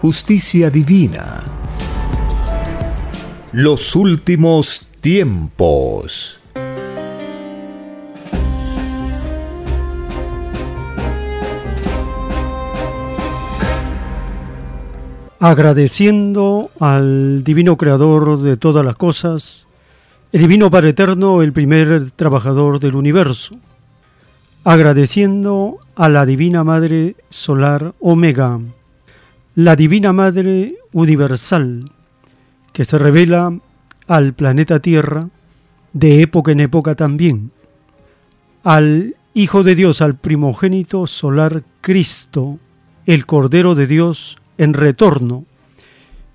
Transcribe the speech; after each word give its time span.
justicia 0.00 0.70
divina. 0.70 1.44
Los 3.52 3.94
últimos 3.94 4.88
tiempos. 5.02 6.38
Agradeciendo 15.38 16.70
al 16.80 17.44
Divino 17.44 17.76
Creador 17.76 18.40
de 18.40 18.56
todas 18.56 18.82
las 18.82 18.94
cosas, 18.94 19.68
el 20.32 20.40
Divino 20.40 20.70
Padre 20.70 20.90
Eterno, 20.90 21.42
el 21.42 21.52
primer 21.52 22.10
trabajador 22.12 22.80
del 22.80 22.96
universo, 22.96 23.58
agradeciendo 24.64 25.78
a 25.94 26.08
la 26.08 26.24
Divina 26.24 26.64
Madre 26.64 27.16
Solar 27.28 27.92
Omega, 28.00 28.60
la 29.64 29.76
Divina 29.76 30.14
Madre 30.14 30.76
Universal, 30.92 31.92
que 32.72 32.86
se 32.86 32.96
revela 32.96 33.60
al 34.06 34.32
planeta 34.32 34.80
Tierra 34.80 35.28
de 35.92 36.22
época 36.22 36.52
en 36.52 36.60
época 36.60 36.94
también, 36.94 37.50
al 38.64 39.16
Hijo 39.34 39.62
de 39.62 39.74
Dios, 39.74 40.00
al 40.00 40.16
primogénito 40.16 41.06
solar 41.06 41.62
Cristo, 41.82 42.58
el 43.04 43.26
Cordero 43.26 43.74
de 43.74 43.86
Dios 43.86 44.38
en 44.56 44.72
retorno, 44.72 45.44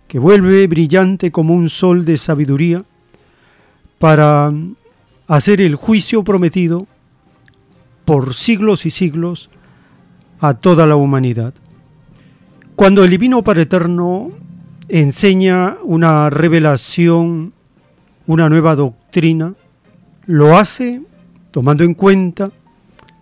que 0.07 0.19
vuelve 0.19 0.67
brillante 0.67 1.31
como 1.31 1.55
un 1.55 1.69
sol 1.69 2.05
de 2.05 2.19
sabiduría 2.19 2.85
para 3.97 4.53
hacer 5.25 5.61
el 5.61 5.75
juicio 5.75 6.23
prometido 6.23 6.85
por 8.05 8.35
siglos 8.35 8.85
y 8.85 8.91
siglos 8.91 9.49
a 10.39 10.53
toda 10.53 10.85
la 10.85 10.95
humanidad. 10.95 11.55
Cuando 12.75 13.05
el 13.05 13.09
Divino 13.09 13.41
Padre 13.41 13.61
Eterno 13.61 14.27
enseña 14.89 15.77
una 15.83 16.29
revelación, 16.29 17.53
una 18.27 18.49
nueva 18.49 18.75
doctrina, 18.75 19.53
lo 20.25 20.57
hace 20.57 21.01
tomando 21.51 21.85
en 21.85 21.93
cuenta 21.93 22.51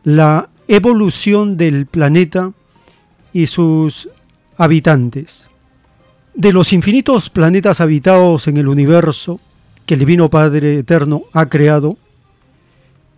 la 0.04 0.50
evolución 0.68 1.56
del 1.56 1.86
planeta 1.86 2.52
y 3.32 3.46
sus 3.46 4.10
habitantes. 4.58 5.52
De 6.34 6.52
los 6.52 6.74
infinitos 6.74 7.30
planetas 7.30 7.80
habitados 7.80 8.48
en 8.48 8.58
el 8.58 8.68
universo 8.68 9.40
que 9.86 9.94
el 9.94 10.00
Divino 10.00 10.32
Padre 10.32 10.80
Eterno 10.80 11.22
ha 11.32 11.48
creado, 11.48 12.00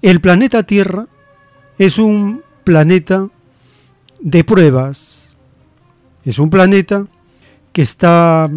el 0.02 0.20
planeta 0.20 0.64
Tierra 0.64 1.08
es 1.78 1.98
un 1.98 2.42
planeta 2.66 3.30
de 4.20 4.44
pruebas, 4.44 5.25
es 6.26 6.40
un 6.40 6.50
planeta 6.50 7.08
que 7.72 7.82
está 7.82 8.50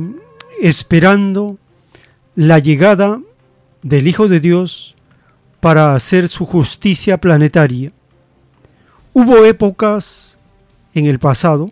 esperando 0.60 1.58
la 2.34 2.58
llegada 2.58 3.20
del 3.82 4.08
Hijo 4.08 4.28
de 4.28 4.40
Dios 4.40 4.94
para 5.60 5.94
hacer 5.94 6.28
su 6.28 6.46
justicia 6.46 7.18
planetaria. 7.18 7.92
Hubo 9.12 9.44
épocas 9.44 10.38
en 10.94 11.06
el 11.06 11.18
pasado 11.18 11.70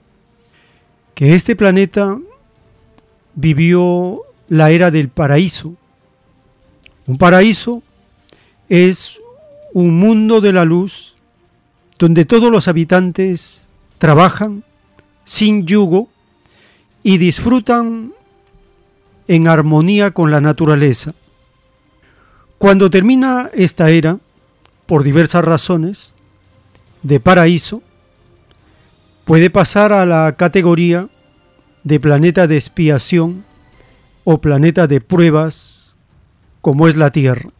que 1.15 1.35
este 1.35 1.57
planeta 1.57 2.19
vivió 3.35 4.23
la 4.49 4.71
era 4.71 4.91
del 4.91 5.09
paraíso. 5.09 5.75
Un 7.07 7.17
paraíso 7.17 7.83
es 8.69 9.21
un 9.73 9.99
mundo 9.99 10.41
de 10.41 10.53
la 10.53 10.65
luz 10.65 11.17
donde 11.99 12.25
todos 12.25 12.51
los 12.51 12.69
habitantes 12.69 13.69
trabajan, 13.99 14.65
sin 15.27 15.67
yugo 15.67 16.09
y 17.03 17.19
disfrutan 17.19 18.15
en 19.29 19.49
armonía 19.49 20.11
con 20.11 20.31
la 20.31 20.41
naturaleza. 20.41 21.15
Cuando 22.57 22.89
termina 22.89 23.51
esta 23.53 23.91
era, 23.91 24.19
por 24.87 25.03
diversas 25.03 25.45
razones, 25.45 26.15
de 27.03 27.21
paraíso, 27.21 27.83
puede 29.25 29.51
pasar 29.51 29.93
a 29.93 30.07
la 30.07 30.37
categoría 30.37 31.09
de 31.83 32.01
planeta 32.01 32.47
de 32.47 32.57
expiación 32.57 33.45
o 34.25 34.41
planeta 34.41 34.87
de 34.87 35.01
pruebas, 35.01 35.97
como 36.61 36.89
es 36.89 36.97
la 36.97 37.11
Tierra. 37.11 37.51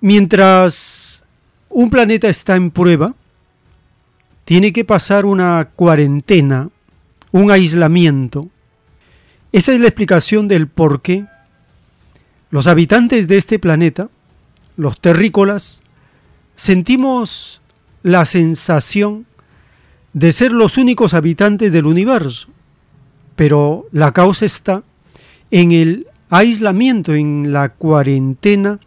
Mientras 0.00 1.24
un 1.70 1.90
planeta 1.90 2.28
está 2.28 2.56
en 2.56 2.70
prueba, 2.70 3.14
tiene 4.44 4.72
que 4.72 4.84
pasar 4.84 5.26
una 5.26 5.70
cuarentena, 5.74 6.70
un 7.32 7.50
aislamiento. 7.50 8.48
Esa 9.52 9.72
es 9.72 9.80
la 9.80 9.88
explicación 9.88 10.48
del 10.48 10.68
por 10.68 11.02
qué 11.02 11.26
los 12.50 12.66
habitantes 12.66 13.26
de 13.26 13.36
este 13.36 13.58
planeta, 13.58 14.10
los 14.76 15.00
terrícolas, 15.00 15.82
sentimos 16.54 17.62
la 18.02 18.26
sensación 18.26 19.26
de 20.12 20.30
ser 20.30 20.52
los 20.52 20.76
únicos 20.76 21.14
habitantes 21.14 21.72
del 21.72 21.86
universo. 21.86 22.48
Pero 23.34 23.86
la 23.90 24.12
causa 24.12 24.46
está 24.46 24.84
en 25.50 25.72
el 25.72 26.06
aislamiento, 26.30 27.14
en 27.14 27.52
la 27.52 27.70
cuarentena 27.70 28.78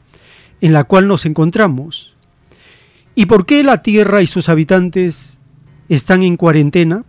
en 0.62 0.74
la 0.74 0.84
cual 0.86 1.08
nos 1.08 1.26
encontramos. 1.26 2.16
¿Y 3.16 3.26
por 3.26 3.46
qué 3.46 3.64
la 3.64 3.82
Tierra 3.82 4.22
y 4.22 4.28
sus 4.28 4.50
habitantes 4.50 5.37
están 5.90 6.24
en 6.24 6.38
cuarentena 6.38 7.06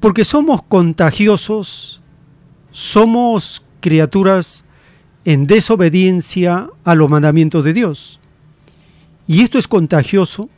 porque 0.00 0.24
somos 0.24 0.62
contagiosos, 0.62 2.02
somos 2.70 3.64
criaturas 3.80 4.64
en 5.24 5.46
desobediencia 5.46 6.70
a 6.84 6.94
los 6.94 7.10
mandamientos 7.10 7.64
de 7.64 7.72
Dios. 7.72 8.20
Y 9.26 9.42
esto 9.42 9.58
es 9.58 9.66
contagioso 9.66 10.48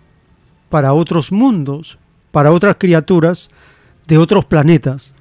para 0.69 0.93
otros 0.93 1.33
mundos, 1.33 1.99
para 2.31 2.53
otras 2.53 2.77
criaturas 2.79 3.51
de 4.07 4.19
otros 4.19 4.45
planetas. 4.45 5.15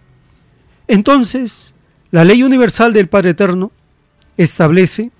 Entonces, 0.88 1.74
la 2.12 2.25
ley 2.25 2.44
universal 2.44 2.94
del 2.94 3.07
Padre 3.07 3.30
Eterno 3.30 3.72
establece 4.36 5.12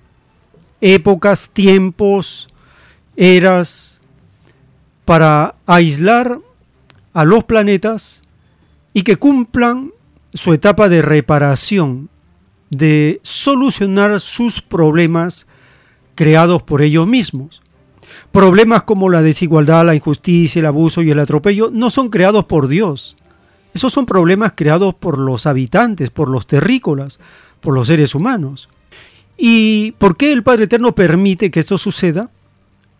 épocas, 0.80 1.50
tiempos, 1.50 2.48
eras, 3.16 4.00
para 5.04 5.54
aislar 5.66 6.38
a 7.18 7.24
los 7.24 7.42
planetas 7.42 8.22
y 8.92 9.02
que 9.02 9.16
cumplan 9.16 9.90
su 10.32 10.52
etapa 10.52 10.88
de 10.88 11.02
reparación, 11.02 12.10
de 12.70 13.18
solucionar 13.24 14.20
sus 14.20 14.60
problemas 14.60 15.48
creados 16.14 16.62
por 16.62 16.80
ellos 16.80 17.08
mismos. 17.08 17.60
Problemas 18.30 18.84
como 18.84 19.10
la 19.10 19.20
desigualdad, 19.20 19.84
la 19.84 19.96
injusticia, 19.96 20.60
el 20.60 20.66
abuso 20.66 21.02
y 21.02 21.10
el 21.10 21.18
atropello 21.18 21.70
no 21.72 21.90
son 21.90 22.08
creados 22.08 22.44
por 22.44 22.68
Dios. 22.68 23.16
Esos 23.74 23.92
son 23.92 24.06
problemas 24.06 24.52
creados 24.54 24.94
por 24.94 25.18
los 25.18 25.46
habitantes, 25.46 26.10
por 26.10 26.28
los 26.28 26.46
terrícolas, 26.46 27.18
por 27.58 27.74
los 27.74 27.88
seres 27.88 28.14
humanos. 28.14 28.68
¿Y 29.36 29.90
por 29.98 30.16
qué 30.16 30.30
el 30.30 30.44
Padre 30.44 30.66
Eterno 30.66 30.94
permite 30.94 31.50
que 31.50 31.58
esto 31.58 31.78
suceda? 31.78 32.30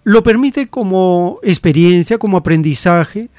Lo 0.03 0.25
permite 0.25 0.67
como 0.67 1.38
experiencia, 1.44 2.19
como 2.19 2.37
aprendizaje, 2.37 3.31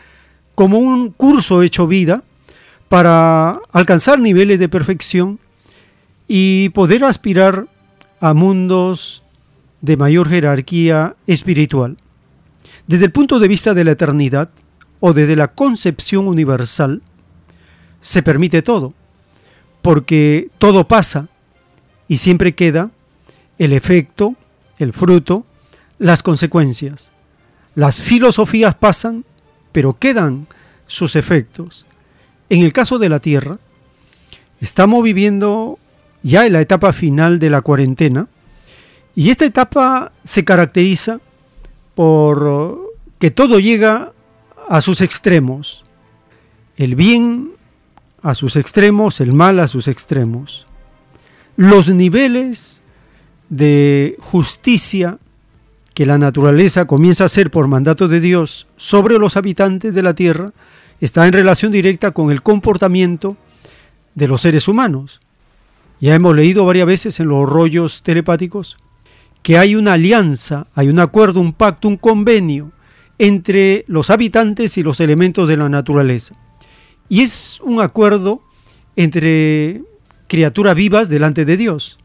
como 0.59 0.77
un 0.77 1.11
curso 1.11 1.63
hecho 1.63 1.87
vida 1.87 2.21
para 2.89 3.61
alcanzar 3.71 4.19
niveles 4.19 4.59
de 4.59 4.67
perfección 4.67 5.39
y 6.27 6.67
poder 6.71 7.05
aspirar 7.05 7.67
a 8.19 8.33
mundos 8.33 9.23
de 9.79 9.95
mayor 9.95 10.27
jerarquía 10.27 11.15
espiritual. 11.27 11.95
Desde 12.87 13.05
el 13.05 13.13
punto 13.13 13.39
de 13.39 13.47
vista 13.47 13.73
de 13.73 13.85
la 13.85 13.91
eternidad 13.91 14.49
o 14.99 15.13
desde 15.13 15.37
la 15.37 15.47
concepción 15.47 16.27
universal, 16.27 17.03
se 18.01 18.21
permite 18.21 18.61
todo, 18.61 18.93
porque 19.81 20.49
todo 20.57 20.89
pasa 20.89 21.29
y 22.09 22.17
siempre 22.17 22.53
queda 22.53 22.91
el 23.59 23.71
efecto, 23.71 24.35
el 24.77 24.91
fruto, 24.91 25.45
las 25.99 26.21
consecuencias. 26.21 27.13
Las 27.75 28.01
filosofías 28.01 28.75
pasan, 28.75 29.23
pero 29.71 29.97
quedan 29.97 30.47
sus 30.87 31.15
efectos. 31.15 31.85
En 32.49 32.61
el 32.61 32.73
caso 32.73 32.99
de 32.99 33.09
la 33.09 33.19
Tierra, 33.19 33.59
estamos 34.59 35.03
viviendo 35.03 35.79
ya 36.23 36.45
en 36.45 36.53
la 36.53 36.61
etapa 36.61 36.93
final 36.93 37.39
de 37.39 37.49
la 37.49 37.61
cuarentena 37.61 38.27
y 39.15 39.29
esta 39.29 39.45
etapa 39.45 40.11
se 40.23 40.43
caracteriza 40.43 41.19
por 41.95 42.93
que 43.19 43.31
todo 43.31 43.59
llega 43.59 44.13
a 44.67 44.81
sus 44.81 45.01
extremos. 45.01 45.85
El 46.77 46.95
bien 46.95 47.51
a 48.21 48.35
sus 48.35 48.55
extremos, 48.55 49.19
el 49.21 49.33
mal 49.33 49.59
a 49.59 49.67
sus 49.67 49.87
extremos. 49.87 50.65
Los 51.55 51.89
niveles 51.89 52.81
de 53.49 54.15
justicia 54.19 55.19
que 55.99 56.05
la 56.05 56.17
naturaleza 56.17 56.85
comienza 56.85 57.23
a 57.23 57.25
hacer 57.25 57.51
por 57.51 57.67
mandato 57.67 58.07
de 58.07 58.21
Dios 58.21 58.67
sobre 58.77 59.19
los 59.19 59.35
habitantes 59.35 59.93
de 59.93 60.01
la 60.01 60.15
tierra 60.15 60.53
está 61.01 61.27
en 61.27 61.33
relación 61.33 61.73
directa 61.73 62.11
con 62.11 62.31
el 62.31 62.41
comportamiento 62.41 63.35
de 64.15 64.29
los 64.29 64.39
seres 64.39 64.69
humanos. 64.69 65.19
Ya 65.99 66.15
hemos 66.15 66.33
leído 66.37 66.63
varias 66.63 66.87
veces 66.87 67.19
en 67.19 67.27
los 67.27 67.49
rollos 67.49 68.01
telepáticos 68.01 68.77
que 69.43 69.57
hay 69.57 69.75
una 69.75 69.91
alianza, 69.91 70.67
hay 70.73 70.87
un 70.87 70.99
acuerdo, 70.99 71.41
un 71.41 71.51
pacto, 71.51 71.89
un 71.89 71.97
convenio 71.97 72.71
entre 73.17 73.83
los 73.89 74.09
habitantes 74.09 74.77
y 74.77 74.83
los 74.83 75.01
elementos 75.01 75.49
de 75.49 75.57
la 75.57 75.67
naturaleza. 75.67 76.33
Y 77.09 77.23
es 77.23 77.59
un 77.61 77.81
acuerdo 77.81 78.41
entre 78.95 79.83
criaturas 80.29 80.75
vivas 80.75 81.09
delante 81.09 81.43
de 81.43 81.57
Dios. 81.57 81.99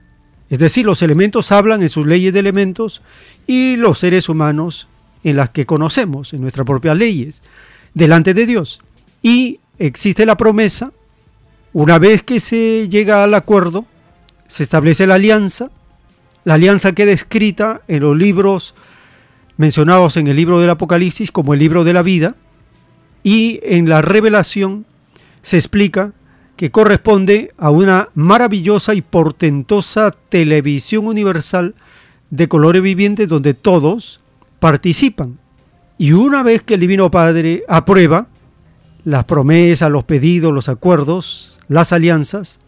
Es 0.51 0.59
decir, 0.59 0.85
los 0.85 1.01
elementos 1.03 1.53
hablan 1.53 1.83
en 1.83 1.89
sus 1.89 2.07
leyes 2.07 2.33
de 2.33 2.41
elementos 2.41 3.03
y 3.47 3.77
los 3.77 3.99
seres 3.99 4.29
humanos 4.29 4.89
en 5.23 5.37
las 5.37 5.51
que 5.51 5.67
conocemos, 5.67 6.33
en 6.33 6.41
nuestras 6.43 6.67
propias 6.67 6.97
leyes, 6.97 7.43
delante 7.95 8.35
de 8.35 8.47
Dios. 8.47 8.81
Y 9.23 9.61
existe 9.79 10.27
la 10.27 10.37
promesa, 10.37 10.93
una 11.73 11.99
vez 11.99 12.23
que 12.23 12.41
se 12.41 12.89
llega 12.89 13.25
al 13.25 13.35
acuerdo, 13.35 13.87
se 14.47 14.63
establece 14.63 15.07
la 15.07 15.15
alianza, 15.15 15.71
la 16.45 16.55
alianza 16.55 16.93
queda 16.93 17.13
escrita 17.13 17.81
en 17.89 18.03
los 18.03 18.17
libros 18.17 18.75
mencionados 19.57 20.17
en 20.17 20.27
el 20.27 20.37
libro 20.37 20.61
del 20.61 20.71
Apocalipsis 20.71 21.31
como 21.31 21.55
el 21.55 21.61
libro 21.61 21.85
de 21.85 21.93
la 21.93 22.03
vida, 22.03 22.35
y 23.23 23.61
en 23.63 23.89
la 23.89 24.03
revelación 24.03 24.85
se 25.43 25.57
explica 25.57 26.13
que 26.57 26.71
corresponde 26.71 27.53
a 27.57 27.71
una 27.71 28.11
maravillosa 28.15 28.95
y 28.95 29.03
portentosa 29.03 30.11
televisión 30.29 31.07
universal 31.07 31.75
de 32.35 32.49
colores 32.49 32.83
vivientes 32.83 33.29
donde 33.29 33.55
todos 33.55 34.19
participan. 34.59 35.39
Y 35.99 36.13
una 36.13 36.43
vez 36.43 36.63
que 36.63 36.75
el 36.75 36.81
Divino 36.81 37.09
Padre 37.09 37.63
aprueba 37.69 38.27
las 39.05 39.25
promesas, 39.25 39.89
los 39.89 40.03
pedidos, 40.03 40.53
los 40.53 40.69
acuerdos, 40.69 41.59
las 41.69 41.93
alianzas, 41.93 42.59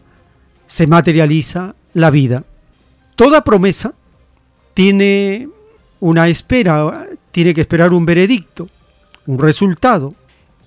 se 0.65 0.87
materializa 0.87 1.75
la 1.93 2.11
vida. 2.11 2.45
Toda 3.17 3.43
promesa 3.43 3.93
tiene 4.73 5.49
una 5.99 6.29
espera, 6.29 7.05
tiene 7.31 7.53
que 7.53 7.61
esperar 7.61 7.91
un 7.91 8.05
veredicto, 8.05 8.69
un 9.25 9.37
resultado. 9.37 10.13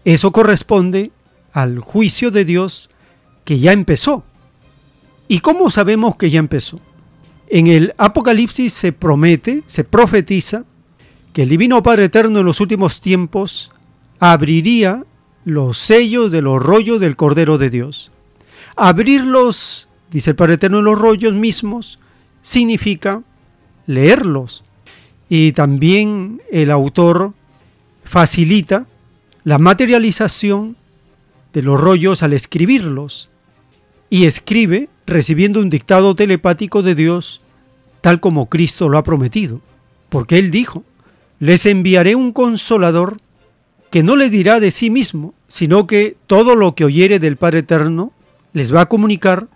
Eso 0.05 0.31
corresponde 0.31 1.11
al 1.53 1.79
juicio 1.79 2.31
de 2.31 2.45
Dios 2.45 2.91
que 3.45 3.59
ya 3.59 3.73
empezó. 3.73 4.25
¿Y 5.27 5.41
cómo 5.41 5.71
sabemos 5.71 6.17
que 6.17 6.29
ya 6.29 6.39
empezó? 6.39 6.81
En 7.53 7.67
el 7.67 7.95
Apocalipsis 7.99 8.73
se 8.73 8.93
promete, 8.93 9.65
se 9.67 9.83
profetiza, 9.83 10.65
que 11.33 11.43
el 11.43 11.49
Divino 11.49 11.83
Padre 11.83 12.05
Eterno 12.05 12.39
en 12.39 12.47
los 12.47 12.61
últimos 12.61 13.01
tiempos 13.01 13.73
abriría 14.21 15.05
los 15.45 15.79
sellos 15.79 16.31
de 16.31 16.43
los 16.43 16.63
rollos 16.63 17.01
del 17.01 17.17
Cordero 17.17 17.59
de 17.59 17.71
Dios. 17.71 18.13
Abrirlos, 18.77 19.89
dice 20.13 20.31
el 20.31 20.37
Padre 20.37 20.55
Eterno, 20.55 20.79
en 20.79 20.85
los 20.85 20.99
rollos 20.99 21.35
mismos, 21.35 21.99
significa 22.41 23.23
leerlos. 23.87 24.63
Y 25.29 25.51
también 25.51 26.41
el 26.53 26.71
autor 26.71 27.35
facilita 28.05 28.87
la 29.43 29.59
materialización 29.59 30.77
de 31.53 31.63
los 31.63 31.81
rollos 31.81 32.23
al 32.23 32.33
escribirlos. 32.33 33.29
Y 34.09 34.27
escribe 34.27 34.89
recibiendo 35.11 35.61
un 35.61 35.69
dictado 35.69 36.15
telepático 36.15 36.83
de 36.83 36.95
Dios, 36.95 37.41
tal 38.01 38.21
como 38.21 38.49
Cristo 38.49 38.89
lo 38.89 38.97
ha 38.97 39.03
prometido. 39.03 39.61
Porque 40.09 40.39
Él 40.39 40.51
dijo, 40.51 40.85
les 41.39 41.67
enviaré 41.67 42.15
un 42.15 42.33
consolador 42.33 43.19
que 43.91 44.03
no 44.03 44.17
les 44.17 44.31
dirá 44.31 44.61
de 44.61 44.71
sí 44.71 44.89
mismo, 44.89 45.35
sino 45.49 45.87
que 45.87 46.17
todo 46.27 46.55
lo 46.55 46.75
que 46.75 46.85
oyere 46.85 47.19
del 47.19 47.37
Padre 47.37 47.61
Eterno 47.61 48.13
les 48.53 48.75
va 48.75 48.83
a 48.83 48.89
comunicar 48.89 49.49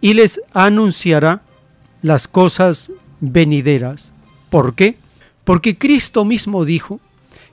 y 0.00 0.14
les 0.14 0.40
anunciará 0.52 1.42
las 2.02 2.28
cosas 2.28 2.92
venideras. 3.20 4.12
¿Por 4.50 4.74
qué? 4.74 4.96
Porque 5.44 5.76
Cristo 5.78 6.24
mismo 6.24 6.64
dijo 6.64 7.00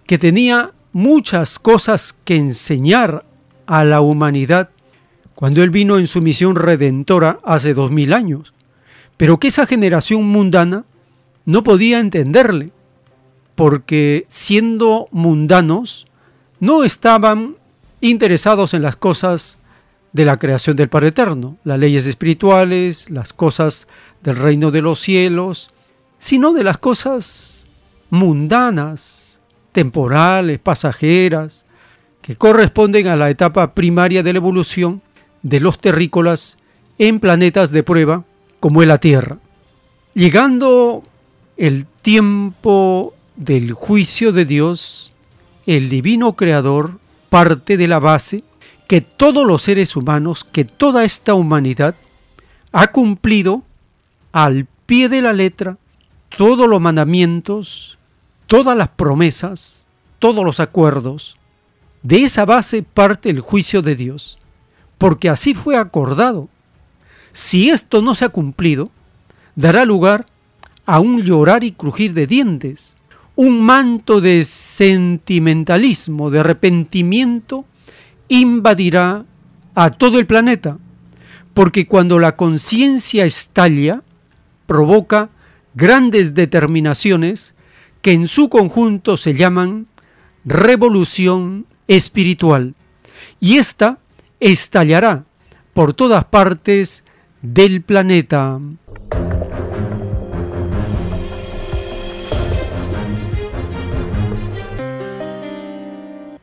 que 0.06 0.18
tenía 0.18 0.72
muchas 0.92 1.60
cosas 1.60 2.16
que 2.26 2.36
enseñar 2.36 3.26
a 3.66 3.84
la 3.86 4.02
humanidad 4.02 4.70
cuando 5.38 5.62
Él 5.62 5.70
vino 5.70 6.00
en 6.00 6.08
su 6.08 6.20
misión 6.20 6.56
redentora 6.56 7.38
hace 7.44 7.76
dos 7.76 7.92
mil 7.92 8.14
años, 8.14 8.56
pero 9.18 9.38
que 9.38 9.50
esa 9.50 9.68
generación 9.68 10.24
mundana 10.24 10.84
no 11.46 11.64
podía 11.64 12.00
entenderle, 12.00 12.72
porque 13.54 14.26
siendo 14.30 15.08
mundanos 15.12 16.08
no 16.60 16.84
estaban 16.84 17.56
interesados 18.02 18.74
en 18.74 18.82
las 18.82 18.96
cosas 18.96 19.60
de 20.12 20.26
la 20.26 20.40
creación 20.40 20.76
del 20.76 20.90
Padre 20.90 21.10
Eterno, 21.10 21.58
las 21.64 21.78
leyes 21.78 22.08
espirituales, 22.08 23.08
las 23.12 23.32
cosas 23.32 23.88
del 24.24 24.38
reino 24.38 24.72
de 24.72 24.82
los 24.82 25.00
cielos, 25.00 25.70
sino 26.18 26.52
de 26.52 26.64
las 26.64 26.80
cosas 26.80 27.68
mundanas, 28.10 29.40
temporales, 29.72 30.58
pasajeras, 30.58 31.68
que 32.24 32.36
corresponden 32.36 33.06
a 33.06 33.16
la 33.16 33.30
etapa 33.30 33.76
primaria 33.76 34.24
de 34.24 34.34
la 34.34 34.38
evolución 34.38 35.04
de 35.48 35.62
los 35.62 35.80
terrícolas 35.80 36.58
en 36.98 37.22
planetas 37.22 37.72
de 37.72 37.82
prueba 37.82 38.26
como 38.60 38.82
es 38.82 38.88
la 38.88 38.98
Tierra. 38.98 39.38
Llegando 40.14 41.04
el 41.56 41.86
tiempo 41.86 43.14
del 43.38 43.72
juicio 43.72 44.34
de 44.34 44.46
Dios, 44.46 45.14
el 45.66 45.90
divino 45.90 46.34
creador 46.34 47.00
parte 47.30 47.78
de 47.78 47.88
la 47.88 48.00
base 48.00 48.44
que 48.88 49.00
todos 49.00 49.48
los 49.48 49.62
seres 49.62 49.96
humanos, 49.96 50.44
que 50.44 50.66
toda 50.66 51.06
esta 51.06 51.34
humanidad 51.34 51.96
ha 52.74 52.88
cumplido 52.88 53.64
al 54.34 54.68
pie 54.86 55.08
de 55.08 55.22
la 55.22 55.32
letra 55.32 55.78
todos 56.36 56.68
los 56.68 56.82
mandamientos, 56.82 57.98
todas 58.48 58.76
las 58.76 58.90
promesas, 58.90 59.88
todos 60.20 60.44
los 60.44 60.60
acuerdos 60.60 61.38
de 62.04 62.24
esa 62.24 62.44
base 62.44 62.84
parte 62.84 63.30
el 63.30 63.40
juicio 63.40 63.82
de 63.82 63.96
Dios, 63.96 64.40
porque 64.98 65.30
así 65.30 65.54
fue 65.54 65.78
acordado. 65.78 66.50
Si 67.32 67.70
esto 67.70 68.02
no 68.02 68.16
se 68.16 68.26
ha 68.26 68.30
cumplido, 68.30 68.92
dará 69.56 69.86
lugar 69.86 70.26
a 70.86 71.00
un 71.00 71.22
llorar 71.22 71.64
y 71.64 71.72
crujir 71.72 72.14
de 72.14 72.28
dientes, 72.28 72.96
un 73.36 73.62
manto 73.62 74.22
de 74.22 74.46
sentimentalismo, 74.46 76.32
de 76.32 76.40
arrepentimiento, 76.40 77.66
invadirá 78.30 79.26
a 79.76 79.92
todo 79.92 80.18
el 80.18 80.26
planeta, 80.26 80.80
porque 81.54 81.88
cuando 81.88 82.18
la 82.18 82.36
conciencia 82.36 83.26
estalla, 83.26 84.02
provoca 84.66 85.30
grandes 85.76 86.34
determinaciones 86.34 87.54
que 88.02 88.14
en 88.14 88.28
su 88.28 88.50
conjunto 88.50 89.18
se 89.18 89.34
llaman 89.34 89.88
revolución 90.46 91.66
espiritual 91.88 92.76
y 93.40 93.58
ésta 93.58 94.00
estallará 94.40 95.26
por 95.74 95.94
todas 95.94 96.26
partes 96.26 97.04
del 97.42 97.82
planeta. 97.82 98.60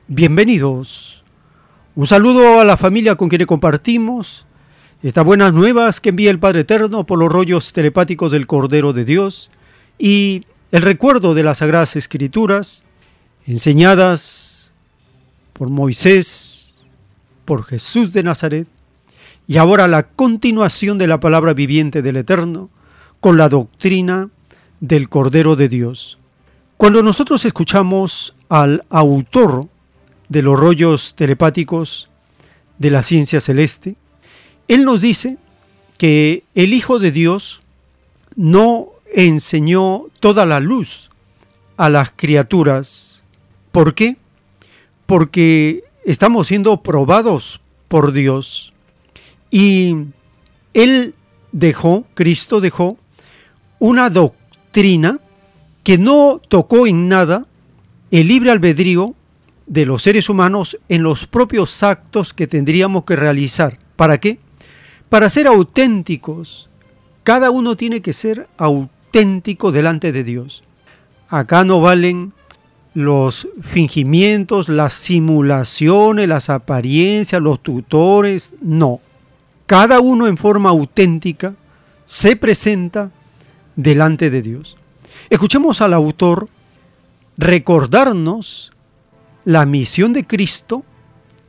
Bienvenidos. 0.07 1.25
Un 1.97 2.07
saludo 2.07 2.61
a 2.61 2.65
la 2.65 2.77
familia 2.77 3.17
con 3.17 3.29
quien 3.29 3.47
compartimos 3.47 4.47
estas 5.03 5.25
buenas 5.25 5.53
nuevas 5.53 6.01
que 6.01 6.11
envía 6.11 6.31
el 6.31 6.39
Padre 6.39 6.61
Eterno 6.61 7.05
por 7.05 7.19
los 7.19 7.31
rollos 7.31 7.73
telepáticos 7.73 8.33
del 8.33 8.47
Cordero 8.47 8.93
de 8.93 9.05
Dios 9.05 9.51
y 9.99 10.45
el 10.71 10.83
recuerdo 10.83 11.35
de 11.35 11.43
las 11.43 11.59
Sagradas 11.59 11.97
Escrituras 11.97 12.85
enseñadas 13.47 14.73
por 15.53 15.69
Moisés, 15.69 16.64
por 17.45 17.65
Jesús 17.65 18.13
de 18.13 18.23
Nazaret 18.23 18.67
y 19.47 19.57
ahora 19.59 19.89
la 19.89 20.05
continuación 20.05 20.99
de 20.99 21.07
la 21.07 21.21
palabra 21.21 21.53
viviente 21.53 22.03
del 22.03 22.17
Eterno 22.17 22.71
con 23.21 23.37
la 23.37 23.49
doctrina 23.49 24.31
del 24.81 25.09
Cordero 25.09 25.57
de 25.57 25.69
Dios. 25.69 26.19
Cuando 26.77 27.03
nosotros 27.03 27.45
escuchamos 27.45 28.35
al 28.49 28.85
autor 28.91 29.69
de 30.29 30.43
los 30.43 30.59
rollos 30.59 31.15
telepáticos 31.15 32.09
de 32.79 32.91
la 32.91 33.03
ciencia 33.03 33.41
celeste, 33.41 33.97
él 34.69 34.85
nos 34.85 35.01
dice 35.01 35.37
que 35.99 36.45
el 36.55 36.73
Hijo 36.73 36.99
de 36.99 37.13
Dios 37.13 37.63
no 38.37 38.89
enseñó 39.15 40.07
toda 40.21 40.47
la 40.47 40.61
luz 40.61 41.11
a 41.77 41.89
las 41.89 42.11
criaturas. 42.15 43.25
¿Por 43.73 43.95
qué? 43.95 44.17
Porque 45.07 45.85
estamos 46.05 46.49
siendo 46.49 46.83
probados 46.83 47.61
por 47.89 48.13
Dios. 48.13 48.73
Y 49.51 49.97
Él 50.73 51.15
dejó, 51.53 52.05
Cristo 52.15 52.61
dejó, 52.61 52.99
una 53.79 54.11
doctrina 54.11 55.21
que 55.83 55.99
no 55.99 56.41
tocó 56.49 56.87
en 56.87 57.09
nada 57.09 57.45
el 58.11 58.29
libre 58.29 58.51
albedrío 58.51 59.15
de 59.67 59.87
los 59.87 60.03
seres 60.03 60.29
humanos 60.29 60.79
en 60.89 61.03
los 61.03 61.27
propios 61.27 61.83
actos 61.83 62.33
que 62.35 62.47
tendríamos 62.47 63.05
que 63.05 63.17
realizar. 63.17 63.79
¿Para 63.97 64.19
qué? 64.19 64.39
Para 65.09 65.31
ser 65.31 65.47
auténticos. 65.47 66.69
Cada 67.23 67.51
uno 67.51 67.77
tiene 67.77 68.03
que 68.03 68.13
ser 68.13 68.49
auténtico 68.59 69.73
delante 69.73 70.13
de 70.13 70.25
Dios. 70.25 70.65
Acá 71.29 71.65
no 71.65 71.81
valen 71.81 72.33
los 72.95 73.49
fingimientos, 73.61 74.69
las 74.69 74.95
simulaciones, 74.95 76.29
las 76.29 76.49
apariencias, 76.49 77.43
los 77.43 77.61
tutores, 77.61 78.55
no. 78.63 79.01
Cada 79.67 80.01
uno 80.01 80.27
en 80.29 80.37
forma 80.37 80.71
auténtica 80.71 81.55
se 82.05 82.37
presenta 82.37 83.11
delante 83.77 84.31
de 84.31 84.43
Dios. 84.43 84.77
Escuchemos 85.29 85.81
al 85.81 85.93
autor 85.93 86.49
recordarnos 87.37 88.73
la 89.45 89.67
misión 89.67 90.13
de 90.13 90.25
Cristo 90.25 90.85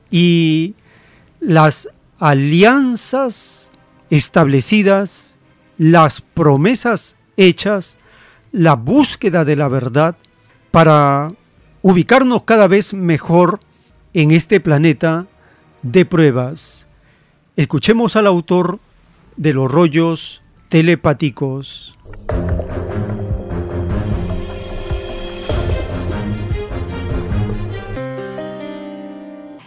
y 0.10 0.74
las 1.40 1.90
alianzas 2.18 3.72
establecidas, 4.10 5.38
las 5.78 6.22
promesas 6.22 7.18
hechas, 7.38 8.00
la 8.52 8.74
búsqueda 8.74 9.46
de 9.46 9.56
la 9.56 9.68
verdad 9.68 10.16
para 10.76 11.32
ubicarnos 11.84 12.42
cada 12.42 12.68
vez 12.68 12.94
mejor 12.94 13.62
en 14.14 14.32
este 14.32 14.60
planeta 14.60 15.26
de 15.84 16.04
pruebas. 16.06 16.90
Escuchemos 17.56 18.18
al 18.18 18.28
autor 18.28 18.80
de 19.38 19.54
los 19.54 19.72
rollos 19.72 20.44
telepáticos. 20.68 21.98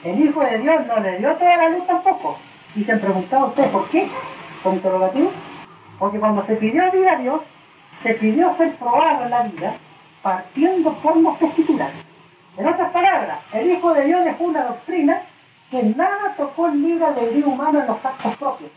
El 0.05 0.21
Hijo 0.21 0.41
de 0.41 0.59
Dios 0.59 0.87
no 0.89 1.01
le 1.01 1.19
dio 1.21 1.35
toda 1.37 1.57
la 1.57 1.71
luz 1.71 1.87
tampoco. 1.87 2.39
Y 2.77 2.85
se 2.85 2.93
han 2.93 3.01
preguntado 3.01 3.47
ustedes 3.47 3.71
por 3.71 3.89
qué, 3.89 4.11
con 4.63 4.75
interrogativo. 4.75 5.33
Porque 5.99 6.19
cuando 6.19 6.45
se 6.45 6.57
pidió 6.57 6.93
vida 6.93 7.13
a 7.15 7.23
Dios, 7.23 7.41
se 8.03 8.13
pidió 8.13 8.55
ser 8.59 8.77
probado 8.77 9.25
en 9.25 9.31
la 9.31 9.43
vida 9.45 9.79
partiendo 10.29 10.95
formas 10.97 11.41
escrituras. 11.41 11.91
En 12.59 12.67
otras 12.67 12.91
palabras, 12.93 13.39
el 13.55 13.71
Hijo 13.71 13.95
de 13.95 14.05
Dios 14.05 14.27
dejó 14.27 14.45
una 14.45 14.65
doctrina 14.65 15.23
que 15.71 15.83
nada 15.83 16.35
tocó 16.37 16.67
el 16.67 16.83
libre 16.83 17.07
albedrío 17.07 17.47
humano 17.47 17.81
en 17.81 17.87
los 17.87 18.05
actos 18.05 18.37
propios, 18.37 18.71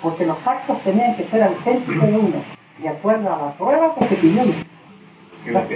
porque 0.00 0.24
los 0.24 0.38
actos 0.46 0.80
tenían 0.82 1.16
que 1.16 1.24
ser 1.24 1.42
auténticos 1.42 2.06
de 2.06 2.16
uno, 2.16 2.44
de 2.78 2.88
acuerdo 2.88 3.34
a 3.34 3.46
la 3.46 3.52
prueba 3.54 3.92
que 3.96 4.06
se 4.06 4.14
pidió. 4.14 4.42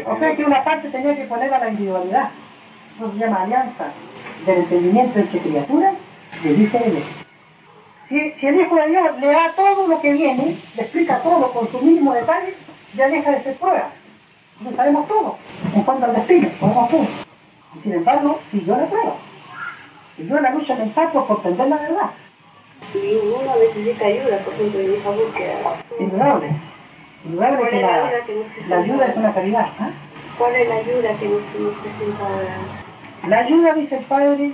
O 0.06 0.18
sea 0.20 0.36
que 0.36 0.44
una 0.44 0.62
parte 0.62 0.88
tenía 0.88 1.16
que 1.16 1.24
poner 1.24 1.52
a 1.52 1.58
la 1.58 1.70
individualidad, 1.70 2.30
eso 2.94 3.10
se 3.10 3.18
llama 3.18 3.42
alianza 3.42 3.86
del 4.46 4.58
entendimiento 4.58 5.18
entre 5.18 5.40
criaturas, 5.40 5.94
le 6.44 6.52
dice 6.54 6.78
él. 6.78 7.04
Si, 8.08 8.30
si 8.38 8.46
el 8.46 8.60
Hijo 8.60 8.76
de 8.76 8.88
Dios 8.88 9.18
le 9.18 9.26
da 9.26 9.52
todo 9.56 9.88
lo 9.88 10.00
que 10.00 10.12
viene, 10.12 10.62
le 10.76 10.82
explica 10.82 11.20
todo 11.24 11.52
con 11.52 11.68
su 11.72 11.80
mínimo 11.80 12.14
detalle, 12.14 12.54
ya 12.94 13.08
deja 13.08 13.32
de 13.32 13.42
ser 13.42 13.56
prueba. 13.56 13.90
No 14.60 14.72
sabemos 14.76 15.06
todo. 15.06 15.36
En 15.74 15.82
cuanto 15.82 16.06
al 16.06 16.14
destino, 16.14 16.48
sabemos 16.58 16.88
todo. 16.90 17.06
Y 17.76 17.78
sin 17.82 17.92
embargo, 17.92 18.40
siguió 18.50 18.76
la 18.76 18.86
prueba. 18.86 19.14
Siguió 20.16 20.40
la 20.40 20.50
lucha 20.50 20.74
mental 20.74 21.10
por 21.12 21.26
comprender 21.26 21.68
la 21.68 21.76
verdad. 21.76 22.10
Y 22.94 23.16
uno 23.16 23.52
necesita 23.56 24.06
ayuda, 24.06 24.38
por 24.38 24.54
ejemplo, 24.54 24.80
en 24.80 24.94
esa 24.94 25.10
búsqueda. 25.10 25.54
Indudable. 26.00 26.50
Indudable 27.24 27.58
¿Cuál 27.58 27.70
que 27.70 27.80
la 27.80 27.88
ayuda 27.88 28.24
que 28.24 28.68
la 28.68 28.78
ayuda 28.78 29.06
es 29.06 29.16
una 29.16 29.34
caridad. 29.34 29.68
¿ah? 29.78 29.90
¿Cuál 30.38 30.54
es 30.56 30.68
la 30.68 30.74
ayuda 30.76 31.18
que 31.18 31.28
nos, 31.28 31.42
nos 31.60 31.74
presenta? 31.78 32.24
La 33.28 33.38
ayuda, 33.38 33.74
dice 33.74 33.96
el 33.96 34.04
Padre, 34.04 34.52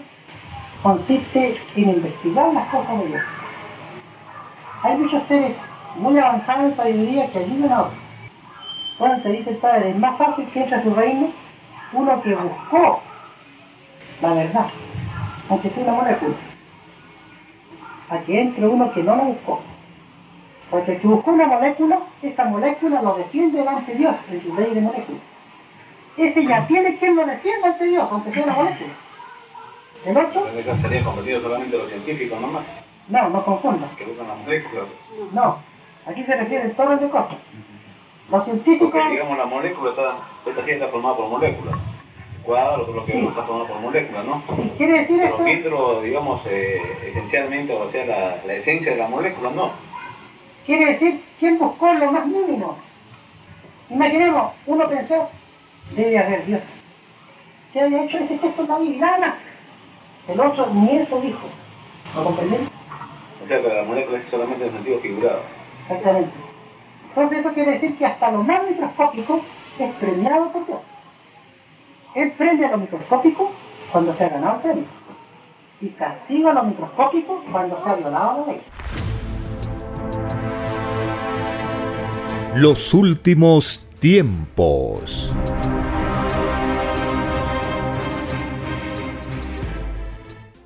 consiste 0.83 1.57
en 1.77 1.91
investigar 1.91 2.53
las 2.53 2.69
cosas 2.69 2.99
de 3.01 3.07
Dios. 3.07 3.23
Hay 4.83 4.97
muchos 4.97 5.23
seres 5.29 5.57
muy 5.97 6.19
avanzados 6.19 6.65
en 6.65 6.77
sabiduría 6.77 7.31
que 7.31 7.39
ayudan 7.39 7.73
a 7.73 7.83
otros. 7.83 8.04
Te 8.99 9.29
dice 9.29 9.51
el 9.51 9.57
Padre, 9.57 9.91
es 9.91 9.99
más 9.99 10.17
fácil 10.17 10.47
que 10.47 10.63
entre 10.63 10.77
a 10.77 10.83
su 10.83 10.95
reino 10.95 11.33
uno 11.93 12.23
que 12.23 12.35
buscó 12.35 13.01
la 14.23 14.35
verdad, 14.35 14.67
aunque 15.49 15.71
sea 15.71 15.83
una 15.83 15.93
molécula, 15.93 16.35
a 18.11 18.19
que 18.21 18.41
entre 18.41 18.67
uno 18.67 18.93
que 18.93 19.03
no 19.03 19.17
la 19.17 19.25
buscó. 19.25 19.61
Porque 20.71 20.93
el 20.93 21.01
que 21.01 21.09
buscó 21.09 21.33
una 21.33 21.47
molécula, 21.47 21.99
esa 22.23 22.45
molécula 22.45 23.03
lo 23.03 23.15
defiende 23.17 23.59
delante 23.59 23.93
de 23.93 23.99
Dios 23.99 24.15
en 24.31 24.43
su 24.43 24.55
ley 24.55 24.73
de 24.73 24.81
moléculas. 24.81 25.23
Ese 26.17 26.47
ya 26.47 26.67
tiene 26.67 26.97
quien 26.99 27.17
lo 27.17 27.27
defienda 27.27 27.69
ante 27.69 27.85
Dios, 27.87 28.09
aunque 28.11 28.33
sea 28.33 28.45
una 28.45 28.55
molécula. 28.55 28.93
El 30.07 30.17
otro, 30.17 30.49
eso 30.49 30.77
sería 30.83 31.05
convertido 31.05 31.41
solamente 31.41 31.77
los 31.77 31.89
científicos 31.89 32.41
nomás, 32.41 32.65
no, 33.09 33.29
no 33.31 33.45
confundas. 33.45 33.91
que 33.97 34.05
buscan 34.05 34.29
las 34.29 34.39
moléculas. 34.39 34.85
No, 35.33 35.59
aquí 36.07 36.23
se 36.25 36.37
refiere 36.37 36.71
a 36.71 36.77
todos 36.77 37.01
de 37.01 37.09
cosas. 37.09 37.39
Los 38.31 38.45
científicos, 38.45 38.91
Porque 38.91 39.11
digamos 39.11 39.39
la 39.39 39.47
molécula 39.47 39.91
está, 39.91 40.17
esta 40.47 40.65
está 40.73 40.89
formada 40.89 41.17
por 41.17 41.29
moléculas. 41.29 41.77
Cuadra, 42.43 42.77
lo, 42.79 42.93
lo 42.93 43.05
que 43.07 43.13
Sí. 43.13 43.27
está 43.27 43.43
formado 43.43 43.67
por 43.69 43.81
moléculas, 43.81 44.25
¿no? 44.25 44.43
quiere 44.77 45.01
decir 45.01 45.21
Pero 45.63 46.01
digamos, 46.03 46.43
eh, 46.47 46.81
esencialmente, 47.11 47.73
o 47.75 47.91
sea, 47.91 48.05
la, 48.07 48.37
la 48.47 48.55
esencia 48.55 48.93
de 48.93 48.99
la 48.99 49.09
molécula, 49.09 49.51
no. 49.51 49.73
quiere 50.67 50.93
decir 50.93 51.23
quién 51.39 51.59
buscó 51.59 51.93
lo 51.93 52.13
más 52.13 52.27
mínimo. 52.27 52.77
Imaginemos, 53.91 54.53
uno 54.67 54.89
pensó, 54.89 55.29
debe 55.93 56.19
haber 56.19 56.47
Dios. 56.47 56.61
¿Qué 57.73 57.81
había 57.81 58.05
hecho 58.05 58.19
ese 58.19 58.39
gesto 58.39 58.67
la? 58.67 58.97
Nada 58.97 59.19
más. 59.19 59.35
El 60.29 60.41
otro 60.41 60.67
ni 60.73 60.97
eso 60.97 61.21
dijo. 61.21 61.47
¿Lo 62.15 62.25
comprendieron? 62.25 62.69
O 63.45 63.47
sea, 63.49 63.61
que 63.61 63.69
la 63.69 63.83
molécula 63.83 64.19
es 64.19 64.25
solamente 64.31 64.67
en 64.67 64.73
sentido 64.73 64.99
figurado. 65.01 65.41
Exactamente. 65.83 66.31
Entonces 67.17 67.39
eso 67.39 67.55
quiere 67.55 67.73
decir 67.75 67.97
que 67.97 68.07
hasta 68.07 68.33
lo 68.33 68.43
más 68.43 68.69
microscópico 68.69 69.41
es 69.79 69.95
premiado 69.95 70.51
por 70.51 70.67
Dios. 70.67 70.81
Él 72.17 72.33
prende 72.33 72.67
a 72.67 72.73
lo 72.73 72.79
microscópico 72.79 73.53
cuando 73.93 74.17
se 74.17 74.25
ha 74.25 74.31
ganado 74.31 74.57
el 74.57 74.63
premio. 74.63 74.85
Y 75.81 75.89
castiga 75.91 76.51
a 76.51 76.55
lo 76.55 76.65
microscópico 76.65 77.45
cuando 77.53 77.81
se 77.85 77.89
ha 77.89 77.95
violado 77.95 78.47
la 78.47 78.53
ley. 78.53 78.63
Los 82.57 82.93
últimos 82.95 83.89
tiempos. 84.01 85.33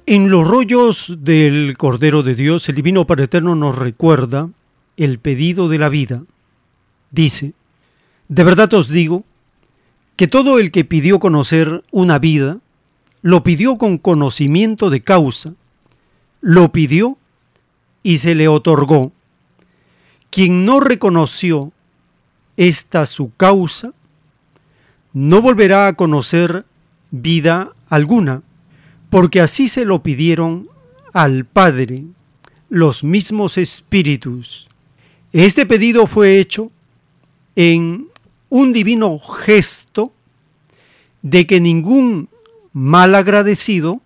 En 0.06 0.30
los 0.30 0.48
rollos 0.48 1.14
del 1.18 1.76
Cordero 1.76 2.22
de 2.22 2.34
Dios, 2.34 2.70
el 2.70 2.76
Divino 2.76 3.06
Padre 3.06 3.24
Eterno 3.24 3.54
nos 3.54 3.76
recuerda 3.76 4.48
el 4.96 5.18
pedido 5.18 5.68
de 5.68 5.76
la 5.76 5.90
vida. 5.90 6.22
Dice, 7.10 7.54
de 8.28 8.44
verdad 8.44 8.72
os 8.74 8.88
digo 8.88 9.24
que 10.16 10.26
todo 10.26 10.58
el 10.58 10.70
que 10.70 10.84
pidió 10.84 11.18
conocer 11.18 11.82
una 11.90 12.18
vida, 12.18 12.58
lo 13.22 13.42
pidió 13.42 13.78
con 13.78 13.98
conocimiento 13.98 14.90
de 14.90 15.00
causa, 15.00 15.54
lo 16.40 16.72
pidió 16.72 17.18
y 18.02 18.18
se 18.18 18.34
le 18.34 18.48
otorgó. 18.48 19.12
Quien 20.30 20.64
no 20.64 20.80
reconoció 20.80 21.72
esta 22.56 23.06
su 23.06 23.32
causa, 23.36 23.92
no 25.12 25.40
volverá 25.40 25.86
a 25.86 25.94
conocer 25.94 26.66
vida 27.10 27.72
alguna, 27.88 28.42
porque 29.10 29.40
así 29.40 29.68
se 29.68 29.84
lo 29.84 30.02
pidieron 30.02 30.68
al 31.12 31.44
Padre, 31.44 32.04
los 32.68 33.02
mismos 33.02 33.56
espíritus. 33.56 34.68
Este 35.32 35.64
pedido 35.64 36.06
fue 36.06 36.38
hecho 36.38 36.70
en 37.58 38.06
un 38.50 38.72
divino 38.72 39.18
gesto 39.18 40.12
de 41.22 41.44
que 41.44 41.60
ningún 41.60 42.28
mal 42.72 43.16
agradecido 43.16 44.00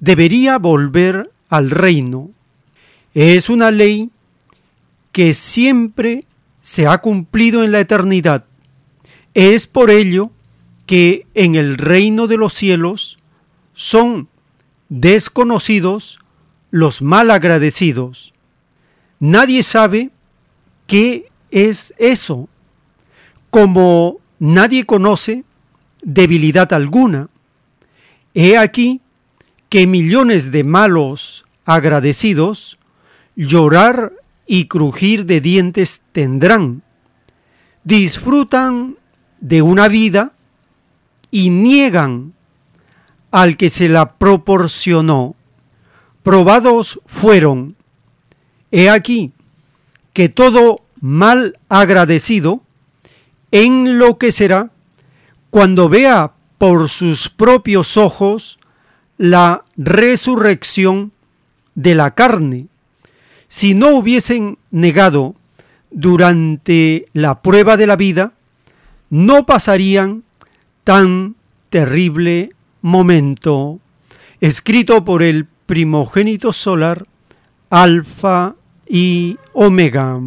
debería 0.00 0.58
volver 0.58 1.30
al 1.48 1.70
reino. 1.70 2.30
Es 3.14 3.48
una 3.48 3.70
ley 3.70 4.10
que 5.12 5.34
siempre 5.34 6.24
se 6.60 6.88
ha 6.88 6.98
cumplido 6.98 7.62
en 7.62 7.70
la 7.70 7.78
eternidad. 7.78 8.44
Es 9.34 9.68
por 9.68 9.88
ello 9.92 10.32
que 10.84 11.28
en 11.34 11.54
el 11.54 11.78
reino 11.78 12.26
de 12.26 12.38
los 12.38 12.54
cielos 12.54 13.18
son 13.72 14.28
desconocidos 14.88 16.18
los 16.72 17.02
mal 17.02 17.30
agradecidos. 17.30 18.34
Nadie 19.20 19.62
sabe 19.62 20.10
qué 20.88 21.27
es 21.50 21.94
eso, 21.98 22.48
como 23.50 24.18
nadie 24.38 24.84
conoce 24.84 25.44
debilidad 26.02 26.72
alguna. 26.72 27.28
He 28.34 28.56
aquí 28.56 29.00
que 29.68 29.86
millones 29.86 30.52
de 30.52 30.64
malos 30.64 31.44
agradecidos 31.64 32.78
llorar 33.36 34.12
y 34.46 34.66
crujir 34.66 35.26
de 35.26 35.40
dientes 35.40 36.02
tendrán. 36.12 36.82
Disfrutan 37.84 38.96
de 39.40 39.62
una 39.62 39.88
vida 39.88 40.32
y 41.30 41.50
niegan 41.50 42.32
al 43.30 43.56
que 43.56 43.70
se 43.70 43.88
la 43.88 44.14
proporcionó. 44.14 45.36
Probados 46.22 47.00
fueron. 47.06 47.76
He 48.70 48.90
aquí 48.90 49.32
que 50.12 50.28
todo 50.28 50.80
mal 51.00 51.58
agradecido 51.68 52.62
enloquecerá 53.50 54.70
cuando 55.50 55.88
vea 55.88 56.32
por 56.58 56.88
sus 56.88 57.28
propios 57.28 57.96
ojos 57.96 58.58
la 59.16 59.64
resurrección 59.76 61.12
de 61.74 61.94
la 61.94 62.14
carne. 62.14 62.66
Si 63.48 63.74
no 63.74 63.96
hubiesen 63.96 64.58
negado 64.70 65.34
durante 65.90 67.06
la 67.12 67.40
prueba 67.40 67.76
de 67.76 67.86
la 67.86 67.96
vida, 67.96 68.32
no 69.10 69.46
pasarían 69.46 70.24
tan 70.84 71.36
terrible 71.70 72.50
momento. 72.82 73.80
Escrito 74.40 75.04
por 75.04 75.22
el 75.22 75.46
primogénito 75.66 76.52
solar, 76.52 77.06
Alfa 77.70 78.54
y 78.86 79.38
Omega. 79.52 80.20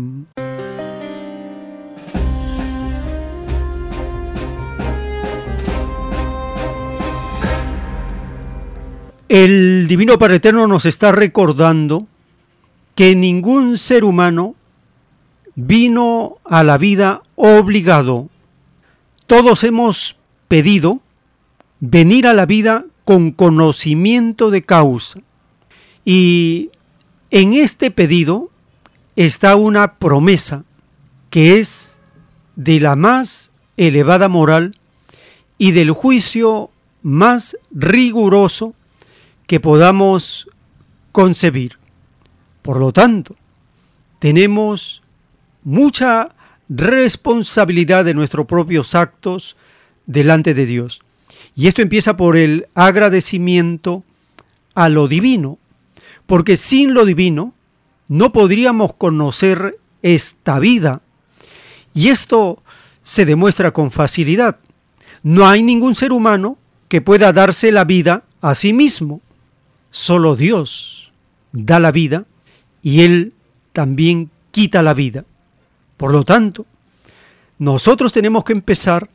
El 9.31 9.87
Divino 9.87 10.19
Padre 10.19 10.35
Eterno 10.35 10.67
nos 10.67 10.85
está 10.85 11.13
recordando 11.13 12.05
que 12.95 13.15
ningún 13.15 13.77
ser 13.77 14.03
humano 14.03 14.55
vino 15.55 16.39
a 16.43 16.65
la 16.65 16.77
vida 16.77 17.21
obligado. 17.35 18.29
Todos 19.27 19.63
hemos 19.63 20.17
pedido 20.49 20.99
venir 21.79 22.27
a 22.27 22.33
la 22.33 22.45
vida 22.45 22.83
con 23.05 23.31
conocimiento 23.31 24.51
de 24.51 24.63
causa. 24.63 25.21
Y 26.03 26.69
en 27.29 27.53
este 27.53 27.89
pedido 27.89 28.51
está 29.15 29.55
una 29.55 29.93
promesa 29.93 30.65
que 31.29 31.57
es 31.57 32.01
de 32.57 32.81
la 32.81 32.97
más 32.97 33.53
elevada 33.77 34.27
moral 34.27 34.77
y 35.57 35.71
del 35.71 35.91
juicio 35.91 36.69
más 37.01 37.55
riguroso 37.71 38.75
que 39.51 39.59
podamos 39.59 40.47
concebir. 41.11 41.77
Por 42.61 42.77
lo 42.77 42.93
tanto, 42.93 43.35
tenemos 44.19 45.03
mucha 45.65 46.29
responsabilidad 46.69 48.05
de 48.05 48.13
nuestros 48.13 48.45
propios 48.45 48.95
actos 48.95 49.57
delante 50.05 50.53
de 50.53 50.65
Dios. 50.65 51.01
Y 51.53 51.67
esto 51.67 51.81
empieza 51.81 52.15
por 52.15 52.37
el 52.37 52.67
agradecimiento 52.75 54.05
a 54.73 54.87
lo 54.87 55.09
divino, 55.09 55.59
porque 56.27 56.55
sin 56.55 56.93
lo 56.93 57.03
divino 57.03 57.53
no 58.07 58.31
podríamos 58.31 58.93
conocer 58.93 59.77
esta 60.01 60.59
vida. 60.59 61.01
Y 61.93 62.07
esto 62.07 62.63
se 63.03 63.25
demuestra 63.25 63.71
con 63.71 63.91
facilidad. 63.91 64.59
No 65.23 65.49
hay 65.49 65.61
ningún 65.61 65.93
ser 65.93 66.13
humano 66.13 66.57
que 66.87 67.01
pueda 67.01 67.33
darse 67.33 67.73
la 67.73 67.83
vida 67.83 68.23
a 68.39 68.55
sí 68.55 68.71
mismo. 68.71 69.19
Solo 69.91 70.35
Dios 70.35 71.11
da 71.51 71.79
la 71.79 71.91
vida 71.91 72.25
y 72.81 73.01
Él 73.01 73.33
también 73.73 74.31
quita 74.51 74.81
la 74.81 74.93
vida. 74.93 75.25
Por 75.97 76.11
lo 76.11 76.23
tanto, 76.23 76.65
nosotros 77.59 78.11
tenemos 78.13 78.43
que 78.43 78.53
empezar 78.53 79.09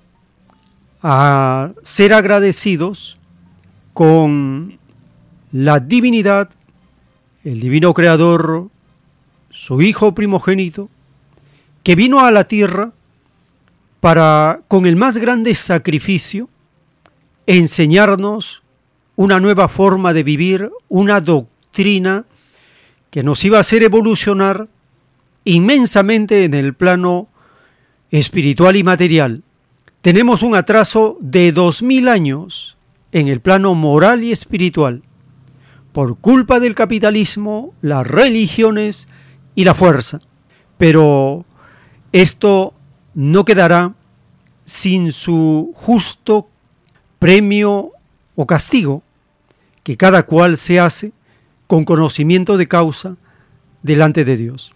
a 1.02 1.72
ser 1.82 2.12
agradecidos 2.12 3.16
con 3.92 4.78
la 5.50 5.80
divinidad, 5.80 6.50
el 7.42 7.60
divino 7.60 7.94
creador, 7.94 8.68
su 9.50 9.80
Hijo 9.80 10.14
primogénito, 10.14 10.90
que 11.82 11.96
vino 11.96 12.20
a 12.20 12.30
la 12.30 12.44
tierra 12.44 12.92
para, 14.00 14.60
con 14.68 14.86
el 14.86 14.96
más 14.96 15.16
grande 15.16 15.54
sacrificio, 15.54 16.48
enseñarnos 17.46 18.62
una 19.16 19.40
nueva 19.40 19.68
forma 19.68 20.12
de 20.12 20.22
vivir, 20.22 20.70
una 20.88 21.20
doctrina 21.20 22.26
que 23.10 23.22
nos 23.22 23.44
iba 23.44 23.56
a 23.58 23.62
hacer 23.62 23.82
evolucionar 23.82 24.68
inmensamente 25.44 26.44
en 26.44 26.54
el 26.54 26.74
plano 26.74 27.28
espiritual 28.10 28.76
y 28.76 28.84
material. 28.84 29.42
Tenemos 30.02 30.42
un 30.42 30.54
atraso 30.54 31.16
de 31.20 31.52
dos 31.52 31.82
mil 31.82 32.08
años 32.08 32.76
en 33.12 33.28
el 33.28 33.40
plano 33.40 33.74
moral 33.74 34.22
y 34.22 34.32
espiritual 34.32 35.02
por 35.92 36.18
culpa 36.18 36.60
del 36.60 36.74
capitalismo, 36.74 37.72
las 37.80 38.06
religiones 38.06 39.08
y 39.54 39.64
la 39.64 39.72
fuerza. 39.72 40.20
Pero 40.76 41.46
esto 42.12 42.74
no 43.14 43.46
quedará 43.46 43.94
sin 44.66 45.10
su 45.12 45.72
justo 45.74 46.48
premio 47.18 47.92
o 48.34 48.46
castigo 48.46 49.02
que 49.86 49.96
cada 49.96 50.24
cual 50.24 50.56
se 50.56 50.80
hace 50.80 51.12
con 51.68 51.84
conocimiento 51.84 52.56
de 52.56 52.66
causa 52.66 53.16
delante 53.84 54.24
de 54.24 54.36
Dios. 54.36 54.72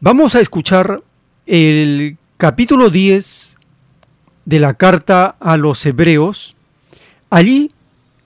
Vamos 0.00 0.34
a 0.34 0.40
escuchar 0.40 1.00
el 1.46 2.16
capítulo 2.38 2.90
10 2.90 3.56
de 4.44 4.58
la 4.58 4.74
carta 4.74 5.36
a 5.38 5.56
los 5.56 5.86
hebreos. 5.86 6.56
Allí 7.30 7.70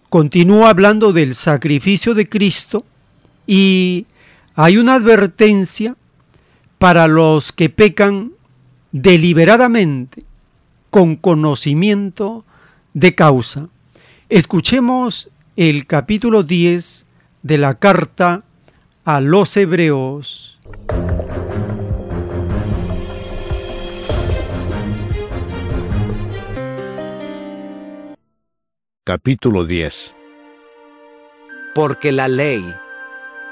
continúa 0.08 0.70
hablando 0.70 1.12
del 1.12 1.34
sacrificio 1.34 2.14
de 2.14 2.26
Cristo 2.26 2.86
y 3.46 4.06
hay 4.54 4.78
una 4.78 4.94
advertencia 4.94 5.96
para 6.78 7.08
los 7.08 7.52
que 7.52 7.68
pecan 7.68 8.32
deliberadamente 8.90 10.24
con 10.88 11.16
conocimiento 11.16 12.46
de 12.94 13.14
causa. 13.14 13.68
Escuchemos 14.30 15.28
el 15.56 15.86
capítulo 15.86 16.42
10 16.42 17.06
de 17.42 17.56
la 17.56 17.76
carta 17.78 18.44
a 19.06 19.22
los 19.22 19.56
hebreos. 19.56 20.60
Capítulo 29.02 29.64
10 29.64 30.12
Porque 31.74 32.12
la 32.12 32.28
ley, 32.28 32.74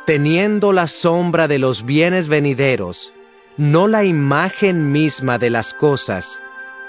teniendo 0.05 0.75
la 0.75 0.89
sombra 0.89 1.49
de 1.49 1.59
los 1.59 1.87
bienes 1.87 2.29
venideros, 2.29 3.15
no 3.57 3.89
la 3.89 4.05
imagen 4.05 4.93
misma 4.93 5.39
de 5.39 5.49
las 5.49 5.73
cosas, 5.73 6.39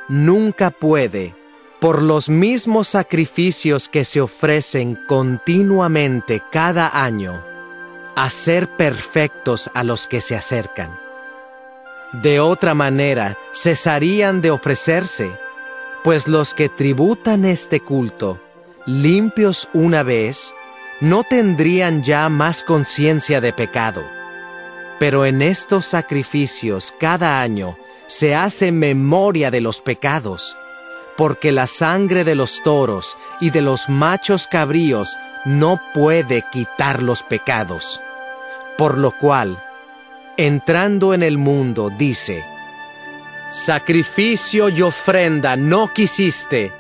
nunca 0.10 0.72
puede, 0.72 1.34
por 1.80 2.02
los 2.02 2.30
mismos 2.30 2.88
sacrificios 2.90 3.90
que 3.90 4.06
se 4.06 4.22
ofrecen 4.22 4.98
continuamente 5.08 6.42
cada 6.52 7.04
año, 7.04 7.44
hacer 8.16 8.68
perfectos 8.78 9.70
a 9.74 9.84
los 9.84 10.08
que 10.08 10.22
se 10.22 10.36
acercan. 10.36 10.98
De 12.14 12.40
otra 12.40 12.74
manera, 12.74 13.38
cesarían 13.54 14.42
de 14.42 14.52
ofrecerse, 14.52 15.32
pues 16.04 16.28
los 16.28 16.54
que 16.54 16.70
tributan 16.70 17.46
este 17.46 17.82
culto 17.82 18.40
limpios 18.86 19.68
una 19.74 20.04
vez, 20.04 20.54
no 21.02 21.24
tendrían 21.24 22.04
ya 22.04 22.30
más 22.30 22.62
conciencia 22.62 23.42
de 23.42 23.52
pecado. 23.52 24.04
Pero 25.00 25.26
en 25.26 25.42
estos 25.42 25.86
sacrificios 25.86 26.94
cada 27.00 27.42
año 27.42 27.78
se 28.08 28.36
hace 28.36 28.72
memoria 28.72 29.52
de 29.52 29.62
los 29.62 29.82
pecados, 29.82 30.56
porque 31.18 31.52
la 31.52 31.68
sangre 31.68 32.24
de 32.24 32.36
los 32.36 32.62
toros 32.64 33.18
y 33.40 33.50
de 33.50 33.62
los 33.62 33.90
machos 33.90 34.48
cabríos 34.48 35.18
no 35.46 35.80
puede 35.94 36.44
quitar 36.52 37.02
los 37.02 37.24
pecados. 37.24 38.02
Por 38.78 38.98
lo 38.98 39.18
cual, 39.18 39.64
entrando 40.38 41.14
en 41.14 41.24
el 41.24 41.38
mundo, 41.38 41.90
dice, 41.90 42.44
Sacrificio 43.52 44.68
y 44.68 44.82
ofrenda 44.82 45.56
no 45.56 45.94
quisiste, 45.94 46.74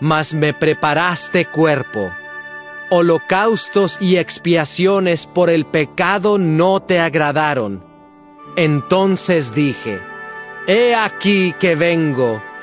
mas 0.00 0.34
me 0.34 0.52
preparaste 0.54 1.46
cuerpo. 1.46 2.12
Holocaustos 2.90 3.96
y 4.00 4.18
expiaciones 4.18 5.26
por 5.26 5.50
el 5.50 5.64
pecado 5.64 6.38
no 6.38 6.80
te 6.80 7.00
agradaron. 7.00 7.82
Entonces 8.54 9.54
dije, 9.54 10.00
He 10.66 10.94
aquí 10.94 11.54
que 11.58 11.74
vengo, 11.74 12.40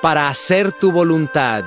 para 0.00 0.28
hacer 0.28 0.72
tu 0.72 0.92
voluntad. 0.92 1.64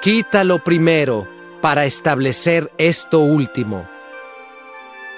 Quítalo 0.00 0.58
primero 0.58 1.26
para 1.60 1.86
establecer 1.86 2.70
esto 2.78 3.20
último. 3.20 3.88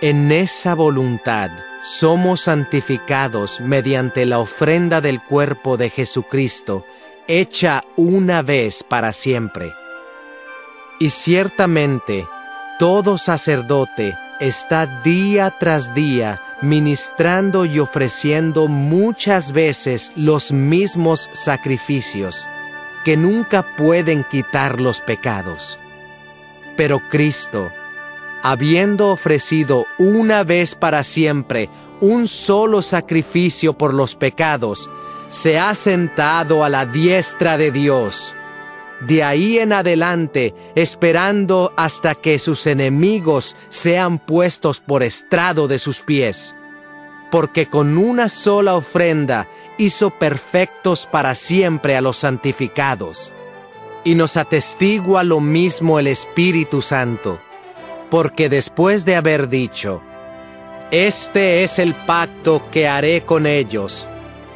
En 0.01 0.31
esa 0.31 0.75
voluntad 0.75 1.51
somos 1.83 2.42
santificados 2.42 3.61
mediante 3.61 4.27
la 4.27 4.38
ofrenda 4.38 5.01
del 5.01 5.22
cuerpo 5.22 5.77
de 5.77 5.90
Jesucristo, 5.90 6.85
hecha 7.27 7.83
una 7.96 8.42
vez 8.42 8.85
para 8.85 9.12
siempre. 9.12 9.72
Y 11.01 11.11
ciertamente, 11.11 12.27
todo 12.79 13.18
sacerdote 13.18 14.14
está 14.40 14.87
día 15.03 15.57
tras 15.59 15.94
día 15.94 16.40
ministrando 16.62 17.64
y 17.64 17.79
ofreciendo 17.79 18.69
muchas 18.69 19.53
veces 19.53 20.12
los 20.16 20.53
mismos 20.53 21.31
sacrificios 21.33 22.47
que 23.05 23.16
nunca 23.16 23.77
pueden 23.77 24.25
quitar 24.25 24.81
los 24.81 25.01
pecados. 25.01 25.79
Pero 26.77 27.01
Cristo, 27.11 27.71
habiendo 28.42 29.11
ofrecido 29.11 29.87
una 29.99 30.45
vez 30.45 30.75
para 30.75 31.03
siempre 31.05 31.71
un 32.01 32.29
solo 32.29 32.83
sacrificio 32.83 33.75
por 33.75 33.95
los 33.95 34.14
pecados, 34.14 34.90
se 35.31 35.59
ha 35.59 35.75
sentado 35.75 36.64
a 36.64 36.69
la 36.69 36.87
diestra 36.87 37.59
de 37.59 37.71
Dios 37.71 38.37
de 39.01 39.23
ahí 39.23 39.59
en 39.59 39.73
adelante 39.73 40.55
esperando 40.75 41.73
hasta 41.77 42.15
que 42.15 42.39
sus 42.39 42.67
enemigos 42.67 43.57
sean 43.69 44.19
puestos 44.19 44.81
por 44.81 45.03
estrado 45.03 45.69
de 45.69 45.79
sus 45.79 46.01
pies. 46.01 46.55
Porque 47.31 47.67
con 47.67 47.99
una 47.99 48.29
sola 48.29 48.75
ofrenda 48.75 49.47
hizo 49.79 50.11
perfectos 50.11 51.07
para 51.07 51.35
siempre 51.35 51.97
a 51.97 52.01
los 52.01 52.19
santificados. 52.19 53.33
Y 54.05 54.15
nos 54.15 54.37
atestigua 54.37 55.25
lo 55.25 55.41
mismo 55.41 55.99
el 55.99 56.07
Espíritu 56.07 56.81
Santo, 56.81 57.41
porque 58.09 58.49
después 58.49 59.05
de 59.05 59.17
haber 59.17 59.49
dicho, 59.49 60.01
Este 60.93 61.65
es 61.65 61.81
el 61.81 61.95
pacto 61.95 62.63
que 62.71 62.87
haré 62.87 63.23
con 63.23 63.47
ellos, 63.47 64.07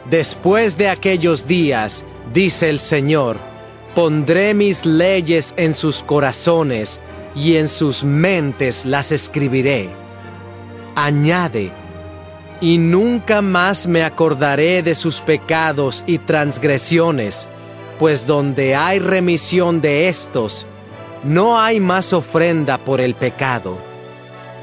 después 0.08 0.78
de 0.78 0.88
aquellos 0.88 1.48
días, 1.48 2.04
dice 2.32 2.70
el 2.70 2.78
Señor, 2.78 3.49
Pondré 3.94 4.54
mis 4.54 4.86
leyes 4.86 5.54
en 5.56 5.74
sus 5.74 6.02
corazones 6.02 7.00
y 7.34 7.56
en 7.56 7.68
sus 7.68 8.04
mentes 8.04 8.84
las 8.84 9.12
escribiré. 9.12 9.88
Añade, 10.94 11.72
y 12.60 12.78
nunca 12.78 13.42
más 13.42 13.86
me 13.86 14.04
acordaré 14.04 14.82
de 14.82 14.94
sus 14.94 15.20
pecados 15.20 16.04
y 16.06 16.18
transgresiones, 16.18 17.48
pues 17.98 18.26
donde 18.26 18.76
hay 18.76 18.98
remisión 18.98 19.80
de 19.80 20.08
estos, 20.08 20.66
no 21.24 21.58
hay 21.58 21.80
más 21.80 22.12
ofrenda 22.12 22.78
por 22.78 23.00
el 23.00 23.14
pecado. 23.14 23.78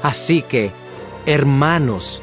Así 0.02 0.42
que, 0.42 0.70
hermanos, 1.26 2.22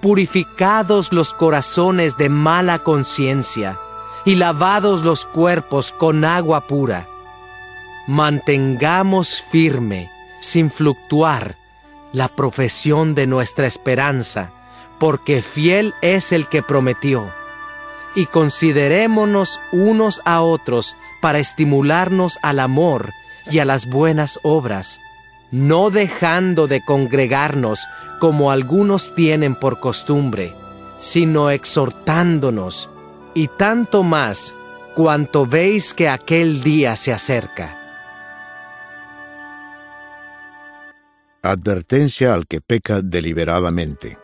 purificados 0.00 1.12
los 1.12 1.32
corazones 1.32 2.16
de 2.16 2.28
mala 2.28 2.80
conciencia 2.80 3.78
y 4.24 4.36
lavados 4.36 5.02
los 5.02 5.24
cuerpos 5.24 5.92
con 5.92 6.24
agua 6.24 6.62
pura. 6.62 7.06
Mantengamos 8.06 9.44
firme, 9.50 10.10
sin 10.40 10.70
fluctuar, 10.70 11.56
la 12.12 12.28
profesión 12.28 13.14
de 13.14 13.26
nuestra 13.26 13.66
esperanza, 13.66 14.50
porque 14.98 15.42
fiel 15.42 15.94
es 16.02 16.32
el 16.32 16.48
que 16.48 16.62
prometió. 16.62 17.30
Y 18.14 18.26
considerémonos 18.26 19.60
unos 19.70 20.20
a 20.24 20.40
otros 20.42 20.96
para 21.20 21.38
estimularnos 21.38 22.38
al 22.42 22.58
amor 22.58 23.12
y 23.50 23.60
a 23.60 23.64
las 23.64 23.86
buenas 23.86 24.40
obras 24.42 25.00
no 25.50 25.90
dejando 25.90 26.66
de 26.66 26.84
congregarnos 26.84 27.86
como 28.18 28.50
algunos 28.50 29.14
tienen 29.14 29.54
por 29.54 29.80
costumbre, 29.80 30.54
sino 31.00 31.50
exhortándonos, 31.50 32.90
y 33.34 33.48
tanto 33.48 34.02
más 34.02 34.54
cuanto 34.94 35.46
veis 35.46 35.94
que 35.94 36.08
aquel 36.08 36.62
día 36.62 36.96
se 36.96 37.12
acerca. 37.12 37.76
Advertencia 41.42 42.34
al 42.34 42.46
que 42.46 42.60
peca 42.60 43.00
deliberadamente. 43.00 44.18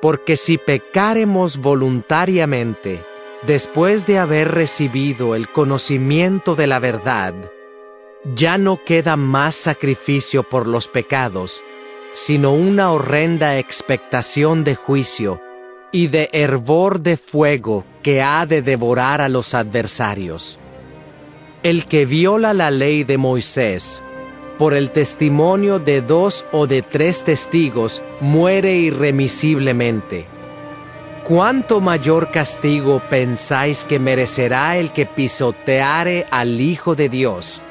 Porque 0.00 0.36
si 0.36 0.56
pecaremos 0.56 1.58
voluntariamente, 1.58 3.02
después 3.46 4.06
de 4.06 4.18
haber 4.18 4.52
recibido 4.52 5.34
el 5.34 5.48
conocimiento 5.48 6.54
de 6.54 6.68
la 6.68 6.78
verdad, 6.78 7.34
ya 8.24 8.58
no 8.58 8.82
queda 8.84 9.16
más 9.16 9.54
sacrificio 9.54 10.42
por 10.42 10.66
los 10.66 10.88
pecados, 10.88 11.62
sino 12.14 12.52
una 12.52 12.90
horrenda 12.90 13.58
expectación 13.58 14.64
de 14.64 14.74
juicio 14.74 15.40
y 15.92 16.08
de 16.08 16.28
hervor 16.32 17.00
de 17.00 17.16
fuego 17.16 17.84
que 18.02 18.22
ha 18.22 18.44
de 18.46 18.62
devorar 18.62 19.20
a 19.20 19.28
los 19.28 19.54
adversarios. 19.54 20.58
El 21.62 21.86
que 21.86 22.06
viola 22.06 22.54
la 22.54 22.70
ley 22.70 23.04
de 23.04 23.18
Moisés, 23.18 24.02
por 24.58 24.74
el 24.74 24.90
testimonio 24.90 25.78
de 25.78 26.02
dos 26.02 26.44
o 26.52 26.66
de 26.66 26.82
tres 26.82 27.22
testigos, 27.24 28.02
muere 28.20 28.74
irremisiblemente. 28.74 30.26
¿Cuánto 31.24 31.80
mayor 31.80 32.30
castigo 32.30 33.02
pensáis 33.08 33.84
que 33.84 33.98
merecerá 33.98 34.76
el 34.76 34.92
que 34.92 35.06
pisoteare 35.06 36.26
al 36.30 36.60
Hijo 36.60 36.94
de 36.94 37.08
Dios? 37.08 37.62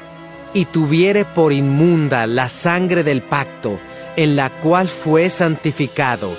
Y 0.58 0.64
tuviere 0.64 1.24
por 1.24 1.52
inmunda 1.52 2.26
la 2.26 2.48
sangre 2.48 3.04
del 3.04 3.22
pacto 3.22 3.78
en 4.16 4.34
la 4.34 4.50
cual 4.50 4.88
fue 4.88 5.30
santificado, 5.30 6.34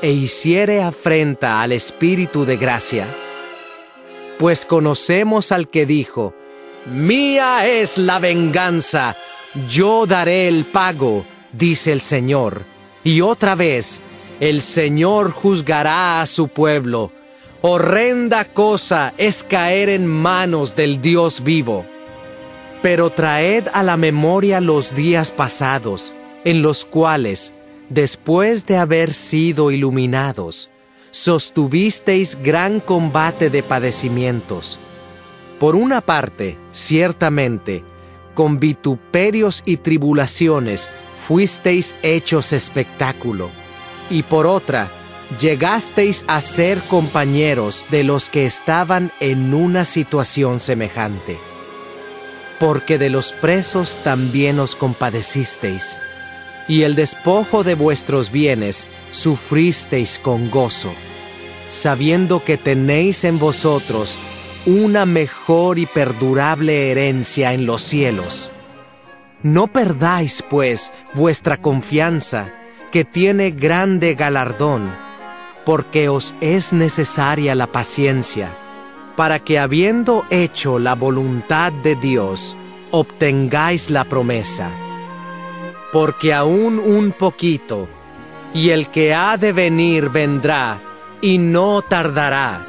e 0.00 0.10
hiciere 0.10 0.82
afrenta 0.82 1.60
al 1.60 1.72
Espíritu 1.72 2.46
de 2.46 2.56
gracia? 2.56 3.06
Pues 4.38 4.64
conocemos 4.64 5.52
al 5.52 5.68
que 5.68 5.84
dijo, 5.84 6.34
Mía 6.86 7.66
es 7.66 7.98
la 7.98 8.18
venganza, 8.18 9.14
yo 9.68 10.06
daré 10.06 10.48
el 10.48 10.64
pago, 10.64 11.26
dice 11.52 11.92
el 11.92 12.00
Señor. 12.00 12.64
Y 13.04 13.20
otra 13.20 13.54
vez, 13.54 14.00
el 14.40 14.62
Señor 14.62 15.30
juzgará 15.30 16.22
a 16.22 16.26
su 16.26 16.48
pueblo. 16.48 17.12
Horrenda 17.60 18.46
cosa 18.46 19.12
es 19.18 19.44
caer 19.44 19.90
en 19.90 20.06
manos 20.06 20.74
del 20.74 21.02
Dios 21.02 21.44
vivo. 21.44 21.84
Pero 22.82 23.10
traed 23.10 23.66
a 23.72 23.82
la 23.82 23.96
memoria 23.96 24.60
los 24.60 24.94
días 24.94 25.30
pasados, 25.30 26.14
en 26.44 26.62
los 26.62 26.84
cuales, 26.84 27.54
después 27.88 28.66
de 28.66 28.76
haber 28.76 29.12
sido 29.12 29.70
iluminados, 29.70 30.70
sostuvisteis 31.10 32.38
gran 32.42 32.80
combate 32.80 33.50
de 33.50 33.62
padecimientos. 33.62 34.78
Por 35.58 35.74
una 35.74 36.00
parte, 36.00 36.56
ciertamente, 36.70 37.82
con 38.34 38.60
vituperios 38.60 39.62
y 39.64 39.78
tribulaciones 39.78 40.90
fuisteis 41.26 41.96
hechos 42.02 42.52
espectáculo, 42.52 43.50
y 44.08 44.22
por 44.22 44.46
otra, 44.46 44.88
llegasteis 45.40 46.24
a 46.28 46.40
ser 46.40 46.78
compañeros 46.82 47.84
de 47.90 48.04
los 48.04 48.28
que 48.28 48.46
estaban 48.46 49.10
en 49.20 49.52
una 49.52 49.84
situación 49.84 50.60
semejante. 50.60 51.47
Porque 52.58 52.98
de 52.98 53.10
los 53.10 53.32
presos 53.32 53.98
también 54.02 54.58
os 54.58 54.74
compadecisteis, 54.74 55.96
y 56.66 56.82
el 56.82 56.94
despojo 56.94 57.64
de 57.64 57.74
vuestros 57.74 58.30
bienes 58.30 58.86
sufristeis 59.10 60.18
con 60.18 60.50
gozo, 60.50 60.92
sabiendo 61.70 62.44
que 62.44 62.56
tenéis 62.56 63.24
en 63.24 63.38
vosotros 63.38 64.18
una 64.66 65.06
mejor 65.06 65.78
y 65.78 65.86
perdurable 65.86 66.90
herencia 66.90 67.52
en 67.52 67.64
los 67.64 67.82
cielos. 67.82 68.52
No 69.42 69.68
perdáis, 69.68 70.44
pues, 70.50 70.92
vuestra 71.14 71.58
confianza, 71.58 72.52
que 72.90 73.04
tiene 73.04 73.50
grande 73.50 74.14
galardón, 74.14 74.94
porque 75.64 76.08
os 76.08 76.34
es 76.40 76.72
necesaria 76.72 77.54
la 77.54 77.68
paciencia, 77.68 78.56
para 79.18 79.40
que 79.40 79.58
habiendo 79.58 80.24
hecho 80.30 80.78
la 80.78 80.94
voluntad 80.94 81.72
de 81.72 81.96
Dios, 81.96 82.56
obtengáis 82.92 83.90
la 83.90 84.04
promesa. 84.04 84.70
Porque 85.92 86.32
aún 86.32 86.78
un 86.78 87.10
poquito, 87.10 87.88
y 88.54 88.70
el 88.70 88.90
que 88.90 89.14
ha 89.14 89.36
de 89.36 89.52
venir 89.52 90.08
vendrá, 90.10 90.80
y 91.20 91.38
no 91.38 91.82
tardará. 91.82 92.64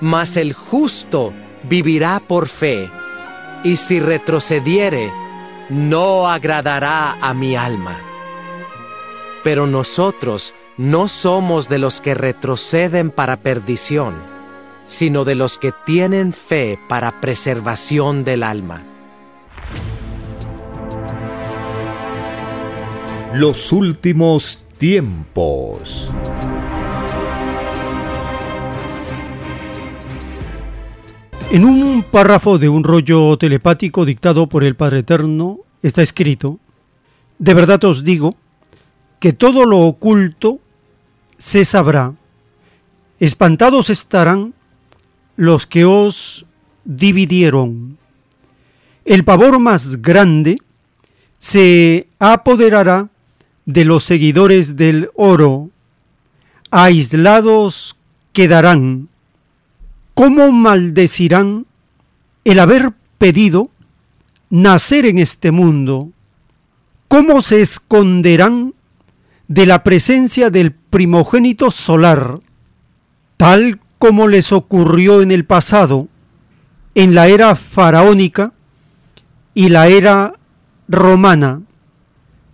Mas 0.00 0.36
el 0.36 0.52
justo 0.52 1.32
vivirá 1.62 2.18
por 2.18 2.48
fe, 2.48 2.90
y 3.62 3.76
si 3.76 4.00
retrocediere, 4.00 5.12
no 5.68 6.26
agradará 6.28 7.18
a 7.20 7.32
mi 7.34 7.54
alma. 7.54 8.00
Pero 9.44 9.68
nosotros 9.68 10.56
no 10.76 11.06
somos 11.06 11.68
de 11.68 11.78
los 11.78 12.00
que 12.00 12.16
retroceden 12.16 13.12
para 13.12 13.36
perdición, 13.36 14.37
sino 14.88 15.24
de 15.24 15.34
los 15.34 15.58
que 15.58 15.72
tienen 15.86 16.32
fe 16.32 16.78
para 16.88 17.20
preservación 17.20 18.24
del 18.24 18.42
alma. 18.42 18.82
Los 23.34 23.72
últimos 23.72 24.64
tiempos. 24.78 26.10
En 31.50 31.64
un 31.64 32.02
párrafo 32.02 32.58
de 32.58 32.68
un 32.68 32.84
rollo 32.84 33.36
telepático 33.38 34.04
dictado 34.04 34.48
por 34.48 34.64
el 34.64 34.76
Padre 34.76 35.00
Eterno 35.00 35.60
está 35.82 36.02
escrito, 36.02 36.58
de 37.38 37.54
verdad 37.54 37.82
os 37.84 38.04
digo 38.04 38.36
que 39.20 39.32
todo 39.32 39.64
lo 39.66 39.80
oculto 39.80 40.60
se 41.36 41.64
sabrá, 41.64 42.14
espantados 43.18 43.90
estarán 43.90 44.54
los 45.38 45.68
que 45.68 45.84
os 45.84 46.44
dividieron. 46.84 47.96
El 49.04 49.24
pavor 49.24 49.60
más 49.60 50.02
grande 50.02 50.58
se 51.38 52.08
apoderará 52.18 53.08
de 53.64 53.84
los 53.84 54.02
seguidores 54.02 54.74
del 54.76 55.10
oro, 55.14 55.70
aislados 56.70 57.96
quedarán 58.32 59.08
¿Cómo 60.14 60.50
maldecirán 60.50 61.66
el 62.42 62.58
haber 62.58 62.92
pedido 63.18 63.70
nacer 64.50 65.06
en 65.06 65.18
este 65.18 65.52
mundo? 65.52 66.10
¿Cómo 67.06 67.42
se 67.42 67.60
esconderán 67.60 68.74
de 69.46 69.66
la 69.66 69.84
presencia 69.84 70.50
del 70.50 70.72
primogénito 70.72 71.70
solar, 71.70 72.40
tal 73.36 73.78
como 73.98 74.28
les 74.28 74.52
ocurrió 74.52 75.22
en 75.22 75.32
el 75.32 75.44
pasado, 75.44 76.08
en 76.94 77.14
la 77.14 77.28
era 77.28 77.56
faraónica 77.56 78.52
y 79.54 79.68
la 79.68 79.88
era 79.88 80.34
romana? 80.88 81.62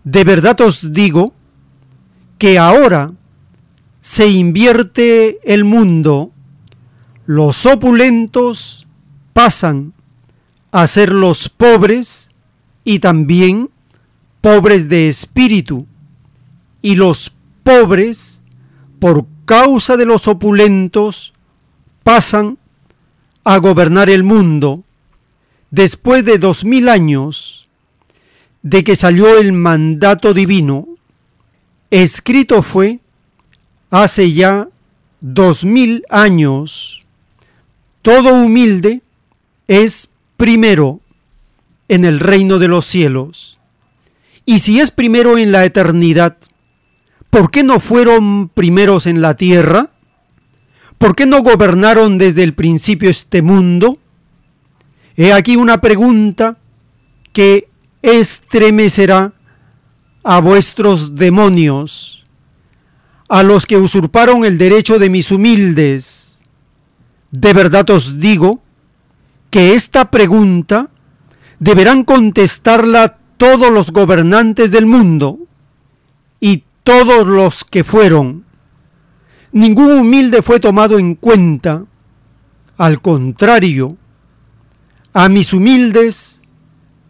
De 0.04 0.24
verdad 0.24 0.60
os 0.60 0.92
digo 0.92 1.32
que 2.38 2.58
ahora 2.58 3.12
se 4.00 4.28
invierte 4.28 5.38
el 5.44 5.64
mundo 5.64 6.30
los 7.26 7.64
opulentos 7.64 8.86
pasan 9.32 9.94
a 10.72 10.86
ser 10.86 11.12
los 11.12 11.48
pobres 11.48 12.30
y 12.84 12.98
también 12.98 13.70
pobres 14.40 14.88
de 14.88 15.08
espíritu, 15.08 15.86
y 16.82 16.96
los 16.96 17.32
pobres, 17.62 18.42
por 18.98 19.26
causa 19.46 19.96
de 19.96 20.04
los 20.04 20.28
opulentos, 20.28 21.32
pasan 22.04 22.58
a 23.42 23.58
gobernar 23.58 24.08
el 24.08 24.22
mundo 24.22 24.84
después 25.70 26.24
de 26.24 26.38
dos 26.38 26.64
mil 26.64 26.88
años 26.88 27.68
de 28.62 28.84
que 28.84 28.94
salió 28.94 29.38
el 29.38 29.52
mandato 29.52 30.32
divino, 30.32 30.86
escrito 31.90 32.62
fue 32.62 33.00
hace 33.90 34.32
ya 34.32 34.68
dos 35.20 35.64
mil 35.64 36.04
años 36.08 37.04
todo 38.04 38.34
humilde 38.34 39.00
es 39.66 40.10
primero 40.36 41.00
en 41.88 42.04
el 42.04 42.20
reino 42.20 42.58
de 42.58 42.68
los 42.68 42.84
cielos. 42.84 43.58
Y 44.44 44.58
si 44.58 44.78
es 44.78 44.90
primero 44.90 45.38
en 45.38 45.52
la 45.52 45.64
eternidad, 45.64 46.36
¿por 47.30 47.50
qué 47.50 47.62
no 47.62 47.80
fueron 47.80 48.50
primeros 48.50 49.06
en 49.06 49.22
la 49.22 49.36
tierra? 49.36 49.93
¿Por 51.04 51.14
qué 51.14 51.26
no 51.26 51.42
gobernaron 51.42 52.16
desde 52.16 52.42
el 52.42 52.54
principio 52.54 53.10
este 53.10 53.42
mundo? 53.42 53.98
He 55.18 55.34
aquí 55.34 55.54
una 55.54 55.82
pregunta 55.82 56.56
que 57.34 57.68
estremecerá 58.00 59.34
a 60.22 60.40
vuestros 60.40 61.14
demonios, 61.14 62.24
a 63.28 63.42
los 63.42 63.66
que 63.66 63.76
usurparon 63.76 64.46
el 64.46 64.56
derecho 64.56 64.98
de 64.98 65.10
mis 65.10 65.30
humildes 65.30 66.34
de 67.30 67.52
verdad 67.52 67.90
os 67.90 68.18
digo 68.20 68.62
que 69.50 69.74
esta 69.74 70.10
pregunta 70.10 70.88
deberán 71.58 72.04
contestarla 72.04 73.18
todos 73.36 73.70
los 73.70 73.90
gobernantes 73.90 74.70
del 74.70 74.86
mundo 74.86 75.40
y 76.40 76.64
todos 76.82 77.26
los 77.26 77.64
que 77.64 77.82
fueron. 77.82 78.43
Ningún 79.54 79.92
humilde 79.92 80.42
fue 80.42 80.58
tomado 80.58 80.98
en 80.98 81.14
cuenta. 81.14 81.84
Al 82.76 83.00
contrario, 83.00 83.96
a 85.12 85.28
mis 85.28 85.52
humildes 85.52 86.42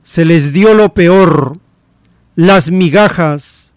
se 0.03 0.27
les 0.27 0.53
dio 0.53 0.75
lo 0.75 0.93
peor, 0.93 1.59
las 2.37 2.71
migajas, 2.71 3.73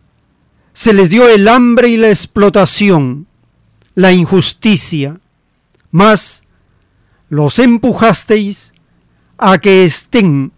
se 0.74 0.92
les 0.92 1.10
dio 1.10 1.30
el 1.30 1.48
hambre 1.48 1.88
y 1.88 1.96
la 1.96 2.10
explotación, 2.10 3.28
la 3.96 4.12
injusticia, 4.12 5.18
mas 5.90 6.44
los 7.30 7.60
empujasteis 7.60 8.74
a 9.38 9.60
que 9.60 9.86
estén 9.86 10.52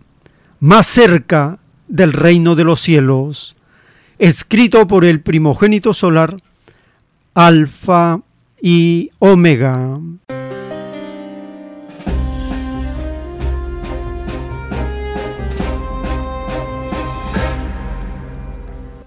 más 0.60 0.88
cerca 0.88 1.60
del 1.88 2.12
reino 2.14 2.56
de 2.56 2.64
los 2.64 2.82
cielos, 2.82 3.56
escrito 4.18 4.88
por 4.88 5.06
el 5.06 5.22
primogénito 5.22 5.94
solar, 5.94 6.38
Alfa 7.42 8.20
y 8.62 9.12
Omega. 9.20 9.98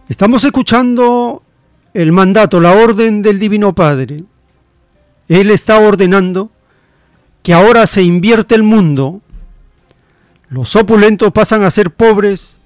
Estamos 0.08 0.44
escuchando 0.44 1.42
el 1.92 2.12
mandato, 2.12 2.58
la 2.58 2.72
orden 2.72 3.20
del 3.20 3.38
Divino 3.38 3.74
Padre. 3.74 4.24
Él 5.28 5.50
está 5.50 5.78
ordenando 5.80 6.50
que 7.42 7.52
ahora 7.52 7.86
se 7.86 8.02
invierte 8.02 8.54
el 8.54 8.62
mundo, 8.62 9.20
los 10.48 10.74
opulentos 10.74 11.32
pasan 11.32 11.64
a 11.64 11.70
ser 11.70 11.90
pobres 11.90 12.58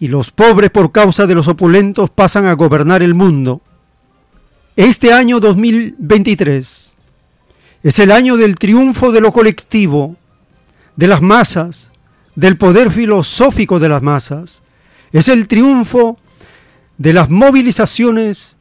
y 0.00 0.08
los 0.08 0.32
pobres 0.32 0.72
por 0.72 0.90
causa 0.90 1.28
de 1.28 1.36
los 1.36 1.46
opulentos 1.46 2.10
pasan 2.10 2.46
a 2.46 2.54
gobernar 2.54 3.04
el 3.04 3.14
mundo. 3.14 3.62
Este 4.76 5.12
año 5.12 5.38
2023 5.38 6.96
es 7.84 7.98
el 8.00 8.10
año 8.10 8.36
del 8.36 8.56
triunfo 8.56 9.12
de 9.12 9.20
lo 9.20 9.30
colectivo, 9.30 10.16
de 10.96 11.06
las 11.06 11.22
masas, 11.22 11.92
del 12.34 12.56
poder 12.56 12.90
filosófico 12.90 13.78
de 13.78 13.88
las 13.88 14.02
masas. 14.02 14.64
Es 15.12 15.28
el 15.28 15.46
triunfo 15.46 16.18
de 16.98 17.12
las 17.12 17.30
movilizaciones 17.30 18.56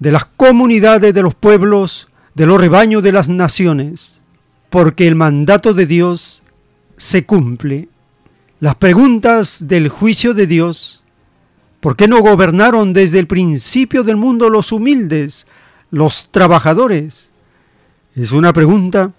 de 0.00 0.10
las 0.10 0.24
comunidades 0.24 1.14
de 1.14 1.22
los 1.22 1.36
pueblos, 1.36 2.08
de 2.34 2.46
los 2.46 2.60
rebaños 2.60 3.04
de 3.04 3.12
las 3.12 3.28
naciones, 3.28 4.22
porque 4.70 5.06
el 5.06 5.14
mandato 5.14 5.72
de 5.72 5.86
Dios 5.86 6.42
se 6.96 7.26
cumple. 7.26 7.88
Las 8.58 8.74
preguntas 8.74 9.68
del 9.68 9.88
juicio 9.88 10.34
de 10.34 10.48
Dios, 10.48 11.03
¿por 11.84 11.96
qué 11.96 12.08
no 12.08 12.22
gobernaron 12.22 12.94
desde 12.94 13.18
el 13.18 13.26
principio 13.26 14.04
del 14.04 14.16
mundo 14.16 14.48
los 14.48 14.72
humildes, 14.72 15.46
los 15.90 16.30
trabajadores? 16.30 17.30
Es 18.16 18.32
una 18.32 18.54
pregunta 18.54 19.12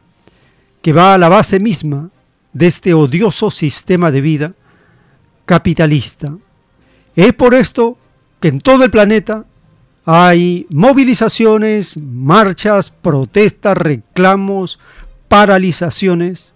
que 0.82 0.92
va 0.92 1.14
a 1.14 1.20
la 1.20 1.30
base 1.30 1.60
misma 1.60 2.10
de 2.54 2.66
este 2.66 2.96
odioso 2.96 3.52
sistema 3.52 4.10
de 4.10 4.22
vida 4.22 4.54
capitalista. 5.46 6.36
Es 7.16 7.34
por 7.34 7.54
esto 7.54 8.00
que 8.40 8.48
en 8.48 8.60
todo 8.60 8.84
el 8.84 8.90
planeta 8.90 9.46
hay 10.04 10.66
movilizaciones, 10.72 12.00
marchas, 12.02 12.90
protestas, 12.90 13.78
reclamos, 13.78 14.80
paralizaciones, 15.28 16.56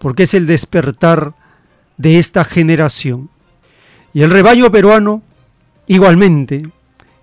porque 0.00 0.24
es 0.24 0.34
el 0.34 0.48
despertar 0.48 1.34
de 1.98 2.18
esta 2.18 2.42
generación. 2.42 3.30
Y 4.12 4.22
el 4.22 4.30
rebaño 4.30 4.70
peruano 4.70 5.22
igualmente 5.86 6.62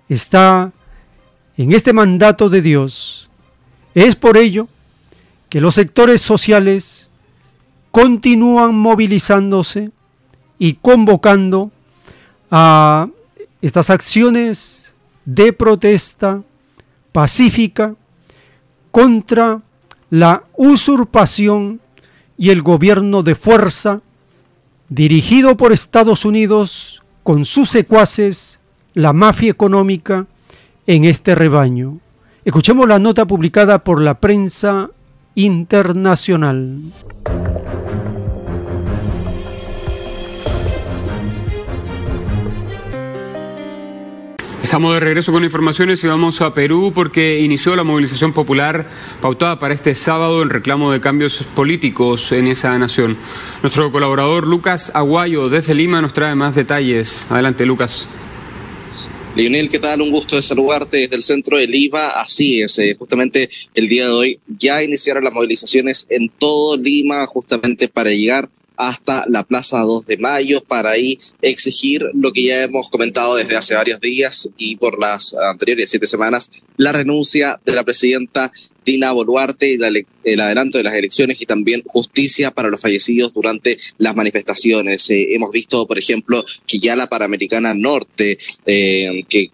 está 0.08 0.72
en 1.56 1.72
este 1.72 1.92
mandato 1.92 2.48
de 2.48 2.62
Dios. 2.62 3.28
Es 3.94 4.16
por 4.16 4.36
ello 4.36 4.68
que 5.48 5.60
los 5.60 5.74
sectores 5.74 6.20
sociales 6.20 7.10
continúan 7.90 8.74
movilizándose 8.74 9.90
y 10.58 10.74
convocando 10.74 11.70
a 12.50 13.08
estas 13.60 13.90
acciones 13.90 14.94
de 15.24 15.52
protesta 15.52 16.42
pacífica 17.12 17.94
contra 18.90 19.60
la 20.10 20.44
usurpación 20.56 21.80
y 22.36 22.50
el 22.50 22.62
gobierno 22.62 23.22
de 23.22 23.34
fuerza 23.34 24.00
dirigido 24.88 25.56
por 25.56 25.72
Estados 25.72 26.24
Unidos 26.24 27.02
con 27.22 27.44
sus 27.44 27.68
secuaces, 27.68 28.60
la 28.94 29.12
mafia 29.12 29.50
económica, 29.50 30.26
en 30.86 31.04
este 31.04 31.34
rebaño. 31.34 31.98
Escuchemos 32.44 32.88
la 32.88 32.98
nota 32.98 33.26
publicada 33.26 33.84
por 33.84 34.00
la 34.00 34.18
prensa 34.20 34.90
internacional. 35.34 36.80
Estamos 44.68 44.92
de 44.92 45.00
regreso 45.00 45.32
con 45.32 45.44
informaciones 45.44 46.04
y 46.04 46.08
vamos 46.08 46.42
a 46.42 46.52
Perú 46.52 46.92
porque 46.94 47.40
inició 47.40 47.74
la 47.74 47.84
movilización 47.84 48.34
popular 48.34 48.86
pautada 49.22 49.58
para 49.58 49.72
este 49.72 49.94
sábado 49.94 50.42
en 50.42 50.50
reclamo 50.50 50.92
de 50.92 51.00
cambios 51.00 51.42
políticos 51.56 52.32
en 52.32 52.48
esa 52.48 52.78
nación. 52.78 53.16
Nuestro 53.62 53.90
colaborador 53.90 54.46
Lucas 54.46 54.92
Aguayo 54.94 55.48
desde 55.48 55.74
Lima 55.74 56.02
nos 56.02 56.12
trae 56.12 56.34
más 56.34 56.54
detalles. 56.54 57.24
Adelante, 57.30 57.64
Lucas. 57.64 58.06
Lionel, 59.34 59.70
¿qué 59.70 59.78
tal? 59.78 60.02
Un 60.02 60.10
gusto 60.10 60.36
de 60.36 60.42
saludarte 60.42 60.98
desde 60.98 61.16
el 61.16 61.22
centro 61.22 61.56
de 61.56 61.66
Lima. 61.66 62.08
Así 62.08 62.60
es, 62.60 62.78
eh, 62.78 62.94
justamente 62.98 63.48
el 63.72 63.88
día 63.88 64.04
de 64.04 64.12
hoy 64.12 64.40
ya 64.48 64.82
iniciaron 64.82 65.24
las 65.24 65.32
movilizaciones 65.32 66.06
en 66.10 66.28
todo 66.28 66.76
Lima, 66.76 67.24
justamente 67.24 67.88
para 67.88 68.10
llegar 68.10 68.50
hasta 68.78 69.24
la 69.28 69.42
Plaza 69.42 69.80
2 69.80 70.06
de 70.06 70.16
Mayo 70.18 70.62
para 70.62 70.90
ahí 70.90 71.18
exigir 71.42 72.02
lo 72.14 72.32
que 72.32 72.44
ya 72.44 72.62
hemos 72.62 72.88
comentado 72.88 73.36
desde 73.36 73.56
hace 73.56 73.74
varios 73.74 74.00
días 74.00 74.48
y 74.56 74.76
por 74.76 74.98
las 74.98 75.34
anteriores 75.34 75.90
siete 75.90 76.06
semanas, 76.06 76.66
la 76.76 76.92
renuncia 76.92 77.60
de 77.64 77.72
la 77.72 77.84
presidenta 77.84 78.50
Dina 78.84 79.12
Boluarte 79.12 79.68
y 79.68 79.78
el 80.24 80.40
adelanto 80.40 80.78
de 80.78 80.84
las 80.84 80.94
elecciones 80.94 81.42
y 81.42 81.46
también 81.46 81.82
justicia 81.86 82.52
para 82.52 82.68
los 82.68 82.80
fallecidos 82.80 83.34
durante 83.34 83.76
las 83.98 84.16
manifestaciones. 84.16 85.10
Eh, 85.10 85.34
hemos 85.34 85.50
visto, 85.50 85.86
por 85.86 85.98
ejemplo, 85.98 86.44
que 86.66 86.78
ya 86.78 86.96
la 86.96 87.08
Panamericana 87.08 87.74
Norte, 87.74 88.38
eh, 88.64 89.24
que 89.28 89.50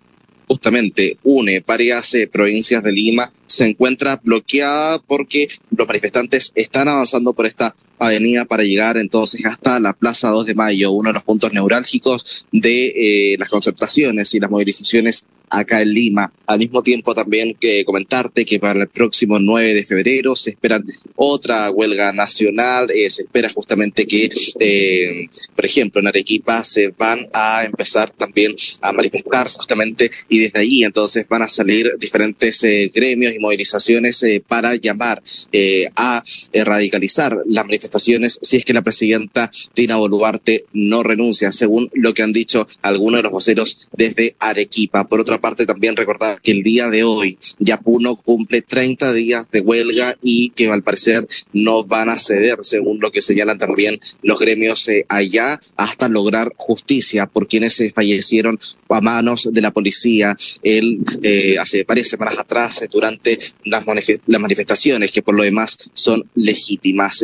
justamente 0.47 1.19
une 1.23 1.63
varias 1.67 2.15
eh, 2.15 2.27
provincias 2.27 2.83
de 2.83 2.93
Lima, 2.93 3.33
se 3.47 3.67
encuentra 3.67 4.21
bloqueada 4.23 4.99
porque 4.99 5.49
los 5.77 5.87
manifestantes 5.87 6.53
están 6.55 6.89
avanzando 6.89 7.33
por 7.33 7.47
esta 7.47 7.75
avenida 7.99 8.45
para 8.45 8.65
llegar 8.65 8.97
entonces 8.97 9.45
hasta 9.45 9.81
la 9.81 9.93
Plaza 9.93 10.29
2 10.29 10.47
de 10.47 10.55
Mayo, 10.55 10.93
uno 10.93 11.11
de 11.11 11.15
los 11.15 11.25
puntos 11.25 11.53
neurálgicos 11.53 12.47
de 12.53 13.33
eh, 13.33 13.37
las 13.39 13.49
concentraciones 13.49 14.35
y 14.35 14.41
las 14.41 14.51
movilizaciones 14.51 15.25
acá 15.59 15.83
en 15.83 15.93
Lima. 15.93 16.33
Al 16.47 16.59
mismo 16.59 16.83
tiempo 16.83 17.15
también 17.15 17.57
que 17.59 17.85
comentarte 17.85 18.45
que 18.45 18.59
para 18.59 18.83
el 18.83 18.89
próximo 18.89 19.39
9 19.39 19.75
de 19.75 19.85
febrero 19.85 20.37
se 20.37 20.51
espera 20.51 20.81
otra 21.17 21.71
huelga 21.71 22.13
nacional, 22.13 22.91
eh, 22.91 23.09
se 23.09 23.23
espera 23.23 23.49
justamente 23.49 24.07
que, 24.07 24.29
eh, 24.61 25.27
por 25.55 25.65
ejemplo, 25.65 26.01
en 26.01 26.09
Arequipa 26.09 26.63
se 26.65 26.89
van 26.89 27.29
a 27.33 27.65
empezar 27.65 28.11
también 28.11 28.55
a 28.83 28.93
manifestar 28.93 29.49
justamente 29.49 30.11
y 30.29 30.39
desde 30.41 30.61
allí 30.61 30.85
entonces 30.85 31.27
van 31.29 31.43
a 31.43 31.49
salir 31.49 31.91
diferentes 31.99 32.63
eh, 32.65 32.91
gremios 32.95 33.35
y 33.35 33.39
movilizaciones 33.39 34.25
para 34.47 34.75
llamar 34.77 35.23
a 35.97 36.23
radicalizar 36.53 37.39
las 37.47 37.65
manifestaciones 37.65 38.39
si 38.43 38.57
es 38.57 38.65
que 38.65 38.73
la 38.73 38.83
presidenta 38.83 39.51
Dina 39.75 39.97
Boluarte 39.97 40.67
no 40.73 41.03
renuncia, 41.03 41.53
según 41.53 41.91
lo 41.95 42.15
que 42.15 42.23
han 42.23 42.33
dicho 42.33 42.67
algunos 42.83 43.19
de 43.19 43.23
los 43.23 43.33
voceros 43.33 43.89
desde 43.93 44.37
Arequipa. 44.39 45.09
Por 45.09 45.21
otra 45.21 45.41
también 45.67 45.95
recordar 45.95 46.41
que 46.41 46.53
el 46.53 46.63
día 46.63 46.89
de 46.89 47.05
hoy 47.05 47.39
Yapuno 47.59 48.17
cumple 48.17 48.63
30 48.63 49.13
días 49.13 49.47
de 49.51 49.61
huelga 49.61 50.17
y 50.23 50.51
que 50.51 50.69
al 50.69 50.83
parecer 50.83 51.27
no 51.53 51.85
van 51.85 52.09
a 52.09 52.17
ceder, 52.17 52.59
según 52.63 52.99
lo 53.01 53.11
que 53.11 53.21
señalan 53.21 53.59
también 53.59 53.99
los 54.23 54.39
gremios 54.39 54.89
eh, 54.89 55.05
allá, 55.09 55.61
hasta 55.77 56.09
lograr 56.09 56.53
justicia 56.57 57.27
por 57.27 57.47
quienes 57.47 57.75
se 57.75 57.91
fallecieron 57.91 58.59
a 58.89 59.01
manos 59.01 59.49
de 59.53 59.61
la 59.61 59.73
policía 59.73 60.37
el, 60.63 61.01
eh, 61.23 61.59
hace 61.59 61.85
varias 61.85 62.09
semanas 62.09 62.39
atrás 62.39 62.81
eh, 62.81 62.89
durante 62.91 63.39
las, 63.65 63.85
las 64.27 64.41
manifestaciones, 64.41 65.11
que 65.11 65.23
por 65.23 65.35
lo 65.35 65.43
demás 65.43 65.91
son 65.93 66.25
legítimas. 66.35 67.23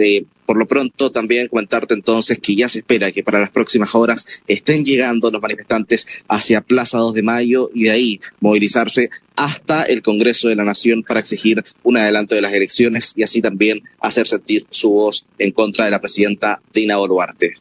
Por 0.51 0.59
lo 0.59 0.67
pronto, 0.67 1.13
también 1.13 1.47
comentarte 1.47 1.95
entonces 1.95 2.41
que 2.41 2.57
ya 2.57 2.69
se 2.69 2.81
espera 2.81 3.13
que 3.13 3.23
para 3.23 3.39
las 3.39 3.51
próximas 3.51 3.95
horas 3.95 4.43
estén 4.49 4.85
llegando 4.85 5.31
los 5.31 5.41
manifestantes 5.41 6.25
hacia 6.27 6.61
Plaza 6.61 6.99
2 6.99 7.15
de 7.15 7.23
Mayo 7.23 7.71
y 7.73 7.85
de 7.85 7.91
ahí 7.93 8.21
movilizarse 8.41 9.11
hasta 9.37 9.85
el 9.85 10.03
Congreso 10.03 10.49
de 10.49 10.57
la 10.57 10.65
Nación 10.65 11.05
para 11.05 11.21
exigir 11.21 11.63
un 11.85 11.99
adelanto 11.99 12.35
de 12.35 12.43
las 12.43 12.53
elecciones 12.53 13.13
y 13.15 13.23
así 13.23 13.41
también 13.41 13.85
hacer 14.01 14.27
sentir 14.27 14.67
su 14.71 14.91
voz 14.91 15.25
en 15.39 15.53
contra 15.53 15.85
de 15.85 15.93
la 15.93 16.01
presidenta 16.01 16.61
Dina 16.73 16.97
Boluarte. 16.97 17.53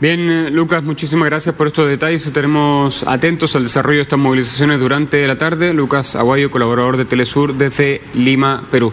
Bien, 0.00 0.52
Lucas, 0.52 0.82
muchísimas 0.82 1.28
gracias 1.28 1.54
por 1.54 1.68
estos 1.68 1.88
detalles. 1.88 2.26
Estaremos 2.26 3.04
atentos 3.06 3.54
al 3.54 3.62
desarrollo 3.62 3.98
de 3.98 4.02
estas 4.02 4.18
movilizaciones 4.18 4.80
durante 4.80 5.24
la 5.28 5.38
tarde. 5.38 5.72
Lucas 5.72 6.16
Aguayo, 6.16 6.50
colaborador 6.50 6.96
de 6.96 7.04
Telesur 7.04 7.56
desde 7.56 8.00
Lima, 8.14 8.66
Perú. 8.72 8.92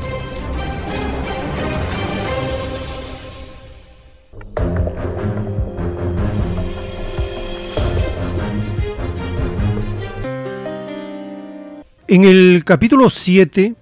En 12.13 12.25
el 12.25 12.65
capítulo 12.65 13.09
7 13.09 13.73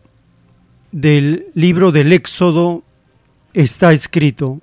del 0.91 1.47
libro 1.55 1.91
del 1.91 2.13
Éxodo 2.13 2.83
está 3.55 3.91
escrito, 3.91 4.61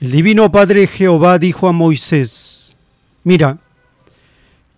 el 0.00 0.10
Divino 0.10 0.50
Padre 0.50 0.88
Jehová 0.88 1.38
dijo 1.38 1.68
a 1.68 1.72
Moisés, 1.72 2.74
mira, 3.22 3.58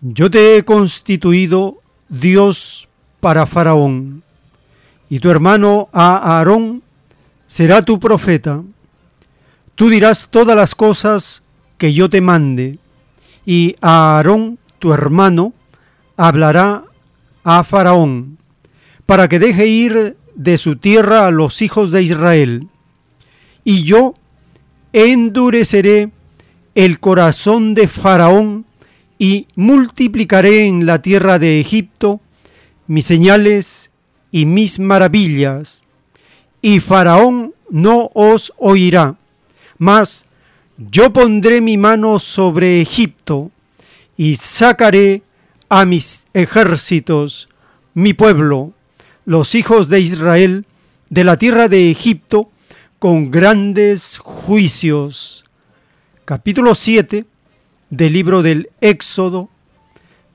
yo 0.02 0.30
te 0.30 0.58
he 0.58 0.64
constituido 0.66 1.78
Dios 2.10 2.90
para 3.20 3.46
Faraón, 3.46 4.22
y 5.08 5.20
tu 5.20 5.30
hermano 5.30 5.88
Aarón 5.90 6.82
será 7.46 7.80
tu 7.80 7.98
profeta. 7.98 8.62
Tú 9.76 9.88
dirás 9.88 10.28
todas 10.28 10.54
las 10.54 10.74
cosas 10.74 11.42
que 11.78 11.94
yo 11.94 12.10
te 12.10 12.20
mande, 12.20 12.78
y 13.46 13.76
Aarón, 13.80 14.58
tu 14.78 14.92
hermano, 14.92 15.54
hablará 16.18 16.84
a 17.50 17.64
Faraón, 17.64 18.36
para 19.06 19.26
que 19.26 19.38
deje 19.38 19.66
ir 19.68 20.18
de 20.34 20.58
su 20.58 20.76
tierra 20.76 21.26
a 21.26 21.30
los 21.30 21.62
hijos 21.62 21.92
de 21.92 22.02
Israel. 22.02 22.68
Y 23.64 23.84
yo 23.84 24.14
endureceré 24.92 26.10
el 26.74 27.00
corazón 27.00 27.72
de 27.72 27.88
Faraón 27.88 28.66
y 29.18 29.46
multiplicaré 29.54 30.66
en 30.66 30.84
la 30.84 31.00
tierra 31.00 31.38
de 31.38 31.58
Egipto 31.58 32.20
mis 32.86 33.06
señales 33.06 33.92
y 34.30 34.44
mis 34.44 34.78
maravillas, 34.78 35.82
y 36.60 36.80
Faraón 36.80 37.54
no 37.70 38.10
os 38.12 38.52
oirá, 38.58 39.16
mas 39.78 40.26
yo 40.76 41.14
pondré 41.14 41.62
mi 41.62 41.78
mano 41.78 42.18
sobre 42.18 42.82
Egipto 42.82 43.50
y 44.18 44.34
sacaré 44.34 45.22
a 45.68 45.84
mis 45.84 46.26
ejércitos, 46.32 47.48
mi 47.94 48.14
pueblo, 48.14 48.72
los 49.24 49.54
hijos 49.54 49.88
de 49.88 50.00
Israel, 50.00 50.64
de 51.10 51.24
la 51.24 51.36
tierra 51.36 51.68
de 51.68 51.90
Egipto, 51.90 52.50
con 52.98 53.30
grandes 53.30 54.18
juicios. 54.18 55.44
Capítulo 56.24 56.74
7 56.74 57.26
del 57.90 58.12
libro 58.12 58.42
del 58.42 58.70
Éxodo, 58.80 59.50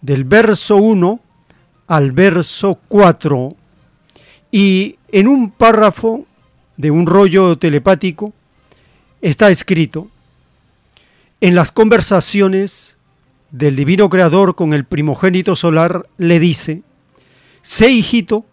del 0.02 0.24
verso 0.24 0.76
1 0.76 1.20
al 1.88 2.12
verso 2.12 2.80
4. 2.88 3.56
Y 4.52 4.98
en 5.12 5.28
un 5.28 5.52
párrafo 5.52 6.26
de 6.78 6.92
un 6.92 7.08
rollo 7.08 7.58
telepático 7.58 8.34
está 9.22 9.50
escrito, 9.50 10.10
en 11.42 11.56
las 11.56 11.72
conversaciones 11.72 12.98
del 13.54 13.76
divino 13.76 14.10
creador 14.10 14.56
con 14.56 14.74
el 14.74 14.84
primogénito 14.84 15.56
solar 15.56 16.10
le 16.18 16.39
dice, 16.39 16.82
sé 17.62 17.91
hijito 17.91 18.45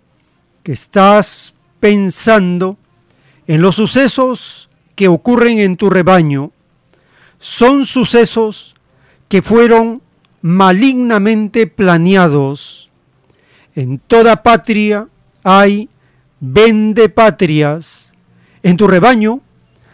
que 0.62 0.72
estás 0.72 1.54
pensando 1.80 2.76
en 3.46 3.62
los 3.62 3.76
sucesos 3.76 4.68
que 4.94 5.08
ocurren 5.08 5.58
en 5.58 5.78
tu 5.78 5.88
rebaño. 5.88 6.52
Son 7.38 7.86
sucesos 7.86 8.74
que 9.28 9.40
fueron 9.40 10.02
malignamente 10.42 11.66
planeados. 11.66 12.90
En 13.74 13.98
toda 14.00 14.42
patria 14.42 15.08
hay 15.42 15.88
vendepatrias. 16.40 18.12
En 18.62 18.76
tu 18.76 18.86
rebaño, 18.86 19.40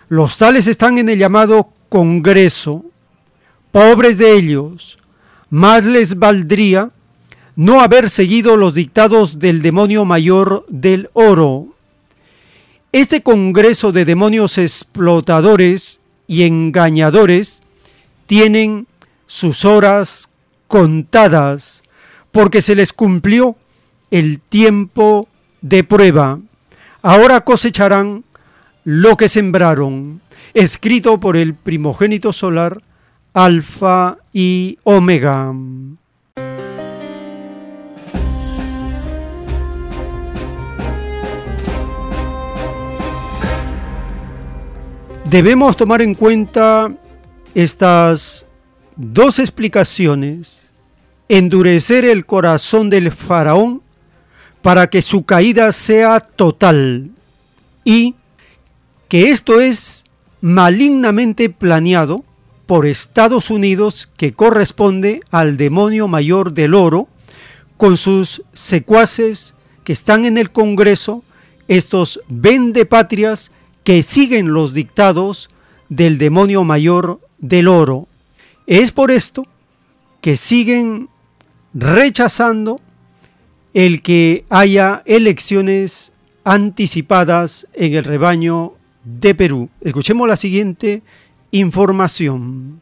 los 0.09 0.37
tales 0.37 0.67
están 0.67 0.99
en 0.99 1.09
el 1.09 1.19
llamado 1.21 1.71
Congreso. 1.89 2.86
Pobres 3.77 4.17
de 4.17 4.33
ellos, 4.33 4.97
más 5.51 5.85
les 5.85 6.19
valdría 6.19 6.93
no 7.57 7.83
haber 7.83 8.09
seguido 8.09 8.57
los 8.57 8.73
dictados 8.73 9.39
del 9.39 9.61
demonio 9.61 10.07
mayor 10.07 10.65
del 10.71 11.11
oro. 11.13 11.75
Este 12.91 13.23
Congreso 13.23 13.93
de 13.93 14.07
demonios 14.07 14.57
explotadores 14.57 16.01
y 16.27 16.45
engañadores 16.45 17.65
tienen 18.25 18.87
sus 19.27 19.67
horas 19.67 20.31
contadas, 20.69 21.83
porque 22.33 22.63
se 22.63 22.77
les 22.77 22.95
cumplió 22.95 23.57
el 24.11 24.41
tiempo 24.41 25.29
de 25.61 25.85
prueba. 25.85 26.41
Ahora 27.03 27.43
cosecharán 27.43 28.25
lo 28.85 29.19
que 29.19 29.29
sembraron, 29.29 30.23
escrito 30.55 31.21
por 31.21 31.37
el 31.37 31.53
primogénito 31.53 32.33
solar, 32.33 32.81
Alfa 33.37 34.17
y 34.33 34.79
Omega. 34.83 35.53
Debemos 45.29 45.77
tomar 45.77 46.01
en 46.01 46.15
cuenta 46.15 46.91
estas 47.55 48.47
dos 48.97 49.39
explicaciones, 49.39 50.73
endurecer 51.29 52.07
el 52.07 52.25
corazón 52.25 52.89
del 52.89 53.13
faraón 53.13 53.83
para 54.63 54.87
que 54.87 55.03
su 55.03 55.27
caída 55.27 55.73
sea 55.73 56.21
total 56.21 57.11
y 57.85 58.15
que 59.11 59.29
esto 59.29 59.61
es 59.61 60.07
malignamente 60.41 61.51
planeado 61.51 62.25
por 62.67 62.87
Estados 62.87 63.51
Unidos 63.51 64.11
que 64.17 64.33
corresponde 64.33 65.21
al 65.31 65.57
demonio 65.57 66.09
mayor 66.09 66.53
del 66.53 66.75
oro 66.75 67.09
con 67.77 67.97
sus 67.97 68.43
secuaces 68.53 69.55
que 69.85 69.93
están 69.93 70.25
en 70.25 70.37
el 70.37 70.51
Congreso, 70.51 71.23
estos 71.69 72.21
vendepatrias 72.29 73.53
que 73.85 74.03
siguen 74.03 74.53
los 74.53 74.75
dictados 74.75 75.49
del 75.89 76.19
demonio 76.19 76.65
mayor 76.65 77.21
del 77.39 77.69
oro. 77.69 78.09
Es 78.67 78.91
por 78.91 79.13
esto 79.13 79.47
que 80.21 80.37
siguen 80.37 81.09
rechazando 81.73 82.81
el 83.75 84.03
que 84.03 84.45
haya 84.49 85.03
elecciones 85.05 86.13
anticipadas 86.43 87.69
en 87.75 87.95
el 87.95 88.05
rebaño 88.05 88.73
de 89.05 89.35
Perú. 89.35 89.69
Escuchemos 89.81 90.27
la 90.27 90.37
siguiente 90.37 91.03
información. 91.59 92.81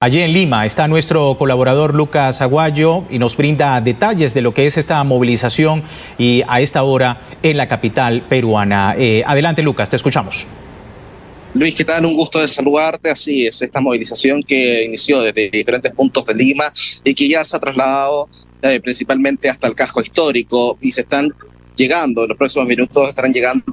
Allí 0.00 0.20
en 0.20 0.32
Lima 0.32 0.64
está 0.64 0.86
nuestro 0.86 1.36
colaborador 1.36 1.92
Lucas 1.92 2.40
Aguayo 2.40 3.02
y 3.10 3.18
nos 3.18 3.36
brinda 3.36 3.80
detalles 3.80 4.32
de 4.32 4.42
lo 4.42 4.54
que 4.54 4.66
es 4.66 4.76
esta 4.76 5.02
movilización 5.02 5.82
y 6.18 6.42
a 6.46 6.60
esta 6.60 6.84
hora 6.84 7.20
en 7.42 7.56
la 7.56 7.66
capital 7.66 8.22
peruana. 8.28 8.94
Eh, 8.96 9.24
adelante 9.26 9.60
Lucas, 9.62 9.90
te 9.90 9.96
escuchamos. 9.96 10.46
Luis, 11.54 11.74
¿qué 11.74 11.84
tal? 11.84 12.04
Un 12.04 12.14
gusto 12.14 12.38
de 12.38 12.46
saludarte. 12.46 13.10
Así 13.10 13.44
es, 13.44 13.60
esta 13.60 13.80
movilización 13.80 14.44
que 14.44 14.84
inició 14.84 15.20
desde 15.20 15.50
diferentes 15.50 15.90
puntos 15.92 16.24
de 16.26 16.34
Lima 16.34 16.72
y 17.02 17.12
que 17.14 17.28
ya 17.28 17.42
se 17.42 17.56
ha 17.56 17.58
trasladado 17.58 18.28
eh, 18.62 18.80
principalmente 18.80 19.48
hasta 19.48 19.66
el 19.68 19.74
casco 19.74 20.00
histórico 20.00 20.78
y 20.80 20.90
se 20.90 21.02
están 21.02 21.32
llegando, 21.76 22.22
en 22.22 22.28
los 22.28 22.38
próximos 22.38 22.66
minutos 22.66 23.08
estarán 23.08 23.32
llegando 23.32 23.64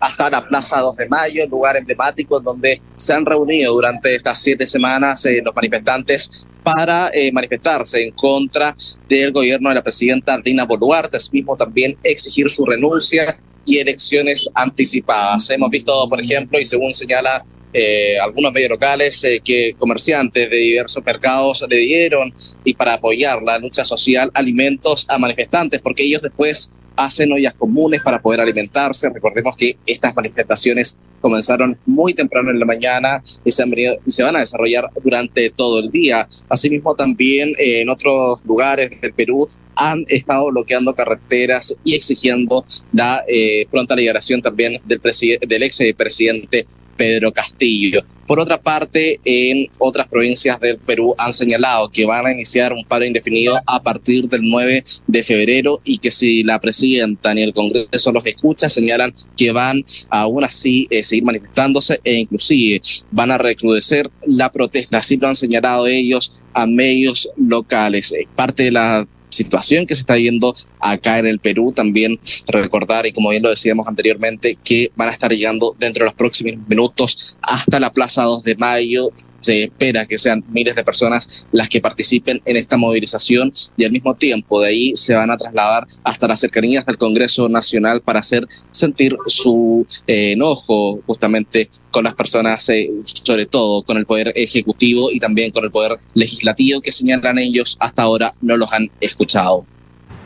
hasta 0.00 0.30
la 0.30 0.48
Plaza 0.48 0.80
2 0.80 0.96
de 0.96 1.08
Mayo, 1.08 1.46
lugar 1.48 1.76
emblemático 1.76 2.40
donde 2.40 2.80
se 2.96 3.12
han 3.12 3.24
reunido 3.24 3.72
durante 3.74 4.14
estas 4.14 4.38
siete 4.38 4.66
semanas 4.66 5.24
eh, 5.26 5.40
los 5.44 5.54
manifestantes 5.54 6.48
para 6.62 7.10
eh, 7.12 7.30
manifestarse 7.32 8.02
en 8.02 8.10
contra 8.12 8.74
del 9.08 9.32
gobierno 9.32 9.68
de 9.68 9.76
la 9.76 9.82
presidenta 9.82 10.38
Dina 10.38 10.64
Boluarte, 10.64 11.18
mismo 11.30 11.56
también 11.56 11.96
exigir 12.02 12.50
su 12.50 12.64
renuncia 12.64 13.38
y 13.64 13.78
elecciones 13.78 14.48
anticipadas. 14.54 15.50
Hemos 15.50 15.70
visto, 15.70 16.08
por 16.08 16.20
ejemplo, 16.20 16.58
y 16.58 16.64
según 16.64 16.92
señala 16.92 17.44
eh, 17.72 18.18
algunos 18.18 18.52
medios 18.52 18.70
locales 18.70 19.24
eh, 19.24 19.40
que 19.42 19.74
comerciantes 19.78 20.50
de 20.50 20.56
diversos 20.56 21.02
mercados 21.04 21.64
le 21.68 21.78
dieron 21.78 22.34
y 22.64 22.74
para 22.74 22.94
apoyar 22.94 23.42
la 23.42 23.58
lucha 23.58 23.82
social 23.84 24.30
alimentos 24.34 25.06
a 25.08 25.18
manifestantes, 25.18 25.80
porque 25.80 26.04
ellos 26.04 26.22
después 26.22 26.70
hacen 26.96 27.32
ollas 27.32 27.54
comunes 27.54 28.02
para 28.02 28.20
poder 28.20 28.40
alimentarse. 28.40 29.10
Recordemos 29.12 29.56
que 29.56 29.76
estas 29.86 30.14
manifestaciones 30.14 30.98
comenzaron 31.20 31.78
muy 31.86 32.14
temprano 32.14 32.50
en 32.50 32.58
la 32.58 32.66
mañana 32.66 33.22
y 33.44 33.52
se, 33.52 33.62
han 33.62 33.70
venido, 33.70 33.94
y 34.04 34.10
se 34.10 34.22
van 34.22 34.36
a 34.36 34.40
desarrollar 34.40 34.90
durante 35.02 35.48
todo 35.50 35.78
el 35.80 35.90
día. 35.90 36.28
Asimismo, 36.48 36.94
también 36.94 37.50
eh, 37.58 37.80
en 37.80 37.88
otros 37.88 38.44
lugares 38.44 39.00
del 39.00 39.14
Perú 39.14 39.48
han 39.76 40.04
estado 40.08 40.50
bloqueando 40.50 40.94
carreteras 40.94 41.74
y 41.84 41.94
exigiendo 41.94 42.66
la 42.92 43.24
eh, 43.26 43.66
pronta 43.70 43.96
liberación 43.96 44.42
también 44.42 44.82
del, 44.84 45.00
del 45.48 45.62
ex 45.62 45.78
presidente 45.96 46.66
Pedro 47.02 47.32
Castillo. 47.32 48.00
Por 48.28 48.38
otra 48.38 48.62
parte, 48.62 49.18
en 49.24 49.66
otras 49.80 50.06
provincias 50.06 50.60
del 50.60 50.78
Perú 50.78 51.16
han 51.18 51.32
señalado 51.32 51.90
que 51.90 52.06
van 52.06 52.24
a 52.24 52.30
iniciar 52.30 52.72
un 52.72 52.84
paro 52.84 53.04
indefinido 53.04 53.58
a 53.66 53.82
partir 53.82 54.28
del 54.28 54.42
9 54.48 54.84
de 55.08 55.22
febrero 55.24 55.80
y 55.82 55.98
que 55.98 56.12
si 56.12 56.44
la 56.44 56.60
presidenta 56.60 57.34
ni 57.34 57.42
el 57.42 57.52
Congreso 57.52 58.12
los 58.12 58.24
escucha, 58.24 58.68
señalan 58.68 59.12
que 59.36 59.50
van 59.50 59.84
aún 60.10 60.44
así 60.44 60.86
eh, 60.90 61.02
seguir 61.02 61.24
manifestándose 61.24 62.00
e 62.04 62.14
inclusive 62.14 62.80
van 63.10 63.32
a 63.32 63.38
recrudecer 63.38 64.08
la 64.24 64.52
protesta. 64.52 64.98
Así 64.98 65.16
lo 65.16 65.26
han 65.26 65.34
señalado 65.34 65.88
ellos 65.88 66.44
a 66.54 66.68
medios 66.68 67.28
locales. 67.36 68.12
Eh, 68.12 68.28
parte 68.36 68.62
de 68.62 68.70
la 68.70 69.08
situación 69.32 69.86
que 69.86 69.94
se 69.94 70.02
está 70.02 70.14
viendo 70.14 70.54
acá 70.78 71.18
en 71.18 71.26
el 71.26 71.38
Perú. 71.38 71.72
También 71.74 72.18
recordar, 72.48 73.06
y 73.06 73.12
como 73.12 73.30
bien 73.30 73.42
lo 73.42 73.50
decíamos 73.50 73.86
anteriormente, 73.86 74.58
que 74.62 74.90
van 74.96 75.08
a 75.08 75.12
estar 75.12 75.32
llegando 75.32 75.74
dentro 75.78 76.04
de 76.04 76.06
los 76.06 76.14
próximos 76.14 76.54
minutos 76.68 77.36
hasta 77.42 77.80
la 77.80 77.92
Plaza 77.92 78.22
2 78.24 78.44
de 78.44 78.56
Mayo. 78.56 79.08
Se 79.40 79.64
espera 79.64 80.06
que 80.06 80.18
sean 80.18 80.44
miles 80.50 80.76
de 80.76 80.84
personas 80.84 81.46
las 81.50 81.68
que 81.68 81.80
participen 81.80 82.40
en 82.44 82.56
esta 82.56 82.76
movilización 82.76 83.52
y 83.76 83.84
al 83.84 83.90
mismo 83.90 84.14
tiempo 84.14 84.60
de 84.60 84.68
ahí 84.68 84.96
se 84.96 85.14
van 85.14 85.30
a 85.30 85.36
trasladar 85.36 85.86
hasta 86.04 86.28
las 86.28 86.38
cercanías 86.38 86.86
del 86.86 86.96
Congreso 86.96 87.48
Nacional 87.48 88.02
para 88.02 88.20
hacer 88.20 88.46
sentir 88.70 89.16
su 89.26 89.84
eh, 90.06 90.32
enojo 90.32 91.00
justamente 91.06 91.68
con 91.90 92.04
las 92.04 92.14
personas, 92.14 92.68
eh, 92.68 92.90
sobre 93.02 93.46
todo 93.46 93.82
con 93.82 93.96
el 93.96 94.06
Poder 94.06 94.32
Ejecutivo 94.36 95.10
y 95.10 95.18
también 95.18 95.50
con 95.50 95.64
el 95.64 95.70
Poder 95.70 95.98
Legislativo 96.14 96.80
que 96.80 96.92
señalan 96.92 97.38
ellos 97.38 97.76
hasta 97.80 98.02
ahora 98.02 98.32
no 98.40 98.56
los 98.56 98.72
han 98.72 98.90
escuchado. 99.00 99.21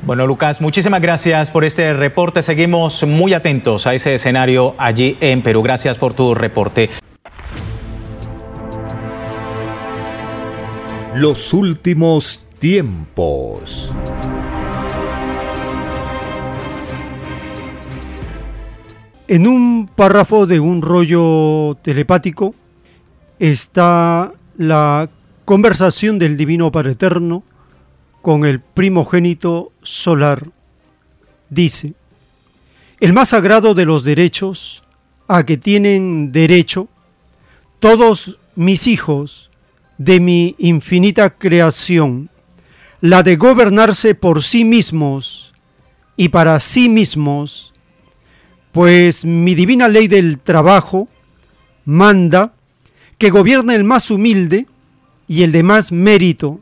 Bueno, 0.02 0.26
Lucas, 0.26 0.60
muchísimas 0.60 1.02
gracias 1.02 1.50
por 1.50 1.64
este 1.64 1.92
reporte. 1.92 2.40
Seguimos 2.42 3.02
muy 3.04 3.34
atentos 3.34 3.86
a 3.86 3.94
ese 3.94 4.14
escenario 4.14 4.74
allí 4.78 5.16
en 5.20 5.42
Perú. 5.42 5.62
Gracias 5.62 5.98
por 5.98 6.14
tu 6.14 6.34
reporte. 6.34 6.90
Los 11.14 11.52
últimos 11.52 12.46
tiempos. 12.58 13.92
En 19.28 19.48
un 19.48 19.88
párrafo 19.88 20.46
de 20.46 20.60
un 20.60 20.82
rollo 20.82 21.76
telepático 21.82 22.54
está 23.40 24.32
la 24.56 25.08
conversación 25.44 26.20
del 26.20 26.36
Divino 26.36 26.70
Padre 26.70 26.92
Eterno 26.92 27.42
con 28.26 28.44
el 28.44 28.58
primogénito 28.58 29.70
solar. 29.82 30.50
Dice, 31.48 31.94
el 32.98 33.12
más 33.12 33.28
sagrado 33.28 33.72
de 33.72 33.84
los 33.84 34.02
derechos 34.02 34.82
a 35.28 35.44
que 35.44 35.56
tienen 35.56 36.32
derecho 36.32 36.88
todos 37.78 38.40
mis 38.56 38.88
hijos 38.88 39.52
de 39.96 40.18
mi 40.18 40.56
infinita 40.58 41.30
creación, 41.38 42.28
la 43.00 43.22
de 43.22 43.36
gobernarse 43.36 44.16
por 44.16 44.42
sí 44.42 44.64
mismos 44.64 45.54
y 46.16 46.30
para 46.30 46.58
sí 46.58 46.88
mismos, 46.88 47.74
pues 48.72 49.24
mi 49.24 49.54
divina 49.54 49.86
ley 49.86 50.08
del 50.08 50.40
trabajo 50.40 51.08
manda 51.84 52.54
que 53.18 53.30
gobierne 53.30 53.76
el 53.76 53.84
más 53.84 54.10
humilde 54.10 54.66
y 55.28 55.44
el 55.44 55.52
de 55.52 55.62
más 55.62 55.92
mérito, 55.92 56.58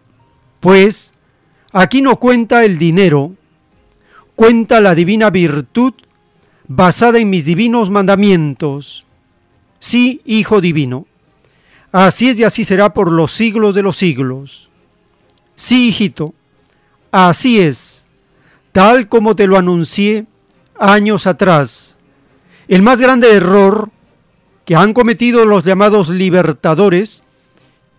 pues 0.61 1.15
Aquí 1.77 2.03
no 2.03 2.21
cuenta 2.21 2.65
el 2.65 2.79
dinero, 2.79 3.33
cuenta 4.37 4.81
la 4.81 4.95
divina 4.95 5.31
virtud 5.31 5.93
basada 6.69 7.19
en 7.19 7.29
mis 7.29 7.47
divinos 7.47 7.91
mandamientos. 7.91 9.05
Sí, 9.81 10.23
Hijo 10.25 10.61
Divino. 10.61 11.09
Así 11.91 12.29
es 12.29 12.39
y 12.39 12.45
así 12.45 12.63
será 12.63 12.95
por 12.95 13.11
los 13.11 13.33
siglos 13.33 13.75
de 13.75 13.83
los 13.83 13.97
siglos. 13.97 14.69
Sí, 15.57 15.89
hijito, 15.89 16.33
así 17.11 17.61
es, 17.61 18.07
tal 18.71 19.09
como 19.09 19.35
te 19.35 19.49
lo 19.49 19.59
anuncié 19.59 20.27
años 20.79 21.27
atrás. 21.27 21.99
El 22.69 22.83
más 22.83 23.01
grande 23.01 23.35
error 23.35 23.91
que 24.65 24.77
han 24.77 24.93
cometido 24.93 25.45
los 25.45 25.65
llamados 25.65 26.09
libertadores 26.09 27.25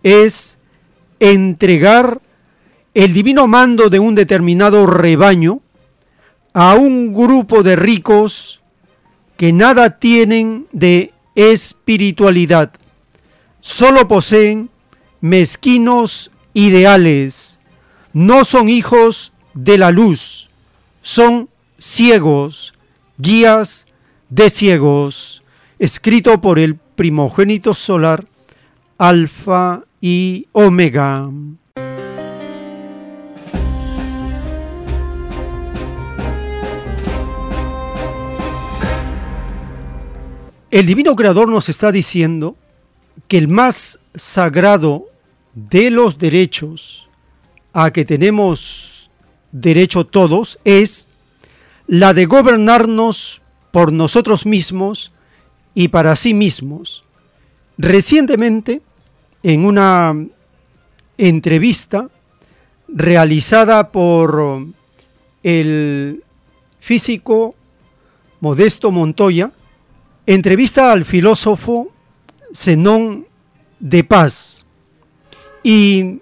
es 0.02 0.58
entregar 1.20 2.22
el 2.96 3.12
divino 3.12 3.46
mando 3.46 3.90
de 3.90 3.98
un 3.98 4.14
determinado 4.14 4.86
rebaño 4.86 5.60
a 6.54 6.76
un 6.76 7.12
grupo 7.12 7.62
de 7.62 7.76
ricos 7.76 8.62
que 9.36 9.52
nada 9.52 9.98
tienen 9.98 10.66
de 10.72 11.12
espiritualidad, 11.34 12.72
solo 13.60 14.08
poseen 14.08 14.70
mezquinos 15.20 16.30
ideales, 16.54 17.60
no 18.14 18.46
son 18.46 18.70
hijos 18.70 19.34
de 19.52 19.76
la 19.76 19.90
luz, 19.90 20.48
son 21.02 21.50
ciegos, 21.76 22.72
guías 23.18 23.86
de 24.30 24.48
ciegos, 24.48 25.42
escrito 25.78 26.40
por 26.40 26.58
el 26.58 26.76
primogénito 26.76 27.74
solar, 27.74 28.24
Alfa 28.96 29.82
y 30.00 30.48
Omega. 30.52 31.28
El 40.70 40.86
divino 40.86 41.14
creador 41.14 41.48
nos 41.48 41.68
está 41.68 41.92
diciendo 41.92 42.56
que 43.28 43.38
el 43.38 43.46
más 43.46 44.00
sagrado 44.14 45.06
de 45.54 45.90
los 45.90 46.18
derechos 46.18 47.08
a 47.72 47.92
que 47.92 48.04
tenemos 48.04 49.10
derecho 49.52 50.04
todos 50.04 50.58
es 50.64 51.08
la 51.86 52.14
de 52.14 52.26
gobernarnos 52.26 53.42
por 53.70 53.92
nosotros 53.92 54.44
mismos 54.44 55.12
y 55.74 55.88
para 55.88 56.16
sí 56.16 56.34
mismos. 56.34 57.04
Recientemente, 57.78 58.82
en 59.44 59.64
una 59.64 60.14
entrevista 61.16 62.08
realizada 62.88 63.92
por 63.92 64.66
el 65.44 66.24
físico 66.80 67.54
Modesto 68.40 68.90
Montoya, 68.90 69.52
entrevista 70.26 70.92
al 70.92 71.04
filósofo 71.04 71.88
Zenón 72.52 73.26
de 73.78 74.04
Paz 74.04 74.66
y 75.62 76.20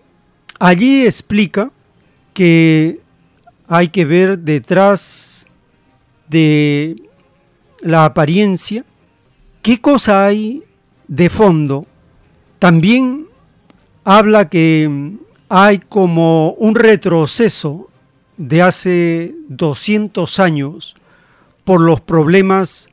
allí 0.59 1.07
explica 1.07 1.71
que 2.33 3.01
hay 3.67 3.89
que 3.89 4.05
ver 4.05 4.39
detrás 4.39 5.47
de 6.29 6.97
la 7.81 8.05
apariencia 8.05 8.85
qué 9.63 9.81
cosa 9.81 10.27
hay 10.27 10.63
de 11.09 11.31
fondo. 11.31 11.87
También 12.59 13.27
habla 14.05 14.49
que 14.49 15.17
hay 15.49 15.79
como 15.79 16.53
un 16.53 16.75
retroceso 16.75 17.89
de 18.37 18.63
hace 18.63 19.35
200 19.49 20.41
años 20.41 20.97
por 21.65 21.81
los 21.81 22.01
problemas 22.01 22.89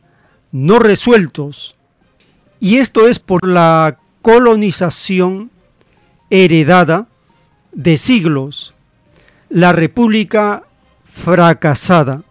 no 0.52 0.80
resueltos. 0.80 1.76
Y 2.60 2.78
esto 2.78 3.08
es 3.08 3.20
por 3.20 3.48
la 3.48 3.98
colonización 4.22 5.52
heredada 6.30 7.08
de 7.72 7.98
siglos, 7.98 8.74
la 9.50 9.74
república 9.74 10.64
fracasada. 11.06 12.24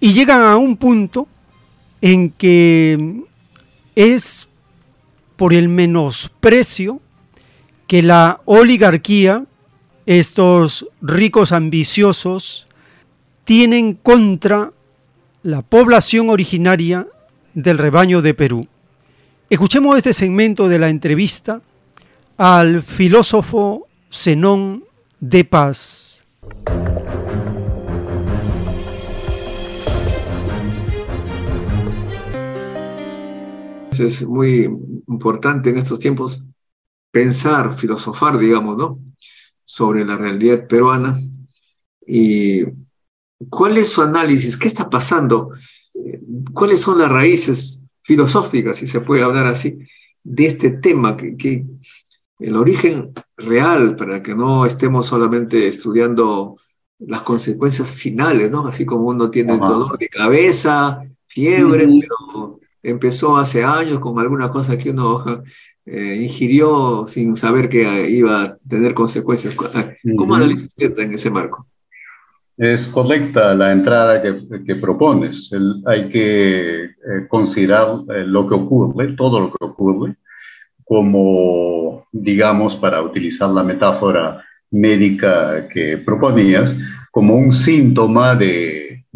Y 0.00 0.12
llegan 0.12 0.40
a 0.40 0.56
un 0.56 0.76
punto 0.76 1.28
en 2.00 2.30
que 2.30 3.22
es 3.94 4.48
por 5.36 5.54
el 5.54 5.68
menosprecio 5.68 7.00
que 7.86 8.02
la 8.02 8.40
oligarquía, 8.44 9.44
estos 10.06 10.86
ricos 11.00 11.52
ambiciosos, 11.52 12.66
tienen 13.44 13.94
contra 13.94 14.72
la 15.42 15.62
población 15.62 16.28
originaria 16.28 17.08
del 17.54 17.78
rebaño 17.78 18.20
de 18.20 18.34
Perú. 18.34 18.68
Escuchemos 19.48 19.96
este 19.96 20.12
segmento 20.12 20.68
de 20.68 20.78
la 20.78 20.88
entrevista 20.88 21.62
al 22.36 22.82
filósofo 22.82 23.86
Zenón 24.12 24.84
de 25.18 25.44
Paz. 25.44 26.26
Es 33.98 34.26
muy 34.26 34.64
importante 35.08 35.70
en 35.70 35.76
estos 35.76 35.98
tiempos 35.98 36.44
pensar, 37.10 37.74
filosofar, 37.74 38.38
digamos, 38.38 38.76
¿no? 38.76 38.98
Sobre 39.64 40.04
la 40.04 40.16
realidad 40.16 40.66
peruana 40.66 41.18
y 42.06 42.62
cuál 43.48 43.78
es 43.78 43.88
su 43.88 44.02
análisis, 44.02 44.56
qué 44.56 44.68
está 44.68 44.90
pasando, 44.90 45.52
cuáles 46.52 46.80
son 46.80 46.98
las 46.98 47.10
raíces 47.10 47.84
filosóficas, 48.02 48.76
si 48.76 48.86
se 48.86 49.00
puede 49.00 49.22
hablar 49.22 49.46
así, 49.46 49.78
de 50.22 50.46
este 50.46 50.70
tema, 50.70 51.16
que, 51.16 51.64
el 52.38 52.56
origen 52.56 53.12
real, 53.36 53.96
para 53.96 54.22
que 54.22 54.34
no 54.34 54.64
estemos 54.64 55.06
solamente 55.06 55.68
estudiando 55.68 56.56
las 56.98 57.22
consecuencias 57.22 57.94
finales, 57.94 58.50
¿no? 58.50 58.66
Así 58.66 58.86
como 58.86 59.08
uno 59.08 59.30
tiene 59.30 59.58
dolor 59.58 59.98
de 59.98 60.08
cabeza, 60.08 61.02
fiebre, 61.26 61.86
pero 61.86 62.60
empezó 62.82 63.36
hace 63.36 63.62
años 63.62 64.00
con 64.00 64.18
alguna 64.18 64.48
cosa 64.48 64.78
que 64.78 64.90
uno 64.90 65.22
eh, 65.84 66.18
ingirió 66.22 67.06
sin 67.06 67.36
saber 67.36 67.68
que 67.68 68.08
iba 68.10 68.42
a 68.42 68.56
tener 68.56 68.94
consecuencias. 68.94 69.54
¿Cómo 70.16 70.34
analiza 70.34 70.66
usted 70.66 70.98
en 70.98 71.12
ese 71.12 71.30
marco? 71.30 71.66
Es 72.60 72.88
correcta 72.88 73.54
la 73.54 73.72
entrada 73.72 74.20
que, 74.20 74.76
propones. 74.76 75.50
hay 75.86 76.10
que 76.10 76.84
eh, 76.84 76.90
considerar 77.26 78.00
eh, 78.14 78.24
lo 78.26 78.46
que 78.46 78.54
ocurre, 78.54 79.14
todo 79.16 79.40
lo 79.40 79.50
que 79.50 79.64
ocurre, 79.64 80.16
como, 80.84 82.06
digamos, 82.12 82.76
para 82.76 83.00
utilizar 83.00 83.48
la 83.48 83.62
metáfora 83.62 84.44
médica 84.70 85.68
que 85.68 85.96
proponías, 86.04 86.76
como 87.10 87.34
un 87.34 87.50
síntoma 87.50 88.34
de, 88.34 89.06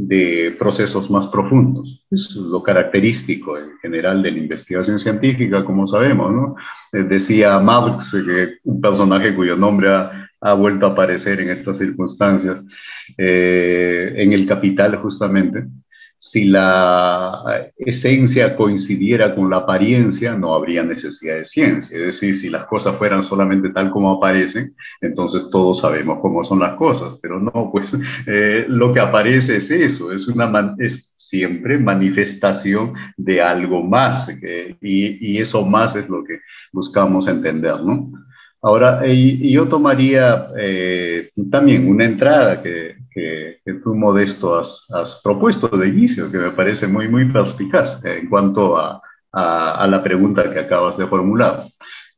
procesos 0.58 1.10
más 1.10 1.26
profundos. 1.26 2.02
Es 2.10 2.34
lo 2.36 2.62
característico 2.62 3.58
en 3.58 3.76
general 3.82 4.22
de 4.22 4.30
la 4.30 4.38
investigación 4.38 4.98
científica, 4.98 5.62
como 5.66 5.86
sabemos. 5.86 6.56
Eh, 6.92 7.02
decía 7.02 7.58
Marx, 7.58 8.16
un 8.64 8.80
personaje 8.80 9.34
cuyo 9.34 9.54
nombre 9.54 9.90
ha 10.40 10.54
vuelto 10.54 10.86
a 10.86 10.90
aparecer 10.90 11.40
en 11.40 11.50
estas 11.50 11.76
circunstancias, 11.76 12.64
eh, 13.18 14.12
en 14.16 14.32
el 14.32 14.46
capital 14.46 14.96
justamente, 14.96 15.64
si 16.26 16.46
la 16.46 17.70
esencia 17.76 18.56
coincidiera 18.56 19.34
con 19.34 19.50
la 19.50 19.58
apariencia, 19.58 20.34
no 20.34 20.54
habría 20.54 20.82
necesidad 20.82 21.36
de 21.36 21.44
ciencia. 21.44 21.98
Es 21.98 22.04
decir, 22.06 22.34
si 22.34 22.48
las 22.48 22.64
cosas 22.64 22.96
fueran 22.96 23.22
solamente 23.22 23.68
tal 23.68 23.90
como 23.90 24.10
aparecen, 24.10 24.74
entonces 25.02 25.50
todos 25.50 25.80
sabemos 25.80 26.20
cómo 26.22 26.42
son 26.42 26.60
las 26.60 26.76
cosas. 26.76 27.18
Pero 27.20 27.38
no, 27.38 27.68
pues 27.70 27.94
eh, 28.26 28.64
lo 28.68 28.94
que 28.94 29.00
aparece 29.00 29.56
es 29.56 29.70
eso, 29.70 30.12
es, 30.12 30.26
una 30.26 30.74
es 30.78 31.14
siempre 31.18 31.78
manifestación 31.78 32.94
de 33.18 33.42
algo 33.42 33.82
más. 33.82 34.30
y, 34.80 35.34
y, 35.34 35.38
eso 35.38 35.62
más 35.62 35.94
es 35.94 36.08
lo 36.08 36.24
que 36.24 36.38
buscamos 36.72 37.28
entender, 37.28 37.82
¿no? 37.82 38.10
Ahora, 38.64 39.02
yo 39.06 39.68
tomaría 39.68 40.48
eh, 40.58 41.28
también 41.50 41.86
una 41.86 42.06
entrada 42.06 42.62
que, 42.62 42.96
que, 43.12 43.58
tú, 43.84 43.94
Modesto, 43.94 44.58
has, 44.58 44.86
has, 44.90 45.20
propuesto 45.22 45.68
de 45.68 45.86
inicio, 45.86 46.32
que 46.32 46.38
me 46.38 46.50
parece 46.52 46.86
muy, 46.86 47.06
muy 47.06 47.30
perspicaz 47.30 48.02
en 48.06 48.26
cuanto 48.30 48.78
a, 48.78 49.02
a, 49.32 49.86
la 49.86 50.02
pregunta 50.02 50.50
que 50.50 50.60
acabas 50.60 50.96
de 50.96 51.06
formular. 51.06 51.66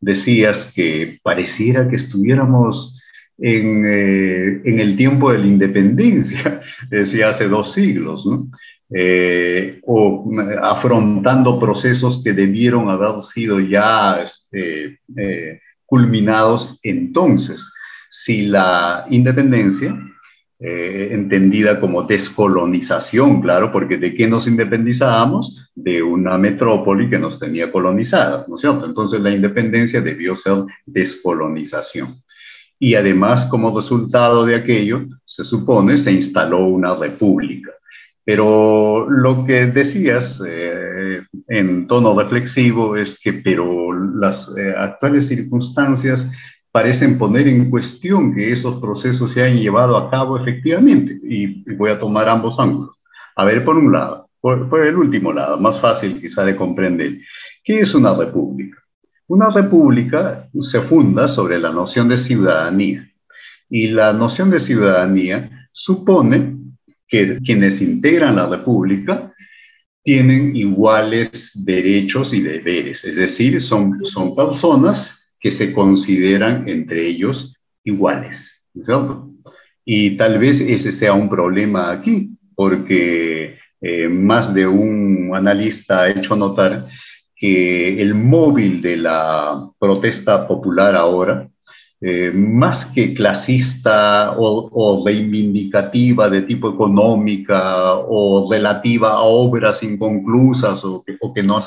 Decías 0.00 0.72
que 0.72 1.18
pareciera 1.20 1.88
que 1.88 1.96
estuviéramos 1.96 3.02
en, 3.38 3.84
eh, 3.84 4.60
en 4.64 4.78
el 4.78 4.96
tiempo 4.96 5.32
de 5.32 5.38
la 5.38 5.46
independencia, 5.46 6.60
decía 6.90 7.30
hace 7.30 7.48
dos 7.48 7.72
siglos, 7.72 8.24
¿no? 8.24 8.46
Eh, 8.94 9.80
o 9.82 10.30
afrontando 10.62 11.58
procesos 11.58 12.22
que 12.22 12.32
debieron 12.32 12.88
haber 12.88 13.20
sido 13.20 13.58
ya 13.58 14.22
este, 14.22 15.00
culminados 15.86 16.78
entonces. 16.82 17.72
Si 18.10 18.46
la 18.46 19.06
independencia, 19.08 19.96
eh, 20.58 21.08
entendida 21.12 21.78
como 21.80 22.04
descolonización, 22.04 23.42
claro, 23.42 23.70
porque 23.70 23.98
¿de 23.98 24.14
qué 24.14 24.26
nos 24.26 24.48
independizábamos? 24.48 25.70
De 25.74 26.02
una 26.02 26.38
metrópoli 26.38 27.10
que 27.10 27.18
nos 27.18 27.38
tenía 27.38 27.70
colonizadas, 27.70 28.48
¿no 28.48 28.56
es 28.56 28.62
cierto? 28.62 28.86
Entonces 28.86 29.20
la 29.20 29.30
independencia 29.30 30.00
debió 30.00 30.34
ser 30.34 30.64
descolonización. 30.86 32.22
Y 32.78 32.94
además, 32.94 33.46
como 33.46 33.74
resultado 33.74 34.44
de 34.46 34.54
aquello, 34.54 35.06
se 35.24 35.44
supone, 35.44 35.96
se 35.96 36.12
instaló 36.12 36.66
una 36.66 36.94
república. 36.94 37.72
Pero 38.24 39.08
lo 39.08 39.44
que 39.44 39.66
decías 39.66 40.42
eh, 40.46 40.85
en 41.48 41.86
tono 41.86 42.18
reflexivo 42.18 42.96
es 42.96 43.18
que, 43.20 43.34
pero 43.34 43.92
las 43.92 44.52
eh, 44.56 44.74
actuales 44.76 45.28
circunstancias 45.28 46.30
parecen 46.72 47.18
poner 47.18 47.48
en 47.48 47.70
cuestión 47.70 48.34
que 48.34 48.52
esos 48.52 48.80
procesos 48.80 49.32
se 49.32 49.42
hayan 49.42 49.58
llevado 49.58 49.96
a 49.96 50.10
cabo 50.10 50.38
efectivamente. 50.38 51.18
Y, 51.22 51.64
voy 51.74 51.90
a 51.90 51.98
tomar 51.98 52.28
ambos 52.28 52.58
ángulos. 52.58 53.02
A 53.36 53.44
ver, 53.44 53.64
por 53.64 53.76
un 53.76 53.92
lado, 53.92 54.28
por, 54.40 54.68
por 54.68 54.86
el 54.86 54.96
último 54.96 55.32
lado, 55.32 55.58
más 55.58 55.80
fácil 55.80 56.20
quizá 56.20 56.44
de 56.44 56.56
comprender, 56.56 57.18
¿qué 57.64 57.80
es 57.80 57.94
una 57.94 58.14
república? 58.14 58.78
Una 59.28 59.50
república 59.50 60.48
se 60.60 60.80
funda 60.82 61.28
sobre 61.28 61.58
la 61.58 61.72
noción 61.72 62.08
de 62.08 62.18
ciudadanía. 62.18 63.08
Y 63.68 63.88
la 63.88 64.12
noción 64.12 64.50
de 64.50 64.60
ciudadanía 64.60 65.68
supone 65.72 66.56
que 67.08 67.38
quienes 67.38 67.80
integran 67.80 68.36
la 68.36 68.46
República 68.46 69.32
tienen 70.06 70.54
iguales 70.54 71.50
derechos 71.52 72.32
y 72.32 72.40
deberes, 72.40 73.04
es 73.04 73.16
decir, 73.16 73.60
son, 73.60 74.04
son 74.04 74.36
personas 74.36 75.28
que 75.40 75.50
se 75.50 75.72
consideran 75.72 76.68
entre 76.68 77.08
ellos 77.08 77.56
iguales, 77.82 78.62
¿cierto? 78.72 79.32
Y 79.84 80.16
tal 80.16 80.38
vez 80.38 80.60
ese 80.60 80.92
sea 80.92 81.12
un 81.12 81.28
problema 81.28 81.90
aquí, 81.90 82.38
porque 82.54 83.58
eh, 83.80 84.08
más 84.08 84.54
de 84.54 84.68
un 84.68 85.32
analista 85.34 86.02
ha 86.02 86.10
hecho 86.10 86.36
notar 86.36 86.86
que 87.34 88.00
el 88.00 88.14
móvil 88.14 88.80
de 88.80 88.98
la 88.98 89.68
protesta 89.76 90.46
popular 90.46 90.94
ahora 90.94 91.48
eh, 92.00 92.30
más 92.34 92.84
que 92.86 93.14
clasista 93.14 94.34
o, 94.36 95.02
reivindicativa 95.04 96.28
de 96.28 96.42
tipo 96.42 96.68
económica 96.68 97.94
o 97.94 98.50
relativa 98.50 99.12
a 99.12 99.22
obras 99.22 99.82
inconclusas 99.82 100.84
o 100.84 101.02
que, 101.34 101.42
no, 101.42 101.62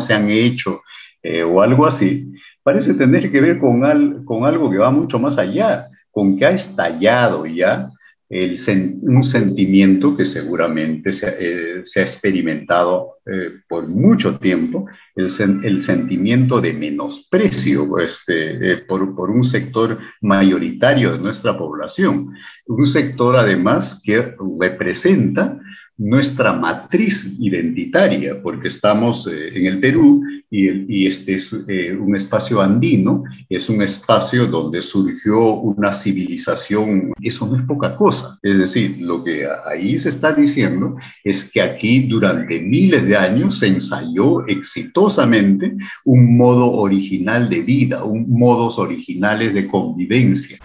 se 0.00 0.14
han 0.14 0.30
hecho 0.30 0.82
eh, 1.22 1.42
o 1.42 1.62
algo 1.62 1.86
así, 1.86 2.30
parece 2.62 2.94
tener 2.94 3.30
que 3.32 3.40
ver 3.40 3.58
con 3.58 3.84
algo 3.84 4.70
que 4.70 4.78
va 4.78 4.90
mucho 4.90 5.18
más 5.18 5.38
allá, 5.38 5.86
con 6.10 6.36
que 6.36 6.46
ha 6.46 6.50
estallado 6.50 7.46
ya 7.46 7.90
un 8.32 9.24
sentimiento 9.24 10.16
que 10.16 10.24
seguramente 10.24 11.10
se, 11.10 11.34
eh, 11.40 11.82
ha 11.96 12.00
experimentado 12.00 13.16
eh, 13.26 13.60
por 13.68 13.88
mucho 13.88 14.38
tiempo, 14.38 14.86
el, 15.16 15.28
el 15.64 15.80
sentimiento 15.80 16.60
de 16.60 16.72
menosprecio 16.72 17.98
este, 17.98 18.72
eh, 18.72 18.76
por, 18.86 19.02
un 19.02 19.42
sector 19.42 19.98
mayoritario 20.20 21.12
de 21.12 21.18
nuestra 21.18 21.58
población, 21.58 22.32
un 22.66 22.86
sector 22.86 23.36
además 23.36 24.00
que 24.04 24.36
representa 24.60 25.58
nuestra 26.00 26.54
matriz 26.54 27.30
identitaria, 27.38 28.40
porque 28.42 28.68
estamos 28.68 29.26
eh, 29.26 29.50
en 29.54 29.66
el 29.66 29.80
Perú 29.80 30.24
y, 30.50 31.06
este 31.06 31.34
es 31.34 31.54
eh, 31.68 31.94
un 31.94 32.16
espacio 32.16 32.60
andino, 32.60 33.22
es 33.50 33.68
un 33.68 33.82
espacio 33.82 34.46
donde 34.46 34.80
surgió 34.80 35.54
una 35.54 35.92
civilización, 35.92 37.12
eso 37.20 37.46
no 37.46 37.56
es 37.56 37.62
poca 37.66 37.96
cosa. 37.96 38.38
Es 38.42 38.58
decir, 38.58 38.96
lo 39.00 39.22
que 39.22 39.46
ahí 39.70 39.98
se 39.98 40.08
está 40.08 40.32
diciendo 40.32 40.96
es 41.22 41.50
que 41.50 41.60
aquí 41.60 42.08
durante 42.08 42.58
miles 42.60 43.06
de 43.06 43.16
años 43.16 43.58
se 43.58 43.66
ensayó 43.66 44.46
exitosamente 44.46 45.76
un 46.04 46.36
modo 46.36 46.72
original 46.72 47.50
de 47.50 47.60
vida, 47.60 48.04
un 48.04 48.26
modos 48.30 48.78
originales 48.78 49.52
de 49.52 49.68
convivencia. 49.68 50.58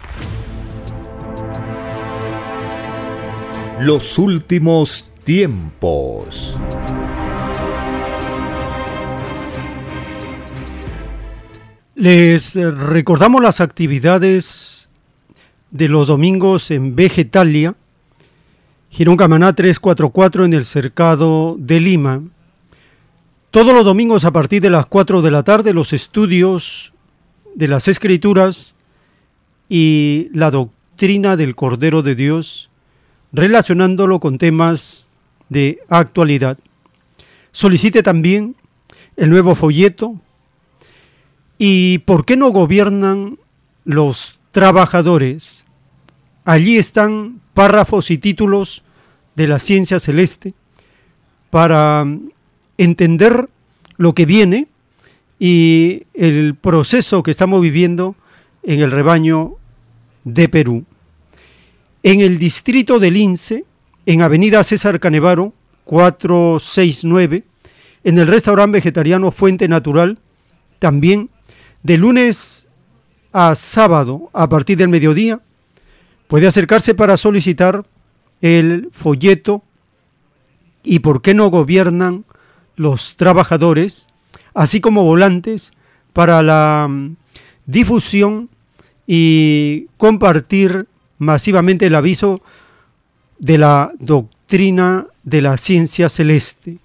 Los 3.81 4.17
últimos 4.17 5.11
tiempos. 5.25 6.55
Les 11.95 12.55
recordamos 12.55 13.41
las 13.41 13.59
actividades 13.59 14.89
de 15.71 15.89
los 15.89 16.07
domingos 16.07 16.69
en 16.69 16.95
Vegetalia, 16.95 17.75
Girón 18.91 19.17
Camaná 19.17 19.51
344 19.53 20.45
en 20.45 20.53
el 20.53 20.63
Cercado 20.63 21.55
de 21.57 21.79
Lima. 21.79 22.21
Todos 23.49 23.73
los 23.73 23.83
domingos 23.83 24.25
a 24.25 24.31
partir 24.31 24.61
de 24.61 24.69
las 24.69 24.85
4 24.85 25.23
de 25.23 25.31
la 25.31 25.41
tarde 25.41 25.73
los 25.73 25.91
estudios 25.91 26.93
de 27.55 27.67
las 27.67 27.87
escrituras 27.87 28.75
y 29.69 30.29
la 30.33 30.51
doctrina 30.51 31.35
del 31.35 31.55
Cordero 31.55 32.03
de 32.03 32.13
Dios 32.13 32.69
relacionándolo 33.33 34.19
con 34.19 34.37
temas 34.37 35.09
de 35.49 35.79
actualidad. 35.89 36.57
Solicite 37.51 38.03
también 38.03 38.55
el 39.15 39.29
nuevo 39.29 39.55
folleto 39.55 40.19
y 41.57 41.99
¿por 41.99 42.25
qué 42.25 42.35
no 42.35 42.49
gobiernan 42.49 43.39
los 43.85 44.39
trabajadores? 44.51 45.65
Allí 46.43 46.77
están 46.77 47.41
párrafos 47.53 48.11
y 48.11 48.17
títulos 48.17 48.83
de 49.35 49.47
la 49.47 49.59
ciencia 49.59 49.99
celeste 49.99 50.53
para 51.49 52.05
entender 52.77 53.49
lo 53.97 54.13
que 54.13 54.25
viene 54.25 54.67
y 55.39 56.03
el 56.13 56.55
proceso 56.55 57.23
que 57.23 57.31
estamos 57.31 57.61
viviendo 57.61 58.15
en 58.63 58.81
el 58.81 58.91
rebaño 58.91 59.55
de 60.23 60.49
Perú. 60.49 60.85
En 62.03 62.19
el 62.19 62.37
distrito 62.37 62.99
del 62.99 63.13
Lince, 63.15 63.65
en 64.05 64.21
Avenida 64.21 64.63
César 64.63 64.99
Canevaro, 64.99 65.53
469, 65.85 67.43
en 68.03 68.17
el 68.17 68.27
restaurante 68.27 68.77
vegetariano 68.77 69.31
Fuente 69.31 69.67
Natural, 69.67 70.19
también 70.79 71.29
de 71.83 71.97
lunes 71.97 72.67
a 73.31 73.55
sábado 73.55 74.29
a 74.33 74.47
partir 74.47 74.77
del 74.77 74.89
mediodía, 74.89 75.41
puede 76.27 76.47
acercarse 76.47 76.93
para 76.95 77.17
solicitar 77.17 77.85
el 78.41 78.89
folleto. 78.91 79.63
Y 80.83 80.99
por 80.99 81.21
qué 81.21 81.33
no 81.33 81.49
gobiernan 81.49 82.25
los 82.75 83.15
trabajadores, 83.15 84.07
así 84.53 84.81
como 84.81 85.03
volantes 85.03 85.73
para 86.13 86.43
la 86.43 86.87
mm, 86.89 87.15
difusión 87.65 88.49
y 89.07 89.87
compartir 89.97 90.87
masivamente 91.17 91.87
el 91.87 91.95
aviso 91.95 92.41
de 93.39 93.57
la 93.57 93.91
doctrina 93.99 95.07
de 95.23 95.41
la 95.41 95.57
ciencia 95.57 96.07
celeste. 96.09 96.77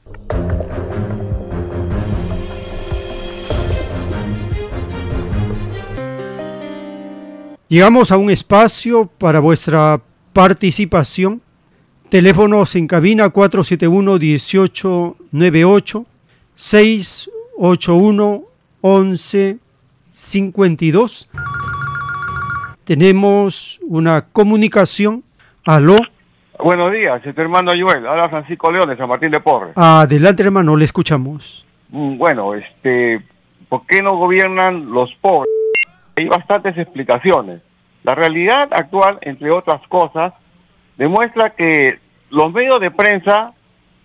Llegamos 7.68 8.11
a 8.11 8.16
un 8.16 8.30
espacio 8.30 9.07
para 9.07 9.38
vuestra 9.38 10.03
participación. 10.32 11.40
Teléfonos 12.09 12.74
en 12.74 12.88
cabina 12.88 13.32
471-1898, 13.32 16.07
681-1152. 18.82 21.28
Tenemos 22.82 23.78
una 23.86 24.26
comunicación. 24.26 25.22
Aló. 25.64 25.96
Buenos 26.62 26.92
días, 26.92 27.20
este 27.24 27.40
hermano 27.40 27.72
Joel. 27.78 28.06
Habla 28.06 28.28
Francisco 28.28 28.70
León 28.70 28.88
de 28.88 28.96
San 28.96 29.08
Martín 29.08 29.30
de 29.30 29.40
Porres. 29.40 29.72
Adelante, 29.76 30.42
hermano, 30.42 30.76
le 30.76 30.84
escuchamos. 30.84 31.64
Mm, 31.90 32.18
Bueno, 32.18 32.54
este, 32.54 33.20
¿por 33.68 33.86
qué 33.86 34.02
no 34.02 34.16
gobiernan 34.16 34.90
los 34.90 35.14
pobres? 35.20 35.48
Hay 36.16 36.26
bastantes 36.28 36.76
explicaciones. 36.76 37.62
La 38.02 38.14
realidad 38.14 38.68
actual, 38.72 39.18
entre 39.22 39.50
otras 39.50 39.80
cosas, 39.88 40.32
demuestra 40.96 41.50
que 41.50 41.98
los 42.30 42.52
medios 42.52 42.80
de 42.80 42.90
prensa, 42.90 43.52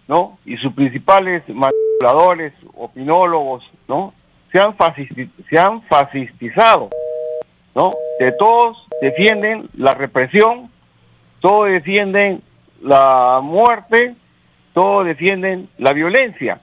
¿no? 0.08 0.38
Y 0.46 0.58
sus 0.58 0.74
principales 0.74 1.44
manipuladores, 1.48 2.54
opinólogos, 2.76 3.64
¿no? 3.88 4.14
Se 4.52 4.60
han, 4.60 4.78
fascisti- 4.78 5.30
se 5.50 5.60
han 5.60 5.82
fascistizado, 5.84 6.90
¿no? 7.74 7.92
Que 8.20 8.32
todos 8.34 8.88
defienden 9.02 9.70
la 9.76 9.92
represión, 9.92 10.70
todos 11.42 11.68
defienden 11.68 12.42
la 12.86 13.40
muerte, 13.42 14.14
todos 14.74 15.06
defienden 15.06 15.68
la 15.78 15.92
violencia, 15.94 16.60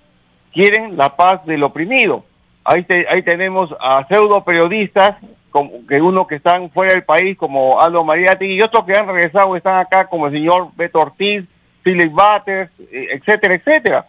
quieren 0.53 0.97
la 0.97 1.17
paz 1.17 1.45
del 1.47 1.65
oprimido. 1.65 2.25
Ahí, 2.65 2.85
te- 2.85 3.07
ahí 3.09 3.23
tenemos 3.23 3.75
a 3.81 4.07
pseudo 4.07 4.45
periodistas, 4.45 5.17
como 5.51 5.87
que 5.87 6.01
uno 6.01 6.27
que 6.27 6.37
están 6.37 6.71
fuera 6.71 6.95
del 6.95 7.03
país, 7.03 7.37
como 7.37 7.81
Aldo 7.81 8.05
Mariati, 8.05 8.47
y 8.47 8.63
otros 8.63 8.85
que 8.87 8.97
han 8.97 9.07
regresado, 9.07 9.57
están 9.57 9.77
acá, 9.79 10.07
como 10.07 10.27
el 10.27 10.33
señor 10.33 10.69
Beto 10.77 11.01
Ortiz, 11.01 11.45
Philip 11.83 12.13
Butters, 12.13 12.71
eh, 12.91 13.09
etcétera, 13.15 13.55
etcétera, 13.55 14.07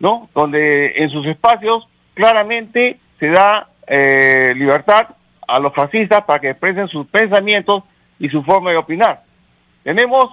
¿no? 0.00 0.28
Donde 0.34 0.94
en 0.96 1.10
sus 1.10 1.26
espacios 1.26 1.86
claramente 2.14 2.98
se 3.18 3.28
da 3.28 3.68
eh, 3.86 4.54
libertad 4.56 5.08
a 5.46 5.58
los 5.58 5.74
fascistas 5.74 6.24
para 6.24 6.40
que 6.40 6.50
expresen 6.50 6.88
sus 6.88 7.06
pensamientos 7.08 7.84
y 8.18 8.28
su 8.28 8.42
forma 8.42 8.70
de 8.70 8.76
opinar. 8.78 9.22
Tenemos 9.82 10.30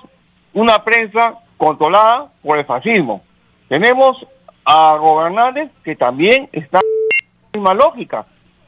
una 0.53 0.83
prensa 0.83 1.35
controlada 1.57 2.27
por 2.41 2.57
el 2.57 2.65
fascismo. 2.65 3.21
Tenemos 3.67 4.25
a 4.65 4.97
gobernantes 4.97 5.71
que 5.83 5.95
también 5.95 6.49
están 6.51 6.81
en 6.81 7.61
la 7.63 7.71
misma 7.71 7.73
lógica. 7.73 8.25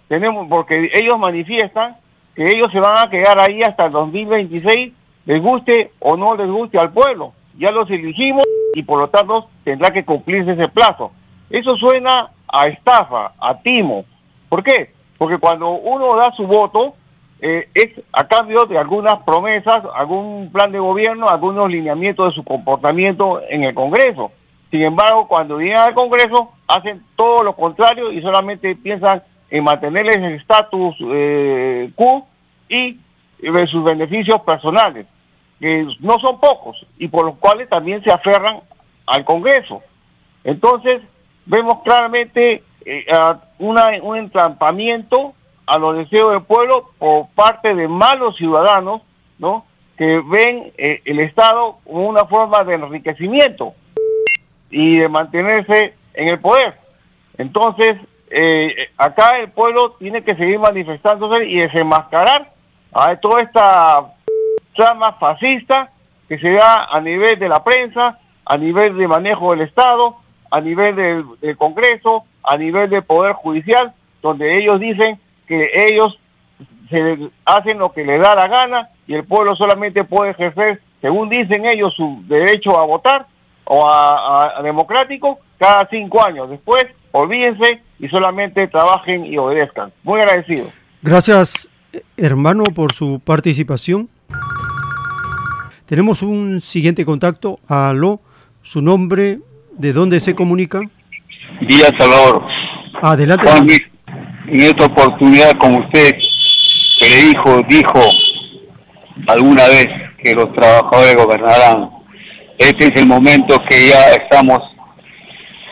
Tenemos, 0.08 0.48
porque 0.48 0.90
ellos 0.94 1.20
manifiestan 1.20 1.98
que 2.36 2.46
ellos 2.46 2.72
se 2.72 2.80
van 2.80 2.98
a 2.98 3.10
quedar 3.10 3.40
ahí 3.40 3.62
hasta 3.62 3.86
el 3.86 3.92
2026, 3.92 4.94
les 5.26 5.42
guste 5.42 5.92
o 6.00 6.16
no 6.18 6.36
les 6.36 6.50
guste 6.50 6.78
al 6.78 6.92
pueblo. 6.92 7.34
Ya 7.58 7.72
los 7.72 7.90
elegimos 7.90 8.44
y 8.74 8.84
por 8.84 9.02
lo 9.02 9.10
tanto 9.10 9.50
tendrá 9.64 9.92
que 9.92 10.06
cumplirse 10.06 10.54
ese 10.54 10.70
plazo. 10.70 11.12
Eso 11.50 11.76
suena 11.76 12.30
a 12.48 12.68
estafa, 12.68 13.34
a 13.40 13.56
timo. 13.60 14.06
¿Por 14.48 14.64
qué? 14.64 14.92
Porque 15.18 15.38
cuando 15.38 15.70
uno 15.70 16.16
da 16.16 16.32
su 16.32 16.48
voto, 16.48 16.96
eh, 17.42 17.70
es 17.74 17.92
a 18.12 18.28
cambio 18.28 18.66
de 18.66 18.78
algunas 18.78 19.24
promesas, 19.24 19.84
algún 19.96 20.52
plan 20.52 20.72
de 20.72 20.80
gobierno, 20.80 21.28
algunos 21.28 21.70
lineamientos 21.70 22.30
de 22.30 22.36
su 22.36 22.44
comportamiento 22.44 23.42
en 23.50 23.64
el 23.64 23.74
Congreso. 23.74 24.32
Sin 24.72 24.82
embargo, 24.82 25.28
cuando 25.28 25.58
vienen 25.58 25.80
al 25.80 25.94
Congreso, 25.94 26.52
hacen 26.68 27.02
todo 27.16 27.44
lo 27.44 27.56
contrario 27.56 28.12
y 28.12 28.22
solamente 28.22 28.76
piensan 28.76 29.24
en 29.50 29.64
mantenerles 29.64 30.18
el 30.18 30.34
estatus 30.34 30.96
eh, 31.00 31.92
quo 31.96 32.28
y 32.68 33.00
eh, 33.42 33.68
sus 33.68 33.84
beneficios 33.84 34.42
personales, 34.42 35.08
que 35.60 35.88
no 36.02 36.20
son 36.20 36.40
pocos 36.40 36.86
y 36.98 37.08
por 37.08 37.26
los 37.26 37.38
cuales 37.38 37.70
también 37.70 38.04
se 38.04 38.12
aferran 38.12 38.60
al 39.08 39.26
Congreso. 39.26 39.82
Entonces, 40.44 41.02
vemos 41.46 41.82
claramente 41.84 42.64
eh, 42.86 43.06
una, 43.58 43.92
un 44.02 44.18
entrampamiento 44.18 45.34
a 45.70 45.78
los 45.78 45.96
deseos 45.98 46.32
del 46.32 46.42
pueblo 46.42 46.90
por 46.98 47.28
parte 47.36 47.76
de 47.76 47.88
malos 47.88 48.36
ciudadanos, 48.38 49.04
¿no? 49.38 49.66
Que 49.98 50.20
ven 50.26 50.72
eh, 50.78 51.02
el 51.06 51.20
Estado 51.20 51.78
como 51.84 52.08
una 52.08 52.26
forma 52.26 52.64
de 52.64 52.74
enriquecimiento 52.74 53.74
y 54.72 54.98
de 54.98 55.08
mantenerse 55.10 55.94
en 56.16 56.28
el 56.30 56.40
poder. 56.40 56.74
Entonces, 57.38 57.98
eh, 58.32 58.90
acá 58.98 59.38
el 59.40 59.50
pueblo 59.52 59.92
tiene 60.00 60.24
que 60.24 60.36
seguir 60.36 60.58
manifestándose 60.58 61.46
y 61.46 61.60
desenmascarar 61.60 62.52
a 62.92 63.16
toda 63.18 63.44
esta 63.44 64.12
trama 64.76 65.14
fascista 65.14 65.92
que 66.28 66.40
se 66.40 66.52
da 66.52 66.86
a 66.86 67.00
nivel 67.00 67.38
de 67.38 67.48
la 67.48 67.64
prensa, 67.64 68.18
a 68.44 68.58
nivel 68.58 68.98
de 68.98 69.08
manejo 69.08 69.52
del 69.52 69.62
Estado, 69.62 70.16
a 70.50 70.60
nivel 70.62 70.96
del, 70.96 71.26
del 71.42 71.58
Congreso, 71.58 72.24
a 72.42 72.58
nivel 72.58 72.90
del 72.90 73.04
Poder 73.04 73.34
Judicial, 73.34 73.94
donde 74.24 74.58
ellos 74.58 74.80
dicen 74.80 75.20
que 75.50 75.70
ellos 75.90 76.18
se 76.90 77.18
hacen 77.44 77.78
lo 77.80 77.92
que 77.92 78.06
les 78.06 78.22
da 78.22 78.34
la 78.36 78.48
gana 78.48 78.88
y 79.06 79.16
el 79.16 79.26
pueblo 79.26 79.56
solamente 79.58 80.04
puede 80.06 80.32
ejercer, 80.32 80.82
según 81.02 81.28
dicen 81.30 81.66
ellos, 81.66 81.94
su 81.96 82.24
derecho 82.28 82.80
a 82.80 82.86
votar 82.86 83.26
o 83.66 83.86
a, 83.88 84.10
a- 84.46 84.60
a 84.60 84.62
democrático 84.64 85.40
cada 85.58 85.86
cinco 85.90 86.24
años. 86.26 86.50
Después, 86.50 86.86
olvídense 87.12 87.82
y 88.00 88.08
solamente 88.08 88.68
trabajen 88.68 89.26
y 89.26 89.38
obedezcan. 89.38 89.92
Muy 90.04 90.22
agradecido. 90.22 90.68
Gracias, 91.02 91.70
hermano, 92.18 92.64
por 92.66 92.94
su 92.94 93.20
participación. 93.24 94.08
Tenemos 95.86 96.22
un 96.22 96.62
siguiente 96.62 97.04
contacto. 97.06 97.60
Aló, 97.68 98.20
su 98.62 98.82
nombre, 98.82 99.40
de 99.78 99.94
dónde 99.94 100.20
se 100.20 100.36
comunica. 100.36 100.82
Día 101.62 101.88
Salvador. 101.98 102.44
Adelante. 103.02 103.48
Juan 103.48 103.66
Luis, 103.66 103.82
en 104.52 104.62
esta 104.62 104.86
oportunidad, 104.86 105.52
como 105.60 105.80
usted 105.80 106.16
predijo, 107.00 107.62
dijo 107.70 108.02
alguna 109.28 109.68
vez 109.68 109.88
que 110.24 110.34
los 110.34 110.54
trabajadores 110.54 111.16
gobernarán, 111.16 111.90
este 112.58 112.88
es 112.88 113.02
el 113.02 113.08
momento 113.08 113.58
que 113.70 113.90
ya 113.90 114.12
estamos 114.12 114.60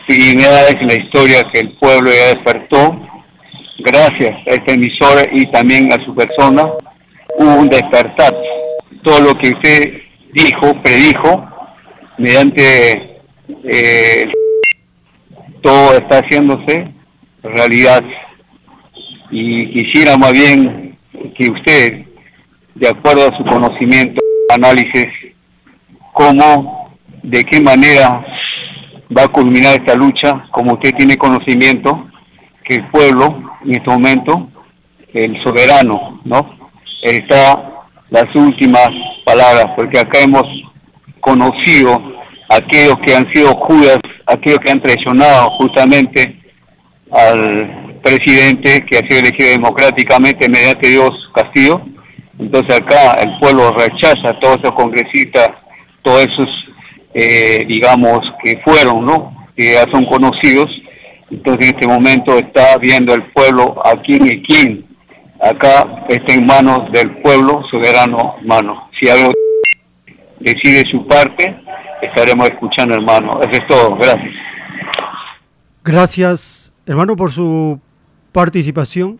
primera 0.06 0.68
en 0.68 0.88
la 0.88 0.94
historia 0.94 1.42
que 1.52 1.60
el 1.60 1.72
pueblo 1.72 2.10
ya 2.10 2.34
despertó. 2.34 2.98
Gracias 3.78 4.30
a 4.46 4.54
esta 4.54 4.72
emisora 4.72 5.22
y 5.32 5.44
también 5.50 5.92
a 5.92 6.02
su 6.04 6.14
persona, 6.14 6.64
hubo 7.38 7.54
un 7.54 7.68
despertar. 7.68 8.32
Todo 9.02 9.20
lo 9.20 9.34
que 9.34 9.50
usted 9.50 10.02
dijo, 10.32 10.82
predijo, 10.82 11.46
mediante 12.16 13.20
eh, 13.64 14.30
todo 15.62 15.96
está 15.98 16.20
haciéndose 16.20 16.88
realidad. 17.42 18.02
Y 19.30 19.70
quisiera 19.72 20.16
más 20.16 20.32
bien 20.32 20.96
que 21.36 21.50
usted, 21.50 22.06
de 22.74 22.88
acuerdo 22.88 23.28
a 23.28 23.36
su 23.36 23.44
conocimiento, 23.44 24.22
análisis, 24.54 25.06
cómo, 26.12 26.96
de 27.22 27.42
qué 27.44 27.60
manera 27.60 28.24
va 29.16 29.24
a 29.24 29.28
culminar 29.28 29.74
esta 29.74 29.94
lucha, 29.94 30.46
como 30.50 30.74
usted 30.74 30.92
tiene 30.96 31.16
conocimiento, 31.16 32.08
que 32.64 32.76
el 32.76 32.86
pueblo, 32.90 33.56
en 33.64 33.72
este 33.72 33.90
momento, 33.90 34.48
el 35.12 35.42
soberano, 35.42 36.20
¿no? 36.24 36.56
Está 37.02 37.86
las 38.10 38.34
últimas 38.34 38.88
palabras, 39.24 39.66
porque 39.76 39.98
acá 39.98 40.20
hemos 40.20 40.44
conocido 41.20 41.94
a 42.50 42.56
aquellos 42.56 42.96
que 43.04 43.14
han 43.14 43.30
sido 43.32 43.54
judas, 43.56 43.98
aquellos 44.26 44.58
que 44.60 44.70
han 44.70 44.80
traicionado 44.80 45.50
justamente 45.58 46.40
al 47.10 47.87
presidente 48.08 48.86
que 48.86 48.96
ha 48.96 49.06
sido 49.06 49.20
elegido 49.20 49.50
democráticamente 49.50 50.48
mediante 50.48 50.88
Dios 50.88 51.10
Castillo. 51.34 51.82
Entonces 52.38 52.80
acá 52.80 53.12
el 53.22 53.38
pueblo 53.38 53.70
rechaza 53.72 54.30
a 54.30 54.40
todos 54.40 54.58
esos 54.62 54.72
congresistas, 54.72 55.50
todos 56.02 56.22
esos, 56.22 56.48
eh, 57.14 57.58
digamos, 57.66 58.20
que 58.42 58.60
fueron, 58.64 59.04
¿no? 59.04 59.48
Que 59.56 59.74
ya 59.74 59.84
son 59.92 60.06
conocidos. 60.06 60.66
Entonces 61.30 61.68
en 61.68 61.76
este 61.76 61.88
momento 61.88 62.38
está 62.38 62.78
viendo 62.78 63.12
el 63.12 63.24
pueblo 63.32 63.74
a 63.84 64.00
quién 64.02 64.24
y 64.26 64.42
quién. 64.42 64.86
Acá 65.40 66.04
está 66.08 66.34
en 66.34 66.46
manos 66.46 66.90
del 66.92 67.10
pueblo 67.18 67.62
soberano, 67.70 68.36
hermano. 68.40 68.88
Si 68.98 69.08
algo 69.08 69.32
decide 70.40 70.82
su 70.90 71.06
parte, 71.06 71.54
estaremos 72.02 72.48
escuchando, 72.48 72.94
hermano. 72.94 73.40
Eso 73.42 73.62
es 73.62 73.68
todo. 73.68 73.96
Gracias. 73.96 74.32
Gracias, 75.84 76.72
hermano, 76.86 77.16
por 77.16 77.32
su 77.32 77.80
participación. 78.38 79.18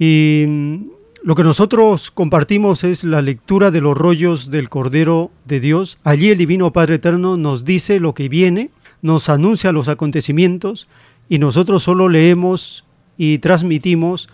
Y 0.00 0.46
mm, 0.48 0.84
lo 1.22 1.36
que 1.36 1.44
nosotros 1.44 2.10
compartimos 2.10 2.82
es 2.82 3.04
la 3.04 3.22
lectura 3.22 3.70
de 3.70 3.80
los 3.80 3.96
rollos 3.96 4.50
del 4.50 4.68
Cordero 4.68 5.30
de 5.44 5.60
Dios. 5.60 6.00
Allí 6.02 6.30
el 6.30 6.38
Divino 6.38 6.72
Padre 6.72 6.96
Eterno 6.96 7.36
nos 7.36 7.64
dice 7.64 8.00
lo 8.00 8.14
que 8.14 8.28
viene, 8.28 8.70
nos 9.00 9.28
anuncia 9.28 9.70
los 9.70 9.86
acontecimientos 9.86 10.88
y 11.28 11.38
nosotros 11.38 11.84
solo 11.84 12.08
leemos 12.08 12.84
y 13.16 13.38
transmitimos 13.38 14.28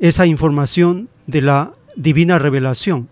esa 0.00 0.26
información 0.26 1.08
de 1.28 1.42
la 1.42 1.72
divina 1.94 2.40
revelación. 2.40 3.08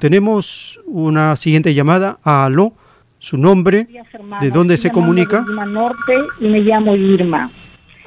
Tenemos 0.00 0.80
una 0.86 1.36
siguiente 1.36 1.74
llamada. 1.74 2.18
Aló, 2.22 2.72
su 3.18 3.36
nombre, 3.36 3.88
de 4.40 4.50
dónde 4.50 4.78
se 4.78 4.90
comunica. 4.90 5.42
Norte 5.42 6.14
y 6.40 6.46
me 6.46 6.60
llamo 6.60 6.96
Irma. 6.96 7.50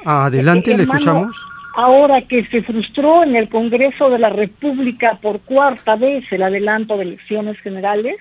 Adelante, 0.04 0.76
le 0.76 0.82
escuchamos. 0.84 1.36
Ahora 1.76 2.22
que 2.22 2.44
se 2.46 2.62
frustró 2.62 3.22
en 3.22 3.36
el 3.36 3.48
Congreso 3.48 4.10
de 4.10 4.18
la 4.18 4.30
República 4.30 5.18
por 5.22 5.40
cuarta 5.40 5.96
vez 5.96 6.24
el 6.32 6.42
adelanto 6.42 6.96
de 6.96 7.04
elecciones 7.04 7.58
generales 7.60 8.16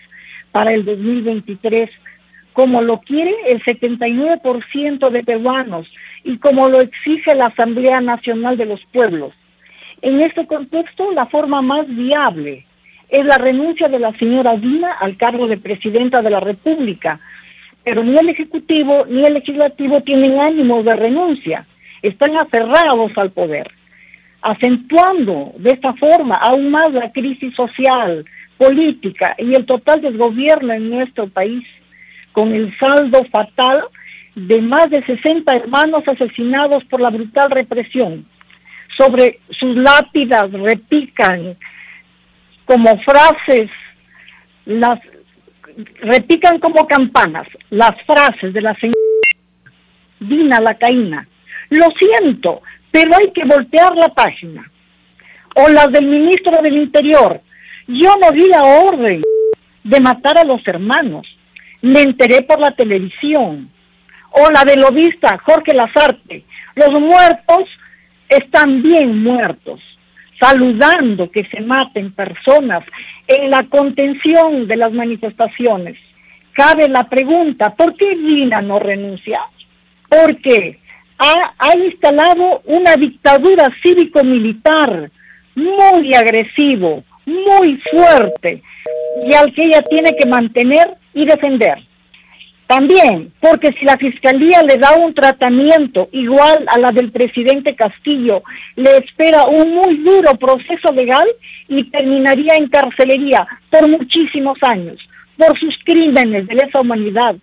para 0.52 0.74
el 0.74 0.86
2023, 0.86 1.90
como 2.54 2.82
lo 2.82 3.00
quiere 3.00 3.34
el 3.48 3.64
79% 3.64 5.10
de 5.10 5.24
peruanos 5.24 5.88
y 6.24 6.38
como 6.38 6.70
lo 6.70 6.82
exige 6.82 7.34
la 7.36 7.48
Asamblea 7.48 8.02
Nacional 8.02 8.58
de 8.58 8.66
los 8.66 8.84
Pueblos. 8.92 9.34
En 10.02 10.22
este 10.22 10.46
contexto, 10.46 11.12
la 11.12 11.26
forma 11.26 11.62
más 11.62 11.88
viable 11.88 12.66
es 13.10 13.26
la 13.26 13.38
renuncia 13.38 13.88
de 13.88 14.00
la 14.00 14.14
señora 14.14 14.56
Dina 14.56 14.94
al 14.94 15.18
cargo 15.18 15.48
de 15.48 15.58
presidenta 15.58 16.22
de 16.22 16.30
la 16.30 16.40
República, 16.40 17.20
pero 17.90 18.04
ni 18.04 18.16
el 18.16 18.30
Ejecutivo 18.30 19.08
ni 19.10 19.26
el 19.26 19.34
Legislativo 19.34 20.02
tienen 20.02 20.40
ánimo 20.40 20.84
de 20.84 20.96
renuncia, 20.96 21.66
están 22.04 22.38
aferrados 22.38 23.12
al 23.18 23.32
poder, 23.32 23.72
acentuando 24.44 25.54
de 25.58 25.72
esta 25.72 25.94
forma 25.94 26.36
aún 26.36 26.70
más 26.70 26.94
la 26.94 27.12
crisis 27.12 27.56
social, 27.56 28.26
política 28.60 29.34
y 29.40 29.56
el 29.56 29.66
total 29.66 30.02
desgobierno 30.02 30.72
en 30.72 30.92
nuestro 30.92 31.30
país, 31.30 31.66
con 32.32 32.54
el 32.54 32.78
saldo 32.78 33.26
fatal 33.32 33.86
de 34.36 34.62
más 34.62 34.92
de 34.92 35.04
60 35.04 35.52
hermanos 35.52 36.04
asesinados 36.08 36.84
por 36.84 37.02
la 37.02 37.10
brutal 37.10 37.50
represión. 37.50 38.24
Sobre 39.00 39.40
sus 39.50 39.76
lápidas 39.76 40.52
repican 40.52 41.58
como 42.66 43.00
frases, 43.00 43.72
las 44.68 45.00
repican 46.02 46.60
como 46.60 46.88
campanas 46.88 47.48
las 47.70 47.92
frases 48.06 48.54
de 48.54 48.62
la 48.62 48.76
señora 48.76 48.98
Dina 50.20 50.60
Lacaína. 50.60 51.28
Lo 51.70 51.88
siento, 51.98 52.62
pero 52.92 53.16
hay 53.16 53.32
que 53.32 53.46
voltear 53.46 53.96
la 53.96 54.10
página. 54.10 54.70
O 55.56 55.70
las 55.70 55.92
del 55.92 56.06
ministro 56.06 56.62
del 56.62 56.78
Interior. 56.78 57.42
Yo 57.88 58.16
no 58.22 58.32
di 58.32 58.48
la 58.48 58.64
orden 58.64 59.22
de 59.84 60.00
matar 60.00 60.38
a 60.38 60.44
los 60.44 60.66
hermanos. 60.68 61.28
Me 61.82 62.02
enteré 62.02 62.42
por 62.44 62.60
la 62.60 62.72
televisión. 62.72 63.70
O 64.32 64.52
la 64.52 64.64
del 64.64 64.82
lobista 64.82 65.38
Jorge 65.40 65.74
Lazarte. 65.74 66.44
Los 66.76 67.00
muertos 67.00 67.70
están 68.28 68.84
bien 68.84 69.24
muertos 69.24 69.82
saludando 70.40 71.30
que 71.32 71.46
se 71.46 71.62
maten 71.62 72.12
personas 72.14 72.84
en 73.28 73.50
la 73.50 73.64
contención 73.64 74.68
de 74.68 74.78
las 74.78 74.92
manifestaciones. 74.94 75.98
Cabe 76.54 76.88
la 76.90 77.08
pregunta, 77.08 77.76
¿por 77.76 77.96
qué 77.96 78.16
Gina 78.16 78.62
no 78.62 78.80
renuncia? 78.80 79.42
Porque 80.08 80.80
ha, 81.18 81.54
ha 81.58 81.78
instalado 81.78 82.62
una 82.66 82.96
dictadura 82.96 83.70
cívico-militar 83.84 85.12
muy 85.56 86.14
agresivo, 86.14 87.04
muy 87.26 87.80
fuerte, 87.92 88.64
y 89.26 89.34
al 89.34 89.54
que 89.54 89.66
ella 89.66 89.82
tiene 89.84 90.16
que 90.16 90.26
mantener 90.26 90.96
y 91.14 91.26
defender. 91.26 91.89
También, 92.70 93.34
porque 93.42 93.74
si 93.80 93.84
la 93.84 93.98
Fiscalía 93.98 94.62
le 94.62 94.78
da 94.78 94.92
un 94.96 95.16
tratamiento 95.16 96.08
igual 96.12 96.66
a 96.68 96.78
la 96.78 96.92
del 96.92 97.12
presidente 97.12 97.76
Castillo, 97.76 98.44
le 98.76 98.98
espera 98.98 99.46
un 99.46 99.74
muy 99.74 99.98
duro 100.04 100.36
proceso 100.36 100.92
legal 100.94 101.28
y 101.68 101.86
terminaría 101.86 102.54
en 102.54 102.70
carcelería 102.70 103.48
por 103.72 103.88
muchísimos 103.88 104.60
años, 104.62 105.00
por 105.36 105.58
sus 105.60 105.76
crímenes 105.84 106.46
de 106.46 106.54
lesa 106.54 106.80
humanidad, 106.80 107.36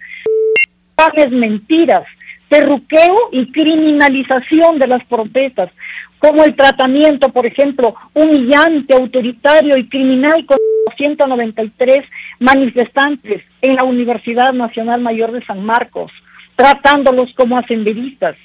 mentiras, 1.33 2.05
terruqueo 2.49 3.29
y 3.33 3.51
criminalización 3.51 4.79
de 4.79 4.87
las 4.87 5.05
protestas, 5.05 5.71
como 6.19 6.45
el 6.45 6.55
tratamiento, 6.55 7.29
por 7.31 7.47
ejemplo, 7.47 7.95
humillante, 8.15 8.95
autoritario 8.95 9.77
y 9.77 9.89
criminal 9.89 10.47
con 10.47 10.57
193 10.97 12.05
manifestantes 12.39 13.43
en 13.61 13.77
la 13.77 13.85
Universidad 13.85 14.53
Nacional 14.53 15.01
Mayor 15.01 15.33
de 15.33 15.45
San 15.45 15.65
Marcos, 15.65 16.11
tratándolos 16.55 17.33
como 17.35 17.59
ascenderistas. 17.59 18.37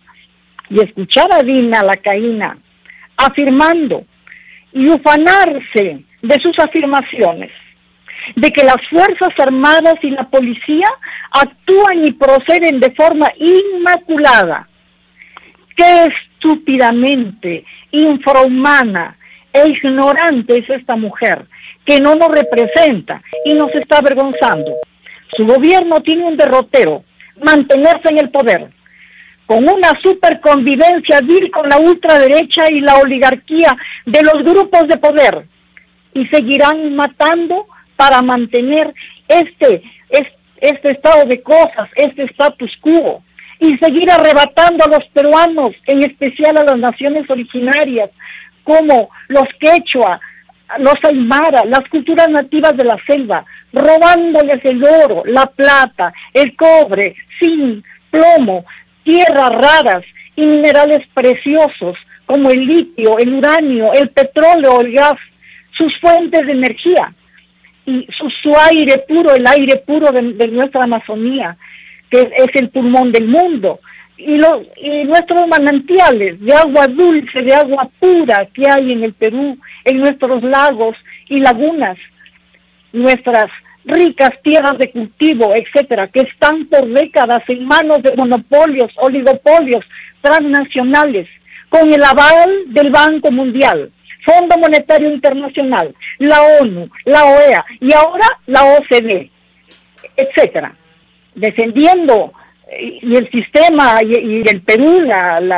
Y 0.69 0.81
escuchar 0.81 1.27
a 1.33 1.43
Dina 1.43 1.83
Lacaína 1.83 2.57
afirmando 3.17 4.05
y 4.73 4.87
ufanarse 4.87 6.03
de 6.21 6.35
sus 6.41 6.57
afirmaciones, 6.59 7.51
de 8.35 8.51
que 8.51 8.63
las 8.63 8.77
Fuerzas 8.89 9.33
Armadas 9.39 9.95
y 10.01 10.11
la 10.11 10.23
policía 10.29 10.87
actúan 11.31 12.05
y 12.05 12.11
proceden 12.11 12.79
de 12.79 12.91
forma 12.91 13.27
inmaculada. 13.37 14.67
Qué 15.75 16.05
estúpidamente 16.05 17.65
infrahumana 17.91 19.17
e 19.53 19.67
ignorante 19.67 20.59
es 20.59 20.69
esta 20.69 20.95
mujer 20.95 21.45
que 21.85 21.99
no 21.99 22.15
nos 22.15 22.29
representa 22.29 23.21
y 23.45 23.53
nos 23.53 23.73
está 23.75 23.97
avergonzando. 23.97 24.71
Su 25.35 25.45
gobierno 25.45 26.01
tiene 26.01 26.25
un 26.25 26.37
derrotero, 26.37 27.03
mantenerse 27.43 28.09
en 28.09 28.19
el 28.19 28.29
poder, 28.29 28.69
con 29.45 29.67
una 29.67 29.89
superconvivencia 30.01 31.19
vil 31.21 31.49
con 31.51 31.67
la 31.69 31.77
ultraderecha 31.77 32.69
y 32.69 32.81
la 32.81 32.95
oligarquía 32.95 33.75
de 34.05 34.21
los 34.21 34.43
grupos 34.43 34.87
de 34.87 34.97
poder, 34.97 35.45
y 36.13 36.27
seguirán 36.27 36.95
matando 36.95 37.67
para 38.01 38.23
mantener 38.23 38.91
este, 39.27 39.83
este, 40.59 40.91
estado 40.91 41.23
de 41.25 41.39
cosas, 41.43 41.87
este 41.95 42.23
status 42.23 42.71
quo, 42.81 43.21
y 43.59 43.77
seguir 43.77 44.09
arrebatando 44.09 44.83
a 44.83 44.87
los 44.87 45.07
peruanos, 45.09 45.75
en 45.85 46.01
especial 46.01 46.57
a 46.57 46.63
las 46.63 46.79
naciones 46.79 47.29
originarias, 47.29 48.09
como 48.63 49.11
los 49.27 49.47
quechua, 49.59 50.19
los 50.79 50.95
aymara, 51.03 51.63
las 51.65 51.87
culturas 51.89 52.27
nativas 52.29 52.75
de 52.75 52.85
la 52.85 52.97
selva, 53.05 53.45
robándoles 53.71 54.65
el 54.65 54.83
oro, 54.83 55.21
la 55.27 55.45
plata, 55.45 56.11
el 56.33 56.55
cobre, 56.55 57.15
zinc, 57.37 57.85
plomo, 58.09 58.65
tierras 59.03 59.51
raras 59.51 60.03
y 60.35 60.41
minerales 60.41 61.05
preciosos 61.13 61.97
como 62.25 62.49
el 62.49 62.65
litio, 62.65 63.19
el 63.19 63.31
uranio, 63.31 63.93
el 63.93 64.09
petróleo, 64.09 64.81
el 64.81 64.91
gas, 64.91 65.17
sus 65.77 65.95
fuentes 65.99 66.47
de 66.47 66.53
energía 66.53 67.13
su, 68.41 68.55
aire 68.69 69.03
puro, 69.07 69.33
el 69.33 69.45
aire 69.47 69.77
puro 69.85 70.11
de, 70.11 70.47
nuestra 70.47 70.83
Amazonía, 70.83 71.57
que 72.09 72.21
es, 72.21 72.49
el 72.55 72.69
pulmón 72.69 73.11
del 73.11 73.27
mundo, 73.27 73.79
y, 74.17 74.35
y 74.35 75.03
nuestros 75.05 75.47
manantiales 75.47 76.39
de 76.39 76.53
agua 76.53 76.87
dulce, 76.87 77.41
de 77.41 77.53
agua 77.53 77.89
pura 77.99 78.47
que 78.53 78.69
hay 78.69 78.91
en 78.91 79.03
el 79.03 79.13
Perú, 79.13 79.57
en 79.85 79.97
nuestros 79.97 80.43
lagos 80.43 80.95
y 81.27 81.37
lagunas, 81.37 81.97
nuestras 82.93 83.47
ricas 83.85 84.31
tierras 84.43 84.77
de 84.77 84.91
cultivo, 84.91 85.55
etcétera, 85.55 86.07
que 86.07 86.21
están 86.21 86.65
por 86.67 86.87
décadas 86.87 87.43
en 87.47 87.65
manos 87.65 88.03
de 88.03 88.15
monopolios, 88.15 88.91
oligopolios 88.97 89.83
transnacionales, 90.21 91.27
con 91.69 91.91
el 91.91 92.03
aval 92.03 92.65
del 92.67 92.89
Banco 92.91 93.31
Mundial, 93.31 93.91
Fondo 94.23 94.57
Monetario 94.57 95.09
Internacional, 95.09 95.95
la 96.19 96.41
ONU, 96.61 96.89
la 97.05 97.25
OEA 97.25 97.65
y 97.79 97.93
ahora 97.93 98.27
la 98.47 98.63
OCDE, 98.63 99.29
etcétera, 100.15 100.75
defendiendo 101.35 102.33
eh, 102.69 102.99
y 103.01 103.15
el 103.15 103.29
sistema 103.31 104.01
y, 104.03 104.43
el 104.47 104.61
Perú, 104.61 105.01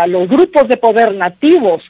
los 0.08 0.28
grupos 0.28 0.68
de 0.68 0.78
poder 0.78 1.14
nativos, 1.14 1.84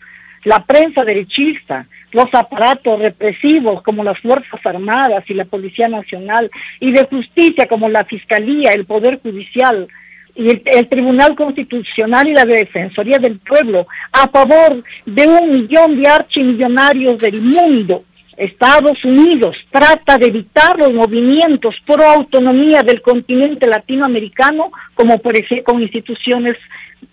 la 0.44 0.64
prensa 0.66 1.04
derechista, 1.04 1.86
los 2.12 2.28
aparatos 2.34 3.00
represivos 3.00 3.82
como 3.82 4.04
las 4.04 4.20
Fuerzas 4.20 4.60
Armadas 4.66 5.24
y 5.28 5.34
la 5.34 5.46
Policía 5.46 5.88
Nacional, 5.88 6.52
y 6.80 6.92
de 6.92 7.06
justicia 7.06 7.68
como 7.68 7.90
la 7.90 8.04
Fiscalía, 8.06 8.72
el 8.72 8.86
Poder 8.86 9.20
Judicial 9.22 9.88
y 10.36 10.50
el, 10.50 10.88
Tribunal 10.90 11.36
Constitucional 11.36 12.28
y 12.28 12.34
la 12.34 12.46
Defensoría 12.46 13.20
del 13.20 13.40
Pueblo, 13.40 13.88
a 14.12 14.28
favor 14.30 14.84
de 15.06 15.28
un 15.28 15.52
millón 15.52 16.02
de 16.02 16.08
archimillonarios 16.08 17.20
del 17.20 17.42
mundo. 17.42 18.04
Estados 18.36 19.04
Unidos 19.06 19.56
trata 19.70 20.18
de 20.18 20.26
evitar 20.26 20.78
los 20.80 20.92
movimientos 20.92 21.76
pro 21.86 22.04
autonomía 22.04 22.82
del 22.82 23.02
continente 23.02 23.68
latinoamericano, 23.68 24.72
como 24.96 25.20
por 25.20 25.38
ejemplo 25.38 25.66
con 25.66 25.82
instituciones 25.84 26.58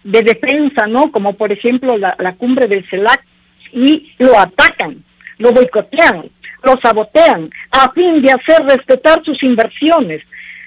de 0.02 0.22
defensa, 0.22 0.86
¿no? 0.86 1.12
Como 1.12 1.34
por 1.34 1.52
ejemplo 1.52 1.98
la, 1.98 2.16
la 2.18 2.34
cumbre 2.36 2.68
del 2.68 2.88
CELAC, 2.88 3.22
y 3.72 4.12
lo 4.18 4.38
atacan, 4.38 5.04
lo 5.38 5.52
boicotean, 5.52 6.30
lo 6.62 6.78
sabotean, 6.82 7.50
a 7.70 7.92
fin 7.92 8.20
de 8.22 8.30
hacer 8.30 8.64
respetar 8.66 9.22
sus 9.24 9.42
inversiones. 9.42 10.22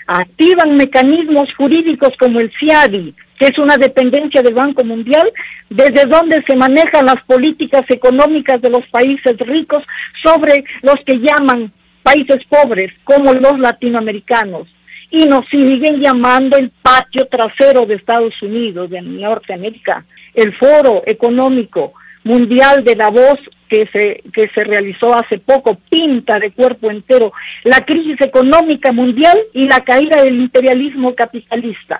Activan 0.08 0.78
mecanismos 0.78 1.50
jurídicos 1.56 2.10
como 2.20 2.40
el 2.40 2.52
CIADI, 2.60 3.14
que 3.40 3.46
es 3.48 3.58
una 3.58 3.78
dependencia 3.78 4.42
del 4.42 4.54
Banco 4.54 4.84
Mundial, 4.84 5.32
desde 5.70 6.06
donde 6.06 6.44
se 6.44 6.56
manejan 6.56 7.06
las 7.06 7.24
políticas 7.26 7.84
económicas 7.90 8.62
de 8.62 8.70
los 8.70 8.86
países 8.88 9.38
ricos 9.40 9.84
sobre 10.24 10.64
los 10.82 10.96
que 11.06 11.20
llaman 11.20 11.72
países 12.04 12.44
pobres, 12.50 12.92
como 13.04 13.34
los 13.34 13.58
latinoamericanos. 13.60 14.68
Y 15.10 15.26
nos 15.26 15.48
siguen 15.50 16.02
llamando 16.02 16.58
el 16.58 16.72
patio 16.82 17.28
trasero 17.28 17.86
de 17.86 17.96
Estados 17.96 18.34
Unidos, 18.42 18.90
de 18.90 19.02
Norteamérica, 19.02 20.06
el 20.34 20.54
foro 20.56 21.04
económico 21.06 21.94
mundial 22.24 22.84
de 22.84 22.96
Davos 22.96 23.40
que 23.70 23.88
se, 23.88 24.24
que 24.34 24.50
se 24.50 24.64
realizó 24.64 25.16
hace 25.16 25.40
poco, 25.40 25.78
pinta 25.90 26.40
de 26.40 26.52
cuerpo 26.52 26.92
entero 26.92 27.34
la 27.64 27.82
crisis 27.82 28.22
económica 28.22 28.92
mundial 28.92 29.38
y 29.54 29.68
la 29.68 29.80
caída 29.80 30.22
del 30.22 30.36
imperialismo 30.36 31.16
capitalista. 31.16 32.00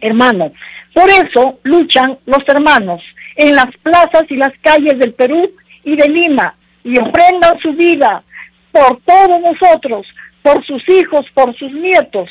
Hermano, 0.00 0.52
por 0.94 1.08
eso 1.10 1.58
luchan 1.62 2.18
los 2.26 2.42
hermanos 2.48 3.02
en 3.36 3.54
las 3.54 3.66
plazas 3.82 4.24
y 4.30 4.36
las 4.36 4.52
calles 4.60 4.98
del 4.98 5.12
Perú 5.12 5.52
y 5.84 5.96
de 5.96 6.08
Lima 6.08 6.54
y 6.84 6.98
ofrendan 6.98 7.58
su 7.60 7.72
vida 7.74 8.22
por 8.72 9.00
todos 9.02 9.40
nosotros, 9.40 10.06
por 10.42 10.64
sus 10.64 10.82
hijos, 10.88 11.26
por 11.34 11.54
sus 11.56 11.72
nietos. 11.72 12.30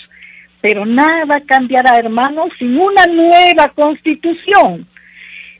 Pero 0.61 0.85
nada 0.85 1.41
cambiará, 1.45 1.97
hermanos, 1.97 2.49
sin 2.57 2.77
una 2.77 3.05
nueva 3.05 3.69
constitución 3.69 4.87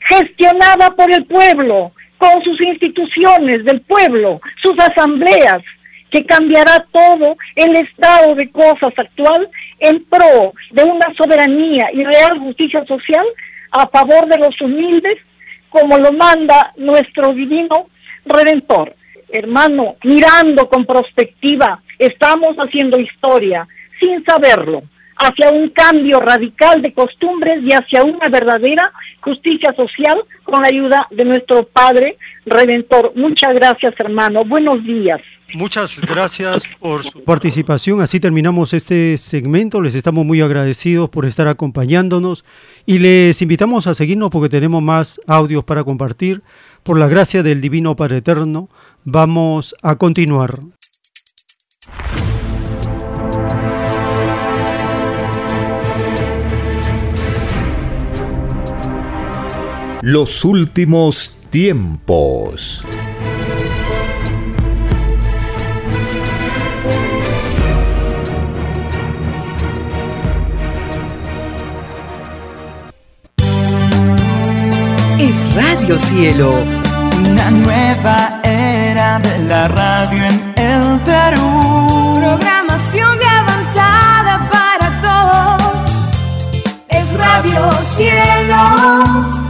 gestionada 0.00 0.90
por 0.90 1.12
el 1.12 1.24
pueblo, 1.26 1.92
con 2.18 2.42
sus 2.44 2.60
instituciones 2.60 3.64
del 3.64 3.80
pueblo, 3.82 4.40
sus 4.62 4.78
asambleas, 4.78 5.62
que 6.10 6.24
cambiará 6.26 6.84
todo 6.92 7.36
el 7.54 7.76
estado 7.76 8.34
de 8.34 8.50
cosas 8.50 8.92
actual 8.96 9.48
en 9.78 10.04
pro 10.04 10.52
de 10.72 10.84
una 10.84 11.06
soberanía 11.16 11.88
y 11.92 12.04
real 12.04 12.38
justicia 12.40 12.84
social 12.84 13.24
a 13.70 13.86
favor 13.88 14.26
de 14.26 14.38
los 14.38 14.60
humildes, 14.60 15.18
como 15.68 15.96
lo 15.98 16.12
manda 16.12 16.72
nuestro 16.76 17.32
divino 17.32 17.88
Redentor. 18.26 18.94
Hermano, 19.32 19.96
mirando 20.02 20.68
con 20.68 20.84
perspectiva, 20.84 21.80
estamos 21.98 22.56
haciendo 22.56 22.98
historia 22.98 23.66
sin 24.00 24.24
saberlo 24.24 24.82
hacia 25.16 25.50
un 25.50 25.68
cambio 25.68 26.18
radical 26.18 26.80
de 26.80 26.94
costumbres 26.94 27.62
y 27.62 27.72
hacia 27.72 28.02
una 28.02 28.28
verdadera 28.28 28.90
justicia 29.20 29.74
social 29.74 30.22
con 30.44 30.62
la 30.62 30.68
ayuda 30.68 31.06
de 31.10 31.24
nuestro 31.24 31.64
Padre 31.64 32.16
Redentor. 32.46 33.12
Muchas 33.14 33.54
gracias, 33.54 33.94
hermano. 33.98 34.44
Buenos 34.44 34.84
días. 34.84 35.20
Muchas 35.54 36.00
gracias 36.00 36.62
por 36.78 37.04
su 37.04 37.24
participación. 37.24 38.00
Así 38.00 38.20
terminamos 38.20 38.72
este 38.72 39.18
segmento. 39.18 39.80
Les 39.80 39.94
estamos 39.94 40.24
muy 40.24 40.40
agradecidos 40.40 41.10
por 41.10 41.26
estar 41.26 41.48
acompañándonos 41.48 42.44
y 42.86 42.98
les 43.00 43.42
invitamos 43.42 43.86
a 43.86 43.94
seguirnos 43.94 44.30
porque 44.30 44.48
tenemos 44.48 44.82
más 44.82 45.20
audios 45.26 45.64
para 45.64 45.82
compartir. 45.82 46.42
Por 46.82 46.98
la 46.98 47.08
gracia 47.08 47.42
del 47.42 47.60
Divino 47.60 47.96
Padre 47.96 48.18
Eterno, 48.18 48.68
vamos 49.04 49.74
a 49.82 49.96
continuar. 49.96 50.60
Los 60.02 60.46
últimos 60.46 61.36
tiempos. 61.50 62.86
Es 75.18 75.54
Radio 75.54 75.98
Cielo. 75.98 76.54
Una 77.18 77.50
nueva 77.50 78.40
era 78.42 79.18
de 79.18 79.38
la 79.40 79.68
radio 79.68 80.24
en 80.24 80.54
el 80.56 80.98
Perú. 81.00 82.14
Programación 82.18 83.18
de 83.18 83.26
avanzada 83.26 84.48
para 84.50 85.02
todos. 85.02 85.92
Es 86.88 87.12
Radio 87.12 87.70
Cielo 87.82 89.49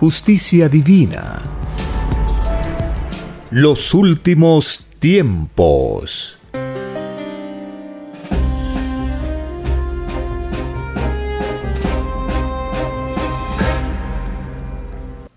justicia 0.00 0.66
divina. 0.70 1.42
Los 3.50 3.92
últimos 3.92 4.86
tiempos. 4.98 6.38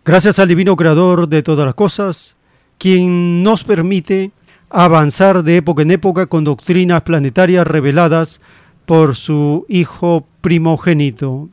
Gracias 0.06 0.40
al 0.40 0.48
Divino 0.48 0.78
Creador 0.78 1.28
de 1.28 1.44
todas 1.44 1.66
las 1.66 1.76
cosas, 1.76 2.38
quien 2.78 3.44
nos 3.44 3.66
permite 3.66 4.32
avanzar 4.70 5.44
de 5.44 5.58
época 5.58 5.82
en 5.82 5.92
época 5.92 6.28
con 6.28 6.46
doctrinas 6.46 7.02
planetarias 7.02 7.68
reveladas 7.68 8.40
por 8.86 9.18
su 9.18 9.66
Hijo 9.68 10.26
primogénito. 10.40 11.50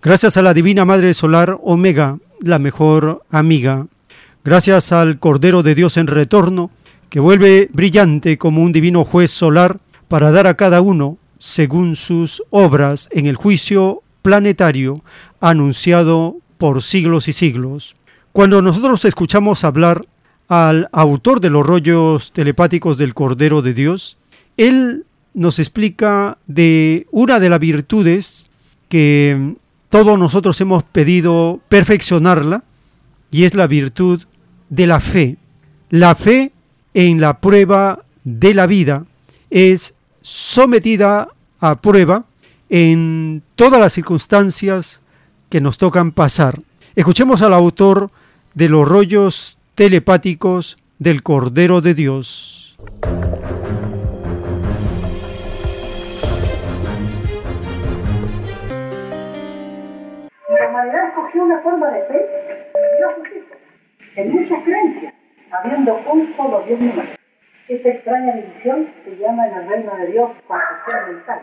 Gracias 0.00 0.38
a 0.38 0.42
la 0.42 0.54
Divina 0.54 0.86
Madre 0.86 1.12
Solar 1.12 1.58
Omega, 1.62 2.16
la 2.44 2.58
mejor 2.58 3.22
amiga. 3.30 3.86
Gracias 4.44 4.92
al 4.92 5.18
Cordero 5.18 5.62
de 5.62 5.74
Dios 5.74 5.96
en 5.96 6.06
retorno, 6.06 6.70
que 7.08 7.20
vuelve 7.20 7.68
brillante 7.72 8.38
como 8.38 8.62
un 8.62 8.72
divino 8.72 9.04
juez 9.04 9.30
solar 9.30 9.80
para 10.08 10.30
dar 10.30 10.46
a 10.46 10.54
cada 10.54 10.80
uno 10.80 11.18
según 11.38 11.96
sus 11.96 12.42
obras 12.50 13.08
en 13.12 13.26
el 13.26 13.36
juicio 13.36 14.02
planetario 14.22 15.02
anunciado 15.40 16.36
por 16.58 16.82
siglos 16.82 17.28
y 17.28 17.32
siglos. 17.32 17.94
Cuando 18.32 18.62
nosotros 18.62 19.04
escuchamos 19.04 19.64
hablar 19.64 20.06
al 20.48 20.88
autor 20.92 21.40
de 21.40 21.50
los 21.50 21.66
rollos 21.66 22.32
telepáticos 22.32 22.98
del 22.98 23.14
Cordero 23.14 23.62
de 23.62 23.74
Dios, 23.74 24.16
él 24.56 25.04
nos 25.34 25.58
explica 25.58 26.38
de 26.46 27.06
una 27.10 27.40
de 27.40 27.48
las 27.48 27.60
virtudes 27.60 28.48
que 28.88 29.56
todos 29.94 30.18
nosotros 30.18 30.60
hemos 30.60 30.82
pedido 30.82 31.60
perfeccionarla, 31.68 32.64
y 33.30 33.44
es 33.44 33.54
la 33.54 33.68
virtud 33.68 34.20
de 34.68 34.88
la 34.88 34.98
fe. 34.98 35.36
La 35.88 36.16
fe 36.16 36.50
en 36.94 37.20
la 37.20 37.38
prueba 37.38 38.04
de 38.24 38.54
la 38.54 38.66
vida 38.66 39.06
es 39.50 39.94
sometida 40.20 41.28
a 41.60 41.80
prueba 41.80 42.24
en 42.70 43.44
todas 43.54 43.78
las 43.78 43.92
circunstancias 43.92 45.00
que 45.48 45.60
nos 45.60 45.78
tocan 45.78 46.10
pasar. 46.10 46.60
Escuchemos 46.96 47.40
al 47.42 47.54
autor 47.54 48.10
de 48.52 48.68
los 48.68 48.88
rollos 48.88 49.58
telepáticos 49.76 50.76
del 50.98 51.22
Cordero 51.22 51.80
de 51.80 51.94
Dios. 51.94 52.76
En 64.16 64.32
muchas 64.32 64.62
creencias, 64.62 65.14
habiendo 65.50 66.00
un 66.10 66.34
solo 66.36 66.62
Dios 66.62 66.80
nomás. 66.80 67.08
Esta 67.68 67.88
extraña 67.88 68.34
división 68.34 68.88
se 69.04 69.16
llama 69.16 69.46
en 69.48 69.54
el 69.54 69.68
reino 69.68 69.96
de 69.96 70.06
Dios 70.08 70.30
confusión 70.46 71.14
mental. 71.14 71.40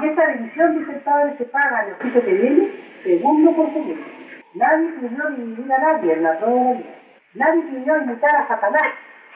Y 0.00 0.06
esta 0.06 0.26
división, 0.26 0.78
dice 0.78 0.92
el 0.92 1.00
Padre, 1.00 1.34
se 1.38 1.44
paga 1.46 1.82
en 1.84 1.88
el 1.88 1.94
juicio 1.94 2.24
que 2.24 2.32
viene, 2.34 2.70
segundo 3.02 3.52
por 3.52 3.72
segundo. 3.72 4.04
Nadie 4.54 4.88
pidió 5.00 5.30
dividir 5.30 5.72
a 5.72 5.78
nadie 5.78 6.12
en 6.12 6.22
la 6.22 6.38
prueba 6.38 6.60
de 6.60 6.64
la 6.64 6.72
vida. 6.72 6.94
Nadie 7.34 7.62
pidió 7.62 7.96
imitar 7.96 8.36
a 8.36 8.48
Satanás, 8.48 8.82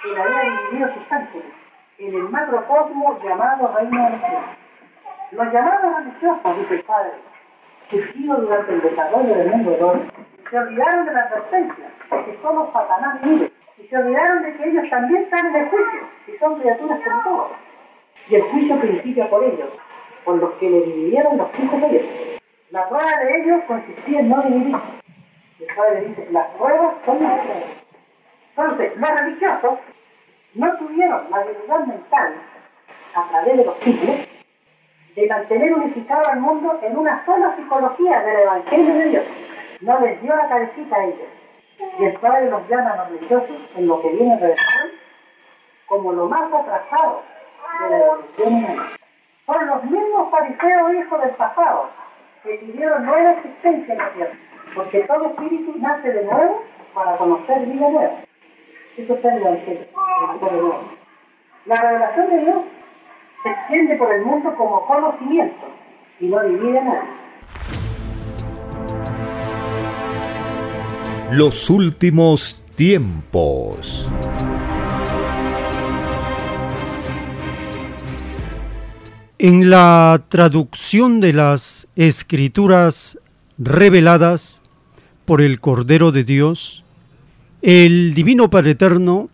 quien 0.03 0.19
había 0.19 0.43
dividido 0.43 0.95
sus 0.95 1.13
ángeles, 1.13 1.47
en 1.99 2.15
el 2.15 2.29
macrocosmo 2.29 3.19
llamado 3.25 3.75
reino 3.77 4.05
de 4.05 4.11
los 4.11 4.21
cielos. 4.21 4.45
Los 5.33 5.53
llamados 5.53 5.97
religiosos, 5.97 6.59
dice 6.59 6.75
el 6.75 6.83
Padre, 6.83 7.13
surgidos 7.91 8.41
durante 8.43 8.73
el 8.75 8.83
desarrollo 8.83 9.35
del 9.35 9.51
mundo 9.51 9.71
de 9.71 9.79
se 10.53 10.59
olvidaron 10.59 11.07
de 11.07 11.15
la 11.15 11.21
advertencia 11.21 11.85
de 12.11 12.25
que 12.25 12.39
solo 12.43 12.71
Satanás 12.75 13.23
vive, 13.23 13.51
y 13.79 13.87
se 13.87 13.97
olvidaron 13.97 14.43
de 14.43 14.53
que 14.53 14.69
ellos 14.69 14.85
también 14.91 15.23
están 15.23 15.47
en 15.47 15.57
el 15.57 15.69
juicio, 15.71 16.01
y 16.29 16.39
son 16.39 16.61
criaturas 16.61 17.01
como 17.03 17.23
todos. 17.23 17.53
Y 18.29 18.35
el 18.35 18.43
juicio 18.43 18.79
principia 18.79 19.31
por 19.31 19.43
ellos, 19.45 19.71
por 20.27 20.37
los 20.37 20.53
que 20.57 20.69
le 20.69 20.83
dividieron 20.83 21.39
los 21.39 21.49
hijos 21.59 21.81
de 21.81 21.89
Dios. 21.89 22.05
La 22.69 22.87
prueba 22.87 23.17
de 23.25 23.41
ellos 23.41 23.63
consistía 23.67 24.21
en 24.21 24.29
no 24.29 24.43
dividir. 24.43 24.77
El 25.59 25.75
Padre 25.75 26.01
dice, 26.09 26.29
las 26.31 26.47
pruebas 26.49 26.97
son 27.07 27.17
pruebas. 27.17 27.39
Entonces, 28.55 28.97
los 28.99 29.21
religiosos 29.21 29.79
no 30.53 30.77
tuvieron 30.77 31.31
la 31.31 31.37
habilidad 31.39 31.87
mental, 31.87 32.35
a 33.15 33.29
través 33.31 33.57
de 33.57 33.65
los 33.65 33.79
siglos, 33.79 34.17
de 35.17 35.27
mantener 35.29 35.73
unificado 35.73 36.29
al 36.29 36.41
mundo 36.41 36.79
en 36.83 36.99
una 36.99 37.25
sola 37.25 37.57
psicología 37.57 38.21
del 38.21 38.41
Evangelio 38.41 38.95
de 38.95 39.09
Dios. 39.09 39.25
No 39.83 39.99
les 40.01 40.23
dio 40.23 40.35
la 40.35 40.49
cabecita 40.49 40.97
a 40.97 41.05
ellos. 41.05 41.29
Y 41.99 42.05
el 42.05 42.15
Padre 42.15 42.51
los 42.51 42.69
llama 42.69 42.91
a 42.91 42.97
los 42.97 43.09
religiosos, 43.11 43.57
en 43.77 43.87
lo 43.89 44.01
que 44.01 44.11
viene 44.11 44.37
de 44.39 44.49
después, 44.49 44.93
como 45.87 46.13
lo 46.13 46.29
más 46.29 46.53
atrasado 46.53 47.23
de 47.81 47.91
la 47.91 47.99
evolución 47.99 48.55
humana. 48.55 48.93
Son 49.47 49.67
los 49.67 49.85
mismos 49.85 50.31
fariseos 50.31 50.95
hijos 50.95 51.21
del 51.21 51.31
pasado 51.31 51.89
que 52.45 52.55
pidieron 52.59 53.07
nueva 53.07 53.33
existencia 53.33 53.95
en 53.95 53.99
la 53.99 54.11
tierra, 54.11 54.35
porque 54.75 55.01
todo 55.01 55.27
espíritu 55.27 55.75
nace 55.79 56.13
de 56.13 56.25
nuevo 56.25 56.63
para 56.95 57.17
conocer 57.17 57.67
vida 57.67 57.89
nueva. 57.89 58.15
Eso 58.97 59.15
está 59.15 59.35
el 59.35 59.43
Evangelio. 59.43 59.87
La 61.67 61.77
revelación 61.77 62.31
de 62.31 62.39
Dios 62.39 62.63
se 63.43 63.51
extiende 63.51 63.97
por 63.97 64.13
el 64.13 64.23
mundo 64.23 64.55
como 64.57 64.87
conocimiento 64.87 65.67
y 66.21 66.29
no 66.29 66.41
divide 66.41 66.83
nada. 66.83 67.05
Los 71.35 71.71
últimos 71.71 72.63
tiempos. 72.75 74.07
En 79.39 79.71
la 79.71 80.23
traducción 80.29 81.23
de 81.23 81.33
las 81.33 81.89
escrituras 81.97 83.19
reveladas 83.57 84.61
por 85.25 85.41
el 85.41 85.59
Cordero 85.59 86.13
de 86.13 86.25
Dios, 86.25 86.85
el 87.63 88.13
Divino 88.13 88.51
Padre 88.51 88.73
Eterno 88.73 89.31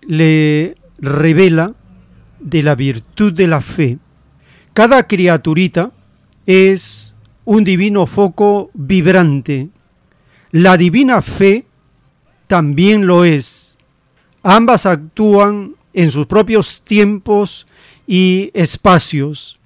le 0.00 0.74
revela 0.98 1.76
de 2.40 2.64
la 2.64 2.74
virtud 2.74 3.32
de 3.32 3.46
la 3.46 3.60
fe. 3.60 3.98
Cada 4.72 5.06
criaturita 5.06 5.92
es 6.44 7.14
un 7.44 7.62
divino 7.62 8.06
foco 8.06 8.72
vibrante. 8.74 9.70
La 10.52 10.76
divina 10.76 11.22
fe 11.22 11.64
también 12.46 13.06
lo 13.06 13.24
es. 13.24 13.78
Ambas 14.42 14.86
actúan 14.86 15.76
en 15.92 16.10
sus 16.10 16.26
propios 16.26 16.82
tiempos 16.82 17.66
y 18.06 18.50
espacios, 18.54 19.58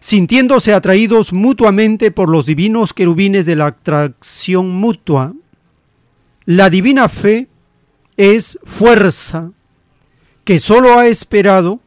sintiéndose 0.00 0.74
atraídos 0.74 1.32
mutuamente 1.32 2.10
por 2.10 2.28
los 2.28 2.44
divinos 2.44 2.92
querubines 2.92 3.46
de 3.46 3.56
la 3.56 3.66
atracción 3.66 4.70
mutua. 4.70 5.34
La 6.44 6.68
divina 6.68 7.08
fe 7.08 7.48
es 8.18 8.58
fuerza 8.64 9.52
que 10.44 10.58
sólo 10.58 10.98
ha 10.98 11.06
esperado 11.06 11.80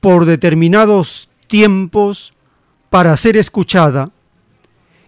por 0.00 0.24
determinados 0.24 1.28
tiempos 1.46 2.34
para 2.90 3.16
ser 3.16 3.36
escuchada. 3.36 4.10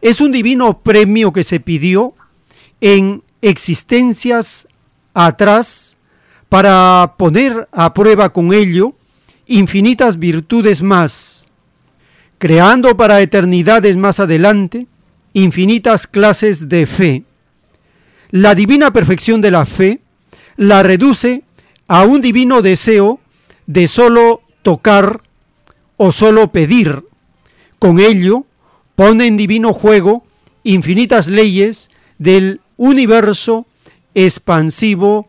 Es 0.01 0.21
un 0.21 0.31
divino 0.31 0.81
premio 0.83 1.33
que 1.33 1.43
se 1.43 1.59
pidió 1.59 2.15
en 2.85 3.23
existencias 3.41 4.69
atrás 5.15 5.97
para 6.51 7.15
poner 7.17 7.67
a 7.73 7.95
prueba 7.95 8.31
con 8.31 8.53
ello 8.53 8.93
infinitas 9.47 10.19
virtudes 10.19 10.83
más, 10.83 11.49
creando 12.37 12.95
para 12.95 13.23
eternidades 13.23 13.97
más 13.97 14.21
adelante 14.21 14.87
infinitas 15.33 16.07
clases 16.07 16.69
de 16.69 16.85
fe. 16.85 17.25
La 18.31 18.55
divina 18.55 18.93
perfección 18.93 19.41
de 19.41 19.51
la 19.51 19.65
fe 19.65 20.01
la 20.59 20.83
reduce 20.83 21.43
a 21.89 22.05
un 22.05 22.21
divino 22.21 22.61
deseo 22.61 23.19
de 23.67 23.89
solo 23.89 24.43
tocar 24.61 25.23
o 25.97 26.13
solo 26.13 26.53
pedir. 26.53 27.03
Con 27.79 27.99
ello 27.99 28.45
pone 28.95 29.27
en 29.27 29.39
divino 29.39 29.73
juego 29.73 30.23
infinitas 30.65 31.29
leyes 31.29 31.91
del 32.19 32.61
universo 32.77 33.67
expansivo 34.15 35.29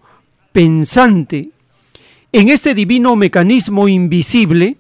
pensante. 0.51 1.49
En 2.31 2.49
este 2.49 2.73
divino 2.73 3.15
mecanismo 3.15 3.88
invisible 3.88 4.77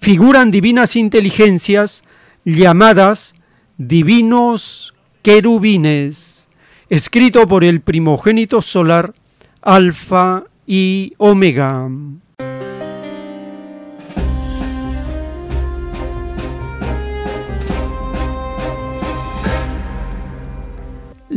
figuran 0.00 0.50
divinas 0.50 0.96
inteligencias 0.96 2.04
llamadas 2.44 3.34
divinos 3.76 4.94
querubines, 5.22 6.48
escrito 6.88 7.46
por 7.46 7.64
el 7.64 7.80
primogénito 7.80 8.62
solar 8.62 9.14
Alfa 9.62 10.44
y 10.66 11.14
Omega. 11.18 11.88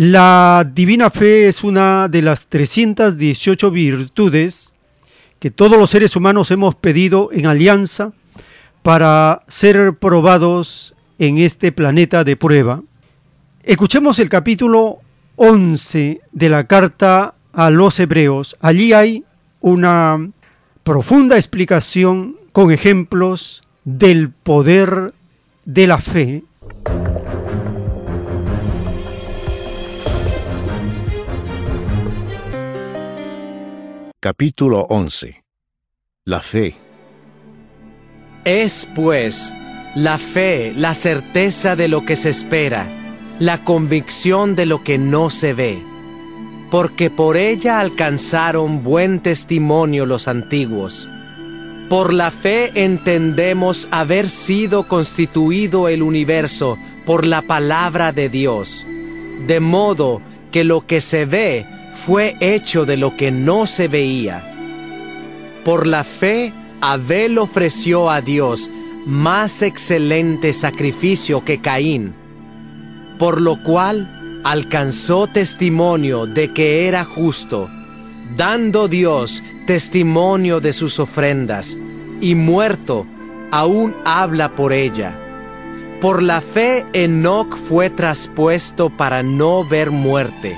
La 0.03 0.67
divina 0.67 1.11
fe 1.11 1.47
es 1.47 1.63
una 1.63 2.07
de 2.07 2.23
las 2.23 2.47
318 2.47 3.69
virtudes 3.69 4.73
que 5.37 5.51
todos 5.51 5.77
los 5.77 5.91
seres 5.91 6.15
humanos 6.15 6.49
hemos 6.49 6.73
pedido 6.73 7.29
en 7.31 7.45
alianza 7.45 8.11
para 8.81 9.43
ser 9.47 9.93
probados 9.99 10.95
en 11.19 11.37
este 11.37 11.71
planeta 11.71 12.23
de 12.23 12.35
prueba. 12.35 12.81
Escuchemos 13.61 14.17
el 14.17 14.27
capítulo 14.27 15.01
11 15.35 16.21
de 16.31 16.49
la 16.49 16.65
carta 16.65 17.35
a 17.53 17.69
los 17.69 17.99
hebreos. 17.99 18.57
Allí 18.59 18.93
hay 18.93 19.23
una 19.59 20.31
profunda 20.83 21.35
explicación 21.35 22.37
con 22.53 22.71
ejemplos 22.71 23.61
del 23.83 24.31
poder 24.31 25.13
de 25.65 25.85
la 25.85 25.99
fe. 25.99 26.43
Capítulo 34.23 34.85
11 34.87 35.43
La 36.25 36.41
fe. 36.41 36.75
Es 38.45 38.87
pues 38.93 39.51
la 39.95 40.19
fe 40.19 40.73
la 40.75 40.93
certeza 40.93 41.75
de 41.75 41.87
lo 41.87 42.05
que 42.05 42.15
se 42.15 42.29
espera, 42.29 42.87
la 43.39 43.63
convicción 43.63 44.55
de 44.55 44.67
lo 44.67 44.83
que 44.83 44.99
no 44.99 45.31
se 45.31 45.55
ve, 45.55 45.81
porque 46.69 47.09
por 47.09 47.35
ella 47.35 47.79
alcanzaron 47.79 48.83
buen 48.83 49.21
testimonio 49.21 50.05
los 50.05 50.27
antiguos. 50.27 51.09
Por 51.89 52.13
la 52.13 52.29
fe 52.29 52.83
entendemos 52.83 53.87
haber 53.89 54.29
sido 54.29 54.87
constituido 54.87 55.89
el 55.89 56.03
universo 56.03 56.77
por 57.07 57.25
la 57.25 57.41
palabra 57.41 58.11
de 58.11 58.29
Dios, 58.29 58.85
de 59.47 59.59
modo 59.59 60.21
que 60.51 60.63
lo 60.63 60.85
que 60.85 61.01
se 61.01 61.25
ve 61.25 61.80
fue 62.05 62.35
hecho 62.39 62.85
de 62.85 62.97
lo 62.97 63.15
que 63.15 63.31
no 63.31 63.67
se 63.67 63.87
veía. 63.87 64.43
Por 65.63 65.85
la 65.85 66.03
fe, 66.03 66.51
Abel 66.81 67.37
ofreció 67.37 68.09
a 68.09 68.21
Dios 68.21 68.71
más 69.05 69.61
excelente 69.61 70.53
sacrificio 70.53 71.45
que 71.45 71.61
Caín, 71.61 72.15
por 73.19 73.39
lo 73.39 73.61
cual 73.61 74.41
alcanzó 74.43 75.27
testimonio 75.27 76.25
de 76.25 76.51
que 76.53 76.87
era 76.87 77.05
justo, 77.05 77.69
dando 78.35 78.87
Dios 78.87 79.43
testimonio 79.67 80.59
de 80.59 80.73
sus 80.73 80.99
ofrendas, 80.99 81.77
y 82.19 82.33
muerto, 82.33 83.05
aún 83.51 83.95
habla 84.05 84.55
por 84.55 84.73
ella. 84.73 85.17
Por 85.99 86.23
la 86.23 86.41
fe 86.41 86.83
Enoc 86.93 87.55
fue 87.55 87.91
traspuesto 87.91 88.89
para 88.89 89.21
no 89.21 89.63
ver 89.63 89.91
muerte 89.91 90.57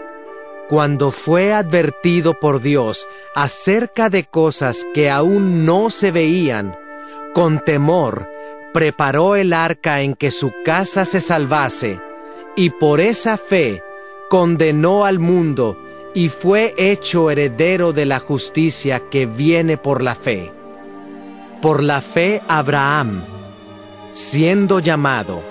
cuando 0.71 1.11
fue 1.11 1.51
advertido 1.51 2.33
por 2.33 2.61
Dios 2.61 3.09
acerca 3.35 4.09
de 4.09 4.23
cosas 4.23 4.87
que 4.93 5.09
aún 5.09 5.65
no 5.65 5.89
se 5.89 6.11
veían, 6.11 6.79
con 7.33 7.59
temor 7.59 8.29
preparó 8.73 9.35
el 9.35 9.51
arca 9.51 9.99
en 9.99 10.15
que 10.15 10.31
su 10.31 10.53
casa 10.63 11.03
se 11.03 11.19
salvase, 11.19 11.99
y 12.55 12.69
por 12.69 13.01
esa 13.01 13.37
fe 13.37 13.83
condenó 14.29 15.03
al 15.03 15.19
mundo 15.19 15.77
y 16.13 16.29
fue 16.29 16.73
hecho 16.77 17.29
heredero 17.29 17.91
de 17.91 18.05
la 18.05 18.19
justicia 18.19 19.01
que 19.11 19.25
viene 19.25 19.75
por 19.75 20.01
la 20.01 20.15
fe. 20.15 20.53
Por 21.61 21.83
la 21.83 21.99
fe 21.99 22.41
Abraham, 22.47 23.25
siendo 24.13 24.79
llamado, 24.79 25.50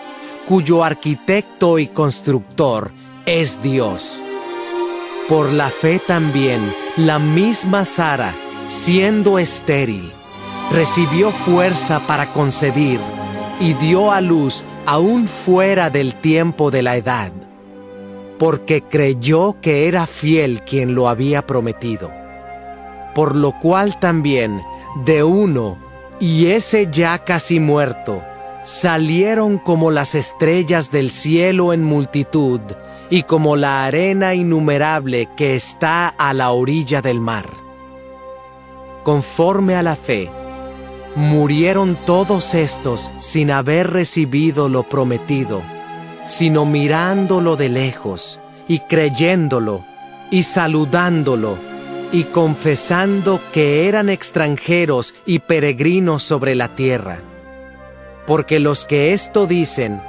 cuyo 0.51 0.83
arquitecto 0.83 1.79
y 1.79 1.87
constructor 1.87 2.91
es 3.25 3.63
Dios. 3.63 4.21
Por 5.29 5.49
la 5.49 5.69
fe 5.69 6.01
también, 6.05 6.59
la 6.97 7.19
misma 7.19 7.85
Sara, 7.85 8.33
siendo 8.67 9.39
estéril, 9.39 10.11
recibió 10.69 11.31
fuerza 11.31 12.01
para 12.05 12.33
concebir 12.33 12.99
y 13.61 13.75
dio 13.75 14.11
a 14.11 14.19
luz 14.19 14.65
aún 14.85 15.29
fuera 15.29 15.89
del 15.89 16.15
tiempo 16.15 16.69
de 16.69 16.81
la 16.81 16.97
edad, 16.97 17.31
porque 18.37 18.81
creyó 18.81 19.55
que 19.61 19.87
era 19.87 20.05
fiel 20.05 20.63
quien 20.63 20.95
lo 20.95 21.07
había 21.07 21.47
prometido. 21.47 22.11
Por 23.15 23.37
lo 23.37 23.57
cual 23.57 23.97
también, 24.01 24.61
de 25.05 25.23
uno, 25.23 25.77
y 26.19 26.47
ese 26.47 26.89
ya 26.91 27.19
casi 27.19 27.61
muerto, 27.61 28.21
salieron 28.63 29.57
como 29.57 29.91
las 29.91 30.15
estrellas 30.15 30.91
del 30.91 31.09
cielo 31.11 31.73
en 31.73 31.83
multitud 31.83 32.61
y 33.09 33.23
como 33.23 33.55
la 33.55 33.85
arena 33.85 34.35
innumerable 34.35 35.29
que 35.35 35.55
está 35.55 36.07
a 36.07 36.33
la 36.33 36.51
orilla 36.51 37.01
del 37.01 37.19
mar. 37.19 37.49
Conforme 39.03 39.75
a 39.75 39.83
la 39.83 39.95
fe, 39.95 40.29
murieron 41.15 41.97
todos 42.05 42.53
estos 42.53 43.11
sin 43.19 43.51
haber 43.51 43.89
recibido 43.89 44.69
lo 44.69 44.83
prometido, 44.83 45.61
sino 46.27 46.65
mirándolo 46.65 47.55
de 47.55 47.69
lejos 47.69 48.39
y 48.67 48.79
creyéndolo 48.79 49.83
y 50.29 50.43
saludándolo 50.43 51.57
y 52.13 52.25
confesando 52.25 53.41
que 53.51 53.87
eran 53.87 54.09
extranjeros 54.09 55.15
y 55.25 55.39
peregrinos 55.39 56.23
sobre 56.23 56.55
la 56.55 56.75
tierra 56.75 57.30
porque 58.31 58.61
los 58.61 58.85
que 58.85 59.11
esto 59.11 59.45
dicen 59.45 60.01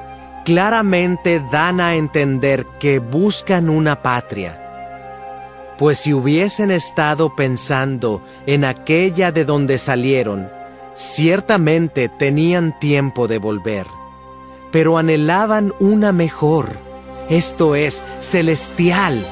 claramente 0.45 1.45
dan 1.51 1.81
a 1.81 1.97
entender 1.97 2.69
que 2.79 3.01
buscan 3.01 3.69
una 3.69 4.01
patria. 4.01 5.75
Pues 5.77 5.99
si 5.99 6.15
hubiesen 6.15 6.71
estado 6.71 7.35
pensando 7.35 8.23
en 8.47 8.65
aquella 8.65 9.33
de 9.33 9.45
donde 9.45 9.77
salieron, 9.77 10.49
ciertamente 10.95 12.09
tenían 12.09 12.79
tiempo 12.79 13.27
de 13.27 13.39
volver, 13.39 13.89
pero 14.71 14.99
anhelaban 14.99 15.75
una 15.81 16.13
mejor, 16.13 16.79
esto 17.29 17.75
es, 17.75 18.05
celestial 18.21 19.27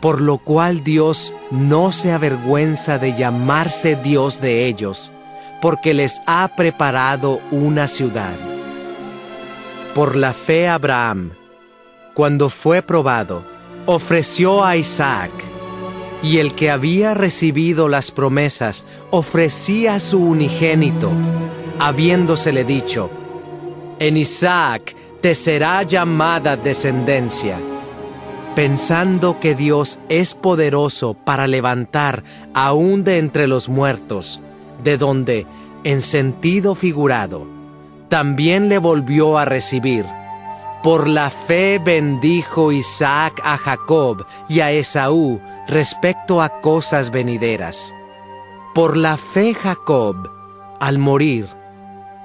por 0.00 0.20
lo 0.20 0.38
cual 0.38 0.82
Dios 0.82 1.32
no 1.52 1.92
se 1.92 2.10
avergüenza 2.12 2.98
de 2.98 3.16
llamarse 3.16 3.94
Dios 3.94 4.40
de 4.40 4.66
ellos, 4.66 5.12
porque 5.64 5.94
les 5.94 6.20
ha 6.26 6.46
preparado 6.48 7.40
una 7.50 7.88
ciudad. 7.88 8.34
Por 9.94 10.14
la 10.14 10.34
fe 10.34 10.68
Abraham, 10.68 11.30
cuando 12.12 12.50
fue 12.50 12.82
probado, 12.82 13.42
ofreció 13.86 14.62
a 14.62 14.76
Isaac, 14.76 15.30
y 16.22 16.36
el 16.36 16.54
que 16.54 16.70
había 16.70 17.14
recibido 17.14 17.88
las 17.88 18.10
promesas 18.10 18.84
ofrecía 19.10 19.94
a 19.94 20.00
su 20.00 20.18
unigénito, 20.18 21.10
habiéndosele 21.78 22.64
dicho, 22.64 23.08
en 24.00 24.18
Isaac 24.18 24.94
te 25.22 25.34
será 25.34 25.82
llamada 25.82 26.58
descendencia 26.58 27.56
pensando 28.54 29.40
que 29.40 29.56
Dios 29.56 29.98
es 30.08 30.34
poderoso 30.34 31.14
para 31.14 31.48
levantar 31.48 32.22
aún 32.54 33.02
de 33.02 33.18
entre 33.18 33.48
los 33.48 33.68
muertos, 33.68 34.40
de 34.84 34.98
donde, 34.98 35.46
en 35.82 36.02
sentido 36.02 36.74
figurado, 36.74 37.46
también 38.08 38.68
le 38.68 38.78
volvió 38.78 39.38
a 39.38 39.44
recibir. 39.44 40.06
Por 40.82 41.08
la 41.08 41.30
fe 41.30 41.80
bendijo 41.82 42.70
Isaac 42.70 43.40
a 43.42 43.56
Jacob 43.56 44.26
y 44.48 44.60
a 44.60 44.70
Esaú 44.70 45.40
respecto 45.66 46.42
a 46.42 46.60
cosas 46.60 47.10
venideras. 47.10 47.92
Por 48.74 48.96
la 48.96 49.16
fe 49.16 49.54
Jacob, 49.54 50.28
al 50.80 50.98
morir, 50.98 51.48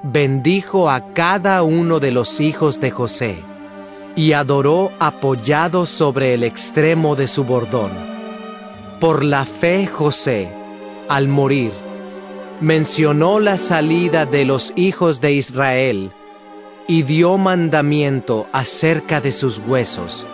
bendijo 0.04 0.90
a 0.90 1.14
cada 1.14 1.64
uno 1.64 2.00
de 2.00 2.12
los 2.12 2.42
hijos 2.42 2.82
de 2.82 2.92
José 2.92 3.44
y 4.16 4.34
adoró 4.34 4.92
apoyado 5.00 5.86
sobre 5.86 6.34
el 6.34 6.44
extremo 6.44 7.16
de 7.16 7.28
su 7.28 7.46
bordón. 7.46 7.92
Por 9.00 9.24
la 9.24 9.46
fe 9.46 9.88
José, 9.88 10.52
al 11.08 11.30
morir, 11.30 11.72
mencionó 12.62 13.40
la 13.40 13.58
salida 13.58 14.26
de 14.26 14.46
los 14.46 14.74
hijos 14.76 15.22
de 15.22 15.34
Israel 15.34 16.12
y 16.88 17.04
dio 17.04 17.38
mandamiento 17.38 18.48
acerca 18.52 19.22
de 19.22 19.32
sus 19.32 19.60
huesos. 19.60 20.28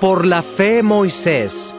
Por 0.00 0.26
la 0.26 0.42
fe 0.42 0.82
Moisés, 0.82 1.74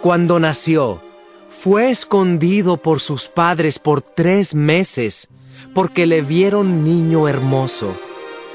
cuando 0.00 0.38
nació, 0.38 1.00
fue 1.48 1.90
escondido 1.90 2.76
por 2.76 3.00
sus 3.00 3.28
padres 3.28 3.78
por 3.78 4.02
tres 4.02 4.54
meses, 4.54 5.28
porque 5.74 6.06
le 6.06 6.22
vieron 6.22 6.84
niño 6.84 7.26
hermoso 7.26 7.94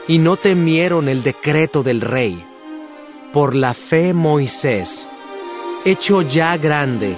y 0.08 0.20
no 0.20 0.38
temieron 0.38 1.10
el 1.10 1.24
decreto 1.24 1.84
del 1.84 2.02
rey. 2.02 2.44
Por 3.34 3.56
la 3.56 3.74
fe 3.74 4.14
Moisés, 4.14 5.10
hecho 5.86 6.22
ya 6.22 6.58
grande, 6.58 7.16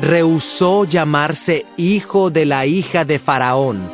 rehusó 0.00 0.84
llamarse 0.84 1.66
hijo 1.76 2.30
de 2.30 2.46
la 2.46 2.66
hija 2.66 3.04
de 3.04 3.18
Faraón, 3.18 3.90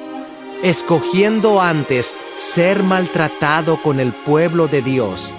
escogiendo 0.62 1.60
antes 1.60 2.14
ser 2.36 2.82
maltratado 2.82 3.76
con 3.82 4.00
el 4.00 4.12
pueblo 4.12 4.68
de 4.68 4.82
Dios 4.82 5.32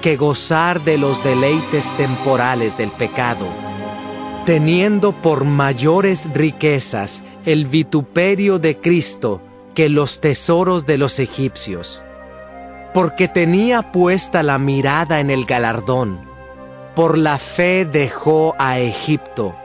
que 0.00 0.16
gozar 0.16 0.82
de 0.82 0.98
los 0.98 1.24
deleites 1.24 1.90
temporales 1.96 2.76
del 2.76 2.90
pecado, 2.90 3.46
teniendo 4.44 5.12
por 5.12 5.44
mayores 5.44 6.28
riquezas 6.34 7.22
el 7.46 7.66
vituperio 7.66 8.58
de 8.58 8.78
Cristo 8.78 9.40
que 9.74 9.88
los 9.88 10.20
tesoros 10.20 10.86
de 10.86 10.98
los 10.98 11.18
egipcios 11.18 12.02
porque 12.94 13.26
tenía 13.26 13.90
puesta 13.90 14.44
la 14.44 14.56
mirada 14.60 15.18
en 15.18 15.28
el 15.28 15.44
galardón. 15.46 16.20
Por 16.94 17.18
la 17.18 17.38
fe 17.38 17.84
dejó 17.84 18.54
a 18.56 18.78
Egipto, 18.78 19.56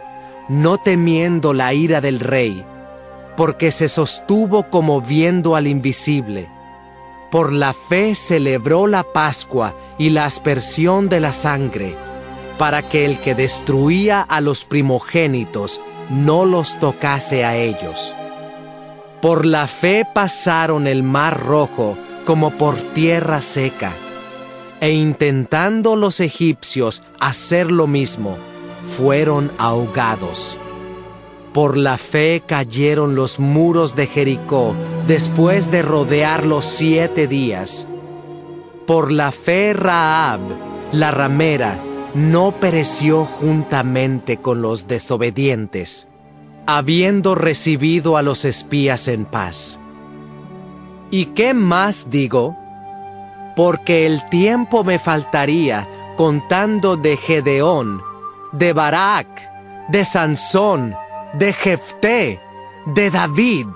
no 0.49 0.79
temiendo 0.79 1.53
la 1.53 1.73
ira 1.73 2.01
del 2.01 2.19
rey, 2.19 2.65
porque 3.37 3.71
se 3.71 3.87
sostuvo 3.87 4.63
como 4.63 4.99
viendo 4.99 5.55
al 5.55 5.67
invisible. 5.67 6.49
Por 7.31 7.53
la 7.53 7.73
fe 7.73 8.15
celebró 8.15 8.87
la 8.87 9.03
Pascua 9.03 9.75
y 9.99 10.09
la 10.09 10.25
aspersión 10.25 11.07
de 11.07 11.19
la 11.19 11.31
sangre, 11.31 11.95
para 12.57 12.81
que 12.81 13.05
el 13.05 13.19
que 13.19 13.35
destruía 13.35 14.21
a 14.21 14.41
los 14.41 14.65
primogénitos 14.65 15.79
no 16.09 16.43
los 16.43 16.79
tocase 16.79 17.45
a 17.45 17.55
ellos. 17.55 18.13
Por 19.21 19.45
la 19.45 19.67
fe 19.67 20.05
pasaron 20.11 20.87
el 20.87 21.03
mar 21.03 21.39
rojo, 21.39 21.97
como 22.25 22.51
por 22.51 22.75
tierra 22.75 23.41
seca. 23.41 23.93
E 24.81 24.91
intentando 24.91 25.95
los 25.95 26.19
egipcios 26.19 27.03
hacer 27.19 27.71
lo 27.71 27.85
mismo, 27.85 28.37
fueron 28.99 29.49
ahogados. 29.57 30.57
Por 31.53 31.77
la 31.77 31.97
fe 31.97 32.43
cayeron 32.45 33.15
los 33.15 33.39
muros 33.39 33.95
de 33.95 34.07
Jericó 34.07 34.75
después 35.07 35.71
de 35.71 35.83
rodearlos 35.83 36.65
siete 36.65 37.25
días. 37.25 37.87
Por 38.85 39.13
la 39.13 39.31
fe 39.31 39.71
Raab, 39.73 40.41
la 40.91 41.11
ramera, 41.11 41.79
no 42.13 42.51
pereció 42.51 43.23
juntamente 43.23 44.37
con 44.37 44.61
los 44.61 44.85
desobedientes, 44.87 46.09
habiendo 46.67 47.35
recibido 47.35 48.17
a 48.17 48.21
los 48.21 48.43
espías 48.43 49.07
en 49.07 49.23
paz. 49.25 49.79
¿Y 51.09 51.27
qué 51.27 51.53
más 51.53 52.09
digo? 52.09 52.57
Porque 53.55 54.05
el 54.05 54.27
tiempo 54.29 54.83
me 54.83 54.99
faltaría 54.99 55.87
contando 56.17 56.97
de 56.97 57.15
Gedeón, 57.15 58.08
de 58.51 58.73
Barak, 58.73 59.27
de 59.89 60.05
Sansón, 60.05 60.95
de 61.33 61.53
Jefté, 61.53 62.39
de 62.85 63.11
David, 63.11 63.67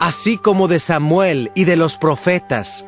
así 0.00 0.38
como 0.38 0.68
de 0.68 0.80
Samuel 0.80 1.50
y 1.54 1.64
de 1.64 1.76
los 1.76 1.96
profetas, 1.96 2.86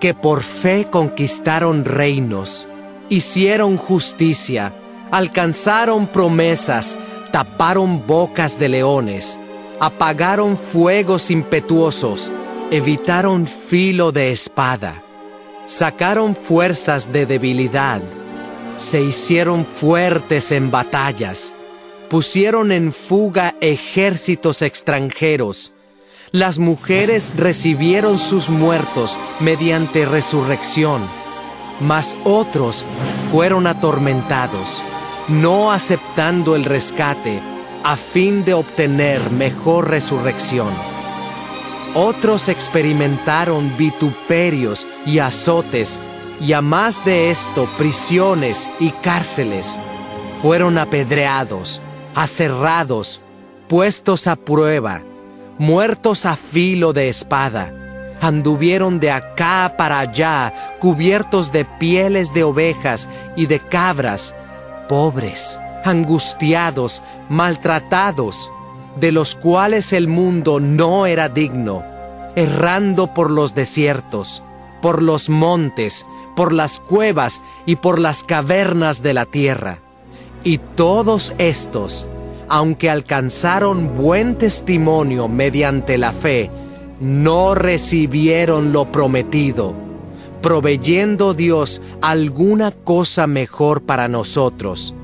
que 0.00 0.14
por 0.14 0.42
fe 0.42 0.88
conquistaron 0.90 1.84
reinos, 1.84 2.68
hicieron 3.08 3.76
justicia, 3.76 4.72
alcanzaron 5.10 6.06
promesas, 6.06 6.98
taparon 7.32 8.06
bocas 8.06 8.58
de 8.58 8.68
leones, 8.68 9.38
apagaron 9.80 10.56
fuegos 10.56 11.30
impetuosos, 11.30 12.32
evitaron 12.70 13.46
filo 13.46 14.12
de 14.12 14.32
espada, 14.32 15.02
sacaron 15.66 16.34
fuerzas 16.34 17.12
de 17.12 17.26
debilidad, 17.26 18.02
se 18.76 19.02
hicieron 19.02 19.64
fuertes 19.64 20.52
en 20.52 20.70
batallas, 20.70 21.54
pusieron 22.08 22.72
en 22.72 22.92
fuga 22.92 23.54
ejércitos 23.60 24.62
extranjeros, 24.62 25.72
las 26.32 26.58
mujeres 26.58 27.32
recibieron 27.36 28.18
sus 28.18 28.50
muertos 28.50 29.16
mediante 29.40 30.04
resurrección, 30.04 31.02
mas 31.80 32.16
otros 32.24 32.84
fueron 33.30 33.66
atormentados, 33.66 34.82
no 35.28 35.72
aceptando 35.72 36.56
el 36.56 36.64
rescate, 36.64 37.40
a 37.84 37.96
fin 37.96 38.44
de 38.44 38.54
obtener 38.54 39.30
mejor 39.30 39.88
resurrección. 39.88 40.68
Otros 41.94 42.48
experimentaron 42.48 43.74
vituperios 43.78 44.86
y 45.06 45.20
azotes, 45.20 46.00
y 46.40 46.52
a 46.52 46.60
más 46.60 47.04
de 47.04 47.30
esto 47.30 47.68
prisiones 47.78 48.68
y 48.78 48.90
cárceles. 48.90 49.78
Fueron 50.42 50.78
apedreados, 50.78 51.80
aserrados, 52.14 53.20
puestos 53.68 54.26
a 54.26 54.36
prueba, 54.36 55.02
muertos 55.58 56.26
a 56.26 56.36
filo 56.36 56.92
de 56.92 57.08
espada. 57.08 57.72
Anduvieron 58.20 58.98
de 59.00 59.10
acá 59.10 59.74
para 59.76 60.00
allá, 60.00 60.52
cubiertos 60.78 61.52
de 61.52 61.64
pieles 61.64 62.32
de 62.32 62.44
ovejas 62.44 63.08
y 63.36 63.46
de 63.46 63.60
cabras, 63.60 64.34
pobres, 64.88 65.60
angustiados, 65.84 67.02
maltratados 67.28 68.50
de 68.96 69.12
los 69.12 69.34
cuales 69.34 69.92
el 69.92 70.08
mundo 70.08 70.58
no 70.58 71.06
era 71.06 71.28
digno, 71.28 71.84
errando 72.34 73.12
por 73.12 73.30
los 73.30 73.54
desiertos, 73.54 74.42
por 74.80 75.02
los 75.02 75.28
montes, 75.28 76.06
por 76.36 76.52
las 76.52 76.78
cuevas 76.78 77.42
y 77.66 77.76
por 77.76 77.98
las 77.98 78.22
cavernas 78.22 79.02
de 79.02 79.14
la 79.14 79.26
tierra. 79.26 79.80
Y 80.44 80.58
todos 80.58 81.34
estos, 81.38 82.06
aunque 82.48 82.88
alcanzaron 82.88 83.96
buen 83.96 84.38
testimonio 84.38 85.26
mediante 85.26 85.98
la 85.98 86.12
fe, 86.12 86.50
no 87.00 87.56
recibieron 87.56 88.72
lo 88.72 88.92
prometido, 88.92 89.74
proveyendo 90.40 91.34
Dios 91.34 91.82
alguna 92.00 92.70
cosa 92.70 93.26
mejor 93.26 93.82
para 93.82 94.06
nosotros 94.06 94.94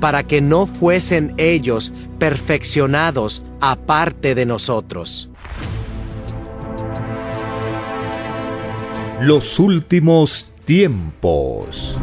para 0.00 0.22
que 0.22 0.40
no 0.40 0.66
fuesen 0.66 1.34
ellos 1.36 1.92
perfeccionados 2.18 3.42
aparte 3.60 4.34
de 4.34 4.46
nosotros. 4.46 5.28
Los 9.20 9.58
últimos 9.58 10.52
tiempos. 10.68 11.98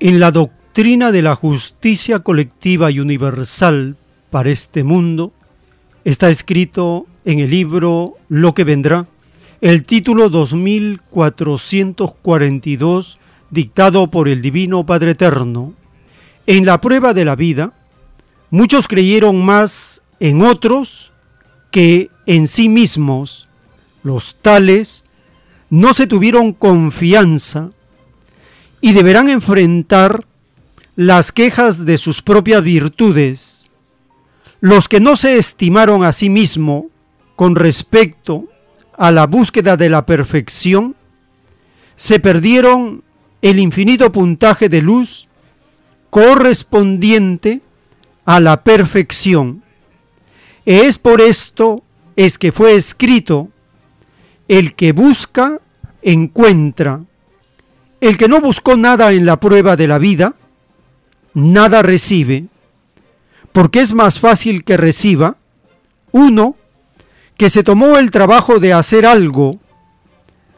En 0.00 0.18
la 0.18 0.30
doctrina 0.30 1.12
de 1.12 1.20
la 1.20 1.34
justicia 1.34 2.20
colectiva 2.20 2.90
y 2.90 3.00
universal 3.00 3.98
para 4.30 4.48
este 4.48 4.82
mundo, 4.82 5.34
está 6.04 6.30
escrito 6.30 7.04
en 7.26 7.40
el 7.40 7.50
libro 7.50 8.14
Lo 8.30 8.54
que 8.54 8.64
vendrá, 8.64 9.06
el 9.60 9.82
título 9.82 10.30
2442 10.30 13.18
dictado 13.50 14.10
por 14.10 14.28
el 14.28 14.40
Divino 14.40 14.86
Padre 14.86 15.10
Eterno. 15.10 15.74
En 16.46 16.64
la 16.64 16.80
prueba 16.80 17.12
de 17.12 17.26
la 17.26 17.36
vida, 17.36 17.74
muchos 18.48 18.88
creyeron 18.88 19.44
más 19.44 20.00
en 20.18 20.40
otros 20.40 21.12
que 21.70 22.08
en 22.28 22.46
sí 22.46 22.68
mismos. 22.68 23.48
Los 24.04 24.36
tales 24.40 25.04
no 25.70 25.94
se 25.94 26.06
tuvieron 26.06 26.52
confianza 26.52 27.70
y 28.80 28.92
deberán 28.92 29.28
enfrentar 29.28 30.26
las 30.94 31.32
quejas 31.32 31.84
de 31.84 31.98
sus 31.98 32.22
propias 32.22 32.62
virtudes. 32.62 33.70
Los 34.60 34.88
que 34.88 35.00
no 35.00 35.16
se 35.16 35.38
estimaron 35.38 36.04
a 36.04 36.12
sí 36.12 36.28
mismo 36.28 36.90
con 37.34 37.56
respecto 37.56 38.44
a 38.96 39.10
la 39.10 39.26
búsqueda 39.26 39.76
de 39.76 39.88
la 39.88 40.04
perfección, 40.04 40.96
se 41.96 42.20
perdieron 42.20 43.04
el 43.40 43.58
infinito 43.58 44.12
puntaje 44.12 44.68
de 44.68 44.82
luz 44.82 45.28
correspondiente 46.10 47.62
a 48.24 48.40
la 48.40 48.62
perfección. 48.64 49.62
Es 50.66 50.98
por 50.98 51.20
esto 51.20 51.84
es 52.18 52.36
que 52.36 52.50
fue 52.50 52.74
escrito, 52.74 53.48
el 54.48 54.74
que 54.74 54.90
busca, 54.90 55.60
encuentra. 56.02 57.02
El 58.00 58.18
que 58.18 58.26
no 58.26 58.40
buscó 58.40 58.76
nada 58.76 59.12
en 59.12 59.24
la 59.24 59.38
prueba 59.38 59.76
de 59.76 59.86
la 59.86 59.98
vida, 59.98 60.34
nada 61.32 61.80
recibe, 61.80 62.46
porque 63.52 63.82
es 63.82 63.94
más 63.94 64.18
fácil 64.18 64.64
que 64.64 64.76
reciba 64.76 65.36
uno 66.10 66.56
que 67.36 67.50
se 67.50 67.62
tomó 67.62 67.98
el 67.98 68.10
trabajo 68.10 68.58
de 68.58 68.72
hacer 68.72 69.06
algo 69.06 69.60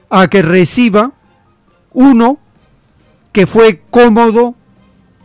a 0.08 0.30
que 0.30 0.40
reciba 0.40 1.12
uno 1.92 2.38
que 3.32 3.46
fue 3.46 3.82
cómodo, 3.90 4.54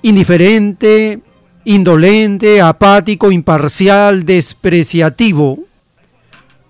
indiferente, 0.01 1.21
indolente, 1.63 2.59
apático, 2.59 3.31
imparcial, 3.31 4.25
despreciativo, 4.25 5.59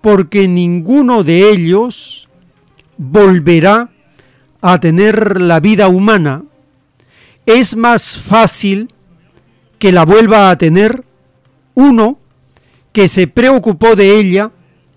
porque 0.06 0.46
ninguno 0.46 1.24
de 1.24 1.50
ellos 1.50 2.28
volverá 2.96 3.90
a 4.60 4.78
tener 4.78 5.42
la 5.42 5.58
vida 5.58 5.88
humana. 5.88 6.44
Es 7.44 7.74
más 7.74 8.16
fácil 8.16 8.94
que 9.80 9.90
la 9.90 10.04
vuelva 10.04 10.48
a 10.48 10.58
tener 10.58 11.04
uno 11.74 12.20
que 12.92 13.08
se 13.08 13.26
preocupó 13.26 13.96
de 13.96 14.20
ella 14.20 14.52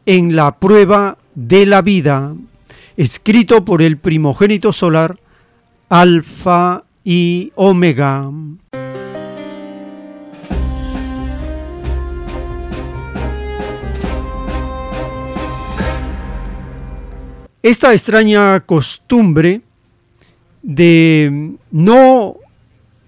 en 0.06 0.36
la 0.36 0.60
prueba 0.60 1.18
de 1.34 1.66
la 1.66 1.82
vida, 1.82 2.36
escrito 2.96 3.66
por 3.66 3.82
el 3.82 3.98
primogénito 3.98 4.72
solar, 4.72 5.20
Alfa 5.90 6.84
y 7.04 7.52
Omega. 7.56 8.30
Esta 17.62 17.92
extraña 17.92 18.62
costumbre 18.62 19.62
de 20.62 21.58
no 21.72 22.38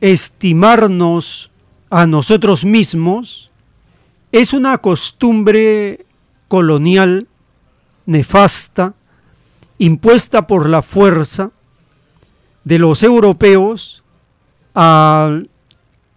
estimarnos 0.02 1.52
a 1.90 2.06
nosotros 2.06 2.66
mismos 2.66 3.50
es 4.34 4.52
una 4.52 4.78
costumbre 4.80 6.06
colonial 6.50 7.30
nefasta 8.06 8.94
impuesta 9.78 10.48
por 10.48 10.68
la 10.68 10.82
fuerza 10.82 11.52
de 12.66 12.78
los 12.78 13.04
europeos 13.04 14.04
a 14.76 15.40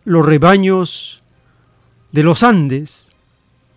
los 0.04 0.26
rebaños 0.26 1.22
de 2.10 2.24
los 2.24 2.42
Andes, 2.42 3.12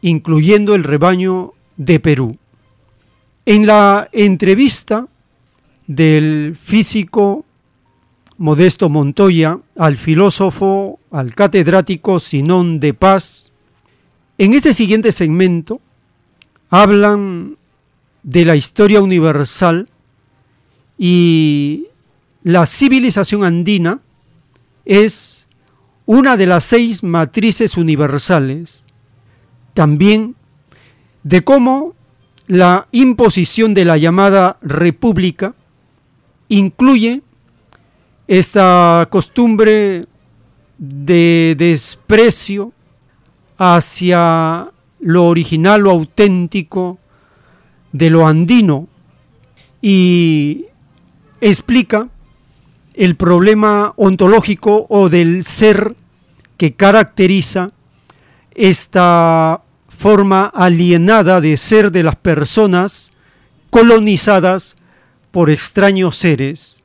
incluyendo 0.02 0.74
el 0.74 0.84
rebaño 0.84 1.54
de 1.78 2.00
Perú. 2.00 2.38
En 3.50 3.66
la 3.66 4.10
entrevista 4.12 5.08
del 5.88 6.58
físico 6.62 7.46
Modesto 8.38 8.90
Montoya 8.90 9.58
al 9.78 9.96
filósofo, 9.96 11.00
al 11.12 11.34
catedrático 11.34 12.20
Sinón 12.20 12.82
de 12.82 12.94
Paz, 12.94 13.54
en 14.38 14.54
este 14.54 14.74
siguiente 14.74 15.14
segmento 15.14 15.80
hablan 16.70 17.56
de 18.22 18.44
la 18.44 18.58
historia 18.58 19.00
universal 19.00 19.88
y 20.98 21.86
la 22.44 22.66
civilización 22.66 23.46
andina 23.46 24.02
es 24.84 25.48
una 26.06 26.36
de 26.36 26.48
las 26.48 26.66
seis 26.66 27.02
matrices 27.02 27.78
universales, 27.78 28.84
también 29.74 30.36
de 31.24 31.46
cómo 31.46 31.96
la 32.48 32.88
imposición 32.92 33.74
de 33.74 33.86
la 33.86 33.98
llamada 33.98 34.58
república 34.62 35.54
incluye 36.48 37.22
esta 38.28 39.08
costumbre 39.12 40.08
de 40.78 41.56
desprecio 41.58 42.72
hacia 43.58 44.72
lo 45.00 45.26
original, 45.26 45.82
lo 45.82 45.92
auténtico 45.92 47.00
de 47.92 48.10
lo 48.10 48.28
andino 48.28 48.88
y 49.82 50.66
explica 51.42 52.10
el 52.94 53.16
problema 53.16 53.94
ontológico 53.96 54.88
o 54.90 55.10
del 55.10 55.44
ser 55.44 55.96
que 56.58 56.74
caracteriza 56.74 57.72
esta 58.52 59.62
forma 59.98 60.46
alienada 60.46 61.42
de 61.42 61.58
ser 61.58 61.92
de 61.92 62.04
las 62.04 62.16
personas 62.16 63.12
colonizadas 63.72 64.78
por 65.32 65.50
extraños 65.50 66.16
seres. 66.18 66.82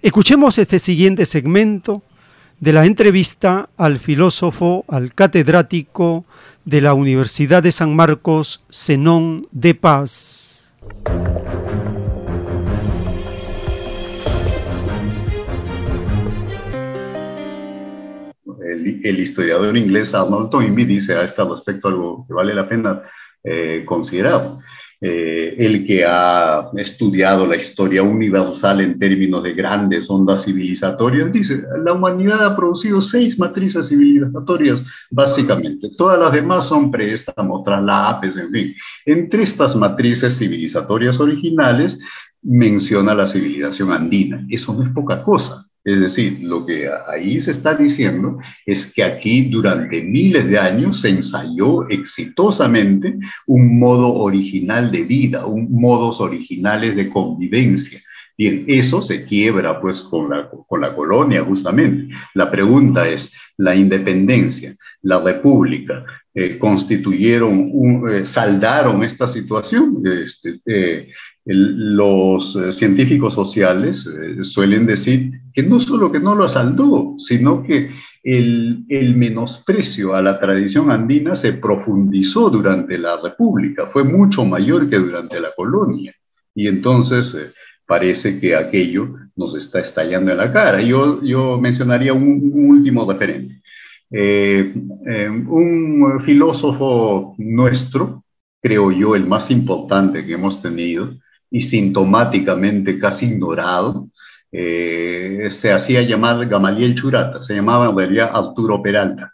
Escuchemos 0.00 0.58
este 0.58 0.78
siguiente 0.78 1.26
segmento 1.26 2.02
de 2.60 2.72
la 2.72 2.86
entrevista 2.86 3.68
al 3.76 3.98
filósofo, 3.98 4.84
al 4.88 5.12
catedrático 5.12 6.24
de 6.64 6.80
la 6.80 6.94
Universidad 6.94 7.62
de 7.62 7.72
San 7.72 7.94
Marcos, 7.94 8.62
Zenón 8.70 9.46
de 9.52 9.74
Paz. 9.74 10.74
El, 18.74 19.20
historiador 19.20 19.76
inglés 19.76 20.14
Arnold 20.14 20.50
Toynbee 20.50 20.84
dice 20.84 21.14
a 21.14 21.24
este 21.24 21.44
respecto 21.44 21.88
algo 21.88 22.24
que 22.26 22.34
vale 22.34 22.54
la 22.54 22.68
pena 22.68 23.02
eh, 23.42 23.84
considerar. 23.86 24.58
Eh, 25.06 25.56
el 25.58 25.86
que 25.86 26.02
ha 26.02 26.70
estudiado 26.76 27.46
la 27.46 27.56
historia 27.56 28.02
universal 28.02 28.80
en 28.80 28.98
términos 28.98 29.42
de 29.42 29.52
grandes 29.52 30.08
ondas 30.08 30.44
civilizatorias, 30.44 31.30
dice, 31.30 31.62
la 31.84 31.92
humanidad 31.92 32.42
ha 32.42 32.56
producido 32.56 33.02
seis 33.02 33.38
matrices 33.38 33.88
civilizatorias, 33.88 34.82
básicamente. 35.10 35.90
Todas 35.98 36.18
las 36.18 36.32
demás 36.32 36.68
son 36.68 36.90
préstamos, 36.90 37.62
traslapes, 37.64 38.36
en 38.38 38.50
fin. 38.50 38.74
Entre 39.04 39.42
estas 39.42 39.76
matrices 39.76 40.38
civilizatorias 40.38 41.20
originales 41.20 42.00
menciona 42.40 43.14
la 43.14 43.26
civilización 43.26 43.92
andina. 43.92 44.46
Eso 44.48 44.72
no 44.72 44.84
es 44.84 44.90
poca 44.90 45.22
cosa. 45.22 45.66
Es 45.84 46.00
decir, 46.00 46.38
lo 46.40 46.64
que 46.64 46.88
ahí 47.12 47.38
se 47.38 47.50
está 47.50 47.74
diciendo 47.74 48.38
es 48.64 48.90
que 48.92 49.04
aquí 49.04 49.50
durante 49.50 50.00
miles 50.00 50.48
de 50.48 50.58
años 50.58 51.02
se 51.02 51.10
ensayó 51.10 51.86
exitosamente 51.90 53.18
un 53.46 53.78
modo 53.78 54.14
original 54.14 54.90
de 54.90 55.02
vida, 55.02 55.44
un 55.44 55.70
modos 55.70 56.20
originales 56.22 56.96
de 56.96 57.10
convivencia. 57.10 58.00
Bien, 58.36 58.64
eso 58.66 59.02
se 59.02 59.24
quiebra 59.24 59.80
pues 59.80 60.00
con 60.00 60.30
la, 60.30 60.48
con 60.48 60.80
la 60.80 60.94
colonia 60.94 61.44
justamente. 61.44 62.14
La 62.32 62.50
pregunta 62.50 63.06
es, 63.06 63.32
la 63.58 63.76
independencia, 63.76 64.74
la 65.02 65.20
república, 65.20 66.04
eh, 66.34 66.58
constituyeron, 66.58 67.70
un, 67.72 68.10
eh, 68.10 68.26
saldaron 68.26 69.04
esta 69.04 69.28
situación. 69.28 70.02
Este, 70.04 70.60
eh, 70.66 71.08
los 71.46 72.56
eh, 72.56 72.72
científicos 72.72 73.34
sociales 73.34 74.06
eh, 74.06 74.42
suelen 74.44 74.86
decir 74.86 75.32
que 75.52 75.62
no 75.62 75.78
solo 75.78 76.10
que 76.10 76.20
no 76.20 76.34
lo 76.34 76.48
saldó, 76.48 77.16
sino 77.18 77.62
que 77.62 77.90
el, 78.22 78.86
menosprecio 79.16 80.14
a 80.14 80.22
la 80.22 80.40
tradición 80.40 80.90
andina 80.90 81.34
se 81.34 81.52
profundizó 81.52 82.48
durante 82.48 82.96
la 82.96 83.20
República, 83.20 83.86
fue 83.86 84.02
mucho 84.02 84.44
mayor 84.44 84.88
que 84.88 84.96
durante 84.96 85.38
la 85.38 85.50
colonia. 85.54 86.14
Y 86.54 86.68
entonces, 86.68 87.36
parece 87.86 88.40
que 88.40 88.56
aquello 88.56 89.14
nos 89.36 89.54
está 89.54 89.80
estallando 89.80 90.32
en 90.32 90.38
la 90.38 90.52
cara. 90.52 90.80
Yo, 90.80 91.22
yo 91.22 91.60
mencionaría 91.60 92.12
un, 92.12 92.50
último 92.54 93.10
referente. 93.10 93.60
Eh, 94.10 94.72
eh, 95.06 95.28
un 95.28 96.22
filósofo 96.24 97.34
nuestro, 97.38 98.24
creo 98.62 98.92
yo, 98.92 99.16
el 99.16 99.26
más 99.26 99.50
importante 99.50 100.24
que 100.24 100.34
hemos 100.34 100.62
tenido 100.62 101.10
y 101.54 101.60
sintomáticamente 101.60 102.98
casi 102.98 103.26
ignorado, 103.26 104.08
eh, 104.50 105.46
se 105.50 105.70
hacía 105.70 106.02
llamar 106.02 106.48
Gamaliel 106.48 106.96
Churata, 106.96 107.40
se 107.44 107.54
llamaba 107.54 107.90
en 107.90 107.96
realidad 107.96 108.32
Arturo 108.34 108.82
Peralta. 108.82 109.32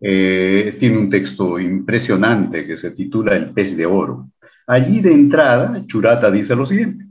tiene 0.00 0.98
un 0.98 1.08
texto 1.08 1.60
impresionante 1.60 2.66
que 2.66 2.76
se 2.76 2.90
titula 2.90 3.36
El 3.36 3.50
pez 3.52 3.76
de 3.76 3.86
oro. 3.86 4.30
Allí 4.66 5.00
de 5.00 5.12
entrada, 5.12 5.80
Churata 5.86 6.28
dice 6.30 6.56
lo 6.56 6.66
siguiente, 6.66 7.04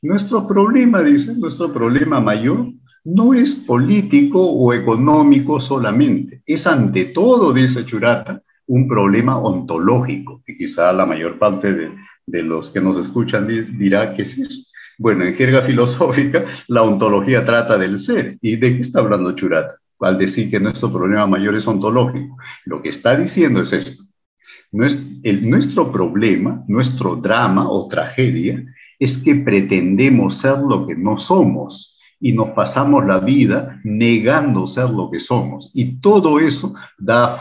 nuestro 0.00 0.48
problema, 0.48 1.02
dice, 1.02 1.34
nuestro 1.36 1.70
problema 1.70 2.20
mayor 2.20 2.72
no 3.04 3.34
es 3.34 3.54
político 3.54 4.40
o 4.42 4.72
económico 4.72 5.60
solamente, 5.60 6.42
es 6.46 6.66
ante 6.66 7.04
todo, 7.04 7.52
dice 7.52 7.84
Churata, 7.84 8.42
un 8.66 8.88
problema 8.88 9.38
ontológico, 9.38 10.42
y 10.46 10.56
quizá 10.56 10.90
la 10.94 11.04
mayor 11.04 11.38
parte 11.38 11.72
de, 11.72 11.90
de 12.30 12.42
los 12.42 12.68
que 12.70 12.80
nos 12.80 13.04
escuchan 13.04 13.46
dirá 13.78 14.14
que 14.14 14.22
es 14.22 14.38
eso. 14.38 14.60
Bueno, 14.98 15.24
en 15.24 15.34
jerga 15.34 15.62
filosófica, 15.66 16.44
la 16.68 16.82
ontología 16.82 17.44
trata 17.44 17.78
del 17.78 17.98
ser. 17.98 18.38
¿Y 18.40 18.56
de 18.56 18.76
qué 18.76 18.80
está 18.80 19.00
hablando 19.00 19.32
Churata? 19.32 19.76
Al 20.00 20.18
decir 20.18 20.50
que 20.50 20.60
nuestro 20.60 20.92
problema 20.92 21.26
mayor 21.26 21.56
es 21.56 21.66
ontológico. 21.66 22.36
Lo 22.64 22.82
que 22.82 22.90
está 22.90 23.16
diciendo 23.16 23.62
es 23.62 23.72
esto. 23.72 24.02
nuestro 24.72 25.90
problema, 25.90 26.64
nuestro 26.68 27.16
drama 27.16 27.68
o 27.68 27.88
tragedia 27.88 28.64
es 28.98 29.18
que 29.18 29.34
pretendemos 29.34 30.38
ser 30.38 30.58
lo 30.58 30.86
que 30.86 30.94
no 30.94 31.18
somos 31.18 31.98
y 32.20 32.32
nos 32.32 32.50
pasamos 32.50 33.06
la 33.06 33.18
vida 33.18 33.80
negando 33.82 34.66
ser 34.66 34.90
lo 34.90 35.10
que 35.10 35.18
somos. 35.18 35.70
Y 35.74 36.00
todo 36.00 36.38
eso 36.38 36.74
da, 36.98 37.40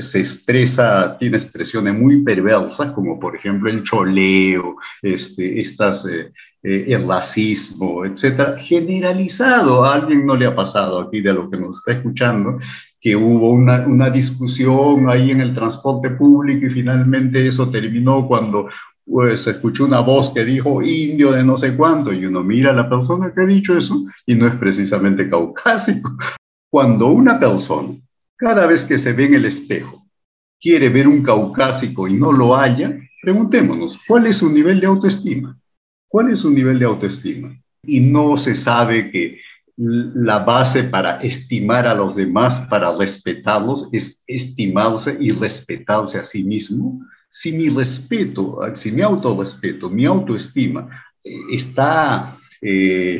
se 0.00 0.18
expresa, 0.18 1.16
tiene 1.18 1.36
expresiones 1.36 1.94
muy 1.94 2.22
perversas, 2.22 2.90
como 2.90 3.20
por 3.20 3.36
ejemplo 3.36 3.70
el 3.70 3.84
choleo, 3.84 4.76
este, 5.00 5.60
estas, 5.60 6.04
eh, 6.06 6.32
eh, 6.64 6.86
el 6.88 7.06
racismo, 7.06 8.04
etcétera, 8.04 8.58
generalizado. 8.58 9.84
A 9.84 9.94
alguien 9.94 10.26
no 10.26 10.34
le 10.34 10.46
ha 10.46 10.56
pasado 10.56 11.00
aquí 11.00 11.20
de 11.20 11.32
lo 11.32 11.48
que 11.48 11.56
nos 11.56 11.78
está 11.78 11.92
escuchando, 11.92 12.58
que 13.00 13.14
hubo 13.14 13.52
una, 13.52 13.86
una 13.86 14.10
discusión 14.10 15.08
ahí 15.08 15.30
en 15.30 15.40
el 15.40 15.54
transporte 15.54 16.10
público 16.10 16.66
y 16.66 16.70
finalmente 16.70 17.46
eso 17.46 17.70
terminó 17.70 18.26
cuando 18.26 18.68
pues 19.06 19.46
escuchó 19.46 19.84
una 19.84 20.00
voz 20.00 20.30
que 20.30 20.44
dijo 20.44 20.82
indio 20.82 21.30
de 21.32 21.44
no 21.44 21.56
sé 21.56 21.76
cuánto 21.76 22.12
y 22.12 22.26
uno 22.26 22.42
mira 22.42 22.70
a 22.70 22.74
la 22.74 22.88
persona 22.88 23.32
que 23.32 23.42
ha 23.42 23.46
dicho 23.46 23.76
eso 23.76 24.04
y 24.26 24.34
no 24.34 24.48
es 24.48 24.54
precisamente 24.56 25.30
caucásico. 25.30 26.10
Cuando 26.70 27.06
una 27.06 27.38
persona, 27.38 27.94
cada 28.36 28.66
vez 28.66 28.84
que 28.84 28.98
se 28.98 29.12
ve 29.12 29.26
en 29.26 29.34
el 29.34 29.44
espejo, 29.44 30.04
quiere 30.60 30.88
ver 30.88 31.06
un 31.06 31.22
caucásico 31.22 32.08
y 32.08 32.14
no 32.14 32.32
lo 32.32 32.56
haya, 32.56 32.98
preguntémonos, 33.22 33.98
¿cuál 34.06 34.26
es 34.26 34.38
su 34.38 34.50
nivel 34.50 34.80
de 34.80 34.88
autoestima? 34.88 35.56
¿Cuál 36.08 36.32
es 36.32 36.40
su 36.40 36.50
nivel 36.50 36.78
de 36.78 36.86
autoestima? 36.86 37.56
Y 37.84 38.00
no 38.00 38.36
se 38.36 38.56
sabe 38.56 39.10
que 39.10 39.40
la 39.76 40.40
base 40.40 40.84
para 40.84 41.18
estimar 41.18 41.86
a 41.86 41.94
los 41.94 42.16
demás, 42.16 42.66
para 42.68 42.96
respetarlos, 42.96 43.88
es 43.92 44.22
estimarse 44.26 45.16
y 45.20 45.30
respetarse 45.30 46.18
a 46.18 46.24
sí 46.24 46.42
mismo 46.42 47.00
si 47.28 47.52
mi 47.52 47.68
respeto, 47.68 48.58
si 48.74 48.90
mi 48.90 49.02
autorrespeto, 49.02 49.90
mi 49.90 50.04
autoestima 50.04 50.88
eh, 51.20 51.54
está, 51.54 52.38
eh, 52.60 53.18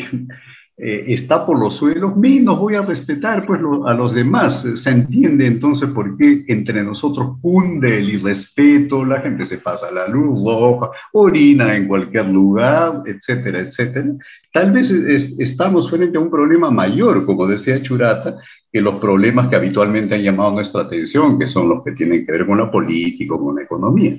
eh, 0.79 1.07
está 1.09 1.47
por 1.47 1.59
los 1.59 1.75
suelos, 1.75 2.15
menos 2.19 2.59
voy 2.59 2.75
a 2.75 2.83
respetar 2.83 3.47
pues, 3.47 3.61
a 3.87 3.95
los 3.95 4.13
demás. 4.13 4.61
Se 4.75 4.91
entiende 4.91 5.47
entonces 5.47 5.89
por 5.89 6.19
qué 6.19 6.45
entre 6.49 6.83
nosotros 6.85 7.39
cunde 7.41 7.99
el 7.99 8.11
irrespeto, 8.11 9.03
la 9.03 9.21
gente 9.21 9.47
se 9.47 9.57
pasa 9.57 9.91
la 9.91 10.07
luz 10.07 10.45
roja, 10.45 10.91
orina 11.13 11.75
en 11.75 11.89
cualquier 11.89 12.27
lugar, 12.27 13.03
etcétera, 13.07 13.61
etcétera. 13.61 14.13
Tal 14.53 14.73
vez 14.73 14.91
estamos 14.91 15.89
frente 15.89 16.19
a 16.19 16.21
un 16.21 16.31
problema 16.31 16.71
mayor, 16.71 17.25
como 17.25 17.47
decía 17.47 17.81
Churata, 17.81 18.37
que 18.71 18.83
los 18.83 18.97
problemas 18.97 19.49
que 19.49 19.57
habitualmente 19.57 20.15
han 20.15 20.23
llamado 20.23 20.53
nuestra 20.53 20.83
atención, 20.83 21.39
que 21.39 21.49
son 21.49 21.71
los 21.71 21.83
que 21.85 21.93
tienen 21.93 22.27
que 22.27 22.33
ver 22.33 22.47
con 22.47 22.59
la 22.59 22.71
política, 22.71 23.35
con 23.39 23.57
la 23.57 23.63
economía. 23.63 24.19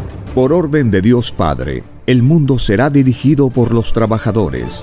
Por 0.35 0.53
orden 0.53 0.91
de 0.91 1.01
Dios 1.01 1.33
Padre, 1.33 1.83
el 2.07 2.23
mundo 2.23 2.57
será 2.57 2.89
dirigido 2.89 3.49
por 3.49 3.73
los 3.73 3.91
trabajadores. 3.91 4.81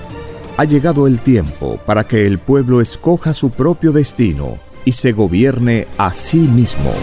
Ha 0.57 0.65
llegado 0.65 1.07
el 1.07 1.21
tiempo 1.21 1.79
para 1.87 2.07
que 2.07 2.27
el 2.27 2.37
pueblo 2.37 2.81
escoja 2.81 3.33
su 3.33 3.49
propio 3.49 3.91
destino 3.91 4.59
y 4.85 4.91
se 4.91 5.11
gobierne 5.11 5.87
a 5.97 6.13
sí 6.13 6.37
mismo. 6.37 6.93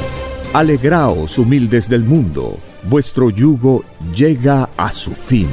Alegraos, 0.53 1.39
humildes 1.39 1.89
del 1.89 2.05
mundo, 2.05 2.57
vuestro 2.89 3.31
yugo 3.31 3.83
llega 4.15 4.71
a 4.77 4.93
su 4.93 5.11
fin. 5.11 5.49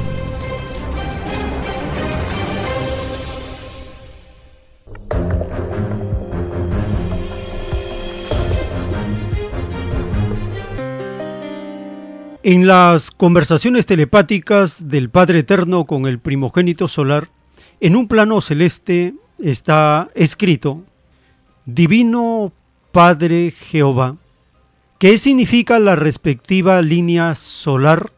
En 12.46 12.66
las 12.66 13.10
conversaciones 13.10 13.86
telepáticas 13.86 14.90
del 14.90 15.08
Padre 15.08 15.38
Eterno 15.38 15.86
con 15.86 16.04
el 16.04 16.18
primogénito 16.18 16.88
solar, 16.88 17.30
en 17.80 17.96
un 17.96 18.06
plano 18.06 18.42
celeste 18.42 19.14
está 19.40 20.10
escrito, 20.14 20.84
Divino 21.64 22.52
Padre 22.92 23.50
Jehová, 23.50 24.18
¿Qué 24.98 25.16
significa 25.16 25.78
la 25.78 25.96
respectiva 25.96 26.82
línea 26.82 27.34
solar? 27.34 28.12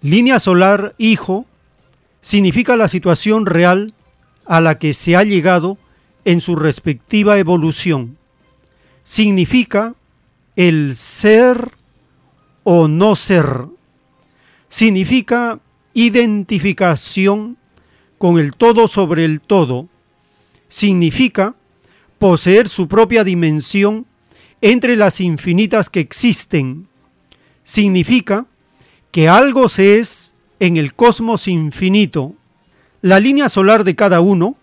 Línea 0.00 0.38
solar 0.38 0.94
hijo 0.96 1.44
significa 2.20 2.76
la 2.76 2.86
situación 2.86 3.46
real 3.46 3.94
a 4.46 4.60
la 4.60 4.76
que 4.76 4.94
se 4.94 5.16
ha 5.16 5.24
llegado 5.24 5.76
en 6.24 6.40
su 6.40 6.54
respectiva 6.54 7.36
evolución. 7.36 8.16
Significa 9.02 9.96
el 10.54 10.94
ser 10.94 11.79
o 12.62 12.88
no 12.88 13.16
ser. 13.16 13.66
Significa 14.68 15.60
identificación 15.94 17.56
con 18.18 18.38
el 18.38 18.52
todo 18.52 18.86
sobre 18.86 19.24
el 19.24 19.40
todo. 19.40 19.88
Significa 20.68 21.54
poseer 22.18 22.68
su 22.68 22.86
propia 22.86 23.24
dimensión 23.24 24.06
entre 24.60 24.96
las 24.96 25.20
infinitas 25.20 25.90
que 25.90 26.00
existen. 26.00 26.86
Significa 27.62 28.46
que 29.10 29.28
algo 29.28 29.68
se 29.68 29.98
es 29.98 30.34
en 30.60 30.76
el 30.76 30.94
cosmos 30.94 31.48
infinito. 31.48 32.34
La 33.02 33.18
línea 33.18 33.48
solar 33.48 33.84
de 33.84 33.96
cada 33.96 34.20
uno 34.20 34.56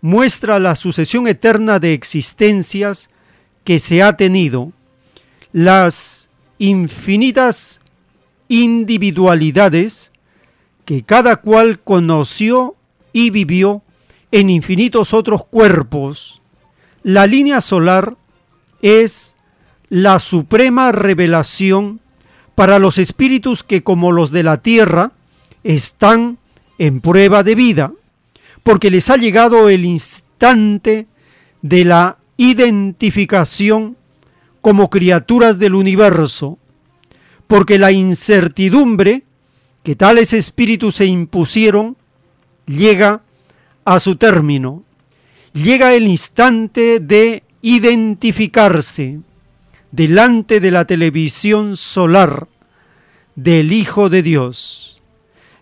muestra 0.00 0.58
la 0.58 0.76
sucesión 0.76 1.26
eterna 1.26 1.78
de 1.78 1.92
existencias 1.92 3.08
que 3.64 3.80
se 3.80 4.02
ha 4.02 4.16
tenido. 4.16 4.72
Las 5.52 6.25
infinitas 6.58 7.80
individualidades 8.48 10.12
que 10.84 11.02
cada 11.02 11.36
cual 11.36 11.80
conoció 11.80 12.76
y 13.12 13.30
vivió 13.30 13.82
en 14.30 14.50
infinitos 14.50 15.12
otros 15.14 15.44
cuerpos. 15.44 16.40
La 17.02 17.26
línea 17.26 17.60
solar 17.60 18.16
es 18.82 19.36
la 19.88 20.18
suprema 20.18 20.92
revelación 20.92 22.00
para 22.54 22.78
los 22.78 22.98
espíritus 22.98 23.62
que 23.62 23.82
como 23.82 24.12
los 24.12 24.30
de 24.30 24.42
la 24.42 24.62
tierra 24.62 25.12
están 25.62 26.38
en 26.78 27.00
prueba 27.00 27.42
de 27.42 27.54
vida, 27.54 27.92
porque 28.62 28.90
les 28.90 29.10
ha 29.10 29.16
llegado 29.16 29.68
el 29.68 29.84
instante 29.84 31.06
de 31.62 31.84
la 31.84 32.18
identificación 32.36 33.96
como 34.66 34.90
criaturas 34.90 35.60
del 35.60 35.76
universo, 35.76 36.58
porque 37.46 37.78
la 37.78 37.92
incertidumbre 37.92 39.22
que 39.84 39.94
tales 39.94 40.32
espíritus 40.32 40.96
se 40.96 41.06
impusieron 41.06 41.96
llega 42.66 43.22
a 43.84 44.00
su 44.00 44.16
término. 44.16 44.82
Llega 45.52 45.94
el 45.94 46.08
instante 46.08 46.98
de 46.98 47.44
identificarse 47.62 49.20
delante 49.92 50.58
de 50.58 50.72
la 50.72 50.84
televisión 50.84 51.76
solar 51.76 52.48
del 53.36 53.72
Hijo 53.72 54.08
de 54.08 54.24
Dios. 54.24 55.00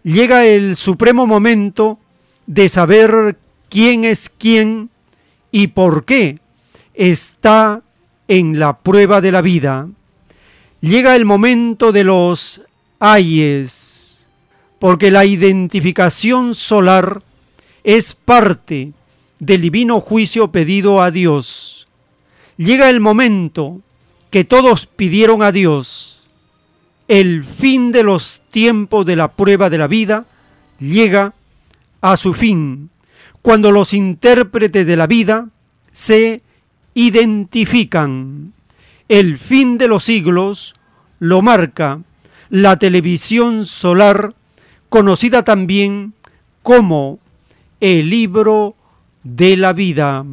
Llega 0.02 0.46
el 0.46 0.76
supremo 0.76 1.26
momento 1.26 1.98
de 2.46 2.70
saber 2.70 3.36
quién 3.68 4.04
es 4.04 4.30
quién 4.30 4.88
y 5.50 5.66
por 5.66 6.06
qué 6.06 6.38
está 6.94 7.82
en 8.28 8.58
la 8.58 8.78
prueba 8.78 9.20
de 9.20 9.32
la 9.32 9.42
vida. 9.42 9.88
Llega 10.80 11.16
el 11.16 11.24
momento 11.24 11.92
de 11.92 12.04
los 12.04 12.62
ayes, 12.98 14.28
porque 14.78 15.10
la 15.10 15.24
identificación 15.24 16.54
solar 16.54 17.22
es 17.84 18.14
parte 18.14 18.92
del 19.38 19.60
divino 19.60 20.00
juicio 20.00 20.52
pedido 20.52 21.02
a 21.02 21.10
Dios. 21.10 21.86
Llega 22.56 22.88
el 22.88 23.00
momento 23.00 23.80
que 24.30 24.44
todos 24.44 24.86
pidieron 24.86 25.42
a 25.42 25.52
Dios. 25.52 26.26
El 27.08 27.44
fin 27.44 27.92
de 27.92 28.02
los 28.02 28.42
tiempos 28.50 29.04
de 29.06 29.16
la 29.16 29.32
prueba 29.32 29.68
de 29.70 29.78
la 29.78 29.86
vida 29.86 30.26
llega 30.78 31.34
a 32.00 32.16
su 32.16 32.34
fin, 32.34 32.90
cuando 33.42 33.72
los 33.72 33.94
intérpretes 33.94 34.86
de 34.86 34.96
la 34.96 35.06
vida 35.06 35.48
se 35.92 36.42
identifican. 36.94 38.52
El 39.08 39.38
fin 39.38 39.76
de 39.76 39.88
los 39.88 40.04
siglos 40.04 40.74
lo 41.18 41.42
marca 41.42 42.00
la 42.50 42.78
televisión 42.78 43.66
solar, 43.66 44.34
conocida 44.88 45.42
también 45.42 46.14
como 46.62 47.18
el 47.80 48.10
libro 48.10 48.74
de 49.22 49.56
la 49.56 49.72
vida, 49.72 50.24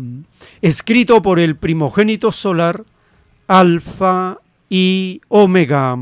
escrito 0.62 1.22
por 1.22 1.40
el 1.40 1.56
primogénito 1.56 2.32
solar, 2.32 2.84
Alfa 3.48 4.38
y 4.70 5.22
Omega. 5.28 5.98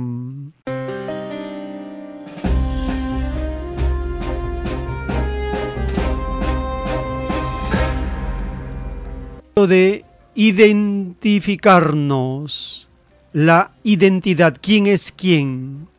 de 9.68 10.06
identificarnos, 10.40 12.90
la 13.34 13.72
identidad, 13.84 14.56
quién 14.62 14.88
es 14.88 15.12
quién, 15.12 15.90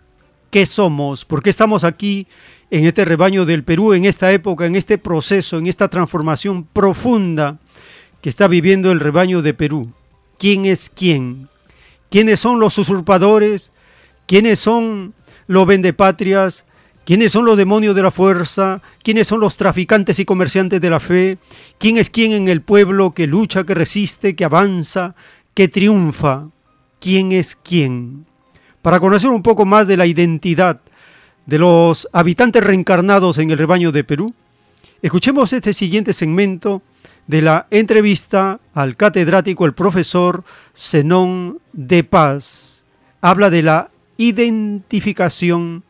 qué 0.51 0.65
somos, 0.65 1.27
por 1.27 1.43
qué 1.43 1.51
estamos 1.51 1.85
aquí 1.85 2.27
en 2.71 2.87
este 2.87 3.05
rebaño 3.05 3.45
del 3.45 3.65
Perú, 3.65 3.93
en 3.93 4.07
esta 4.07 4.33
época, 4.33 4.65
en 4.65 4.77
este 4.77 4.97
proceso, 4.97 5.59
en 5.59 5.67
esta 5.67 5.89
transformación 5.89 6.65
profunda 6.65 7.59
que 8.23 8.31
está 8.31 8.49
viviendo 8.49 8.91
el 8.93 9.01
rebaño 9.01 9.43
de 9.43 9.53
Perú. 9.53 9.93
¿Quién 10.39 10.65
es 10.65 10.89
quién? 10.89 11.51
¿Quiénes 12.09 12.41
son 12.41 12.61
los 12.61 12.79
usurpadores? 12.79 13.73
¿Quiénes 14.25 14.59
son 14.59 15.13
los 15.49 15.67
vendepatrias? 15.67 16.65
¿Quiénes 17.11 17.33
son 17.33 17.45
los 17.45 17.57
demonios 17.57 17.97
de 17.97 18.03
la 18.03 18.13
fuerza? 18.13 18.81
¿Quiénes 19.03 19.27
son 19.27 19.41
los 19.41 19.57
traficantes 19.57 20.21
y 20.21 20.25
comerciantes 20.25 20.81
de 20.81 20.91
la 20.91 21.01
fe? 21.01 21.39
¿Quién 21.77 21.97
es 21.97 22.09
quién 22.09 22.31
en 22.31 22.47
el 22.47 22.63
pueblo 22.63 23.15
que 23.15 23.27
lucha, 23.27 23.65
que 23.65 23.75
resiste, 23.75 24.37
que 24.37 24.45
avanza, 24.45 25.17
que 25.53 25.67
triunfa? 25.67 26.47
¿Quién 27.01 27.33
es 27.33 27.59
quién? 27.65 28.27
Para 28.81 29.01
conocer 29.01 29.29
un 29.29 29.43
poco 29.43 29.67
más 29.67 29.89
de 29.89 29.97
la 29.97 30.07
identidad 30.07 30.83
de 31.47 31.59
los 31.59 32.07
habitantes 32.13 32.63
reencarnados 32.63 33.39
en 33.39 33.51
el 33.51 33.59
rebaño 33.59 33.91
de 33.91 34.05
Perú, 34.05 34.33
escuchemos 35.03 35.53
este 35.53 35.73
siguiente 35.73 36.13
segmento 36.13 36.81
de 37.27 37.43
la 37.43 37.67
entrevista 37.73 38.61
al 38.73 38.97
catedrático, 38.97 39.67
el 39.67 39.75
profesor 39.75 40.45
Zenón 40.77 41.59
de 41.73 42.05
Paz. 42.05 42.87
Habla 43.21 43.51
de 43.51 43.63
la 43.63 43.91
identificación 44.17 45.83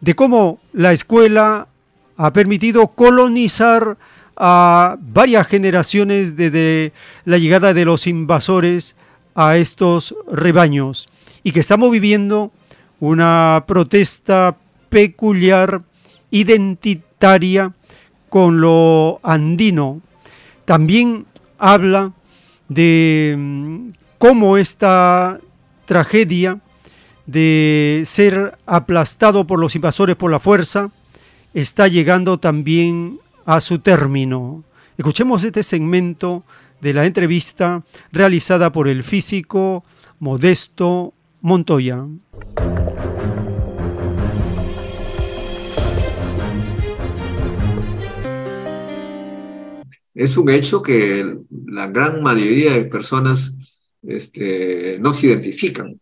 de 0.00 0.14
cómo 0.14 0.58
la 0.72 0.92
escuela 0.92 1.68
ha 2.16 2.32
permitido 2.32 2.88
colonizar 2.88 3.96
a 4.36 4.96
varias 5.00 5.46
generaciones 5.46 6.36
desde 6.36 6.92
la 7.24 7.38
llegada 7.38 7.74
de 7.74 7.84
los 7.84 8.06
invasores 8.06 8.96
a 9.34 9.56
estos 9.56 10.14
rebaños 10.30 11.08
y 11.42 11.52
que 11.52 11.60
estamos 11.60 11.90
viviendo 11.90 12.52
una 13.00 13.64
protesta 13.66 14.56
peculiar, 14.90 15.82
identitaria 16.30 17.72
con 18.28 18.60
lo 18.60 19.20
andino. 19.22 20.00
También 20.64 21.26
habla 21.58 22.12
de 22.68 23.34
mm, 23.38 23.90
cómo 24.18 24.56
esta 24.56 25.40
tragedia 25.84 26.60
de 27.28 28.04
ser 28.06 28.56
aplastado 28.64 29.46
por 29.46 29.60
los 29.60 29.76
invasores 29.76 30.16
por 30.16 30.30
la 30.30 30.40
fuerza, 30.40 30.90
está 31.52 31.86
llegando 31.86 32.38
también 32.38 33.20
a 33.44 33.60
su 33.60 33.80
término. 33.80 34.64
Escuchemos 34.96 35.44
este 35.44 35.62
segmento 35.62 36.42
de 36.80 36.94
la 36.94 37.04
entrevista 37.04 37.84
realizada 38.12 38.72
por 38.72 38.88
el 38.88 39.04
físico 39.04 39.84
Modesto 40.18 41.12
Montoya. 41.42 42.06
Es 50.14 50.36
un 50.38 50.48
hecho 50.48 50.82
que 50.82 51.36
la 51.66 51.88
gran 51.88 52.22
mayoría 52.22 52.72
de 52.72 52.86
personas 52.86 53.58
este, 54.02 54.98
no 55.02 55.12
se 55.12 55.26
identifican 55.26 56.00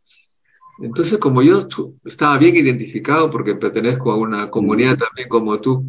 entonces, 0.79 1.19
como 1.19 1.43
yo 1.43 1.67
estaba 2.05 2.37
bien 2.39 2.57
identificado 2.57 3.31
porque 3.31 3.55
pertenezco 3.55 4.13
a 4.13 4.17
una 4.17 4.51
comunidad 4.51 4.99
también 4.99 5.29
como 5.29 5.61
tú, 5.61 5.85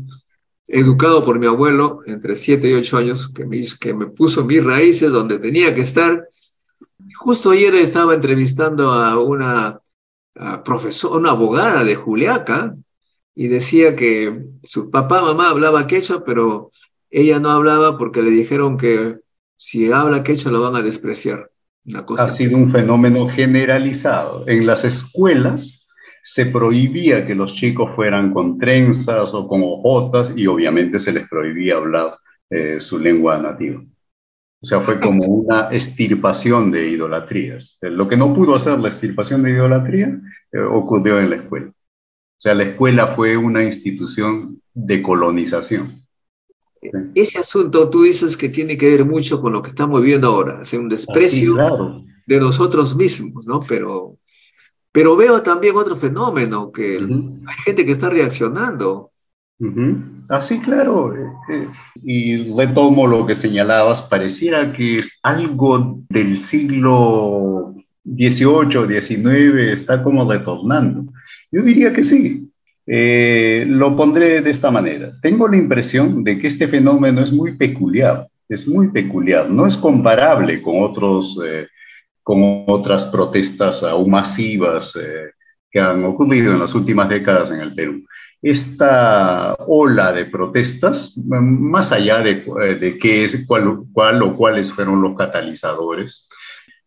educado 0.67 1.23
por 1.23 1.39
mi 1.39 1.45
abuelo 1.45 2.01
entre 2.05 2.35
7 2.35 2.69
y 2.69 2.73
8 2.73 2.97
años, 2.97 3.29
que 3.29 3.45
me, 3.45 3.59
que 3.79 3.93
me 3.93 4.07
puso 4.07 4.45
mis 4.45 4.63
raíces 4.63 5.11
donde 5.11 5.39
tenía 5.39 5.75
que 5.75 5.81
estar. 5.81 6.27
Justo 7.17 7.51
ayer 7.51 7.75
estaba 7.75 8.13
entrevistando 8.13 8.91
a 8.91 9.21
una 9.21 9.79
profesora, 10.63 11.17
una 11.17 11.31
abogada 11.31 11.83
de 11.83 11.95
Juliaca, 11.95 12.75
y 13.35 13.47
decía 13.49 13.95
que 13.95 14.45
su 14.63 14.89
papá, 14.89 15.21
mamá 15.21 15.49
hablaba 15.49 15.85
quechua, 15.85 16.23
pero 16.23 16.71
ella 17.09 17.39
no 17.39 17.51
hablaba 17.51 17.97
porque 17.97 18.21
le 18.21 18.31
dijeron 18.31 18.77
que 18.77 19.19
si 19.55 19.91
habla 19.91 20.23
quechua 20.23 20.51
lo 20.51 20.61
van 20.61 20.75
a 20.75 20.81
despreciar 20.81 21.51
ha 22.17 22.29
sido 22.29 22.57
un 22.57 22.69
fenómeno 22.69 23.27
generalizado. 23.29 24.47
En 24.47 24.65
las 24.65 24.83
escuelas 24.83 25.87
se 26.23 26.45
prohibía 26.45 27.25
que 27.25 27.35
los 27.35 27.53
chicos 27.53 27.91
fueran 27.95 28.33
con 28.33 28.57
trenzas 28.57 29.33
o 29.33 29.47
con 29.47 29.61
ojotas 29.63 30.33
y 30.35 30.45
obviamente 30.47 30.99
se 30.99 31.13
les 31.13 31.27
prohibía 31.29 31.77
hablar 31.77 32.17
eh, 32.49 32.79
su 32.79 32.99
lengua 32.99 33.37
nativa. 33.37 33.81
O 34.59 34.65
sea, 34.65 34.81
fue 34.81 34.99
como 34.99 35.23
una 35.23 35.69
estirpación 35.69 36.71
de 36.71 36.89
idolatrías. 36.89 37.77
Eh, 37.81 37.89
lo 37.89 38.07
que 38.07 38.17
no 38.17 38.33
pudo 38.33 38.55
hacer 38.55 38.79
la 38.79 38.89
estirpación 38.89 39.43
de 39.43 39.51
idolatría 39.51 40.19
eh, 40.51 40.59
ocurrió 40.59 41.19
en 41.19 41.29
la 41.29 41.35
escuela. 41.37 41.67
O 41.69 42.41
sea, 42.41 42.53
la 42.55 42.63
escuela 42.63 43.07
fue 43.07 43.37
una 43.37 43.63
institución 43.63 44.61
de 44.73 45.01
colonización. 45.01 46.06
Ese 47.15 47.39
asunto 47.39 47.89
tú 47.89 48.03
dices 48.03 48.37
que 48.37 48.49
tiene 48.49 48.77
que 48.77 48.89
ver 48.89 49.05
mucho 49.05 49.41
con 49.41 49.53
lo 49.53 49.61
que 49.61 49.69
estamos 49.69 50.01
viviendo 50.01 50.27
ahora, 50.27 50.61
hacer 50.61 50.79
un 50.79 50.89
desprecio 50.89 51.55
de 52.25 52.39
nosotros 52.39 52.95
mismos, 52.95 53.47
¿no? 53.47 53.61
Pero, 53.61 54.17
pero 54.91 55.15
veo 55.15 55.41
también 55.41 55.75
otro 55.75 55.97
fenómeno, 55.97 56.71
que 56.71 56.97
hay 56.97 57.55
gente 57.63 57.85
que 57.85 57.91
está 57.91 58.09
reaccionando. 58.09 59.11
Así, 60.29 60.59
claro. 60.59 61.15
Eh, 61.15 61.31
eh, 61.49 61.67
y 62.03 62.53
retomo 62.53 63.07
lo 63.07 63.25
que 63.25 63.33
señalabas, 63.33 64.01
pareciera 64.03 64.73
que 64.73 65.01
algo 65.23 65.99
del 66.09 66.37
siglo 66.37 67.73
18, 68.03 68.87
19 68.87 69.73
está 69.73 70.03
como 70.03 70.29
retornando. 70.29 71.11
Yo 71.51 71.61
diría 71.61 71.93
que 71.93 72.03
sí. 72.03 72.46
Eh, 72.89 73.65
lo 73.67 73.97
pondré 73.97 74.41
de 74.41 74.49
esta 74.49 74.71
manera. 74.71 75.11
Tengo 75.21 75.49
la 75.49 75.57
impresión 75.57 76.23
de 76.23 76.39
que 76.39 76.47
este 76.47 76.69
fenómeno 76.69 77.21
es 77.21 77.33
muy 77.33 77.57
peculiar, 77.57 78.27
es 78.47 78.65
muy 78.65 78.89
peculiar, 78.91 79.49
no 79.49 79.67
es 79.67 79.75
comparable 79.75 80.61
con, 80.61 80.81
otros, 80.81 81.37
eh, 81.45 81.67
con 82.23 82.63
otras 82.67 83.05
protestas 83.07 83.83
aún 83.83 84.09
masivas 84.09 84.95
eh, 84.95 85.31
que 85.69 85.81
han 85.81 86.05
ocurrido 86.05 86.53
en 86.53 86.59
las 86.61 86.73
últimas 86.73 87.09
décadas 87.09 87.51
en 87.51 87.59
el 87.59 87.75
Perú. 87.75 88.05
Esta 88.41 89.55
ola 89.67 90.13
de 90.13 90.25
protestas, 90.25 91.17
más 91.27 91.91
allá 91.91 92.19
de, 92.19 92.35
de 92.79 92.97
qué 92.99 93.25
es, 93.25 93.45
cuál, 93.45 93.79
cuál 93.91 94.21
o 94.21 94.37
cuáles 94.37 94.71
fueron 94.71 95.01
los 95.01 95.17
catalizadores, 95.17 96.29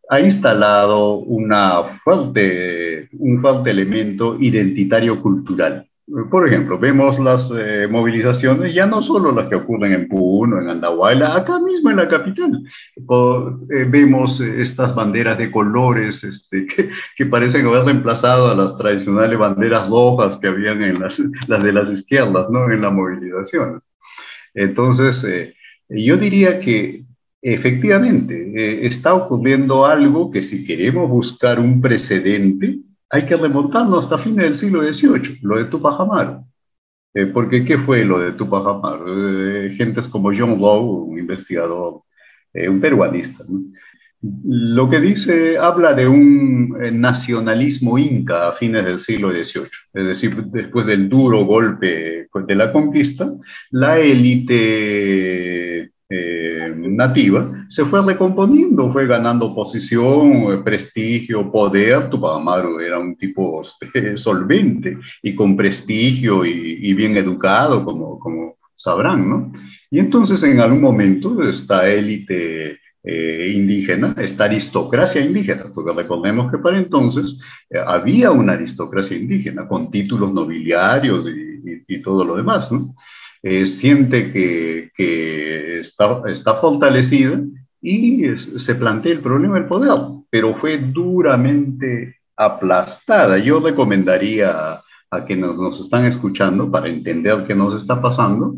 ha 0.08 0.20
instalado 0.20 1.18
una 1.18 2.00
fuerte, 2.02 3.08
un 3.12 3.40
fuerte 3.42 3.70
elemento 3.70 4.36
identitario 4.40 5.20
cultural. 5.20 5.89
Por 6.30 6.48
ejemplo, 6.48 6.78
vemos 6.78 7.18
las 7.20 7.52
eh, 7.56 7.86
movilizaciones, 7.88 8.74
ya 8.74 8.86
no 8.86 9.00
solo 9.00 9.30
las 9.32 9.48
que 9.48 9.54
ocurren 9.54 9.92
en 9.92 10.08
Puno, 10.08 10.60
en 10.60 10.68
Andahuayla, 10.68 11.36
acá 11.36 11.60
mismo 11.60 11.90
en 11.90 11.96
la 11.96 12.08
capital. 12.08 12.64
Eh, 12.96 13.86
vemos 13.88 14.40
estas 14.40 14.94
banderas 14.94 15.38
de 15.38 15.50
colores 15.50 16.24
este, 16.24 16.66
que, 17.16 17.26
parecen 17.26 17.66
haber 17.66 17.84
reemplazado 17.84 18.50
a 18.50 18.56
las 18.56 18.76
tradicionales 18.76 19.38
banderas 19.38 19.88
rojas 19.88 20.36
que 20.38 20.48
habían 20.48 20.82
en 20.82 21.00
las, 21.00 21.22
las 21.46 21.62
de 21.62 21.72
las 21.72 21.90
izquierdas, 21.90 22.50
¿no? 22.50 22.70
En 22.70 22.80
las 22.80 22.92
movilizaciones. 22.92 23.82
Entonces, 24.54 25.22
eh, 25.22 25.54
yo 25.88 26.16
diría 26.16 26.58
que 26.58 27.04
efectivamente 27.40 28.86
está 28.86 29.14
ocurriendo 29.14 29.86
algo 29.86 30.30
que 30.30 30.42
si 30.42 30.66
queremos 30.66 31.08
buscar 31.08 31.60
un 31.60 31.80
precedente, 31.80 32.80
hay 33.10 33.26
que 33.26 33.36
remontarnos 33.36 34.04
hasta 34.04 34.18
fines 34.18 34.44
del 34.44 34.56
siglo 34.56 34.82
XVIII, 34.82 35.40
lo 35.42 35.58
de 35.58 35.64
Tupac 35.64 36.00
Amaru. 36.00 36.44
Eh, 37.12 37.26
porque 37.26 37.64
¿qué 37.64 37.78
fue 37.78 38.04
lo 38.04 38.20
de 38.20 38.32
Tupac 38.32 38.64
Amaru? 38.64 39.04
Eh, 39.08 39.74
gentes 39.76 40.06
como 40.06 40.30
John 40.34 40.60
Lowe, 40.60 41.06
un 41.08 41.18
investigador, 41.18 42.02
eh, 42.54 42.68
un 42.68 42.80
peruanista. 42.80 43.44
Lo 44.22 44.88
que 44.88 45.00
dice, 45.00 45.58
habla 45.58 45.94
de 45.94 46.06
un 46.06 46.76
nacionalismo 47.00 47.98
inca 47.98 48.48
a 48.48 48.52
fines 48.52 48.84
del 48.84 49.00
siglo 49.00 49.30
XVIII, 49.30 49.70
es 49.94 50.06
decir, 50.06 50.44
después 50.44 50.86
del 50.86 51.08
duro 51.08 51.44
golpe 51.46 52.28
de 52.46 52.54
la 52.54 52.70
conquista, 52.70 53.32
la 53.70 53.98
élite 53.98 55.90
eh, 56.12 56.74
nativa, 56.76 57.64
se 57.68 57.84
fue 57.84 58.04
recomponiendo, 58.04 58.90
fue 58.90 59.06
ganando 59.06 59.54
posición, 59.54 60.52
eh, 60.52 60.60
prestigio, 60.64 61.52
poder. 61.52 62.10
Tupac 62.10 62.34
Amaru 62.34 62.80
era 62.80 62.98
un 62.98 63.14
tipo 63.14 63.62
eh, 63.94 64.16
solvente 64.16 64.98
y 65.22 65.36
con 65.36 65.56
prestigio 65.56 66.44
y, 66.44 66.92
bien 66.94 67.16
educado, 67.16 67.84
como, 67.84 68.18
como 68.18 68.56
sabrán, 68.74 69.30
¿no? 69.30 69.52
Y 69.88 70.00
entonces 70.00 70.42
en 70.42 70.58
algún 70.58 70.80
momento 70.80 71.44
esta 71.48 71.88
élite 71.88 72.80
indígena, 73.02 74.14
esta 74.18 74.44
aristocracia 74.44 75.24
indígena, 75.24 75.70
porque 75.72 75.92
recordemos 75.92 76.50
que 76.50 76.58
para 76.58 76.76
entonces 76.76 77.38
había 77.86 78.30
una 78.30 78.54
aristocracia 78.54 79.16
indígena 79.16 79.66
con 79.66 79.90
títulos 79.90 80.32
nobiliarios 80.34 81.26
y, 81.28 81.84
y 81.86 82.02
todo 82.02 82.24
lo 82.24 82.36
demás, 82.36 82.70
¿no? 82.72 82.94
Eh, 83.42 83.66
siente 83.66 84.32
que, 84.32 84.90
que 84.94 85.80
está, 85.80 86.22
está, 86.26 86.56
fortalecida 86.56 87.40
y 87.80 88.36
se 88.58 88.74
plantea 88.74 89.12
el 89.12 89.20
problema 89.20 89.54
del 89.54 89.66
poder, 89.66 89.98
pero 90.28 90.54
fue 90.54 90.76
duramente 90.78 92.16
aplastada. 92.36 93.38
Yo 93.38 93.60
recomendaría 93.60 94.50
a, 94.50 94.84
a 95.10 95.24
quienes 95.24 95.56
nos 95.56 95.80
están 95.80 96.04
escuchando, 96.04 96.70
para 96.70 96.88
entender 96.88 97.44
qué 97.46 97.54
nos 97.54 97.80
está 97.80 98.00
pasando, 98.00 98.56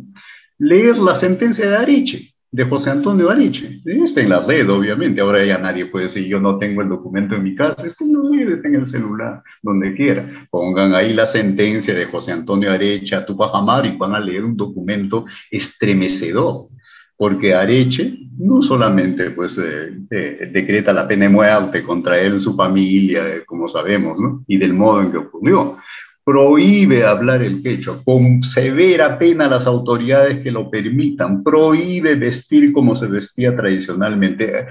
leer 0.59 0.97
la 0.99 1.15
sentencia 1.15 1.69
de 1.69 1.77
Ariche 1.77 2.33
de 2.53 2.65
José 2.65 2.91
Antonio 2.91 3.31
Ariche. 3.31 3.81
Está 3.85 4.21
en 4.21 4.29
la 4.29 4.41
red, 4.41 4.71
obviamente. 4.71 5.23
Ahora 5.23 5.45
ya 5.45 5.57
nadie 5.57 5.87
puede 5.87 6.05
decir, 6.05 6.27
yo 6.27 6.39
no 6.39 6.59
tengo 6.59 6.83
el 6.83 6.91
documento 6.91 7.35
en 7.35 7.43
mi 7.43 7.55
casa. 7.55 7.87
Está 7.87 8.05
en 8.05 8.13
la 8.13 8.21
red, 8.31 8.53
está 8.53 8.69
en 8.69 8.75
el 8.75 8.87
celular, 8.87 9.43
donde 9.63 9.95
quiera. 9.95 10.47
Pongan 10.51 10.95
ahí 10.95 11.15
la 11.15 11.27
sentencia 11.27 11.95
de 11.95 12.05
José 12.05 12.33
Antonio 12.33 12.71
Areche 12.71 13.17
a 13.17 13.25
Tupac 13.25 13.55
Amaru 13.55 13.89
y 13.89 13.97
van 13.97 14.15
a 14.15 14.21
leer 14.21 14.45
un 14.45 14.55
documento 14.55 15.25
estremecedor. 15.51 16.69
Porque 17.17 17.55
Areche 17.55 18.19
no 18.39 18.61
solamente 18.61 19.31
pues, 19.31 19.57
eh, 19.57 19.93
eh, 20.11 20.51
decreta 20.53 20.93
la 20.93 21.09
pena 21.09 21.25
de 21.25 21.31
muerte 21.31 21.83
contra 21.83 22.21
él, 22.21 22.39
su 22.41 22.55
familia, 22.55 23.29
eh, 23.29 23.45
como 23.47 23.67
sabemos, 23.67 24.19
¿no? 24.19 24.45
y 24.47 24.59
del 24.59 24.75
modo 24.75 25.01
en 25.01 25.11
que 25.11 25.19
ocurrió, 25.19 25.79
prohíbe 26.25 27.05
hablar 27.05 27.43
el 27.43 27.63
quechua, 27.63 28.03
con 28.05 28.43
severa 28.43 29.19
pena 29.19 29.49
las 29.49 29.67
autoridades 29.67 30.41
que 30.43 30.53
lo 30.53 30.71
permitan, 30.71 31.43
prohíbe 31.43 32.15
vestir 32.15 32.73
como 32.73 32.95
se 32.95 33.07
vestía 33.07 33.57
tradicionalmente. 33.57 34.67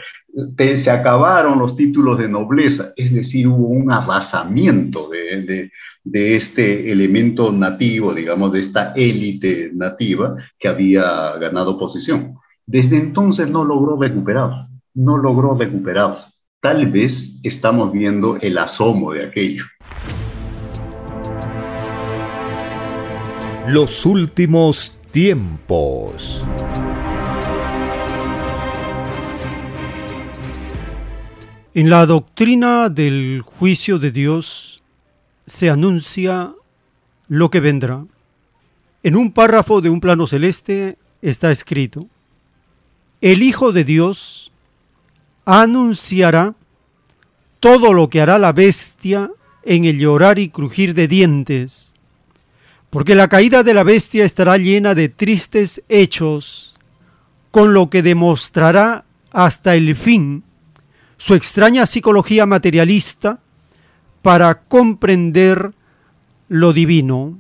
se 0.58 0.92
acabaron 0.92 1.60
los 1.60 1.76
títulos 1.76 2.18
de 2.18 2.30
nobleza, 2.30 2.94
es 2.96 3.14
decir, 3.14 3.48
hubo 3.48 3.68
un 3.68 3.92
arrasamiento 3.92 5.10
de, 5.10 5.70
de 6.04 6.36
este 6.36 6.92
elemento 6.92 7.52
nativo, 7.52 8.14
digamos, 8.14 8.54
de 8.54 8.60
esta 8.60 8.94
élite 8.96 9.72
nativa 9.74 10.36
que 10.58 10.68
había 10.70 11.38
ganado 11.38 11.78
posición. 11.78 12.36
Desde 12.66 12.98
entonces 12.98 13.50
no 13.50 13.66
logró 13.66 14.00
recuperar, 14.00 14.68
no 14.94 15.18
logró 15.18 15.56
recuperarse. 15.56 16.32
Tal 16.62 16.88
vez 16.88 17.40
estamos 17.44 17.92
viendo 17.92 18.38
el 18.38 18.58
asomo 18.58 19.12
de 19.14 19.26
aquello. 19.26 19.66
Los 23.74 24.06
últimos 24.06 25.00
tiempos. 25.12 26.44
En 31.74 31.90
la 31.90 32.06
doctrina 32.06 32.90
del 32.90 33.42
juicio 33.42 33.98
de 33.98 34.12
Dios 34.12 34.84
se 35.46 35.70
anuncia 35.70 36.54
lo 37.30 37.50
que 37.50 37.62
vendrá. 37.62 38.06
En 39.04 39.16
un 39.16 39.32
párrafo 39.32 39.80
de 39.80 39.90
un 39.90 40.02
plano 40.02 40.28
celeste 40.28 40.98
está 41.22 41.50
escrito, 41.50 42.08
el 43.22 43.42
Hijo 43.42 43.72
de 43.72 43.86
Dios 43.86 44.52
anunciará 45.46 46.56
todo 47.62 47.94
lo 47.94 48.10
que 48.10 48.20
hará 48.20 48.38
la 48.38 48.52
bestia 48.52 49.32
en 49.64 49.86
el 49.86 49.98
llorar 49.98 50.40
y 50.40 50.50
crujir 50.50 50.94
de 50.94 51.08
dientes 51.08 51.91
porque 52.92 53.16
la 53.16 53.30
caída 53.30 53.64
de 53.64 53.74
la 53.74 53.84
bestia 53.84 54.26
estará 54.26 54.58
llena 54.58 54.94
de 54.94 55.08
tristes 55.10 55.82
hechos, 55.88 56.76
con 57.50 57.74
lo 57.74 57.90
que 57.90 58.04
demostrará 58.04 59.06
hasta 59.32 59.76
el 59.76 59.96
fin 59.96 60.44
su 61.18 61.34
extraña 61.34 61.86
psicología 61.86 62.46
materialista 62.46 63.40
para 64.22 64.56
comprender 64.56 65.72
lo 66.50 66.74
divino, 66.74 67.38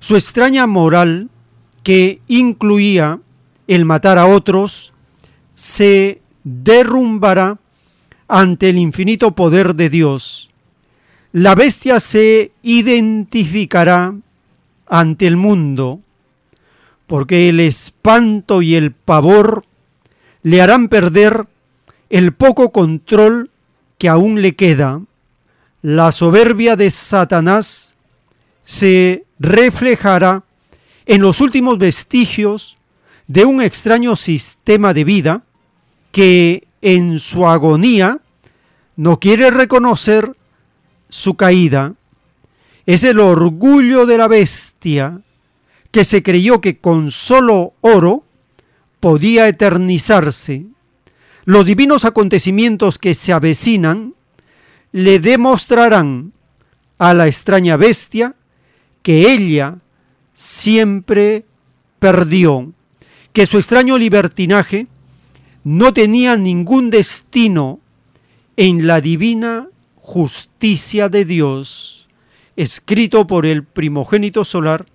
su 0.00 0.16
extraña 0.16 0.66
moral 0.66 1.30
que 1.84 2.20
incluía 2.26 3.20
el 3.68 3.84
matar 3.84 4.18
a 4.18 4.26
otros, 4.26 4.92
se 5.54 6.20
derrumbará 6.42 7.58
ante 8.26 8.70
el 8.70 8.78
infinito 8.78 9.36
poder 9.36 9.76
de 9.76 9.88
Dios. 9.88 10.50
La 11.30 11.54
bestia 11.54 12.00
se 12.00 12.50
identificará 12.62 14.14
ante 14.92 15.26
el 15.26 15.38
mundo, 15.38 16.02
porque 17.06 17.48
el 17.48 17.60
espanto 17.60 18.60
y 18.60 18.74
el 18.74 18.92
pavor 18.92 19.64
le 20.42 20.60
harán 20.60 20.90
perder 20.90 21.46
el 22.10 22.34
poco 22.34 22.72
control 22.72 23.50
que 23.96 24.10
aún 24.10 24.42
le 24.42 24.54
queda. 24.54 25.00
La 25.80 26.12
soberbia 26.12 26.76
de 26.76 26.90
Satanás 26.90 27.96
se 28.64 29.24
reflejará 29.38 30.44
en 31.06 31.22
los 31.22 31.40
últimos 31.40 31.78
vestigios 31.78 32.76
de 33.26 33.46
un 33.46 33.62
extraño 33.62 34.14
sistema 34.14 34.92
de 34.92 35.04
vida 35.04 35.42
que 36.10 36.68
en 36.82 37.18
su 37.18 37.46
agonía 37.46 38.18
no 38.96 39.18
quiere 39.18 39.50
reconocer 39.50 40.36
su 41.08 41.32
caída 41.34 41.94
es 42.86 43.04
el 43.04 43.20
orgullo 43.20 44.06
de 44.06 44.18
la 44.18 44.28
bestia 44.28 45.20
que 45.90 46.04
se 46.04 46.22
creyó 46.22 46.60
que 46.60 46.78
con 46.78 47.10
solo 47.10 47.74
oro 47.80 48.24
podía 49.00 49.48
eternizarse. 49.48 50.66
Los 51.44 51.66
divinos 51.66 52.04
acontecimientos 52.04 52.98
que 52.98 53.14
se 53.14 53.32
avecinan 53.32 54.14
le 54.92 55.18
demostrarán 55.18 56.32
a 56.98 57.14
la 57.14 57.26
extraña 57.26 57.76
bestia 57.76 58.34
que 59.02 59.32
ella 59.32 59.78
siempre 60.32 61.44
perdió, 61.98 62.72
que 63.32 63.46
su 63.46 63.58
extraño 63.58 63.98
libertinaje 63.98 64.86
no 65.64 65.92
tenía 65.92 66.36
ningún 66.36 66.90
destino 66.90 67.80
en 68.56 68.86
la 68.86 69.00
divina 69.00 69.68
justicia 69.96 71.08
de 71.08 71.24
Dios, 71.24 72.01
escrito 72.56 73.26
por 73.26 73.46
el 73.46 73.64
primogénito 73.64 74.44
solar, 74.44 74.86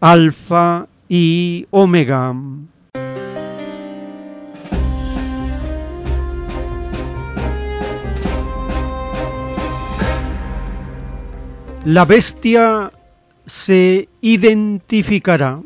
Alfa 0.00 0.88
y 1.08 1.66
Omega. 1.70 2.34
La 11.84 12.04
bestia 12.04 12.92
se 13.46 14.08
identificará 14.20 15.62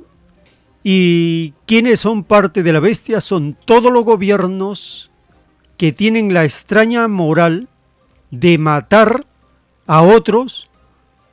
y 0.85 1.53
quienes 1.67 2.01
son 2.01 2.23
parte 2.23 2.63
de 2.63 2.73
la 2.73 2.79
bestia 2.79 3.21
son 3.21 3.57
todos 3.65 3.93
los 3.93 4.05
gobiernos 4.05 5.11
que 5.77 5.93
tienen 5.93 6.33
la 6.33 6.45
extraña 6.45 7.09
moral 7.09 7.69
de 8.31 8.59
matar 8.59 9.27
a 9.87 10.03
otros 10.03 10.71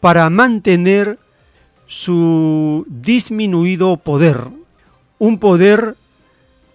para 0.02 0.30
mantener 0.30 1.19
su 1.86 2.86
disminuido 2.90 3.98
poder. 3.98 4.49
Un 5.19 5.38
poder 5.38 5.95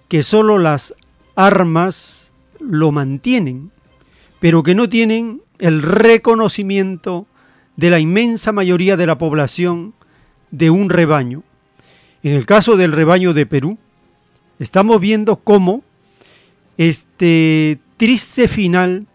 que 0.09 0.23
solo 0.23 0.59
las 0.59 0.95
armas 1.35 2.33
lo 2.61 2.93
mantienen, 2.93 3.73
pero 4.41 4.63
que 4.63 4.75
no 4.75 4.89
tienen 4.89 5.43
el 5.59 5.83
reconocimiento 5.83 7.27
de 7.77 7.91
la 7.91 7.99
inmensa 7.99 8.53
mayoría 8.53 8.97
de 8.97 9.07
la 9.07 9.19
población 9.19 9.95
de 10.51 10.71
un 10.71 10.89
rebaño. 10.89 11.43
En 12.23 12.35
el 12.35 12.47
caso 12.47 12.77
del 12.77 12.93
rebaño 12.93 13.35
de 13.35 13.47
Perú, 13.47 13.79
estamos 14.59 15.01
viendo 15.01 15.37
cómo 15.37 15.83
este 16.77 17.79
triste 17.97 18.49
final 18.49 19.07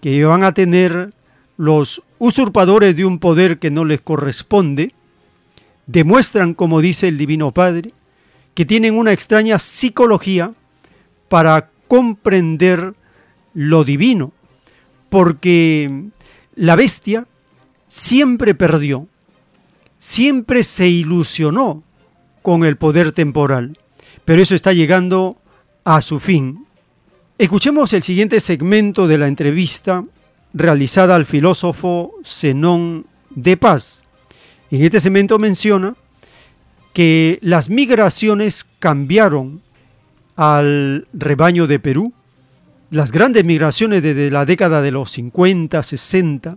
que 0.00 0.24
van 0.24 0.42
a 0.44 0.52
tener 0.52 1.12
los 1.56 2.02
usurpadores 2.20 2.94
de 2.94 3.06
un 3.06 3.18
poder 3.18 3.58
que 3.58 3.70
no 3.70 3.84
les 3.84 4.00
corresponde, 4.00 4.92
demuestran, 5.86 6.54
como 6.54 6.80
dice 6.80 7.08
el 7.08 7.18
Divino 7.18 7.50
Padre, 7.50 7.92
que 8.54 8.66
tienen 8.66 8.96
una 8.96 9.12
extraña 9.12 9.58
psicología 9.58 10.52
para 11.28 11.70
comprender 11.88 12.94
lo 13.54 13.84
divino, 13.84 14.32
porque 15.08 16.04
la 16.54 16.76
bestia 16.76 17.26
siempre 17.88 18.54
perdió, 18.54 19.08
siempre 19.98 20.62
se 20.62 20.88
ilusionó 20.88 21.82
con 22.42 22.64
el 22.64 22.76
poder 22.76 23.12
temporal, 23.12 23.78
pero 24.26 24.42
eso 24.42 24.54
está 24.54 24.74
llegando 24.74 25.38
a 25.84 26.02
su 26.02 26.20
fin. 26.20 26.66
Escuchemos 27.38 27.94
el 27.94 28.02
siguiente 28.02 28.40
segmento 28.40 29.08
de 29.08 29.16
la 29.16 29.26
entrevista 29.26 30.04
realizada 30.52 31.14
al 31.14 31.26
filósofo 31.26 32.12
Zenón 32.24 33.06
de 33.30 33.56
Paz. 33.56 34.04
En 34.70 34.82
este 34.82 35.00
segmento 35.00 35.38
menciona 35.38 35.94
que 36.92 37.38
las 37.42 37.70
migraciones 37.70 38.66
cambiaron 38.78 39.62
al 40.36 41.06
rebaño 41.12 41.66
de 41.66 41.78
Perú, 41.78 42.12
las 42.90 43.12
grandes 43.12 43.44
migraciones 43.44 44.02
desde 44.02 44.30
la 44.30 44.44
década 44.44 44.82
de 44.82 44.90
los 44.90 45.10
50, 45.12 45.82
60, 45.82 46.56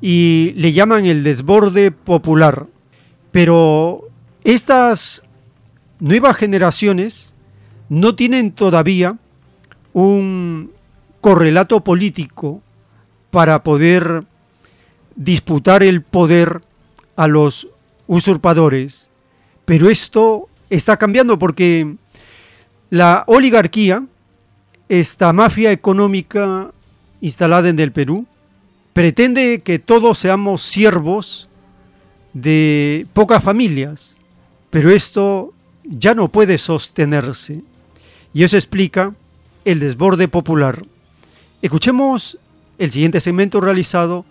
y 0.00 0.52
le 0.56 0.72
llaman 0.72 1.06
el 1.06 1.22
desborde 1.22 1.90
popular. 1.90 2.66
Pero 3.30 4.08
estas 4.42 5.22
nuevas 5.98 6.36
generaciones 6.36 7.34
no 7.88 8.14
tienen 8.14 8.52
todavía 8.52 9.18
un 9.92 10.72
correlato 11.20 11.82
político 11.82 12.62
para 13.34 13.64
poder 13.64 14.22
disputar 15.16 15.82
el 15.82 16.02
poder 16.02 16.62
a 17.16 17.26
los 17.26 17.66
usurpadores. 18.06 19.10
Pero 19.64 19.90
esto 19.90 20.48
está 20.70 20.96
cambiando 20.96 21.36
porque 21.36 21.96
la 22.90 23.24
oligarquía, 23.26 24.06
esta 24.88 25.32
mafia 25.32 25.72
económica 25.72 26.70
instalada 27.20 27.68
en 27.70 27.80
el 27.80 27.90
Perú, 27.90 28.24
pretende 28.92 29.62
que 29.64 29.80
todos 29.80 30.20
seamos 30.20 30.62
siervos 30.62 31.48
de 32.34 33.04
pocas 33.14 33.42
familias, 33.42 34.16
pero 34.70 34.92
esto 34.92 35.52
ya 35.82 36.14
no 36.14 36.28
puede 36.28 36.56
sostenerse. 36.56 37.64
Y 38.32 38.44
eso 38.44 38.56
explica 38.56 39.12
el 39.64 39.80
desborde 39.80 40.28
popular. 40.28 40.86
Escuchemos 41.62 42.38
el 42.78 42.90
siguiente 42.90 43.20
segmento 43.20 43.60
realizado 43.60 44.24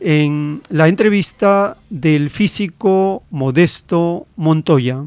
en 0.00 0.62
la 0.68 0.88
entrevista 0.88 1.76
del 1.90 2.30
físico 2.30 3.22
Modesto 3.30 4.26
Montoya. 4.36 5.02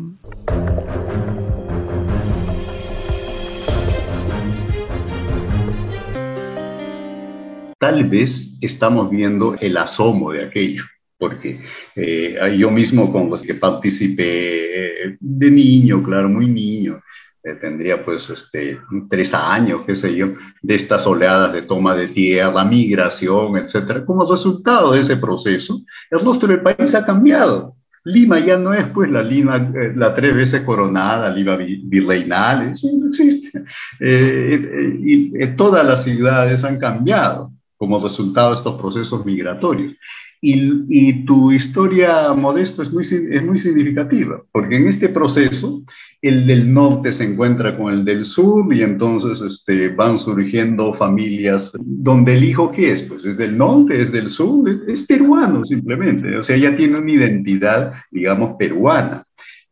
Tal 7.77 8.05
vez 8.05 8.57
estamos 8.61 9.09
viendo 9.09 9.55
el 9.59 9.77
asomo 9.77 10.31
de 10.31 10.45
aquello 10.45 10.83
porque 11.17 11.61
eh, 11.95 12.37
yo 12.57 12.69
mismo 12.71 13.11
con 13.11 13.29
los 13.29 13.41
que 13.41 13.55
participé 13.55 15.05
eh, 15.07 15.17
de 15.19 15.51
niño, 15.51 16.03
claro, 16.03 16.29
muy 16.29 16.47
niño, 16.47 17.01
eh, 17.45 17.53
tendría 17.61 18.03
pues 18.03 18.29
este, 18.29 18.79
tres 19.09 19.33
años, 19.33 19.81
qué 19.85 19.95
sé 19.95 20.15
yo, 20.15 20.33
de 20.61 20.75
estas 20.75 21.05
oleadas 21.05 21.53
de 21.53 21.61
toma 21.61 21.95
de 21.95 22.07
tierra, 22.07 22.65
migración, 22.65 23.57
etcétera. 23.57 24.03
Como 24.03 24.29
resultado 24.29 24.93
de 24.93 25.01
ese 25.01 25.17
proceso, 25.17 25.79
el 26.09 26.21
rostro 26.21 26.47
del 26.47 26.61
país 26.61 26.95
ha 26.95 27.05
cambiado. 27.05 27.75
Lima 28.03 28.39
ya 28.39 28.57
no 28.57 28.73
es 28.73 28.85
pues 28.85 29.09
la 29.09 29.23
Lima, 29.23 29.71
la 29.95 30.13
tres 30.13 30.35
veces 30.35 30.61
coronada, 30.61 31.29
Lima 31.29 31.57
virreinal, 31.57 32.73
eso 32.73 32.87
no 32.93 33.09
existe. 33.09 33.63
y 33.99 35.47
todas 35.55 35.85
las 35.85 36.03
ciudades 36.03 36.63
han 36.63 36.77
cambiado 36.77 37.51
como 37.77 38.01
resultado 38.03 38.51
de 38.51 38.57
estos 38.57 38.79
procesos 38.81 39.25
migratorios. 39.25 39.95
Y, 40.41 41.25
tu 41.25 41.51
historia, 41.51 42.31
Modesto, 42.33 42.83
es 42.83 42.93
muy, 42.93 43.03
es 43.03 43.43
muy 43.43 43.57
significativa, 43.57 44.43
porque 44.51 44.75
en 44.75 44.87
este 44.87 45.09
proceso 45.09 45.81
el 46.27 46.47
del 46.47 46.73
norte 46.73 47.13
se 47.13 47.23
encuentra 47.23 47.77
con 47.77 47.93
el 47.93 48.03
del 48.03 48.25
sur 48.25 48.73
y 48.73 48.81
entonces 48.81 49.41
este, 49.41 49.89
van 49.89 50.17
surgiendo 50.17 50.93
familias 50.95 51.71
donde 51.79 52.33
el 52.33 52.43
hijo, 52.43 52.71
¿qué 52.71 52.93
es? 52.93 53.03
Pues 53.03 53.25
es 53.25 53.37
del 53.37 53.55
norte, 53.55 54.01
es 54.01 54.11
del 54.11 54.29
sur, 54.29 54.67
es, 54.87 55.03
peruano 55.03 55.63
simplemente, 55.63 56.35
o 56.35 56.41
sea, 56.41 56.57
ya 56.57 56.75
tiene 56.75 56.97
una 56.97 57.11
identidad, 57.11 57.93
digamos, 58.09 58.55
peruana. 58.57 59.23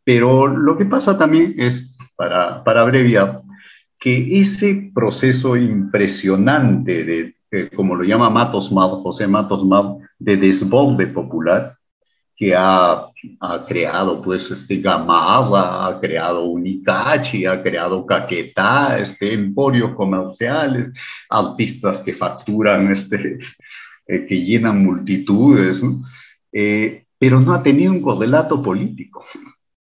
Pero 0.03 0.45
lo 0.47 0.77
que 0.77 0.85
pasa 0.85 1.17
también 1.17 1.55
es, 1.57 1.97
para, 2.15 2.63
para 2.63 2.81
abreviar, 2.81 3.41
que 3.99 4.39
ese 4.39 4.91
proceso 4.93 5.57
impresionante 5.57 7.03
de, 7.03 7.69
como 7.75 7.95
lo 7.95 8.03
llama 8.03 8.29
Matos 8.29 8.71
Mal, 8.71 8.89
José 9.01 9.27
Matos 9.27 9.65
Mal, 9.65 9.97
de 10.19 10.37
desborde 10.37 11.07
popular 11.07 11.77
que 12.35 12.55
ha, 12.55 13.05
ha 13.39 13.65
creado 13.67 14.21
pues 14.21 14.49
este 14.51 14.77
Gamava, 14.77 15.87
ha 15.87 15.99
creado 15.99 16.45
Unicachi, 16.45 17.45
ha 17.45 17.61
creado 17.61 18.05
Caquetá, 18.05 18.99
este 18.99 19.33
emporios 19.33 19.95
comerciales, 19.95 20.91
artistas 21.29 22.01
que 22.01 22.13
facturan, 22.13 22.91
este, 22.91 23.39
eh, 24.07 24.25
que 24.25 24.41
llenan 24.41 24.83
multitudes, 24.83 25.81
eh, 26.51 27.05
pero 27.17 27.39
no 27.39 27.53
ha 27.53 27.63
tenido 27.63 27.91
un 27.91 28.01
correlato 28.01 28.61
político, 28.61 29.25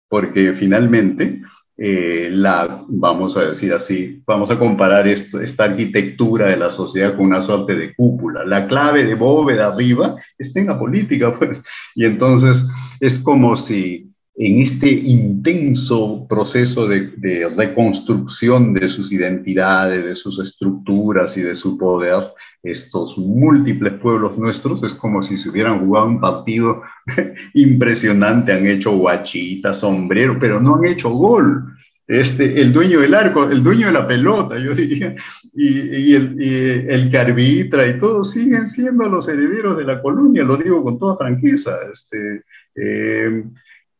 porque 0.10 0.54
finalmente 0.54 1.42
eh, 1.80 2.30
la, 2.32 2.84
vamos 2.88 3.38
a 3.38 3.50
decir 3.50 3.72
así, 3.72 4.24
vamos 4.26 4.50
a 4.50 4.58
comparar 4.58 5.08
esta 5.08 5.66
arquitectura 5.66 6.48
de 6.48 6.58
la 6.58 6.72
sociedad 6.72 7.16
con 7.16 7.28
una 7.28 7.40
suerte 7.42 7.76
de 7.76 7.94
cúpula. 7.94 8.44
La 8.46 8.68
clave 8.68 9.04
de 9.04 9.14
bóveda 9.14 9.68
arriba 9.68 10.16
está 10.40 10.60
en 10.60 10.68
la 10.68 10.80
política, 10.80 11.36
pues. 11.40 11.62
Y 11.94 12.06
entonces 12.06 12.66
es 13.00 13.20
como 13.20 13.56
si 13.56 14.12
en 14.40 14.62
este 14.62 14.90
intenso 14.90 16.28
proceso 16.30 16.88
de 16.88 17.52
reconstrucción 17.56 18.74
de 18.74 18.88
sus 18.88 19.12
identidades, 19.12 20.04
de 20.04 20.16
sus 20.16 20.40
estructuras 20.40 21.36
y 21.38 21.42
de 21.42 21.56
su 21.56 21.78
poder, 21.78 22.34
estos 22.64 23.18
múltiples 23.18 23.94
pueblos 24.00 24.38
nuestros, 24.38 24.84
es 24.84 24.94
como 24.94 25.22
si 25.22 25.38
se 25.38 25.50
hubieran 25.50 25.80
jugado 25.80 26.08
un 26.08 26.20
partido 26.20 26.82
impresionante, 27.54 28.54
han 28.54 28.68
hecho 28.68 28.98
guachita, 28.98 29.74
sombrero, 29.74 30.38
pero 30.40 30.60
no 30.60 30.76
han 30.76 30.86
hecho 30.86 31.10
gol. 31.10 31.74
Este, 32.08 32.62
el 32.62 32.72
dueño 32.72 33.02
del 33.02 33.14
arco, 33.14 33.44
el 33.50 33.62
dueño 33.62 33.88
de 33.88 33.94
la 33.94 34.08
pelota, 34.08 34.58
yo 34.58 34.74
diría, 34.74 35.14
y, 35.54 36.14
el, 36.16 36.42
y 36.42 36.54
el, 36.90 37.12
que 37.12 37.18
arbitra 37.18 37.86
y 37.86 38.00
todos 38.00 38.32
siguen 38.32 38.70
siendo 38.70 39.10
los 39.10 39.28
herederos 39.28 39.78
de 39.78 39.84
la 39.84 40.02
colonia, 40.02 40.44
lo 40.44 40.56
digo 40.56 40.82
con 40.84 40.98
toda 40.98 41.18
franqueza. 41.18 41.78
Este, 41.92 42.44
eh, 42.76 43.44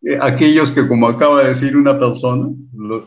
eh, 0.04 0.18
aquellos 0.22 0.72
que, 0.72 0.88
como 0.88 1.08
acaba 1.08 1.42
de 1.42 1.50
decir 1.50 1.76
una 1.76 2.00
persona, 2.00 2.48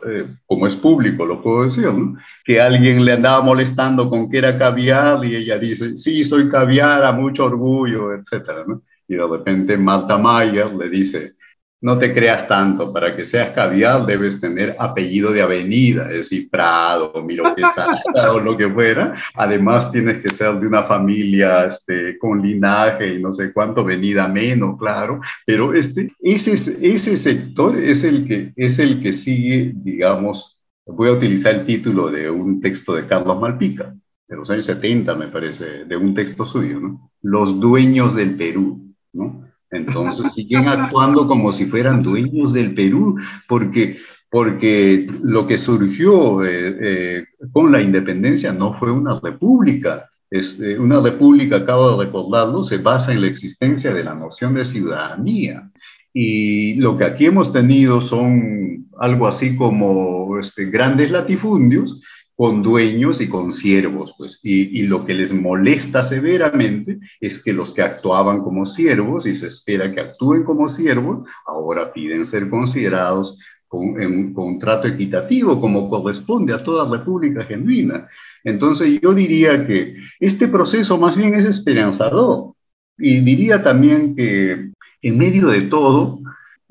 eh, 0.06 0.27
como 0.47 0.66
es 0.66 0.77
público, 0.77 1.24
lo 1.24 1.40
puedo 1.40 1.64
decir, 1.64 1.86
¿no? 1.86 2.16
que 2.44 2.60
alguien 2.60 3.05
le 3.05 3.12
andaba 3.12 3.43
molestando 3.43 4.10
con 4.10 4.28
que 4.28 4.39
era 4.39 4.59
caviar 4.59 5.24
y 5.24 5.36
ella 5.36 5.59
dice, 5.59 5.97
sí, 5.97 6.24
soy 6.24 6.51
caviar, 6.51 7.05
a 7.05 7.12
mucho 7.12 7.44
orgullo, 7.44 8.12
etcétera, 8.12 8.64
¿no? 8.66 8.82
Y 9.11 9.16
de 9.16 9.27
repente 9.27 9.77
Marta 9.77 10.16
Mayer 10.16 10.73
le 10.73 10.89
dice, 10.89 11.35
no 11.81 11.99
te 11.99 12.15
creas 12.15 12.47
tanto, 12.47 12.93
para 12.93 13.16
que 13.16 13.24
seas 13.24 13.51
caviar 13.51 14.07
debes 14.07 14.41
tener 14.41 14.77
apellido 14.78 15.32
de 15.32 15.43
avenida, 15.43 16.05
es 16.11 16.31
decir, 16.31 16.49
Prado, 16.49 17.12
Miro 17.24 17.53
Quesada 17.57 18.01
o 18.32 18.39
lo 18.39 18.57
que 18.57 18.69
fuera. 18.69 19.16
Además 19.35 19.91
tienes 19.91 20.19
que 20.19 20.28
ser 20.28 20.61
de 20.61 20.66
una 20.69 20.85
familia 20.85 21.65
este, 21.65 22.19
con 22.19 22.41
linaje 22.41 23.15
y 23.15 23.20
no 23.20 23.32
sé 23.32 23.53
cuánto, 23.53 23.82
venida 23.82 24.28
menos, 24.28 24.78
claro. 24.78 25.20
Pero 25.45 25.74
este, 25.74 26.12
ese, 26.20 26.53
ese 26.81 27.16
sector 27.16 27.77
es 27.77 28.05
el, 28.05 28.28
que, 28.28 28.53
es 28.55 28.78
el 28.78 29.03
que 29.03 29.12
sigue, 29.12 29.73
digamos, 29.74 30.61
voy 30.87 31.09
a 31.09 31.15
utilizar 31.15 31.57
el 31.57 31.66
título 31.66 32.12
de 32.12 32.31
un 32.31 32.61
texto 32.61 32.95
de 32.95 33.09
Carlos 33.09 33.41
Malpica, 33.41 33.93
de 34.28 34.37
los 34.37 34.49
años 34.51 34.66
70, 34.66 35.16
me 35.16 35.27
parece, 35.27 35.85
de 35.85 35.97
un 35.97 36.15
texto 36.15 36.47
suyo, 36.47 36.78
¿no? 36.78 37.11
Los 37.23 37.59
dueños 37.59 38.15
del 38.15 38.37
Perú, 38.37 38.90
¿no? 39.12 39.45
Entonces 39.70 40.32
siguen 40.35 40.66
actuando 40.69 41.28
como 41.28 41.53
si 41.53 41.66
fueran 41.66 42.03
dueños 42.03 42.53
del 42.53 42.74
Perú, 42.74 43.16
porque, 43.49 43.99
porque 44.28 45.07
lo 45.23 45.47
que 45.47 45.59
surgió 45.59 46.45
eh, 46.45 46.77
eh, 46.81 47.24
con 47.53 47.70
la 47.70 47.81
independencia 47.81 48.53
no 48.53 48.74
fue 48.74 48.91
una 48.91 49.20
república. 49.20 50.09
Es, 50.28 50.59
eh, 50.61 50.78
una 50.78 51.01
república, 51.01 51.57
acabo 51.57 51.97
de 51.97 52.07
recordarlo, 52.07 52.65
se 52.65 52.78
basa 52.78 53.12
en 53.12 53.20
la 53.23 53.28
existencia 53.28 53.93
de 53.93 54.05
la 54.05 54.15
noción 54.15 54.55
de 54.55 54.65
ciudadanía. 54.65 55.70
Y 56.12 56.74
lo 56.74 56.97
que 56.97 57.05
aquí 57.05 57.27
hemos 57.27 57.53
tenido 57.53 58.01
son 58.01 58.89
algo 58.99 59.28
así 59.28 59.57
como 59.57 60.39
este, 60.39 60.66
grandes 60.66 61.11
latifundios 61.11 62.01
con 62.41 62.62
dueños 62.62 63.21
y 63.21 63.29
con 63.29 63.53
siervos, 63.53 64.15
pues, 64.17 64.41
y, 64.43 64.85
lo 64.85 65.05
que 65.05 65.12
les 65.12 65.31
molesta 65.31 66.03
severamente 66.03 66.99
es 67.21 67.39
que 67.45 67.53
los 67.53 67.71
que 67.75 67.83
actuaban 67.83 68.43
como 68.43 68.65
siervos 68.65 69.27
y 69.27 69.35
se 69.35 69.49
espera 69.49 69.93
que 69.93 70.01
actúen 70.01 70.45
como 70.45 70.67
siervos, 70.71 71.29
ahora 71.45 71.93
piden 71.93 72.27
ser 72.27 72.49
considerados 72.49 73.39
con, 73.69 73.91
un 73.91 74.33
contrato 74.33 74.89
equitativo 74.89 75.61
como 75.61 75.91
corresponde 75.91 76.55
a 76.55 76.65
toda 76.65 76.91
república 76.91 77.45
genuina. 77.45 78.09
Entonces 78.43 78.99
yo 79.03 79.12
diría 79.12 79.67
que 79.67 79.97
este 80.19 80.49
proceso 80.49 80.97
más 80.97 81.19
bien 81.19 81.35
es 81.35 81.45
esperanzador 81.45 82.55
y 82.97 83.21
diría 83.21 83.62
también 83.62 84.17
que 84.17 84.71
en 85.03 85.19
medio 85.19 85.49
de 85.49 85.61
todo, 85.69 86.21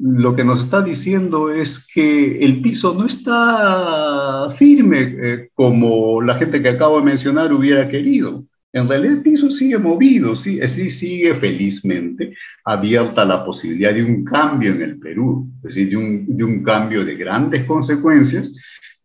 lo 0.02 0.36
que 0.36 0.44
nos 0.44 0.62
está 0.62 0.82
diciendo 0.82 1.52
es 1.52 1.86
que 1.94 2.40
el 2.44 2.62
piso 2.62 2.94
no 2.94 3.06
está 3.06 4.56
firme 4.58 5.16
eh, 5.22 5.50
como 5.54 6.22
la 6.22 6.36
gente 6.36 6.62
que 6.62 6.70
acabo 6.70 7.00
de 7.00 7.06
mencionar 7.06 7.52
hubiera 7.52 7.88
querido. 7.90 8.46
En 8.72 8.88
realidad 8.88 9.14
el 9.14 9.22
piso 9.24 9.50
sigue 9.50 9.78
movido, 9.80 10.36
sí, 10.36 10.60
sí 10.68 10.90
sigue 10.90 11.36
felizmente 11.36 12.34
abierta 12.64 13.26
la 13.26 13.44
posibilidad 13.44 13.94
de 13.94 14.04
un 14.04 14.24
cambio 14.24 14.72
en 14.72 14.84
el 14.84 15.00
Perú, 15.00 15.50
es 15.58 15.76
decir, 15.76 15.90
de 15.90 15.98
un, 15.98 16.38
de 16.38 16.44
un 16.44 16.64
cambio 16.64 17.04
de 17.04 17.16
grandes 17.16 17.66
consecuencias 17.66 18.52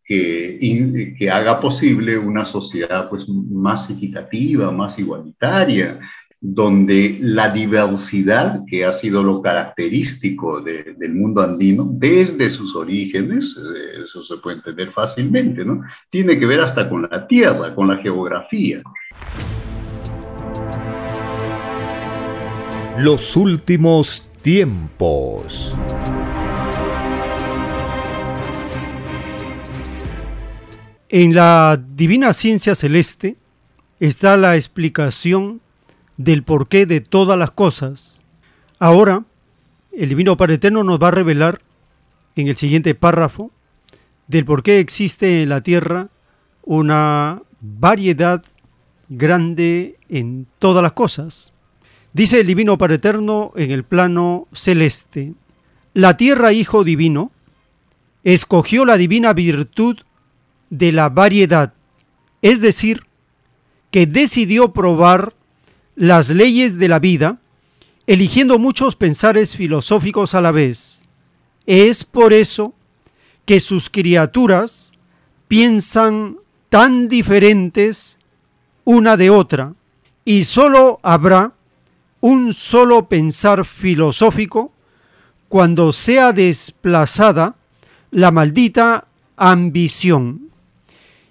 que, 0.05 1.15
que 1.19 1.31
haga 1.31 1.61
posible 1.61 2.19
una 2.19 2.45
sociedad 2.45 3.09
pues, 3.09 3.27
más 3.29 3.89
equitativa, 3.89 4.71
más 4.71 4.99
igualitaria, 4.99 5.99
donde 6.47 7.17
la 7.23 7.49
diversidad, 7.49 8.61
que 8.69 8.85
ha 8.85 8.93
sido 8.93 9.23
lo 9.23 9.41
característico 9.41 10.61
del 10.61 11.15
mundo 11.15 11.41
andino 11.41 11.89
desde 11.91 12.51
sus 12.51 12.77
orígenes, 12.77 13.57
eh, 13.57 14.03
eso 14.05 14.23
se 14.23 14.37
puede 14.37 14.59
entender 14.59 14.93
fácilmente, 14.93 15.65
¿no? 15.65 15.81
Tiene 16.11 16.39
que 16.39 16.45
ver 16.45 16.61
hasta 16.61 16.87
con 16.91 17.09
la 17.11 17.27
tierra, 17.27 17.75
con 17.75 17.89
la 17.89 17.97
geografía. 17.97 18.83
Los 22.99 23.37
últimos 23.39 24.29
tiempos. 24.43 25.75
En 31.09 31.35
la 31.35 31.83
divina 31.97 32.35
ciencia 32.35 32.75
celeste 32.75 33.39
está 33.99 34.37
la 34.37 34.57
explicación 34.57 35.64
del 36.17 36.43
porqué 36.43 36.87
de 36.87 37.01
todas 37.01 37.39
las 37.39 37.51
cosas. 37.51 38.21
Ahora, 38.79 39.25
el 39.93 40.09
Divino 40.09 40.37
Padre 40.37 40.55
Eterno 40.55 40.85
nos 40.85 40.99
va 40.99 41.09
a 41.09 41.13
revelar 41.13 41.61
en 42.37 42.49
el 42.49 42.57
siguiente 42.57 42.95
párrafo 42.95 43.51
del 44.27 44.45
por 44.45 44.63
qué 44.63 44.81
existe 44.81 45.43
en 45.43 45.49
la 45.49 45.61
tierra 45.63 46.09
una 46.63 47.43
variedad 47.61 48.43
grande 49.09 49.99
en 50.09 50.47
todas 50.59 50.83
las 50.83 50.93
cosas. 50.93 51.53
Dice 52.13 52.41
el 52.41 52.47
Divino 52.47 52.79
Padre 52.79 52.97
Eterno 52.97 53.53
en 53.57 53.71
el 53.71 53.85
plano 53.85 54.49
celeste, 54.53 55.35
la 55.93 56.17
tierra, 56.17 56.53
Hijo 56.53 56.83
Divino, 56.83 57.31
escogió 58.25 58.85
la 58.85 58.97
divina 58.97 59.33
virtud 59.33 59.99
de 60.71 60.91
la 60.91 61.09
variedad, 61.09 61.75
es 62.43 62.61
decir, 62.61 63.07
que 63.91 64.07
decidió 64.07 64.73
probar 64.73 65.35
las 65.97 66.31
leyes 66.31 66.79
de 66.79 66.89
la 66.89 66.99
vida, 66.99 67.39
eligiendo 68.07 68.59
muchos 68.59 68.97
pensares 68.97 69.57
filosóficos 69.57 70.35
a 70.35 70.41
la 70.41 70.53
vez. 70.53 71.07
Es 71.67 72.05
por 72.05 72.33
eso 72.33 72.75
que 73.45 73.61
sus 73.61 73.91
criaturas 73.91 74.93
piensan 75.49 76.39
tan 76.69 77.09
diferentes 77.09 78.19
una 78.85 79.17
de 79.17 79.31
otra, 79.31 79.75
y 80.25 80.45
sólo 80.45 81.01
habrá 81.03 81.53
un 82.21 82.53
solo 82.53 83.09
pensar 83.09 83.65
filosófico 83.65 84.73
cuando 85.49 85.93
sea 85.93 86.33
desplazada 86.33 87.57
la 88.11 88.31
maldita 88.31 89.07
ambición. 89.37 90.51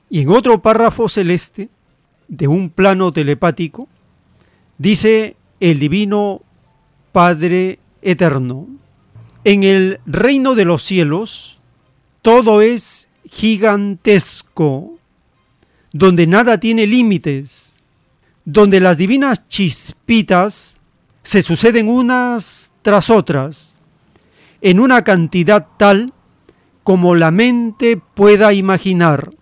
Y 0.10 0.22
en 0.22 0.30
otro 0.30 0.62
párrafo 0.62 1.10
celeste, 1.10 1.70
de 2.28 2.48
un 2.48 2.70
plano 2.70 3.12
telepático, 3.12 3.88
Dice 4.78 5.36
el 5.60 5.80
Divino 5.80 6.42
Padre 7.12 7.80
Eterno, 8.02 8.68
en 9.44 9.64
el 9.64 10.00
reino 10.06 10.56
de 10.56 10.66
los 10.66 10.82
cielos 10.82 11.60
todo 12.22 12.62
es 12.62 13.10
gigantesco, 13.30 14.98
donde 15.92 16.26
nada 16.26 16.60
tiene 16.60 16.88
límites, 16.88 17.78
donde 18.46 18.80
las 18.80 18.98
divinas 18.98 19.48
chispitas 19.48 20.80
se 21.22 21.42
suceden 21.42 21.88
unas 21.88 22.74
tras 22.82 23.10
otras, 23.10 23.78
en 24.62 24.80
una 24.80 25.04
cantidad 25.04 25.68
tal 25.78 26.14
como 26.84 27.16
la 27.16 27.32
mente 27.32 27.98
pueda 27.98 28.54
imaginar. 28.54 29.34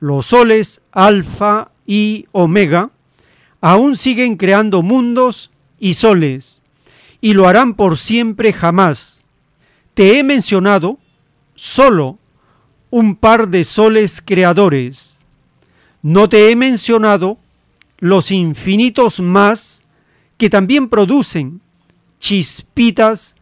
Los 0.00 0.26
soles 0.26 0.82
alfa 0.92 1.70
y 1.86 2.26
omega 2.32 2.90
aún 3.60 3.96
siguen 3.96 4.36
creando 4.36 4.82
mundos 4.82 5.50
y 5.78 5.94
soles, 5.94 6.62
y 7.20 7.34
lo 7.34 7.48
harán 7.48 7.74
por 7.74 7.98
siempre 7.98 8.52
jamás. 8.52 9.24
Te 9.94 10.18
he 10.18 10.24
mencionado 10.24 10.98
solo 11.54 12.18
un 12.90 13.16
par 13.16 13.48
de 13.48 13.64
soles 13.64 14.22
creadores. 14.24 15.20
No 16.02 16.28
te 16.28 16.50
he 16.50 16.56
mencionado 16.56 17.38
los 17.98 18.30
infinitos 18.30 19.20
más 19.20 19.82
que 20.36 20.50
también 20.50 20.88
producen 20.88 21.60
chispitas 22.18 23.36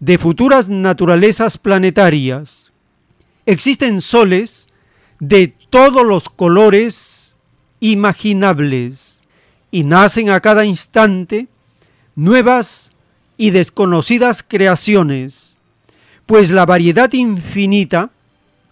de 0.00 0.18
futuras 0.18 0.68
naturalezas 0.68 1.58
planetarias. 1.58 2.72
Existen 3.46 4.00
soles 4.00 4.68
de 5.20 5.48
todos 5.70 6.04
los 6.04 6.28
colores 6.28 7.36
imaginables 7.80 9.19
y 9.70 9.84
nacen 9.84 10.30
a 10.30 10.40
cada 10.40 10.64
instante 10.64 11.48
nuevas 12.14 12.92
y 13.36 13.50
desconocidas 13.50 14.44
creaciones, 14.46 15.58
pues 16.26 16.50
la 16.50 16.66
variedad 16.66 17.12
infinita 17.12 18.10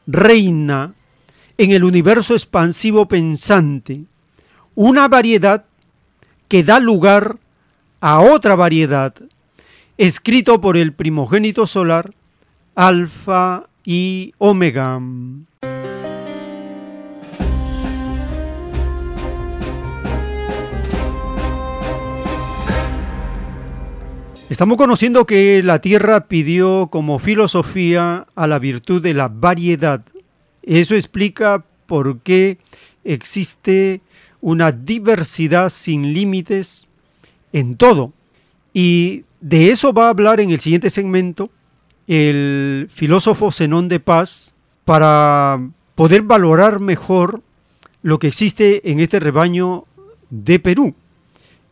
reina 0.07 0.95
en 1.57 1.70
el 1.70 1.85
universo 1.85 2.35
expansivo 2.35 3.09
pensante, 3.09 4.05
una 4.75 5.09
variedad 5.09 5.65
que 6.49 6.62
da 6.62 6.81
lugar 6.81 7.39
a 8.01 8.20
otra 8.20 8.55
variedad, 8.55 9.15
escrito 9.97 10.61
por 10.61 10.77
el 10.77 10.93
primogénito 10.93 11.66
solar, 11.66 12.15
Alfa 12.75 13.66
y 13.85 14.35
Omega. 14.39 15.01
Estamos 24.51 24.79
conociendo 24.79 25.27
que 25.27 25.62
la 25.62 25.79
Tierra 25.83 26.27
pidió 26.27 26.89
como 26.91 27.19
filosofía 27.19 28.27
a 28.35 28.47
la 28.47 28.59
virtud 28.59 29.03
de 29.03 29.12
la 29.12 29.29
variedad. 29.29 30.03
Eso 30.62 30.95
explica 30.95 31.66
por 31.85 32.20
qué 32.20 32.57
existe 33.05 34.01
una 34.41 34.73
diversidad 34.73 35.69
sin 35.69 36.15
límites 36.15 36.87
en 37.53 37.77
todo. 37.77 38.15
Y 38.73 39.25
de 39.43 39.70
eso 39.70 39.93
va 39.93 40.07
a 40.07 40.11
hablar 40.11 40.41
en 40.41 40.49
el 40.49 40.61
siguiente 40.61 40.89
segmento 40.89 41.51
el 42.07 42.89
filósofo 42.91 43.53
Zenón 43.53 43.89
de 43.89 44.01
Paz 44.01 44.55
para 44.87 45.61
poder 45.95 46.23
valorar 46.23 46.81
mejor 46.81 47.43
lo 48.01 48.19
que 48.19 48.29
existe 48.29 48.91
en 48.91 48.99
este 49.01 49.20
rebaño 49.20 49.85
de 50.31 50.59
Perú. 50.59 50.95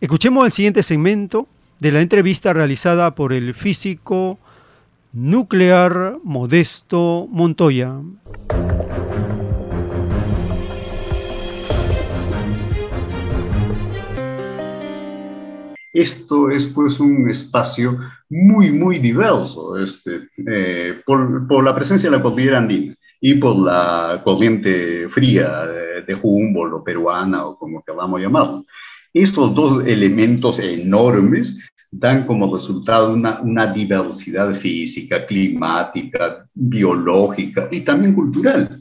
Escuchemos 0.03 0.45
el 0.45 0.53
siguiente 0.53 0.83
segmento 0.83 1.49
de 1.81 1.93
la 1.93 2.01
entrevista 2.01 2.53
realizada 2.53 3.15
por 3.15 3.33
el 3.33 3.55
físico 3.55 4.39
nuclear 5.13 6.19
Modesto 6.25 7.27
Montoya. 7.31 8.01
Esto 15.93 16.51
es 16.51 16.67
pues 16.67 17.01
un 17.01 17.31
espacio 17.31 17.99
muy, 18.29 18.71
muy 18.71 18.99
diverso 18.99 19.79
este, 19.79 20.29
eh, 20.47 21.01
por, 21.07 21.49
por, 21.49 21.65
la 21.65 21.75
presencia 21.75 22.11
de 22.11 22.17
la 22.19 22.23
cordillera 22.23 22.59
andina 22.59 22.95
y 23.19 23.35
por 23.37 23.57
la 23.57 24.21
corriente 24.23 25.09
fría 25.09 25.65
de, 25.65 26.03
de 26.03 26.19
Humboldt 26.21 26.75
o 26.75 26.85
peruana 26.85 27.47
o 27.47 27.59
como 27.59 27.83
queramos 27.83 28.21
llamarlo. 28.21 28.67
Estos 29.13 29.55
dos 29.55 29.87
elementos 29.87 30.59
enormes 30.59 31.59
dan 31.91 32.27
como 32.27 32.55
resultado 32.55 33.15
una, 33.15 33.73
diversidad 33.73 34.55
física, 34.61 35.27
climática, 35.27 36.47
biológica 36.55 37.69
y 37.71 37.81
también 37.81 38.15
cultural. 38.15 38.81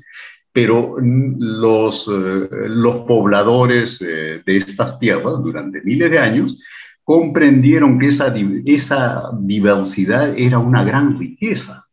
Pero 0.52 0.96
los, 1.00 2.08
eh, 2.08 2.48
los 2.68 2.96
pobladores 3.06 4.02
eh, 4.02 4.42
de 4.46 4.58
estas 4.58 5.00
tierras 5.00 5.42
durante 5.44 5.82
miles 5.82 6.12
de 6.12 6.20
años 6.20 6.64
comprendieron 7.04 8.00
que 8.00 8.08
esa, 8.08 8.34
esa 8.66 9.32
diversidad 9.40 10.38
era 10.38 10.60
una 10.60 10.84
gran 10.84 11.20
riqueza. 11.20 11.85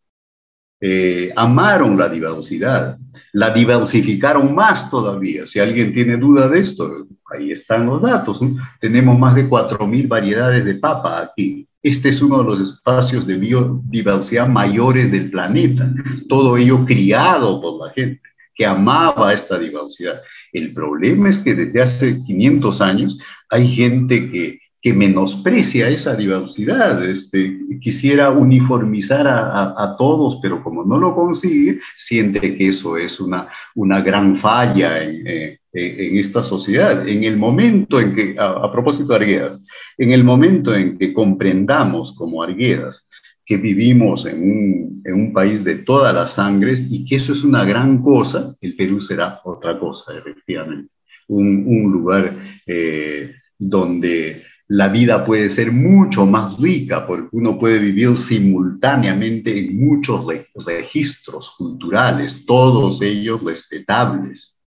Eh, 0.84 1.30
amaron 1.36 1.96
la 1.96 2.08
diversidad, 2.08 2.98
la 3.32 3.50
diversificaron 3.50 4.52
más 4.52 4.90
todavía. 4.90 5.46
Si 5.46 5.60
alguien 5.60 5.94
tiene 5.94 6.16
duda 6.16 6.48
de 6.48 6.58
esto, 6.58 7.06
ahí 7.32 7.52
están 7.52 7.86
los 7.86 8.02
datos. 8.02 8.40
Tenemos 8.80 9.16
más 9.16 9.36
de 9.36 9.48
4.000 9.48 10.08
variedades 10.08 10.64
de 10.64 10.74
papa 10.74 11.22
aquí. 11.22 11.68
Este 11.84 12.08
es 12.08 12.20
uno 12.20 12.38
de 12.38 12.44
los 12.44 12.60
espacios 12.60 13.28
de 13.28 13.36
biodiversidad 13.36 14.48
mayores 14.48 15.12
del 15.12 15.30
planeta. 15.30 15.88
Todo 16.28 16.56
ello 16.56 16.84
criado 16.84 17.60
por 17.60 17.86
la 17.86 17.92
gente 17.92 18.20
que 18.52 18.66
amaba 18.66 19.32
esta 19.32 19.60
diversidad. 19.60 20.20
El 20.52 20.74
problema 20.74 21.30
es 21.30 21.38
que 21.38 21.54
desde 21.54 21.80
hace 21.80 22.24
500 22.24 22.80
años 22.80 23.18
hay 23.48 23.68
gente 23.68 24.32
que 24.32 24.58
que 24.82 24.92
menosprecia 24.92 25.88
esa 25.88 26.16
diversidad, 26.16 27.08
este, 27.08 27.56
quisiera 27.80 28.30
uniformizar 28.30 29.28
a, 29.28 29.46
a, 29.46 29.84
a, 29.84 29.96
todos, 29.96 30.40
pero 30.42 30.60
como 30.60 30.84
no 30.84 30.98
lo 30.98 31.14
consigue, 31.14 31.78
siente 31.96 32.56
que 32.56 32.68
eso 32.68 32.96
es 32.96 33.20
una, 33.20 33.46
una 33.76 34.00
gran 34.00 34.36
falla 34.38 35.00
en, 35.00 35.24
eh, 35.24 35.58
en 35.72 36.18
esta 36.18 36.42
sociedad. 36.42 37.06
En 37.06 37.22
el 37.22 37.36
momento 37.36 38.00
en 38.00 38.12
que, 38.12 38.36
a, 38.36 38.48
a, 38.48 38.72
propósito 38.72 39.10
de 39.10 39.14
Arguedas, 39.14 39.60
en 39.96 40.10
el 40.10 40.24
momento 40.24 40.74
en 40.74 40.98
que 40.98 41.12
comprendamos 41.12 42.12
como 42.16 42.42
Arguedas 42.42 43.08
que 43.46 43.58
vivimos 43.58 44.26
en 44.26 44.42
un, 44.42 45.02
en 45.04 45.14
un 45.14 45.32
país 45.32 45.62
de 45.62 45.76
todas 45.76 46.12
las 46.12 46.34
sangres 46.34 46.88
y 46.90 47.04
que 47.04 47.16
eso 47.16 47.32
es 47.32 47.44
una 47.44 47.64
gran 47.64 48.02
cosa, 48.02 48.54
el 48.60 48.74
Perú 48.74 49.00
será 49.00 49.40
otra 49.44 49.78
cosa, 49.78 50.18
efectivamente. 50.18 50.90
Un, 51.28 51.64
un 51.66 51.92
lugar 51.92 52.36
eh, 52.66 53.32
donde 53.58 54.42
la 54.72 54.88
vida 54.88 55.22
puede 55.26 55.50
ser 55.50 55.70
mucho 55.70 56.24
más 56.24 56.58
rica 56.58 57.06
porque 57.06 57.28
uno 57.32 57.58
puede 57.58 57.78
vivir 57.78 58.16
simultáneamente 58.16 59.58
en 59.58 59.78
muchos 59.78 60.24
registros 60.64 61.54
culturales, 61.58 62.46
todos 62.46 63.02
ellos 63.02 63.44
respetables. 63.44 64.58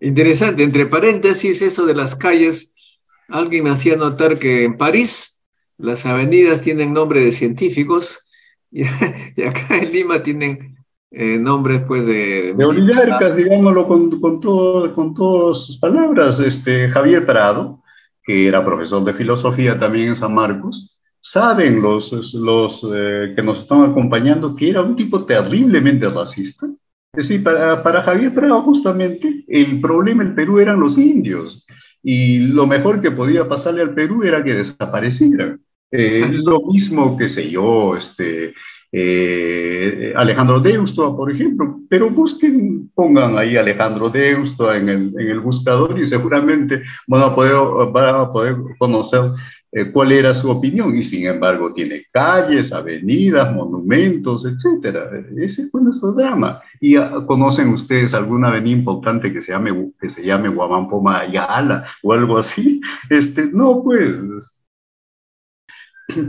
Interesante, 0.00 0.62
entre 0.62 0.86
paréntesis, 0.86 1.62
eso 1.62 1.84
de 1.84 1.96
las 1.96 2.14
calles, 2.14 2.74
alguien 3.28 3.64
me 3.64 3.70
hacía 3.70 3.96
notar 3.96 4.38
que 4.38 4.62
en 4.62 4.76
París 4.76 5.42
las 5.78 6.06
avenidas 6.06 6.62
tienen 6.62 6.92
nombre 6.92 7.18
de 7.20 7.32
científicos 7.32 8.30
y, 8.70 8.82
y 8.82 9.42
acá 9.42 9.78
en 9.78 9.90
Lima 9.90 10.22
tienen 10.22 10.76
eh, 11.10 11.38
nombres 11.40 11.82
pues 11.88 12.06
de... 12.06 12.54
De 12.54 12.64
oligarcas, 12.64 13.34
digámoslo 13.34 13.88
con, 13.88 14.20
con, 14.20 14.38
todo, 14.38 14.94
con 14.94 15.12
todas 15.12 15.66
sus 15.66 15.78
palabras, 15.78 16.38
este, 16.38 16.88
Javier 16.88 17.26
Prado, 17.26 17.79
que 18.22 18.48
era 18.48 18.64
profesor 18.64 19.04
de 19.04 19.14
filosofía 19.14 19.78
también 19.78 20.08
en 20.08 20.16
San 20.16 20.34
Marcos, 20.34 21.00
saben 21.20 21.82
los, 21.82 22.12
los 22.34 22.86
eh, 22.94 23.32
que 23.36 23.42
nos 23.42 23.60
están 23.60 23.90
acompañando 23.90 24.54
que 24.56 24.70
era 24.70 24.82
un 24.82 24.96
tipo 24.96 25.24
terriblemente 25.24 26.08
racista. 26.08 26.66
Es 27.12 27.28
decir, 27.28 27.42
para, 27.42 27.82
para 27.82 28.02
Javier 28.02 28.34
Prado 28.34 28.62
justamente 28.62 29.44
el 29.48 29.80
problema 29.80 30.24
del 30.24 30.34
Perú 30.34 30.60
eran 30.60 30.80
los 30.80 30.96
indios 30.96 31.64
y 32.02 32.38
lo 32.38 32.66
mejor 32.66 33.02
que 33.02 33.10
podía 33.10 33.48
pasarle 33.48 33.82
al 33.82 33.94
Perú 33.94 34.22
era 34.22 34.42
que 34.42 34.54
desaparecieran. 34.54 35.60
Eh, 35.90 36.28
lo 36.30 36.60
mismo, 36.62 37.16
que 37.16 37.28
sé 37.28 37.50
yo, 37.50 37.96
este, 37.96 38.54
eh, 38.92 40.12
Alejandro 40.16 40.60
Deusto, 40.60 41.16
por 41.16 41.30
ejemplo, 41.30 41.80
pero 41.88 42.10
busquen, 42.10 42.90
pongan 42.94 43.38
ahí 43.38 43.56
Alejandro 43.56 44.10
Deusto 44.10 44.72
en 44.74 44.88
el, 44.88 45.14
en 45.18 45.28
el 45.28 45.40
buscador 45.40 45.98
y 45.98 46.08
seguramente 46.08 46.82
van 47.06 47.22
a 47.22 47.34
poder, 47.34 47.54
van 47.92 48.14
a 48.16 48.32
poder 48.32 48.56
conocer 48.78 49.30
eh, 49.72 49.92
cuál 49.92 50.10
era 50.10 50.34
su 50.34 50.50
opinión 50.50 50.96
y 50.96 51.04
sin 51.04 51.26
embargo 51.26 51.72
tiene 51.72 52.04
calles, 52.12 52.72
avenidas, 52.72 53.54
monumentos, 53.54 54.44
etcétera. 54.44 55.08
Ese 55.36 55.68
fue 55.68 55.82
nuestro 55.82 56.12
drama. 56.12 56.60
¿Y 56.80 56.98
uh, 56.98 57.24
conocen 57.24 57.68
ustedes 57.68 58.12
alguna 58.12 58.48
avenida 58.48 58.76
importante 58.76 59.32
que 59.32 59.42
se 59.42 59.52
llame, 59.52 59.92
que 60.00 60.08
se 60.08 60.24
llame 60.24 60.48
Guamampoma 60.48 61.20
Ayala 61.20 61.86
o 62.02 62.12
algo 62.12 62.38
así? 62.38 62.80
Este, 63.08 63.46
no, 63.46 63.82
pues, 63.84 64.16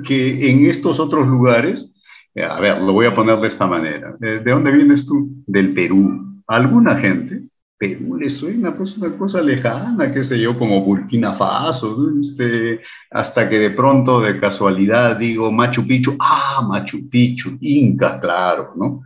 que 0.06 0.52
en 0.52 0.68
estos 0.68 1.00
otros 1.00 1.28
lugares 1.28 1.96
a 2.36 2.60
ver, 2.60 2.82
lo 2.82 2.94
voy 2.94 3.06
a 3.06 3.16
poner 3.16 3.40
de 3.40 3.48
esta 3.48 3.68
manera. 3.68 4.16
¿De 4.20 4.40
dónde 4.40 4.72
vienes 4.72 5.06
tú? 5.06 5.30
Del 5.48 5.74
Perú. 5.74 6.42
alguna 6.48 6.96
gente, 6.96 7.44
Perú 7.82 8.16
le 8.16 8.30
suena 8.30 8.78
pues 8.78 8.96
una 8.98 9.18
cosa 9.18 9.42
lejana, 9.42 10.14
qué 10.14 10.24
sé 10.24 10.40
yo, 10.40 10.58
como 10.58 10.86
Burkina 10.86 11.36
Faso, 11.36 11.98
este, 12.22 12.80
hasta 13.10 13.50
que 13.50 13.58
de 13.58 13.72
pronto, 13.72 14.22
de 14.22 14.40
casualidad, 14.40 15.18
digo 15.18 15.52
Machu 15.52 15.88
Picchu, 15.88 16.16
ah, 16.20 16.62
Machu 16.68 17.10
Picchu, 17.10 17.58
Inca, 17.60 18.20
claro, 18.20 18.74
¿no? 18.76 19.02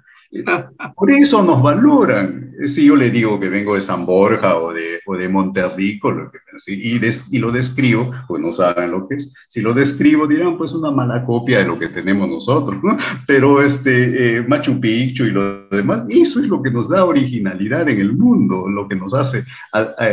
Por 0.95 1.11
eso 1.11 1.43
nos 1.43 1.61
valoran. 1.61 2.53
Si 2.67 2.85
yo 2.85 2.95
le 2.95 3.11
digo 3.11 3.39
que 3.39 3.49
vengo 3.49 3.75
de 3.75 3.81
San 3.81 4.05
Borja 4.05 4.57
o 4.57 4.73
de, 4.73 4.99
o 5.05 5.15
de 5.15 5.27
Monterrico 5.27 6.11
lo 6.11 6.31
que, 6.31 6.39
y, 6.67 6.99
y, 7.31 7.39
lo 7.39 7.51
describo, 7.51 8.11
pues 8.27 8.41
no 8.41 8.53
saben 8.53 8.91
lo 8.91 9.07
que 9.07 9.15
es. 9.15 9.33
Si 9.49 9.61
lo 9.61 9.73
describo 9.73 10.25
dirán, 10.25 10.57
pues 10.57 10.73
una 10.73 10.91
mala 10.91 11.25
copia 11.25 11.59
de 11.59 11.65
lo 11.65 11.77
que 11.77 11.89
tenemos 11.89 12.29
nosotros, 12.29 12.81
¿no? 12.81 12.97
Pero 13.27 13.61
este, 13.61 14.37
eh, 14.37 14.41
Machu 14.47 14.79
Picchu 14.79 15.25
y 15.25 15.31
lo 15.31 15.67
demás, 15.67 16.05
eso 16.09 16.39
es 16.39 16.47
lo 16.47 16.61
que 16.61 16.71
nos 16.71 16.89
da 16.89 17.05
originalidad 17.05 17.87
en 17.89 17.99
el 17.99 18.13
mundo, 18.13 18.69
lo 18.69 18.87
que 18.87 18.95
nos 18.95 19.13
hace, 19.13 19.43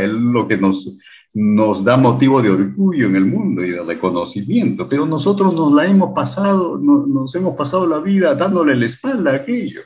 lo 0.08 0.48
que 0.48 0.56
nos, 0.56 0.98
nos 1.34 1.84
da 1.84 1.96
motivo 1.96 2.42
de 2.42 2.50
orgullo 2.50 3.06
en 3.06 3.16
el 3.16 3.24
mundo 3.24 3.64
y 3.64 3.70
de 3.70 3.82
reconocimiento, 3.82 4.88
pero 4.88 5.06
nosotros 5.06 5.54
nos 5.54 5.72
la 5.72 5.86
hemos 5.86 6.12
pasado, 6.12 6.78
no, 6.78 7.06
nos 7.06 7.34
hemos 7.34 7.56
pasado 7.56 7.86
la 7.86 8.00
vida 8.00 8.34
dándole 8.34 8.76
la 8.76 8.84
espalda 8.84 9.32
a 9.32 9.36
aquello. 9.36 9.80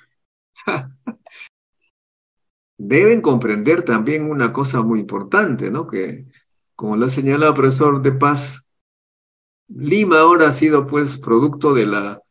Deben 2.78 3.22
comprender 3.22 3.82
también 3.82 4.28
una 4.30 4.52
cosa 4.52 4.82
muy 4.82 5.00
importante, 5.00 5.70
¿no? 5.70 5.86
Que, 5.86 6.26
como 6.74 6.96
lo 6.96 7.06
ha 7.06 7.08
señalado 7.08 7.52
el 7.52 7.56
profesor 7.56 8.02
de 8.02 8.12
Paz, 8.12 8.68
Lima 9.68 10.20
ahora 10.20 10.48
ha 10.48 10.52
sido 10.52 10.86
pues 10.86 11.18
producto 11.18 11.74
de 11.74 11.86
la, 11.86 12.22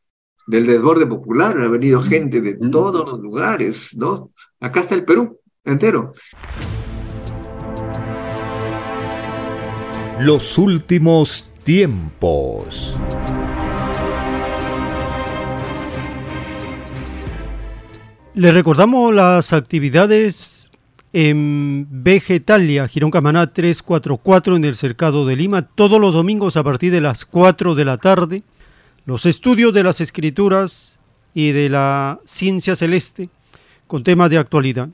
del 0.48 0.66
desborde 0.66 1.06
popular, 1.06 1.60
ha 1.60 1.68
venido 1.68 2.02
gente 2.02 2.40
de 2.42 2.58
todos 2.70 3.10
los 3.10 3.20
lugares, 3.20 3.96
¿no? 3.98 4.32
Acá 4.60 4.80
está 4.80 4.96
el 4.96 5.04
Perú 5.04 5.40
entero. 5.64 6.14
Los 10.20 10.58
últimos 10.58 11.52
tiempos. 11.64 12.98
Le 18.36 18.52
recordamos 18.52 19.14
las 19.14 19.54
actividades 19.54 20.70
en 21.14 21.88
Vegetalia, 21.90 22.86
Girón 22.90 23.10
Camaná 23.10 23.54
344 23.54 24.58
en 24.58 24.66
el 24.66 24.76
Cercado 24.76 25.26
de 25.26 25.38
Lima, 25.38 25.62
todos 25.62 26.02
los 26.02 26.14
domingos 26.14 26.58
a 26.58 26.64
partir 26.66 26.92
de 26.92 27.00
las 27.00 27.24
4 27.24 27.76
de 27.76 27.86
la 27.86 27.98
tarde. 27.98 28.44
los 29.06 29.26
estudios 29.26 29.72
de 29.72 29.84
las 29.84 30.02
escrituras 30.02 31.00
y 31.34 31.52
de 31.52 31.70
la 31.70 32.20
ciencia 32.26 32.76
celeste 32.76 33.30
con 33.88 34.04
temas 34.04 34.30
de 34.30 34.38
actualidad. 34.38 34.90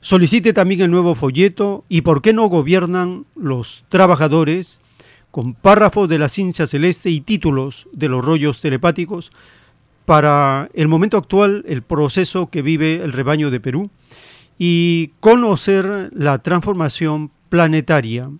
Solicite 0.00 0.52
también 0.52 0.82
el 0.82 0.92
nuevo 0.92 1.16
folleto 1.16 1.84
y 1.88 2.02
por 2.02 2.22
qué 2.22 2.32
no 2.32 2.46
gobiernan 2.46 3.26
los 3.34 3.86
trabajadores 3.88 4.80
con 5.32 5.54
párrafos 5.54 6.08
de 6.08 6.18
la 6.18 6.28
ciencia 6.28 6.68
celeste 6.68 7.10
y 7.10 7.22
títulos 7.22 7.88
de 7.92 8.08
los 8.08 8.24
rollos 8.24 8.60
telepáticos 8.60 9.32
para 10.08 10.70
el 10.72 10.88
momento 10.88 11.18
actual, 11.18 11.66
el 11.68 11.82
proceso 11.82 12.46
que 12.46 12.62
vive 12.62 13.02
el 13.02 13.12
rebaño 13.12 13.50
de 13.50 13.60
Perú 13.60 13.90
y 14.58 15.10
conocer 15.20 16.08
la 16.14 16.38
transformación 16.38 17.30
planetaria. 17.50 18.30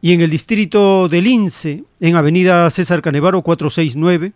Y 0.00 0.12
en 0.12 0.20
el 0.20 0.30
distrito 0.30 1.08
del 1.08 1.24
Lince, 1.24 1.82
en 1.98 2.14
Avenida 2.14 2.70
César 2.70 3.02
Canevaro 3.02 3.42
469, 3.42 4.34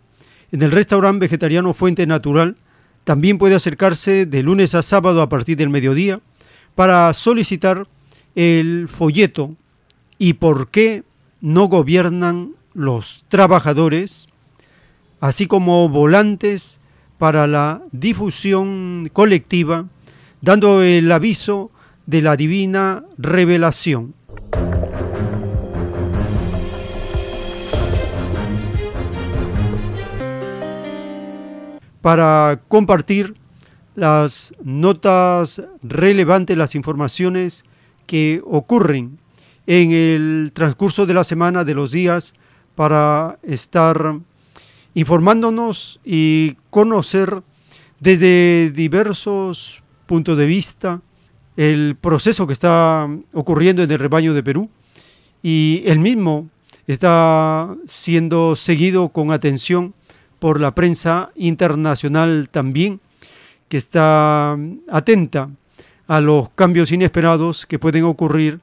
en 0.51 0.61
el 0.61 0.71
restaurante 0.73 1.21
vegetariano 1.21 1.73
Fuente 1.73 2.05
Natural, 2.05 2.57
también 3.05 3.37
puede 3.37 3.55
acercarse 3.55 4.25
de 4.25 4.43
lunes 4.43 4.75
a 4.75 4.81
sábado 4.81 5.21
a 5.21 5.29
partir 5.29 5.55
del 5.55 5.69
mediodía 5.69 6.19
para 6.75 7.13
solicitar 7.13 7.87
el 8.35 8.89
folleto 8.89 9.55
y 10.17 10.33
por 10.33 10.71
qué 10.71 11.05
no 11.39 11.69
gobiernan 11.69 12.51
los 12.73 13.23
trabajadores, 13.29 14.27
así 15.19 15.47
como 15.47 15.89
volantes 15.89 16.79
para 17.17 17.47
la 17.47 17.81
difusión 17.91 19.09
colectiva, 19.13 19.87
dando 20.41 20.83
el 20.83 21.11
aviso 21.11 21.71
de 22.05 22.21
la 22.21 22.35
divina 22.35 23.03
revelación. 23.17 24.13
Para 32.01 32.61
compartir 32.67 33.35
las 33.95 34.53
notas 34.63 35.63
relevantes, 35.81 36.55
las 36.55 36.75
informaciones 36.75 37.65
que 38.05 38.41
ocurren 38.45 39.19
en 39.65 39.91
el 39.91 40.51
transcurso 40.53 41.05
de 41.05 41.13
la 41.13 41.23
semana, 41.23 41.65
de 41.65 41.73
los 41.73 41.91
días, 41.91 42.33
para 42.75 43.39
estar 43.41 44.19
informándonos 44.97 45.99
y 46.03 46.57
conocer 46.71 47.43
desde 47.99 48.71
diversos 48.71 49.83
puntos 50.07 50.35
de 50.39 50.47
vista 50.47 51.01
el 51.55 51.95
proceso 52.01 52.47
que 52.47 52.53
está 52.53 53.07
ocurriendo 53.31 53.83
en 53.83 53.91
el 53.91 53.99
rebaño 53.99 54.33
de 54.33 54.41
Perú 54.41 54.71
y 55.43 55.83
el 55.85 55.99
mismo 55.99 56.49
está 56.87 57.75
siendo 57.85 58.55
seguido 58.55 59.09
con 59.09 59.31
atención 59.31 59.93
por 60.39 60.59
la 60.59 60.73
prensa 60.73 61.29
internacional 61.35 62.49
también, 62.49 62.99
que 63.69 63.77
está 63.77 64.57
atenta 64.89 65.51
a 66.07 66.21
los 66.21 66.49
cambios 66.49 66.91
inesperados 66.91 67.67
que 67.67 67.77
pueden 67.77 68.03
ocurrir 68.03 68.61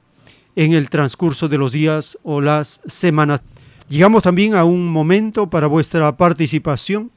en 0.57 0.73
el 0.73 0.89
transcurso 0.89 1.47
de 1.47 1.57
los 1.57 1.71
días 1.71 2.17
o 2.23 2.41
las 2.41 2.81
semanas. 2.87 3.41
Llegamos 3.87 4.23
también 4.23 4.55
a 4.55 4.65
un 4.65 4.87
momento 4.87 5.47
para 5.47 5.67
vuestra 5.67 6.17
participación. 6.17 7.11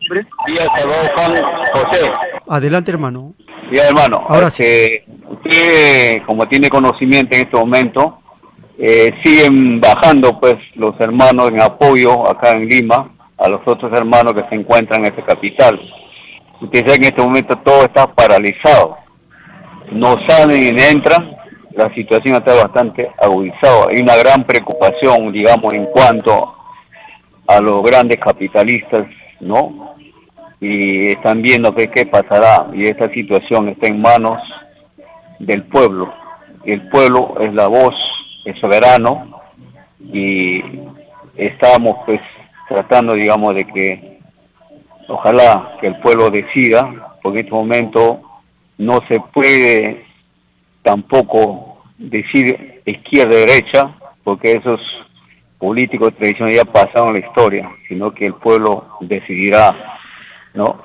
José. 1.74 2.12
Adelante, 2.48 2.91
hermano. 2.91 3.34
Sí, 3.72 3.80
hermano. 3.80 4.26
Ahora 4.28 4.50
sí. 4.52 4.64
Usted, 5.30 6.22
como 6.26 6.48
tiene 6.48 6.70
conocimiento 6.70 7.36
en 7.36 7.42
este 7.42 7.58
momento, 7.58 8.20
eh, 8.78 9.10
siguen 9.24 9.80
bajando 9.80 10.40
pues 10.40 10.56
los 10.76 11.00
hermanos 11.00 11.50
en 11.50 11.62
apoyo 11.62 12.30
acá 12.30 12.52
en 12.52 12.68
Lima 12.68 13.10
a 13.38 13.50
los 13.50 13.62
otros 13.66 13.92
hermanos 13.94 14.34
que 14.34 14.48
se 14.50 14.56
encuentran 14.56 15.06
en 15.06 15.14
esta 15.14 15.26
capital. 15.26 15.80
Usted 16.62 16.80
sabe 16.86 17.00
que 17.00 17.08
en 17.08 17.14
este 17.14 17.22
momento 17.22 17.56
todo 17.58 17.84
está 17.84 18.08
paralizado. 18.08 18.98
No 19.92 20.16
salen 20.28 20.76
ni 20.76 20.82
entran. 20.82 21.36
La 21.72 21.94
situación 21.94 22.36
está 22.36 22.54
bastante 22.54 23.10
agudizada. 23.22 23.88
Hay 23.90 24.02
una 24.02 24.16
gran 24.16 24.46
preocupación, 24.46 25.32
digamos, 25.34 25.74
en 25.74 25.86
cuanto 25.88 26.56
a 27.48 27.60
los 27.60 27.84
grandes 27.84 28.18
capitalistas, 28.20 29.06
¿no? 29.42 29.94
Y 30.68 31.10
están 31.10 31.44
viendo 31.44 31.76
que 31.76 31.88
qué 31.88 32.06
pasará. 32.08 32.68
Y 32.74 32.84
esta 32.84 33.08
situación 33.10 33.70
está 33.70 33.88
en 33.88 34.02
manos 34.02 34.42
del 35.38 35.64
pueblo. 35.64 36.12
El 36.64 36.90
pueblo 36.90 37.36
es 37.40 37.54
la 37.54 37.68
voz, 37.68 37.94
es 38.46 38.58
soberano 38.60 39.42
y 40.12 40.64
estamos 41.36 41.98
pues 42.06 42.20
tratando, 42.68 43.14
digamos, 43.14 43.54
de 43.54 43.66
que 43.66 44.20
ojalá 45.08 45.78
que 45.80 45.88
el 45.88 46.00
pueblo 46.00 46.32
decida, 46.32 47.18
porque 47.22 47.40
en 47.40 47.46
este 47.46 47.56
momento 47.56 48.22
no 48.80 49.02
se 49.08 49.20
puede 49.20 50.06
tampoco 50.82 51.84
decir 51.98 52.82
izquierda-derecha, 52.86 53.96
porque 54.24 54.54
esos 54.54 54.80
políticos 55.60 56.14
tradicionales 56.18 56.58
ya 56.58 56.72
pasaron 56.72 57.14
la 57.14 57.20
historia, 57.20 57.70
sino 57.88 58.14
que 58.14 58.28
el 58.28 58.34
pueblo 58.34 58.86
decidirá, 59.02 59.94
¿no? 60.56 60.82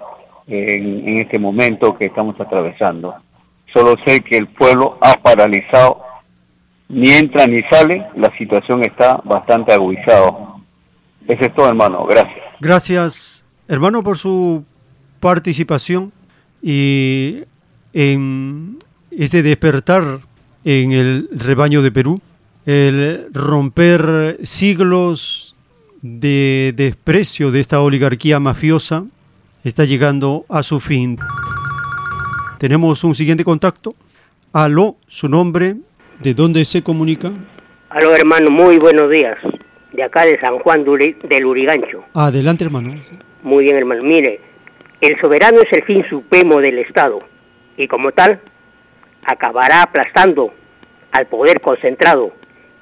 En, 0.46 1.18
este 1.18 1.38
momento 1.38 1.96
que 1.96 2.06
estamos 2.06 2.38
atravesando. 2.40 3.14
Solo 3.72 3.94
sé 4.04 4.20
que 4.20 4.36
el 4.36 4.48
pueblo 4.48 4.98
ha 5.00 5.12
paralizado, 5.14 6.02
ni 6.88 7.10
entra 7.10 7.46
ni 7.46 7.62
sale, 7.64 8.06
la 8.16 8.36
situación 8.36 8.82
está 8.82 9.20
bastante 9.24 9.72
agudizada. 9.72 10.56
Eso 11.28 11.42
es 11.42 11.54
todo, 11.54 11.68
hermano. 11.68 12.04
Gracias. 12.06 12.40
Gracias, 12.60 13.46
hermano, 13.68 14.02
por 14.02 14.18
su 14.18 14.64
participación 15.20 16.12
y 16.60 17.44
en 17.92 18.78
ese 19.10 19.42
despertar 19.42 20.02
en 20.64 20.92
el 20.92 21.28
rebaño 21.32 21.82
de 21.82 21.92
Perú, 21.92 22.20
el 22.66 23.28
romper 23.32 24.38
siglos 24.42 25.54
de 26.02 26.72
desprecio 26.76 27.50
de 27.50 27.60
esta 27.60 27.80
oligarquía 27.80 28.40
mafiosa 28.40 29.04
está 29.64 29.84
llegando 29.84 30.44
a 30.48 30.62
su 30.62 30.80
fin. 30.80 31.16
Tenemos 32.58 33.04
un 33.04 33.14
siguiente 33.14 33.44
contacto. 33.44 33.94
Aló, 34.52 34.96
su 35.06 35.28
nombre, 35.28 35.76
¿de 36.20 36.34
dónde 36.34 36.64
se 36.64 36.82
comunica? 36.82 37.30
Aló, 37.90 38.14
hermano, 38.14 38.50
muy 38.50 38.78
buenos 38.78 39.10
días. 39.10 39.38
De 39.92 40.02
acá 40.02 40.24
de 40.24 40.38
San 40.40 40.58
Juan 40.60 40.84
del 40.84 41.44
Urigancho. 41.44 42.04
Adelante, 42.14 42.64
hermano. 42.64 42.94
Muy 43.42 43.64
bien, 43.64 43.76
hermano. 43.76 44.02
Mire, 44.02 44.40
el 45.00 45.20
soberano 45.20 45.60
es 45.62 45.72
el 45.72 45.84
fin 45.84 46.04
supremo 46.08 46.60
del 46.60 46.78
Estado 46.78 47.20
y 47.76 47.88
como 47.88 48.12
tal 48.12 48.40
acabará 49.24 49.82
aplastando 49.82 50.52
al 51.12 51.26
poder 51.26 51.60
concentrado 51.60 52.32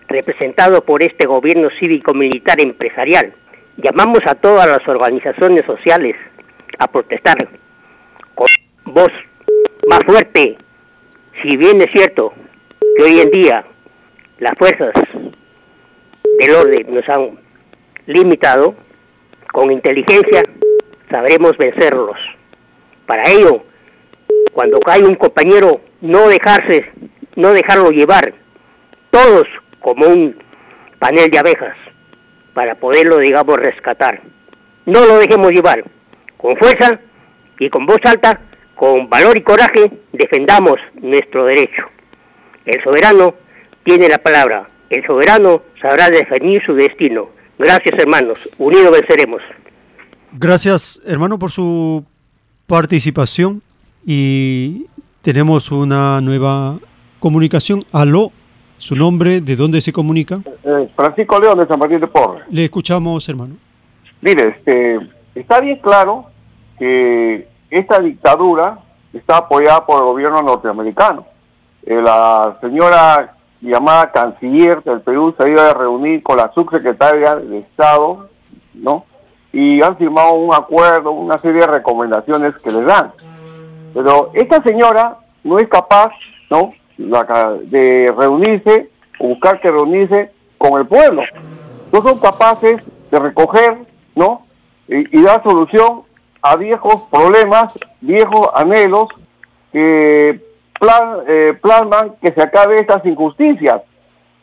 representado 0.09 0.85
por 0.85 1.03
este 1.03 1.27
gobierno 1.27 1.69
cívico-militar 1.79 2.61
empresarial. 2.61 3.35
Llamamos 3.77 4.21
a 4.27 4.35
todas 4.35 4.67
las 4.67 4.87
organizaciones 4.89 5.65
sociales 5.67 6.17
a 6.79 6.87
protestar 6.89 7.37
con 8.35 8.47
voz 8.85 9.13
más 9.89 10.01
fuerte. 10.07 10.59
Si 11.43 11.57
bien 11.57 11.81
es 11.81 11.91
cierto 11.93 12.33
que 12.97 13.05
hoy 13.05 13.21
en 13.21 13.31
día 13.31 13.65
las 14.39 14.53
fuerzas 14.59 14.93
del 16.41 16.55
orden 16.55 16.95
nos 16.95 17.09
han 17.09 17.39
limitado, 18.07 18.75
con 19.53 19.71
inteligencia 19.71 20.43
sabremos 21.11 21.57
vencerlos. 21.57 22.19
Para 23.07 23.29
ello, 23.29 23.63
cuando 24.53 24.79
cae 24.81 25.03
un 25.03 25.15
compañero, 25.15 25.81
no 26.01 26.29
dejarse, 26.29 26.91
no 27.37 27.53
dejarlo 27.53 27.91
llevar, 27.91 28.35
todos 29.11 29.47
como 29.81 30.07
un 30.07 30.37
panel 30.99 31.31
de 31.31 31.39
abejas, 31.39 31.77
para 32.55 32.75
poderlo, 32.75 33.19
digamos, 33.19 33.57
rescatar. 33.57 34.21
No 34.85 35.05
lo 35.07 35.19
dejemos 35.19 35.53
llevar, 35.53 35.85
con 36.39 36.57
fuerza 36.57 36.99
y 37.59 37.69
con 37.69 37.85
voz 37.85 37.99
alta, 38.05 38.41
con 38.75 39.11
valor 39.11 39.37
y 39.37 39.43
coraje, 39.43 39.91
defendamos 40.13 40.77
nuestro 41.03 41.45
derecho. 41.45 41.85
El 42.65 42.83
soberano 42.83 43.35
tiene 43.85 44.09
la 44.09 44.19
palabra, 44.19 44.69
el 44.89 45.05
soberano 45.05 45.63
sabrá 45.81 46.09
definir 46.09 46.65
su 46.65 46.75
destino. 46.75 47.29
Gracias 47.59 47.99
hermanos, 47.99 48.39
unidos 48.57 48.93
venceremos. 48.93 49.43
Gracias 50.33 51.03
hermano 51.05 51.39
por 51.39 51.51
su 51.51 52.05
participación 52.67 53.63
y 54.07 54.87
tenemos 55.23 55.73
una 55.73 56.21
nueva 56.21 56.79
comunicación. 57.19 57.85
Aló, 57.93 58.31
su 58.77 58.95
nombre, 58.95 59.41
de 59.41 59.57
dónde 59.57 59.81
se 59.81 59.93
comunica. 59.93 60.41
Eh, 60.63 60.89
Francisco 60.95 61.41
León 61.41 61.59
de 61.59 61.67
San 61.67 61.79
Martín 61.81 62.01
de 62.01 62.07
Porres. 62.07 62.45
Le 62.51 62.65
escuchamos, 62.65 63.29
hermano. 63.29 63.57
Mire, 64.21 64.55
este, 64.57 64.99
está 65.41 65.61
bien 65.61 65.79
claro 65.79 66.27
que 66.79 67.49
esta 67.71 67.99
dictadura 68.01 68.79
está 69.13 69.39
apoyada 69.39 69.85
por 69.87 69.99
el 69.99 70.05
gobierno 70.05 70.43
norteamericano. 70.43 71.27
Eh, 71.85 72.01
la 72.01 72.57
señora 72.61 73.35
llamada 73.61 74.13
canciller 74.13 74.83
del 74.83 75.01
Perú 75.01 75.35
se 75.39 75.49
ido 75.49 75.63
a 75.63 75.75
reunir 75.75 76.23
con 76.23 76.37
la 76.37 76.53
subsecretaria 76.53 77.35
de 77.35 77.59
Estado, 77.59 78.29
¿no? 78.75 79.05
Y 79.53 79.83
han 79.83 79.97
firmado 79.97 80.35
un 80.35 80.55
acuerdo, 80.55 81.11
una 81.11 81.39
serie 81.39 81.63
de 81.63 81.67
recomendaciones 81.67 82.55
que 82.59 82.71
les 82.71 82.85
dan. 82.87 83.13
Pero 83.95 84.31
esta 84.35 84.63
señora 84.63 85.17
no 85.45 85.59
es 85.59 85.69
capaz, 85.69 86.11
¿no? 86.51 86.73
De 86.99 88.13
reunirse 88.17 88.91
o 89.19 89.29
buscar 89.29 89.61
que 89.61 89.69
reunirse 89.69 90.33
con 90.59 90.79
el 90.79 90.87
pueblo. 90.87 91.23
No 91.93 92.03
son 92.03 92.19
capaces 92.19 92.83
de 93.11 93.19
recoger, 93.19 93.79
¿no? 94.15 94.43
Y, 94.89 95.23
dar 95.23 95.43
solución 95.43 96.03
a 96.43 96.57
viejos 96.57 97.03
problemas, 97.11 97.73
viejos 98.01 98.49
anhelos 98.55 99.09
que 99.73 100.41
plan- 100.81 101.21
eh, 101.27 101.59
plasman 101.61 102.15
que 102.23 102.33
se 102.33 102.43
acabe 102.43 102.77
estas 102.77 103.05
injusticias. 103.05 103.83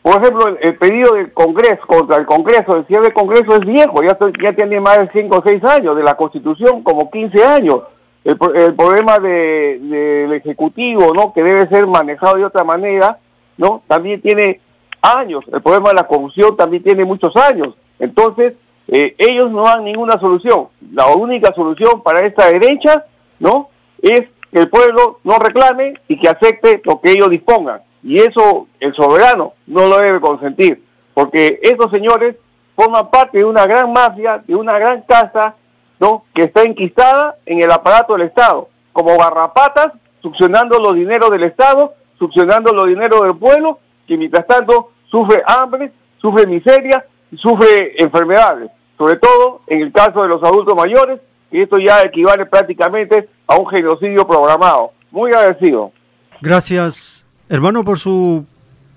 Por 0.02 0.22
ejemplo, 0.22 0.56
el, 0.60 0.76
pedido 0.76 1.14
del 1.14 1.32
Congreso, 1.32 1.84
contra 1.86 2.16
el 2.18 2.26
Congreso, 2.26 2.76
el 2.76 2.86
cierre 2.86 3.04
del 3.04 3.12
Congreso 3.12 3.56
es 3.56 3.60
viejo, 3.66 4.02
ya, 4.02 4.16
ya 4.40 4.52
tiene 4.52 4.78
más 4.78 4.98
de 4.98 5.08
5 5.12 5.38
o 5.38 5.42
6 5.44 5.64
años, 5.64 5.96
de 5.96 6.04
la 6.04 6.16
Constitución 6.16 6.82
como 6.84 7.10
15 7.10 7.44
años. 7.44 7.80
El, 8.24 8.38
el 8.54 8.74
problema 8.74 9.18
de- 9.18 9.78
del 9.80 10.32
Ejecutivo, 10.34 11.12
¿no? 11.12 11.32
Que 11.32 11.42
debe 11.42 11.68
ser 11.68 11.86
manejado 11.88 12.36
de 12.36 12.44
otra 12.44 12.62
manera, 12.62 13.18
¿no? 13.56 13.82
También 13.88 14.20
tiene 14.20 14.60
años. 15.02 15.44
El 15.52 15.60
problema 15.62 15.88
de 15.88 15.94
la 15.96 16.06
corrupción 16.06 16.56
también 16.56 16.82
tiene 16.84 17.04
muchos 17.04 17.34
años. 17.36 17.74
Entonces, 17.98 18.54
eh, 18.88 19.14
ellos 19.18 19.50
no 19.50 19.62
dan 19.62 19.84
ninguna 19.84 20.18
solución. 20.18 20.68
La 20.92 21.08
única 21.08 21.52
solución 21.54 22.02
para 22.02 22.26
esta 22.26 22.46
derecha, 22.46 23.04
¿no? 23.38 23.70
Es 24.00 24.22
que 24.52 24.58
el 24.60 24.68
pueblo 24.68 25.20
no 25.24 25.38
reclame 25.38 25.94
y 26.08 26.18
que 26.18 26.28
acepte 26.28 26.80
lo 26.84 27.00
que 27.00 27.12
ellos 27.12 27.30
dispongan. 27.30 27.80
Y 28.02 28.20
eso 28.20 28.68
el 28.78 28.94
soberano 28.94 29.54
no 29.66 29.86
lo 29.86 29.98
debe 29.98 30.20
consentir, 30.20 30.84
porque 31.12 31.58
estos 31.62 31.90
señores 31.90 32.36
forman 32.76 33.10
parte 33.10 33.38
de 33.38 33.44
una 33.44 33.66
gran 33.66 33.92
mafia, 33.92 34.42
de 34.46 34.54
una 34.54 34.74
gran 34.78 35.02
casa, 35.02 35.56
¿no? 35.98 36.24
Que 36.34 36.44
está 36.44 36.62
enquistada 36.62 37.36
en 37.46 37.62
el 37.62 37.70
aparato 37.72 38.12
del 38.12 38.28
Estado, 38.28 38.68
como 38.92 39.16
garrapatas, 39.16 39.88
succionando 40.22 40.78
los 40.78 40.94
dineros 40.94 41.30
del 41.30 41.44
Estado, 41.44 41.94
succionando 42.18 42.72
los 42.72 42.86
dineros 42.86 43.22
del 43.22 43.36
pueblo, 43.36 43.80
que 44.06 44.16
mientras 44.16 44.46
tanto 44.46 44.92
sufre 45.10 45.42
hambre, 45.46 45.90
sufre 46.18 46.46
miseria, 46.46 47.04
sufre 47.36 47.94
enfermedades, 47.98 48.70
sobre 48.98 49.16
todo 49.16 49.62
en 49.66 49.82
el 49.82 49.92
caso 49.92 50.22
de 50.22 50.28
los 50.28 50.42
adultos 50.42 50.74
mayores, 50.76 51.20
que 51.50 51.62
esto 51.62 51.78
ya 51.78 52.02
equivale 52.02 52.46
prácticamente 52.46 53.28
a 53.46 53.56
un 53.56 53.66
genocidio 53.68 54.26
programado. 54.26 54.92
Muy 55.10 55.30
agradecido. 55.32 55.92
Gracias, 56.40 57.26
hermano, 57.48 57.84
por 57.84 57.98
su 57.98 58.44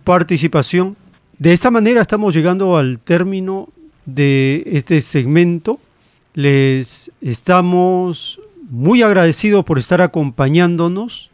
participación. 0.04 0.96
De 1.38 1.54
esta 1.54 1.72
manera 1.72 2.02
estamos 2.02 2.34
llegando 2.34 2.76
al 2.76 3.00
término 3.00 3.70
de 4.06 4.64
este 4.66 5.02
segmento. 5.02 5.80
Les 6.34 7.12
estamos 7.22 8.42
muy 8.70 9.02
agradecidos 9.04 9.64
por 9.64 9.80
estar 9.80 10.02
acompañándonos. 10.02 11.32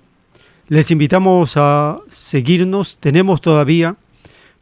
Les 0.67 0.91
invitamos 0.91 1.57
a 1.57 1.99
seguirnos. 2.07 2.97
Tenemos 2.97 3.41
todavía 3.41 3.95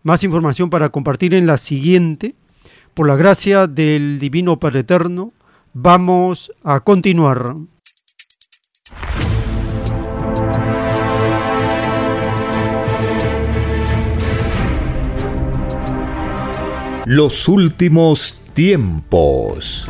más 0.04 0.24
información 0.24 0.70
para 0.70 0.90
compartir 0.90 1.34
en 1.34 1.48
la 1.48 1.58
siguiente. 1.58 2.36
Por 2.94 3.08
la 3.08 3.16
gracia 3.16 3.66
del 3.66 4.20
Divino 4.20 4.60
Padre 4.60 4.82
Eterno, 4.82 5.34
vamos 5.74 6.52
a 6.64 6.82
continuar. 6.82 7.56
Los 17.06 17.48
últimos 17.48 18.40
tiempos. 18.54 19.90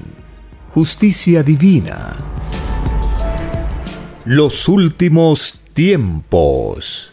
justicia 0.73 1.43
divina. 1.43 2.15
Los 4.23 4.69
últimos 4.69 5.59
tiempos. 5.73 7.11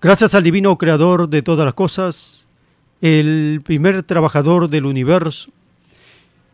Gracias 0.00 0.34
al 0.34 0.42
divino 0.42 0.78
creador 0.78 1.28
de 1.28 1.42
todas 1.42 1.66
las 1.66 1.74
cosas, 1.74 2.48
el 3.02 3.60
primer 3.62 4.02
trabajador 4.02 4.70
del 4.70 4.86
universo, 4.86 5.50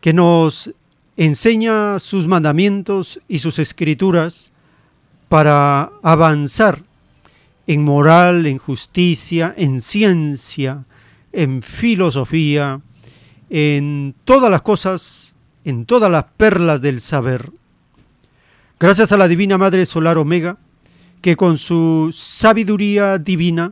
que 0.01 0.11
nos 0.11 0.69
enseña 1.15 1.97
sus 1.99 2.27
mandamientos 2.27 3.21
y 3.29 3.39
sus 3.39 3.57
escrituras 3.57 4.51
para 5.29 5.91
avanzar 6.03 6.90
en 7.71 7.85
moral, 7.85 8.47
en 8.47 8.57
justicia, 8.57 9.53
en 9.55 9.79
ciencia, 9.79 10.83
en 11.31 11.61
filosofía, 11.61 12.81
en 13.49 14.13
todas 14.25 14.51
las 14.51 14.61
cosas, 14.61 15.35
en 15.63 15.85
todas 15.85 16.11
las 16.11 16.25
perlas 16.35 16.81
del 16.81 16.99
saber. 16.99 17.49
Gracias 18.77 19.13
a 19.13 19.17
la 19.17 19.29
Divina 19.29 19.57
Madre 19.57 19.85
Solar 19.85 20.17
Omega, 20.17 20.57
que 21.21 21.37
con 21.37 21.57
su 21.57 22.13
sabiduría 22.13 23.17
divina 23.19 23.71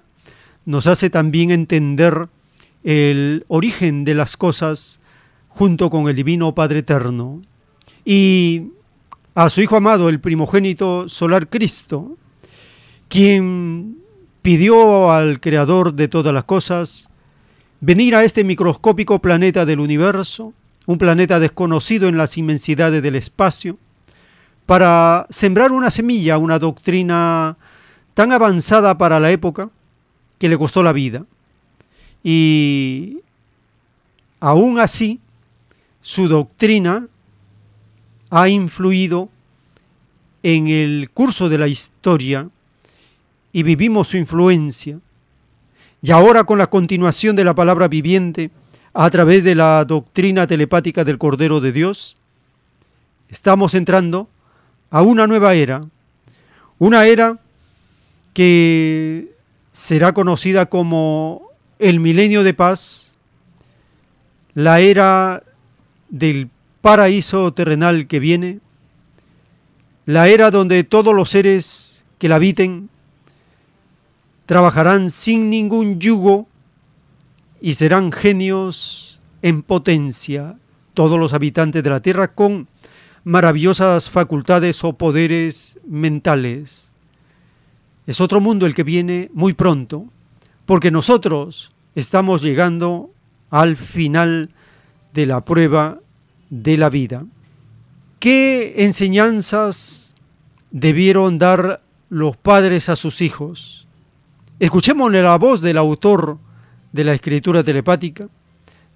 nos 0.63 0.87
hace 0.87 1.09
también 1.09 1.51
entender 1.51 2.29
el 2.85 3.43
origen 3.49 4.05
de 4.05 4.13
las 4.13 4.37
cosas 4.37 5.01
junto 5.49 5.89
con 5.89 6.07
el 6.07 6.15
Divino 6.15 6.55
Padre 6.55 6.79
Eterno. 6.79 7.41
Y 8.05 8.67
a 9.35 9.49
su 9.49 9.59
Hijo 9.59 9.75
amado, 9.75 10.07
el 10.07 10.21
primogénito 10.21 11.09
solar 11.09 11.49
Cristo, 11.49 12.15
quien 13.09 13.97
pidió 14.41 15.11
al 15.11 15.41
Creador 15.41 15.93
de 15.93 16.07
todas 16.07 16.33
las 16.33 16.45
cosas 16.45 17.09
venir 17.81 18.15
a 18.15 18.23
este 18.23 18.43
microscópico 18.43 19.19
planeta 19.19 19.65
del 19.65 19.79
universo, 19.79 20.53
un 20.85 20.97
planeta 20.97 21.39
desconocido 21.39 22.07
en 22.07 22.17
las 22.17 22.37
inmensidades 22.37 23.01
del 23.01 23.15
espacio, 23.15 23.77
para 24.65 25.25
sembrar 25.29 25.71
una 25.71 25.89
semilla, 25.89 26.37
una 26.37 26.59
doctrina 26.59 27.57
tan 28.13 28.31
avanzada 28.31 28.97
para 28.97 29.19
la 29.19 29.31
época 29.31 29.69
que 30.37 30.47
le 30.47 30.57
costó 30.57 30.83
la 30.83 30.93
vida. 30.93 31.25
Y 32.23 33.21
aún 34.39 34.79
así, 34.79 35.19
su 36.01 36.27
doctrina 36.27 37.07
ha 38.29 38.49
influido 38.49 39.29
en 40.43 40.67
el 40.67 41.09
curso 41.11 41.49
de 41.49 41.57
la 41.57 41.67
historia 41.67 42.49
y 43.51 43.63
vivimos 43.63 44.09
su 44.09 44.17
influencia. 44.17 44.99
Y 46.01 46.11
ahora 46.11 46.43
con 46.43 46.57
la 46.57 46.67
continuación 46.67 47.35
de 47.35 47.43
la 47.43 47.55
palabra 47.55 47.87
viviente 47.87 48.51
a 48.93 49.09
través 49.09 49.43
de 49.43 49.55
la 49.55 49.85
doctrina 49.85 50.47
telepática 50.47 51.03
del 51.03 51.17
Cordero 51.17 51.59
de 51.59 51.71
Dios, 51.71 52.17
estamos 53.29 53.73
entrando 53.73 54.29
a 54.89 55.01
una 55.01 55.27
nueva 55.27 55.53
era, 55.53 55.81
una 56.79 57.05
era 57.05 57.37
que 58.33 59.35
será 59.71 60.13
conocida 60.13 60.67
como 60.67 61.49
el 61.77 61.99
milenio 61.99 62.43
de 62.43 62.53
paz, 62.53 63.15
la 64.53 64.79
era 64.79 65.43
del 66.09 66.49
paraíso 66.81 67.53
terrenal 67.53 68.07
que 68.07 68.19
viene, 68.19 68.59
la 70.05 70.27
era 70.27 70.49
donde 70.49 70.83
todos 70.83 71.13
los 71.13 71.29
seres 71.29 72.05
que 72.17 72.29
la 72.29 72.35
habiten 72.35 72.89
trabajarán 74.49 75.11
sin 75.11 75.51
ningún 75.51 75.99
yugo 75.99 76.47
y 77.61 77.75
serán 77.75 78.11
genios 78.11 79.19
en 79.43 79.61
potencia, 79.61 80.57
todos 80.95 81.19
los 81.19 81.35
habitantes 81.35 81.83
de 81.83 81.89
la 81.91 81.99
tierra 81.99 82.33
con 82.33 82.67
maravillosas 83.23 84.09
facultades 84.09 84.83
o 84.83 84.93
poderes 84.93 85.79
mentales. 85.87 86.91
Es 88.07 88.19
otro 88.19 88.41
mundo 88.41 88.65
el 88.65 88.73
que 88.73 88.81
viene 88.81 89.29
muy 89.35 89.53
pronto, 89.53 90.05
porque 90.65 90.89
nosotros 90.89 91.71
estamos 91.93 92.41
llegando 92.41 93.11
al 93.51 93.77
final 93.77 94.49
de 95.13 95.27
la 95.27 95.45
prueba 95.45 95.99
de 96.49 96.75
la 96.75 96.89
vida. 96.89 97.23
¿Qué 98.17 98.73
enseñanzas 98.77 100.15
debieron 100.71 101.37
dar 101.37 101.83
los 102.09 102.35
padres 102.35 102.89
a 102.89 102.95
sus 102.95 103.21
hijos? 103.21 103.85
Escuchemos 104.59 105.09
la 105.09 105.37
voz 105.37 105.61
del 105.61 105.77
autor 105.77 106.37
de 106.91 107.05
la 107.05 107.13
escritura 107.13 107.63
telepática, 107.63 108.27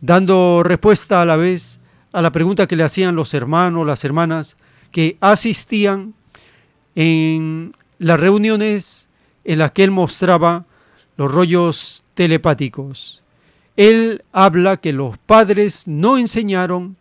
dando 0.02 0.62
respuesta 0.62 1.22
a 1.22 1.26
la 1.26 1.38
vez 1.38 1.80
a 2.12 2.22
la 2.22 2.34
pregunta 2.34 2.68
que 2.68 2.76
le 2.76 2.84
hacían 2.84 3.16
los 3.16 3.34
hermanos, 3.34 3.88
las 3.88 4.04
hermanas 4.04 4.58
que 4.92 5.16
asistían 5.22 6.16
en 6.96 7.74
las 7.98 8.20
reuniones 8.20 9.10
en 9.46 9.60
las 9.60 9.72
que 9.72 9.86
él 9.86 9.92
mostraba 9.92 10.66
los 11.16 11.32
rollos 11.32 12.04
telepáticos. 12.14 13.24
Él 13.78 14.26
habla 14.34 14.76
que 14.76 14.92
los 14.92 15.18
padres 15.18 15.88
no 15.88 16.18
enseñaron 16.18 16.98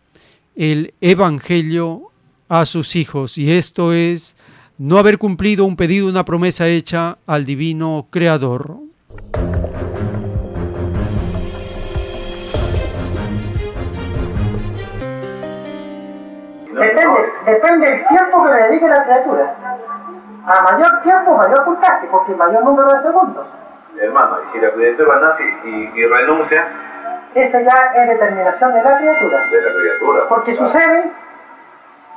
el 0.55 0.93
Evangelio 1.01 2.11
a 2.47 2.65
sus 2.65 2.95
hijos 2.95 3.37
y 3.37 3.51
esto 3.51 3.91
es 3.91 4.37
no 4.77 4.97
haber 4.97 5.17
cumplido 5.17 5.65
un 5.65 5.75
pedido, 5.75 6.07
una 6.09 6.25
promesa 6.25 6.67
hecha 6.67 7.17
al 7.27 7.45
divino 7.45 8.07
Creador. 8.09 8.77
Depende, 16.73 17.31
depende 17.45 17.89
del 17.89 18.07
tiempo 18.07 18.43
que 18.43 18.49
le 18.49 18.63
dedique 18.63 18.87
la 18.87 19.03
criatura. 19.03 19.55
A 20.45 20.61
mayor 20.63 21.01
tiempo, 21.03 21.37
mayor 21.37 21.63
puntaje, 21.63 22.07
porque 22.11 22.33
mayor 22.35 22.63
número 22.65 22.91
de 22.93 23.01
segundos. 23.03 23.45
Hermano, 23.99 24.37
y 24.49 24.51
si 24.53 24.59
la 24.59 24.71
criatura 24.71 25.19
nace 25.19 25.43
y, 25.63 25.91
y 25.99 26.05
renuncia, 26.07 26.67
Esa 27.35 27.61
ya 27.61 27.91
es 27.95 28.09
determinación 28.09 28.73
de 28.73 28.83
la 28.83 28.97
criatura. 28.97 29.47
de 29.49 29.61
la 29.61 29.73
criatura. 29.79 30.27
Porque 30.29 30.55
sucede 30.55 31.11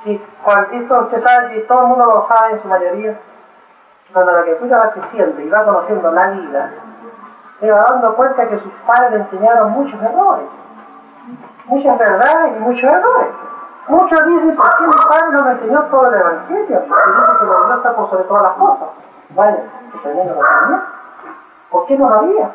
que 0.07 0.25
cuando 0.45 0.71
esto 0.71 1.01
usted 1.01 1.23
sabe 1.25 1.55
que 1.55 1.61
todo 1.63 1.83
el 1.83 1.87
mundo 1.89 2.07
lo 2.07 2.29
sabe 2.29 2.53
en 2.53 2.63
su 2.63 2.69
mayoría, 2.69 3.19
cuando 4.13 4.33
la 4.33 4.43
criatura 4.43 4.79
va 4.79 4.91
creciendo 4.93 5.41
y 5.41 5.49
va 5.49 5.65
conociendo 5.65 6.13
la 6.13 6.29
vida, 6.29 6.71
se 7.59 7.71
va 7.71 7.83
dando 7.91 8.15
cuenta 8.15 8.49
que 8.49 8.59
sus 8.61 8.73
padres 8.87 9.11
le 9.11 9.17
enseñaron 9.19 9.73
muchos 9.73 10.01
errores, 10.01 10.47
muchas 11.65 11.99
verdades 11.99 12.57
y 12.57 12.61
muchos 12.61 12.85
errores. 12.85 13.29
Muchos 13.89 14.27
dicen, 14.27 14.57
¿por 14.57 14.77
qué 14.77 14.87
mi 14.87 14.95
padre 15.09 15.33
no 15.33 15.45
me 15.45 15.53
enseñó 15.53 15.83
todo 15.85 16.07
el 16.09 16.15
evangelio? 16.15 16.83
Porque 16.89 17.11
dice 17.11 17.39
que 17.39 17.45
la 17.47 17.59
verdad 17.61 17.77
está 17.77 17.97
por 17.97 18.11
sobre 18.11 18.25
todas 18.25 18.43
las 18.43 18.53
cosas. 18.53 18.89
Vaya, 19.31 19.59
que 19.93 19.99
teniendo 19.99 20.35
la. 20.35 20.83
¿Por 21.71 21.87
qué 21.87 21.97
no 21.97 22.09
lo 22.09 22.15
había? 22.17 22.51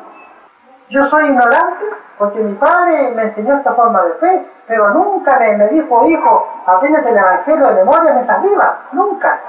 Yo 0.92 1.06
soy 1.06 1.24
ignorante 1.24 1.86
porque 2.18 2.38
mi 2.40 2.54
padre 2.56 3.12
me 3.12 3.22
enseñó 3.22 3.56
esta 3.56 3.72
forma 3.72 4.02
de 4.02 4.12
fe, 4.14 4.46
pero 4.66 4.90
nunca 4.90 5.38
me, 5.38 5.68
dijo, 5.68 6.06
hijo, 6.06 6.46
aprendes 6.66 7.06
el 7.06 7.16
Evangelio 7.16 7.66
de 7.66 7.74
memoria 7.76 8.12
mientras 8.12 8.42
vivas. 8.42 8.74
Nunca. 8.92 9.40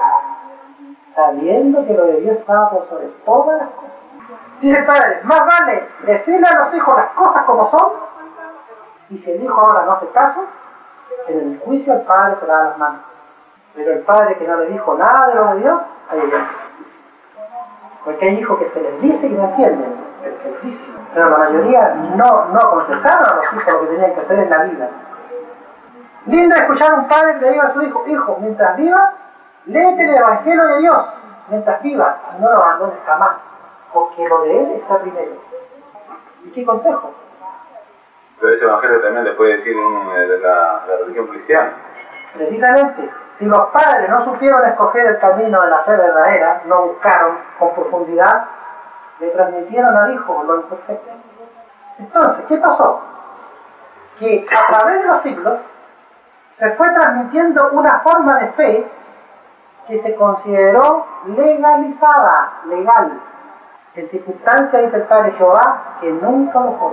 Sabiendo 1.14 1.86
que 1.86 1.92
lo 1.92 2.06
de 2.06 2.20
Dios 2.22 2.38
estaba 2.38 2.70
por 2.70 2.88
sobre 2.88 3.08
todas 3.26 3.58
las 3.58 3.68
cosas. 3.72 3.90
Dice 4.62 4.78
el 4.78 4.86
padre, 4.86 5.20
más 5.24 5.40
vale 5.44 5.86
decirle 6.06 6.46
a 6.48 6.64
los 6.64 6.74
hijos 6.74 6.96
las 6.96 7.10
cosas 7.10 7.44
como 7.44 7.70
son, 7.70 7.92
y 9.10 9.18
si 9.18 9.30
el 9.30 9.42
hijo 9.42 9.60
ahora 9.60 9.84
no 9.84 9.92
hace 9.92 10.08
caso, 10.08 10.46
en 11.28 11.38
el 11.40 11.60
juicio 11.60 11.92
el 11.92 12.02
padre 12.02 12.36
se 12.40 12.46
lava 12.46 12.64
las 12.64 12.78
manos. 12.78 13.00
Pero 13.74 13.92
el 13.92 14.00
padre 14.00 14.38
que 14.38 14.48
no 14.48 14.56
le 14.56 14.66
dijo 14.68 14.94
nada 14.94 15.26
de 15.26 15.34
lo 15.34 15.44
de 15.48 15.60
Dios, 15.60 15.82
ahí 16.10 16.20
viene. 16.20 16.46
Porque 18.02 18.24
hay 18.24 18.38
hijos 18.38 18.58
que 18.58 18.70
se 18.70 18.80
les 18.80 19.00
dice 19.02 19.26
y 19.26 19.34
no 19.34 19.44
entienden. 19.44 20.03
Pero 21.14 21.30
la 21.30 21.38
mayoría 21.38 21.94
no, 22.16 22.46
no 22.46 22.58
aconsejaron 22.58 23.24
a 23.24 23.34
los 23.36 23.52
hijos 23.54 23.72
lo 23.72 23.80
que 23.82 23.86
tenían 23.86 24.14
que 24.14 24.20
hacer 24.20 24.38
en 24.40 24.50
la 24.50 24.62
vida. 24.64 24.88
Lindo 26.26 26.54
escuchar 26.56 26.90
a 26.90 26.94
un 26.94 27.08
padre 27.08 27.34
que 27.34 27.44
le 27.44 27.52
diga 27.52 27.64
a 27.64 27.72
su 27.72 27.82
hijo, 27.82 28.04
hijo, 28.06 28.38
mientras 28.40 28.76
vivas, 28.76 29.14
léete 29.66 30.04
el 30.04 30.14
Evangelio 30.14 30.66
de 30.66 30.78
Dios, 30.78 31.06
mientras 31.48 31.82
vivas, 31.82 32.16
y 32.36 32.42
no 32.42 32.50
lo 32.50 32.56
abandones 32.56 32.98
jamás, 33.06 33.36
porque 33.92 34.28
lo 34.28 34.42
de 34.42 34.58
Él 34.58 34.70
está 34.80 34.98
primero. 34.98 35.32
¿Y 36.44 36.50
qué 36.50 36.64
consejo? 36.64 37.14
Pero 38.40 38.52
ese 38.52 38.64
evangelio 38.64 39.00
también 39.00 39.24
le 39.24 39.32
puede 39.32 39.58
decir 39.58 39.76
un, 39.76 40.16
eh, 40.16 40.26
de 40.26 40.38
la, 40.40 40.82
la 40.86 40.96
religión 41.00 41.28
cristiana. 41.28 41.72
Precisamente, 42.34 43.10
si 43.38 43.46
los 43.46 43.66
padres 43.70 44.10
no 44.10 44.24
supieron 44.24 44.66
escoger 44.66 45.06
el 45.06 45.18
camino 45.18 45.62
de 45.62 45.70
la 45.70 45.78
fe 45.84 45.96
verdadera, 45.96 46.62
no 46.66 46.82
buscaron 46.88 47.38
con 47.58 47.74
profundidad, 47.74 48.44
le 49.24 49.30
transmitieron 49.30 49.96
al 49.96 50.14
hijo 50.14 50.42
lo 50.44 50.56
imperfecto. 50.56 51.10
Entonces, 51.98 52.44
¿qué 52.48 52.56
pasó? 52.58 53.00
Que 54.18 54.46
a 54.50 54.66
través 54.66 55.02
de 55.02 55.06
los 55.08 55.22
siglos 55.22 55.58
se 56.58 56.70
fue 56.72 56.88
transmitiendo 56.90 57.70
una 57.72 58.00
forma 58.00 58.38
de 58.38 58.48
fe 58.52 58.90
que 59.88 60.02
se 60.02 60.14
consideró 60.14 61.06
legalizada, 61.26 62.52
legal, 62.66 63.20
en 63.94 64.10
circunstancias 64.10 64.82
dice 64.82 64.96
el 64.96 65.02
Padre 65.04 65.32
Jehová 65.32 65.98
que 66.00 66.10
nunca 66.10 66.58
lo 66.60 66.72
fue. 66.72 66.90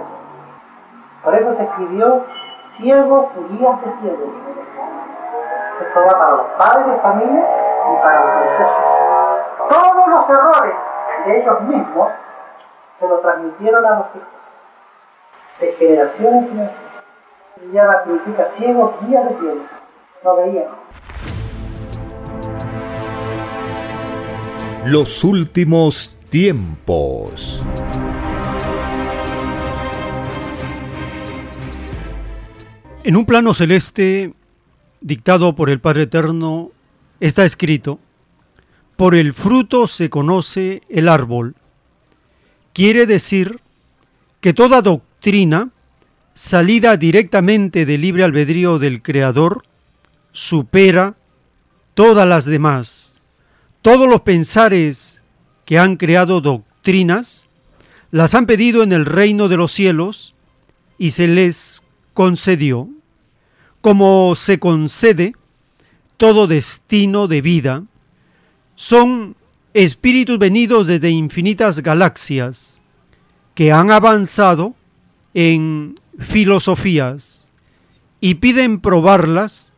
Por 1.24 1.36
eso 1.36 1.56
se 1.56 1.64
escribió 1.64 2.26
ciegos 2.78 3.28
y 3.38 3.58
guías 3.58 3.82
de 3.82 3.91
ciegos. 4.02 4.30
Esto 5.82 5.99
va 5.99 6.20
para 6.20 6.32
los 6.32 6.45
padres 6.58 6.88
de 6.88 6.99
familia 6.99 7.44
y 7.44 8.03
para 8.03 8.20
los 8.20 8.36
religiosos. 8.36 8.78
Todos 9.70 10.08
los 10.08 10.30
errores 10.30 10.76
de 11.26 11.41
ellos 11.41 11.61
mismos 11.64 12.10
se 12.99 13.07
lo 13.07 13.19
transmitieron 13.19 13.85
a 13.85 13.89
los 13.91 14.07
hijos. 14.15 14.27
De 15.60 15.73
generación 15.73 16.34
en 16.35 16.48
generación. 16.49 16.91
Y 17.64 17.73
ya 17.73 18.03
significa 18.03 18.48
ciegos, 18.57 18.93
guías 19.02 19.30
de 19.30 19.39
ciegos. 19.39 19.64
No 20.23 20.35
veían. 20.38 20.65
Los 24.85 25.23
últimos 25.23 26.18
tiempos. 26.30 27.64
En 33.03 33.15
un 33.15 33.26
plano 33.26 33.53
celeste 33.53 34.34
dictado 35.02 35.56
por 35.56 35.69
el 35.69 35.80
Padre 35.80 36.03
Eterno 36.03 36.69
está 37.19 37.45
escrito, 37.45 37.99
por 39.02 39.15
el 39.15 39.34
fruto 39.34 39.88
se 39.88 40.11
conoce 40.11 40.84
el 40.88 41.10
árbol. 41.10 41.56
Quiere 42.72 43.07
decir 43.07 43.60
que 44.41 44.53
toda 44.53 44.84
doctrina 44.84 45.72
salida 46.36 46.98
directamente 46.98 47.88
del 47.88 48.02
libre 48.02 48.23
albedrío 48.23 48.78
del 48.78 49.02
Creador 49.02 49.64
supera 50.34 51.15
todas 51.95 52.28
las 52.28 52.45
demás. 52.45 53.23
Todos 53.82 54.07
los 54.07 54.22
pensares 54.22 55.23
que 55.65 55.80
han 55.80 55.95
creado 55.98 56.40
doctrinas 56.40 57.48
las 58.11 58.36
han 58.36 58.45
pedido 58.45 58.84
en 58.84 58.94
el 58.94 59.07
reino 59.07 59.48
de 59.48 59.57
los 59.57 59.72
cielos 59.72 60.36
y 60.99 61.10
se 61.10 61.28
les 61.28 61.82
concedió, 62.14 62.88
como 63.82 64.36
se 64.36 64.60
concede 64.60 65.34
todo 66.18 66.45
destino 66.45 67.28
de 67.28 67.41
vida, 67.41 67.84
son 68.76 69.35
espíritus 69.73 70.38
venidos 70.38 70.88
desde 70.88 71.10
infinitas 71.10 71.80
galaxias 71.80 72.80
que 73.56 73.72
han 73.72 73.91
avanzado 73.91 74.76
en 75.34 75.95
filosofías 76.19 77.52
y 78.19 78.35
piden 78.35 78.80
probarlas 78.80 79.76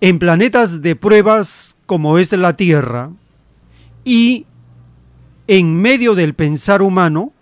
en 0.00 0.18
planetas 0.18 0.82
de 0.82 0.96
pruebas 0.96 1.76
como 1.86 2.18
es 2.18 2.32
la 2.32 2.56
Tierra 2.56 3.10
y 4.04 4.46
en 5.46 5.74
medio 5.76 6.14
del 6.14 6.34
pensar 6.34 6.82
humano, 6.82 7.32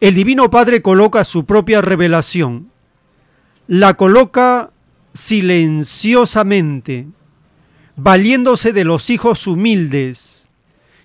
el 0.00 0.14
Divino 0.14 0.50
Padre 0.50 0.82
coloca 0.82 1.24
su 1.24 1.44
propia 1.46 1.80
revelación, 1.80 2.70
la 3.66 3.94
coloca 3.94 4.70
silenciosamente, 5.12 7.08
valiéndose 7.96 8.72
de 8.72 8.84
los 8.84 9.10
hijos 9.10 9.46
humildes, 9.46 10.48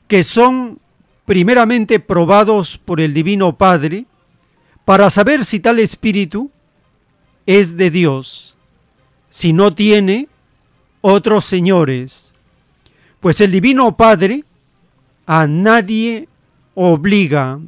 que 0.07 0.23
son 0.23 0.80
primeramente 1.26 1.99
probados 1.99 2.77
por 2.77 2.99
el 2.99 3.13
Divino 3.13 3.57
Padre, 3.57 4.05
para 4.85 5.09
saber 5.09 5.45
si 5.45 5.59
tal 5.59 5.80
espíritu 5.80 6.51
es 7.45 7.77
de 7.77 7.89
Dios, 7.89 8.55
si 9.30 9.53
no 9.53 9.73
tiene 9.73 10.27
otros 10.99 11.45
señores, 11.45 12.34
pues 13.22 13.39
el 13.39 13.51
Divino 13.51 13.95
Padre 13.95 14.43
a 15.26 15.47
nadie 15.47 16.27
obliga. 16.76 17.59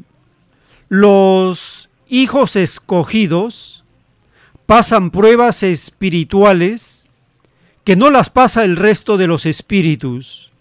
Los 0.90 1.90
hijos 2.08 2.56
escogidos 2.56 3.84
pasan 4.66 5.12
pruebas 5.12 5.64
espirituales 5.64 7.08
que 7.84 7.96
no 7.96 8.10
las 8.10 8.30
pasa 8.30 8.64
el 8.64 8.78
resto 8.78 9.18
de 9.18 9.28
los 9.28 9.46
espíritus. 9.46 10.52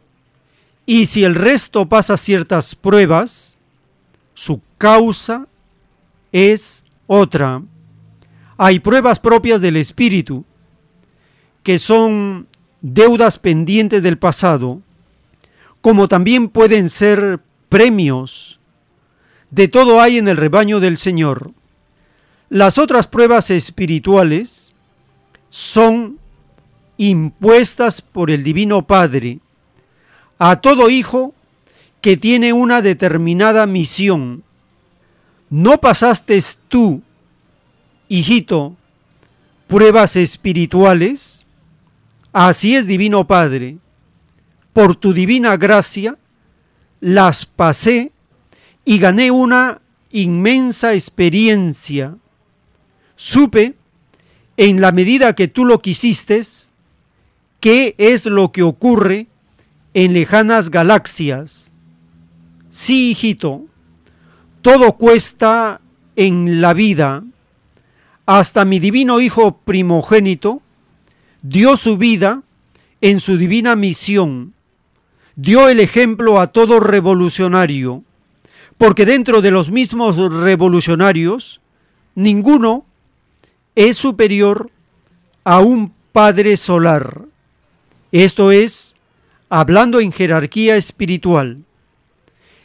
Y 0.87 1.07
si 1.07 1.25
el 1.25 1.35
resto 1.35 1.89
pasa 1.89 2.17
ciertas 2.17 2.75
pruebas, 2.75 3.59
su 4.35 4.61
causa 4.79 5.47
es 6.33 6.85
otra. 7.07 7.63
Hay 8.57 8.81
pruebas 8.81 9.21
propias 9.21 9.61
del 9.61 9.77
espíritu, 9.77 10.45
que 11.63 11.79
son 11.79 12.49
deudas 12.81 13.39
pendientes 13.39 14.03
del 14.03 14.19
pasado, 14.19 14.83
como 15.81 16.09
también 16.09 16.49
pueden 16.49 16.91
ser 16.91 17.41
premios. 17.69 18.61
De 19.51 19.69
todo 19.69 20.01
hay 20.01 20.19
en 20.19 20.29
el 20.29 20.37
rebaño 20.37 20.81
del 20.81 20.97
Señor. 20.97 21.53
Las 22.49 22.79
otras 22.79 23.07
pruebas 23.07 23.51
espirituales 23.51 24.75
son 25.51 26.19
impuestas 27.09 28.01
por 28.03 28.31
el 28.31 28.43
Divino 28.43 28.87
Padre 28.87 29.41
a 30.39 30.57
todo 30.57 30.91
hijo 30.91 31.35
que 32.01 32.17
tiene 32.17 32.53
una 32.53 32.83
determinada 32.83 33.67
misión. 33.67 34.43
¿No 35.51 35.79
pasaste 35.81 36.41
tú, 36.69 37.03
hijito, 38.09 38.77
pruebas 39.69 40.17
espirituales? 40.17 41.45
Así 42.33 42.75
es, 42.75 42.87
Divino 42.87 43.27
Padre 43.27 43.79
por 44.73 44.95
tu 44.97 45.13
divina 45.13 45.57
gracia, 45.57 46.19
las 47.01 47.47
pasé 47.47 48.13
y 48.85 48.99
gané 48.99 49.31
una 49.31 49.81
inmensa 50.11 50.95
experiencia. 50.95 52.17
Supe, 53.17 53.75
en 54.57 54.81
la 54.81 54.93
medida 54.93 55.35
que 55.35 55.49
tú 55.49 55.65
lo 55.65 55.79
quisiste, 55.79 56.43
qué 57.63 57.95
es 57.97 58.27
lo 58.27 58.53
que 58.53 58.63
ocurre 58.63 59.29
en 59.95 60.13
lejanas 60.13 60.71
galaxias. 60.71 61.73
Sí, 62.69 63.13
hijito, 63.13 63.63
todo 64.61 64.93
cuesta 64.93 65.81
en 66.17 66.61
la 66.61 66.75
vida. 66.75 67.25
Hasta 68.27 68.67
mi 68.67 68.79
divino 68.79 69.19
Hijo 69.19 69.57
primogénito 69.65 70.61
dio 71.41 71.79
su 71.79 71.97
vida 71.97 72.43
en 73.01 73.21
su 73.21 73.39
divina 73.39 73.77
misión 73.77 74.53
dio 75.37 75.69
el 75.69 75.81
ejemplo 75.81 76.41
a 76.41 76.49
todo 76.49 76.81
revolucionario, 76.81 78.03
porque 78.79 79.07
dentro 79.07 79.41
de 79.41 79.51
los 79.51 79.71
mismos 79.71 80.17
revolucionarios, 80.17 81.61
ninguno 82.15 82.85
es 83.75 83.97
superior 83.97 84.71
a 85.45 85.61
un 85.61 85.93
Padre 86.13 86.57
Solar. 86.57 87.27
Esto 88.13 88.53
es, 88.53 88.95
hablando 89.49 89.99
en 89.99 90.13
jerarquía 90.13 90.77
espiritual. 90.77 91.65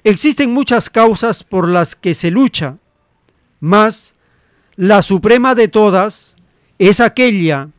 Existen 0.03 0.53
muchas 0.53 0.89
causas 0.89 1.45
por 1.45 1.69
las 1.69 1.95
que 1.95 2.13
se 2.13 2.31
lucha, 2.31 2.77
mas 3.61 4.13
la 4.75 5.01
suprema 5.01 5.55
de 5.55 5.69
todas 5.69 6.35
es 6.79 6.99
aquella 6.99 7.69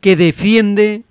que 0.00 0.16
defiende 0.16 1.04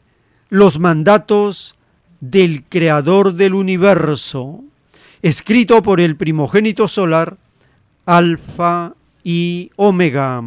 los 0.49 0.79
mandatos 0.79 1.75
del 2.19 2.63
Creador 2.63 3.33
del 3.33 3.53
universo, 3.53 4.63
escrito 5.21 5.83
por 5.83 5.99
el 6.01 6.15
primogénito 6.15 6.87
solar, 6.87 7.37
Alfa 8.05 8.95
y 9.23 9.69
Omega. 9.75 10.41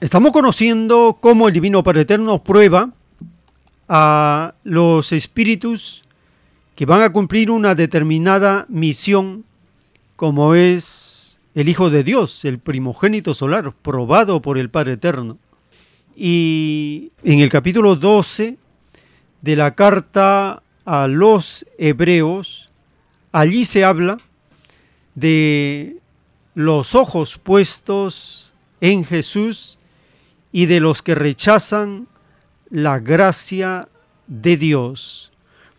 Estamos 0.00 0.32
conociendo 0.32 1.18
cómo 1.20 1.46
el 1.46 1.52
Divino 1.52 1.84
Padre 1.84 2.00
Eterno 2.02 2.42
prueba 2.42 2.90
a 3.86 4.54
los 4.64 5.12
espíritus 5.12 6.04
que 6.74 6.86
van 6.86 7.02
a 7.02 7.12
cumplir 7.12 7.50
una 7.50 7.74
determinada 7.74 8.64
misión, 8.70 9.44
como 10.16 10.54
es 10.54 11.38
el 11.54 11.68
Hijo 11.68 11.90
de 11.90 12.02
Dios, 12.02 12.46
el 12.46 12.58
primogénito 12.58 13.34
solar, 13.34 13.74
probado 13.82 14.40
por 14.40 14.56
el 14.56 14.70
Padre 14.70 14.94
Eterno. 14.94 15.36
Y 16.16 17.12
en 17.22 17.40
el 17.40 17.50
capítulo 17.50 17.94
12 17.94 18.56
de 19.42 19.56
la 19.56 19.74
carta 19.74 20.62
a 20.86 21.08
los 21.08 21.66
hebreos, 21.76 22.70
allí 23.32 23.66
se 23.66 23.84
habla 23.84 24.16
de 25.14 25.98
los 26.54 26.94
ojos 26.94 27.36
puestos 27.36 28.54
en 28.80 29.04
Jesús 29.04 29.76
y 30.52 30.66
de 30.66 30.80
los 30.80 31.02
que 31.02 31.14
rechazan 31.14 32.08
la 32.70 32.98
gracia 32.98 33.88
de 34.26 34.56
Dios, 34.56 35.32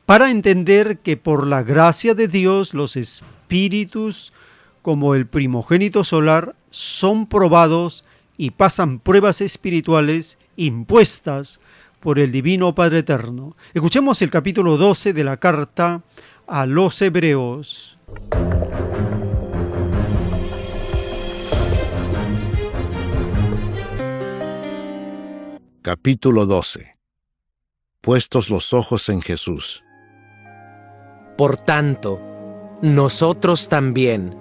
para 0.06 0.30
entender 0.30 1.00
que 1.00 1.18
por 1.18 1.48
la 1.48 1.64
gracia 1.64 2.14
de 2.14 2.28
Dios 2.28 2.74
los 2.74 2.96
espíritus 2.96 4.34
como 4.82 5.16
el 5.16 5.28
primogénito 5.28 6.04
solar 6.04 6.56
son 6.70 7.28
probados 7.28 8.04
y 8.38 8.52
pasan 8.52 9.00
pruebas 9.00 9.42
espirituales 9.42 10.38
impuestas 10.56 11.60
por 12.00 12.18
el 12.18 12.32
Divino 12.32 12.74
Padre 12.74 13.00
Eterno. 13.00 13.56
Escuchemos 13.74 14.22
el 14.22 14.32
capítulo 14.32 14.78
12 14.78 15.14
de 15.14 15.24
la 15.24 15.38
carta 15.38 16.02
a 16.48 16.66
los 16.66 17.02
Hebreos. 17.02 17.98
Capítulo 25.84 26.46
12 26.46 26.92
Puestos 28.02 28.52
los 28.52 28.72
ojos 28.72 29.10
en 29.10 29.20
Jesús. 29.20 29.84
Por 31.36 31.58
tanto, 31.58 32.22
nosotros 32.84 33.68
también, 33.68 34.38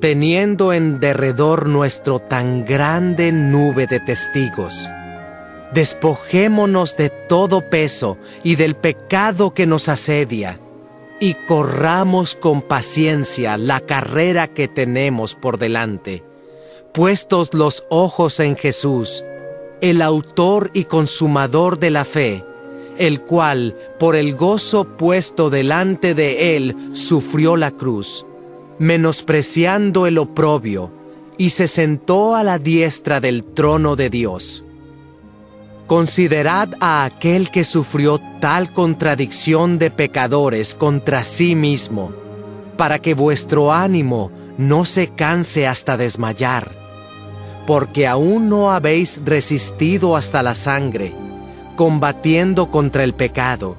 teniendo 0.00 0.72
en 0.72 1.00
derredor 1.00 1.68
nuestro 1.68 2.20
tan 2.20 2.64
grande 2.64 3.32
nube 3.32 3.88
de 3.88 3.98
testigos. 3.98 4.88
Despojémonos 5.74 6.96
de 6.96 7.10
todo 7.10 7.68
peso 7.68 8.16
y 8.44 8.54
del 8.54 8.76
pecado 8.76 9.52
que 9.52 9.66
nos 9.66 9.88
asedia, 9.88 10.60
y 11.18 11.34
corramos 11.48 12.36
con 12.36 12.62
paciencia 12.62 13.58
la 13.58 13.80
carrera 13.80 14.46
que 14.46 14.68
tenemos 14.68 15.34
por 15.34 15.58
delante, 15.58 16.22
puestos 16.94 17.54
los 17.54 17.84
ojos 17.90 18.38
en 18.38 18.56
Jesús, 18.56 19.24
el 19.80 20.02
autor 20.02 20.70
y 20.74 20.84
consumador 20.84 21.78
de 21.78 21.90
la 21.90 22.04
fe, 22.04 22.44
el 22.98 23.22
cual, 23.22 23.76
por 23.98 24.16
el 24.16 24.34
gozo 24.34 24.96
puesto 24.96 25.50
delante 25.50 26.14
de 26.14 26.56
él, 26.56 26.76
sufrió 26.92 27.56
la 27.56 27.70
cruz 27.70 28.26
menospreciando 28.80 30.06
el 30.06 30.16
oprobio, 30.16 30.90
y 31.36 31.50
se 31.50 31.68
sentó 31.68 32.34
a 32.34 32.42
la 32.42 32.58
diestra 32.58 33.20
del 33.20 33.44
trono 33.44 33.94
de 33.94 34.08
Dios. 34.08 34.64
Considerad 35.86 36.70
a 36.80 37.04
aquel 37.04 37.50
que 37.50 37.64
sufrió 37.64 38.18
tal 38.40 38.72
contradicción 38.72 39.78
de 39.78 39.90
pecadores 39.90 40.74
contra 40.74 41.24
sí 41.24 41.54
mismo, 41.54 42.10
para 42.78 43.00
que 43.00 43.12
vuestro 43.12 43.70
ánimo 43.70 44.32
no 44.56 44.86
se 44.86 45.08
canse 45.08 45.66
hasta 45.66 45.98
desmayar, 45.98 46.74
porque 47.70 48.08
aún 48.08 48.48
no 48.48 48.72
habéis 48.72 49.20
resistido 49.24 50.16
hasta 50.16 50.42
la 50.42 50.56
sangre, 50.56 51.14
combatiendo 51.76 52.68
contra 52.68 53.04
el 53.04 53.14
pecado, 53.14 53.76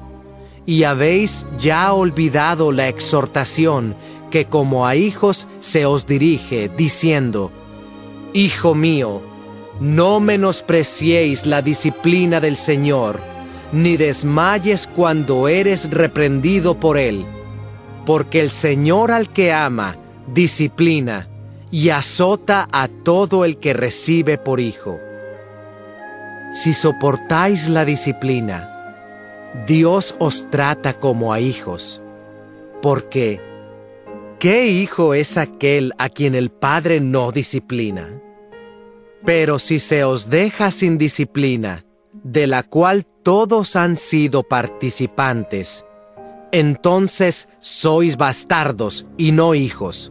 y 0.66 0.86
habéis 0.86 1.46
ya 1.60 1.92
olvidado 1.92 2.72
la 2.72 2.88
exhortación 2.88 3.94
que 4.30 4.46
como 4.46 4.88
a 4.88 4.96
hijos 4.96 5.48
se 5.60 5.86
os 5.86 6.08
dirige, 6.08 6.70
diciendo, 6.70 7.52
Hijo 8.32 8.76
mío, 8.76 9.22
no 9.82 10.22
menospreciéis 10.22 11.46
la 11.46 11.62
disciplina 11.62 12.40
del 12.40 12.56
Señor, 12.56 13.20
ni 13.74 13.98
desmayes 13.98 14.88
cuando 14.88 15.50
eres 15.50 15.92
reprendido 15.92 16.80
por 16.80 16.98
Él, 16.98 17.26
porque 18.06 18.40
el 18.40 18.52
Señor 18.52 19.12
al 19.12 19.28
que 19.34 19.52
ama, 19.52 19.98
disciplina 20.34 21.28
y 21.72 21.90
azota 21.90 22.68
a 22.72 22.90
todo 22.90 23.46
el 23.46 23.58
que 23.58 23.74
recibe 23.74 24.38
por 24.38 24.60
hijo. 24.60 25.00
Si 26.54 26.74
soportáis 26.74 27.70
la 27.70 27.86
disciplina, 27.86 28.68
Dios 29.66 30.16
os 30.20 30.50
trata 30.52 31.00
como 31.00 31.32
a 31.32 31.40
hijos, 31.40 32.02
porque 32.82 33.40
¿qué 34.38 34.68
hijo 34.68 35.14
es 35.14 35.38
aquel 35.38 35.94
a 35.98 36.10
quien 36.10 36.36
el 36.36 36.52
Padre 36.52 37.00
no 37.00 37.32
disciplina? 37.32 38.10
Pero 39.26 39.60
si 39.60 39.80
se 39.80 40.04
os 40.04 40.30
deja 40.30 40.72
sin 40.72 40.98
disciplina, 40.98 41.86
de 42.24 42.48
la 42.48 42.64
cual 42.64 43.06
todos 43.24 43.78
han 43.78 43.96
sido 43.96 44.44
participantes, 44.44 45.86
entonces 46.52 47.48
sois 47.60 48.18
bastardos 48.18 49.06
y 49.18 49.32
no 49.32 49.56
hijos. 49.56 50.11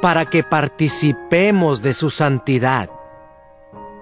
para 0.00 0.26
que 0.26 0.42
participemos 0.42 1.82
de 1.82 1.94
su 1.94 2.10
santidad. 2.10 2.90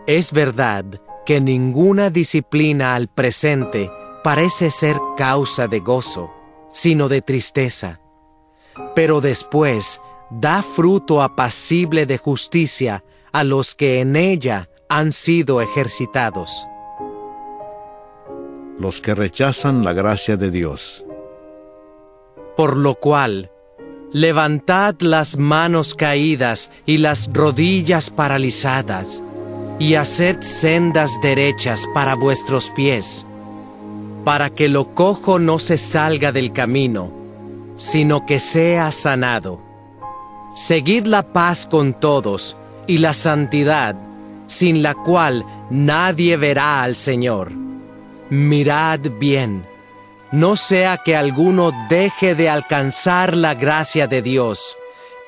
Es 0.07 0.33
verdad 0.33 0.85
que 1.25 1.41
ninguna 1.41 2.11
disciplina 2.11 2.95
al 2.95 3.09
presente 3.09 3.91
parece 4.23 4.71
ser 4.71 4.97
causa 5.17 5.67
de 5.67 5.81
gozo, 5.81 6.31
sino 6.73 7.09
de 7.09 7.23
tristeza. 7.23 8.01
Pero 8.95 9.21
después 9.21 10.01
da 10.31 10.63
fruto 10.63 11.23
apacible 11.23 12.07
de 12.07 12.19
justicia 12.19 13.05
a 13.33 13.45
los 13.45 13.75
que 13.75 14.01
en 14.01 14.17
ella 14.17 14.69
han 14.89 15.13
sido 15.13 15.61
ejercitados. 15.61 16.67
Los 18.79 19.01
que 19.01 19.15
rechazan 19.15 19.85
la 19.85 19.93
gracia 19.93 20.37
de 20.37 20.51
Dios. 20.51 21.05
Por 22.57 22.77
lo 22.77 22.95
cual, 22.95 23.51
levantad 24.17 24.95
las 25.01 25.37
manos 25.37 25.95
caídas 25.95 26.73
y 26.87 26.97
las 26.97 27.29
rodillas 27.31 28.09
paralizadas, 28.09 29.23
y 29.79 29.97
haced 29.97 30.41
sendas 30.41 31.21
derechas 31.21 31.87
para 31.93 32.15
vuestros 32.15 32.71
pies, 32.71 33.27
para 34.25 34.49
que 34.49 34.69
lo 34.69 34.95
cojo 34.95 35.39
no 35.39 35.59
se 35.59 35.77
salga 35.77 36.33
del 36.33 36.55
camino, 36.55 37.13
sino 37.77 38.25
que 38.25 38.41
sea 38.41 38.91
sanado. 38.91 39.61
Seguid 40.55 41.05
la 41.05 41.35
paz 41.35 41.67
con 41.71 41.93
todos, 41.93 42.57
y 42.87 42.97
la 42.97 43.13
santidad, 43.13 43.97
sin 44.47 44.83
la 44.83 44.95
cual 44.95 45.45
nadie 45.69 46.39
verá 46.39 46.83
al 46.83 46.97
Señor. 46.97 47.53
Mirad 48.31 49.01
bien, 49.21 49.67
no 50.33 50.57
sea 50.57 50.99
que 50.99 51.17
alguno 51.17 51.73
deje 51.89 52.35
de 52.35 52.51
alcanzar 52.51 53.37
la 53.37 53.55
gracia 53.55 54.07
de 54.07 54.23
Dios, 54.23 54.77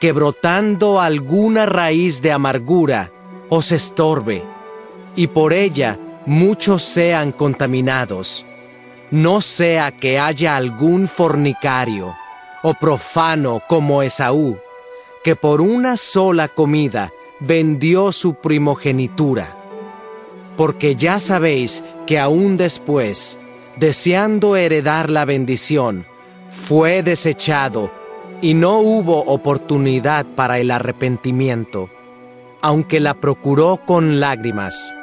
que 0.00 0.12
brotando 0.12 1.00
alguna 1.00 1.66
raíz 1.66 2.22
de 2.22 2.32
amargura 2.32 3.10
os 3.48 3.72
estorbe, 3.72 4.44
y 5.16 5.28
por 5.28 5.52
ella 5.52 5.98
muchos 6.26 6.82
sean 6.82 7.32
contaminados. 7.32 8.44
No 9.10 9.40
sea 9.40 9.92
que 9.92 10.18
haya 10.18 10.56
algún 10.56 11.08
fornicario 11.08 12.14
o 12.62 12.74
profano 12.74 13.62
como 13.66 14.02
Esaú, 14.02 14.58
que 15.24 15.34
por 15.36 15.60
una 15.60 15.96
sola 15.96 16.48
comida 16.48 17.12
vendió 17.40 18.12
su 18.12 18.34
primogenitura. 18.34 19.56
Porque 20.56 20.96
ya 20.96 21.20
sabéis 21.20 21.82
que 22.06 22.18
aún 22.18 22.56
después, 22.56 23.38
deseando 23.78 24.56
heredar 24.56 25.10
la 25.10 25.24
bendición, 25.24 26.06
fue 26.50 27.02
desechado 27.02 27.92
y 28.40 28.54
no 28.54 28.78
hubo 28.78 29.20
oportunidad 29.24 30.26
para 30.26 30.58
el 30.58 30.70
arrepentimiento, 30.70 31.88
aunque 32.60 33.00
la 33.00 33.14
procuró 33.14 33.80
con 33.86 34.20
lágrimas. 34.20 34.94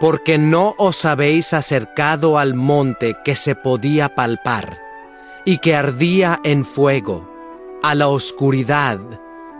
Porque 0.00 0.38
no 0.38 0.74
os 0.78 1.04
habéis 1.04 1.52
acercado 1.52 2.38
al 2.38 2.54
monte 2.54 3.16
que 3.24 3.34
se 3.34 3.54
podía 3.54 4.14
palpar 4.14 4.78
y 5.44 5.58
que 5.58 5.74
ardía 5.74 6.38
en 6.44 6.64
fuego, 6.64 7.28
a 7.82 7.94
la 7.94 8.08
oscuridad, 8.08 9.00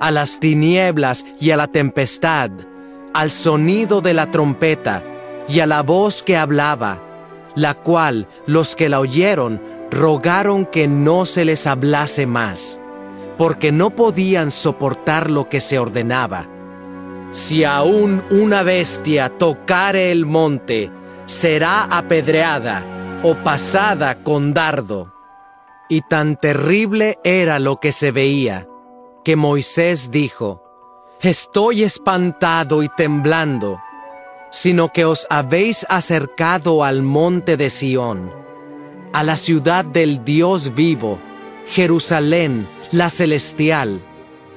a 0.00 0.10
las 0.10 0.38
tinieblas 0.38 1.24
y 1.40 1.50
a 1.50 1.56
la 1.56 1.66
tempestad, 1.66 2.50
al 3.14 3.30
sonido 3.30 4.00
de 4.00 4.14
la 4.14 4.30
trompeta 4.30 5.02
y 5.48 5.60
a 5.60 5.66
la 5.66 5.82
voz 5.82 6.22
que 6.22 6.36
hablaba, 6.36 7.07
la 7.54 7.74
cual 7.74 8.28
los 8.46 8.76
que 8.76 8.88
la 8.88 9.00
oyeron 9.00 9.60
rogaron 9.90 10.66
que 10.66 10.88
no 10.88 11.26
se 11.26 11.44
les 11.44 11.66
hablase 11.66 12.26
más, 12.26 12.80
porque 13.36 13.72
no 13.72 13.90
podían 13.90 14.50
soportar 14.50 15.30
lo 15.30 15.48
que 15.48 15.60
se 15.60 15.78
ordenaba. 15.78 16.46
Si 17.30 17.64
aún 17.64 18.24
una 18.30 18.62
bestia 18.62 19.28
tocare 19.28 20.10
el 20.10 20.24
monte, 20.24 20.90
será 21.26 21.82
apedreada 21.84 23.20
o 23.22 23.34
pasada 23.34 24.22
con 24.22 24.54
dardo. 24.54 25.12
Y 25.88 26.02
tan 26.02 26.36
terrible 26.36 27.18
era 27.24 27.58
lo 27.58 27.80
que 27.80 27.92
se 27.92 28.12
veía, 28.12 28.66
que 29.24 29.36
Moisés 29.36 30.10
dijo, 30.10 30.62
Estoy 31.20 31.82
espantado 31.82 32.82
y 32.82 32.88
temblando, 32.88 33.80
sino 34.50 34.92
que 34.92 35.04
os 35.04 35.26
habéis 35.30 35.86
acercado 35.88 36.84
al 36.84 37.02
monte 37.02 37.56
de 37.56 37.70
Sión, 37.70 38.32
a 39.12 39.22
la 39.22 39.36
ciudad 39.36 39.84
del 39.84 40.24
Dios 40.24 40.74
vivo, 40.74 41.18
Jerusalén, 41.66 42.68
la 42.92 43.10
celestial, 43.10 44.02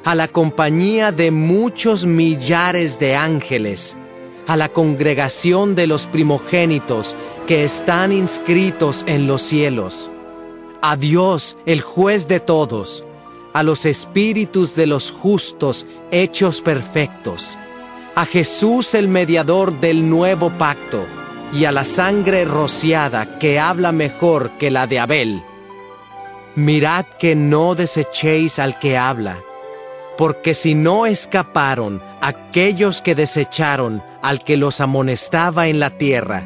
a 0.03 0.15
la 0.15 0.27
compañía 0.27 1.11
de 1.11 1.31
muchos 1.31 2.05
millares 2.05 2.99
de 2.99 3.15
ángeles, 3.15 3.97
a 4.47 4.57
la 4.57 4.69
congregación 4.69 5.75
de 5.75 5.87
los 5.87 6.07
primogénitos 6.07 7.15
que 7.47 7.63
están 7.63 8.11
inscritos 8.11 9.03
en 9.07 9.27
los 9.27 9.41
cielos, 9.41 10.11
a 10.81 10.95
Dios, 10.95 11.57
el 11.65 11.81
juez 11.81 12.27
de 12.27 12.39
todos, 12.39 13.05
a 13.53 13.63
los 13.63 13.85
espíritus 13.85 14.75
de 14.75 14.87
los 14.87 15.11
justos 15.11 15.85
hechos 16.09 16.61
perfectos, 16.61 17.57
a 18.15 18.25
Jesús 18.25 18.93
el 18.93 19.07
mediador 19.07 19.79
del 19.79 20.09
nuevo 20.09 20.49
pacto, 20.57 21.05
y 21.53 21.65
a 21.65 21.71
la 21.71 21.83
sangre 21.83 22.45
rociada 22.45 23.37
que 23.37 23.59
habla 23.59 23.91
mejor 23.91 24.51
que 24.57 24.71
la 24.71 24.87
de 24.87 24.99
Abel. 24.99 25.43
Mirad 26.55 27.05
que 27.19 27.35
no 27.35 27.75
desechéis 27.75 28.59
al 28.59 28.79
que 28.79 28.97
habla, 28.97 29.39
porque 30.17 30.53
si 30.53 30.75
no 30.75 31.05
escaparon 31.05 32.01
aquellos 32.21 33.01
que 33.01 33.15
desecharon 33.15 34.03
al 34.21 34.43
que 34.43 34.57
los 34.57 34.79
amonestaba 34.81 35.67
en 35.67 35.79
la 35.79 35.97
tierra, 35.97 36.43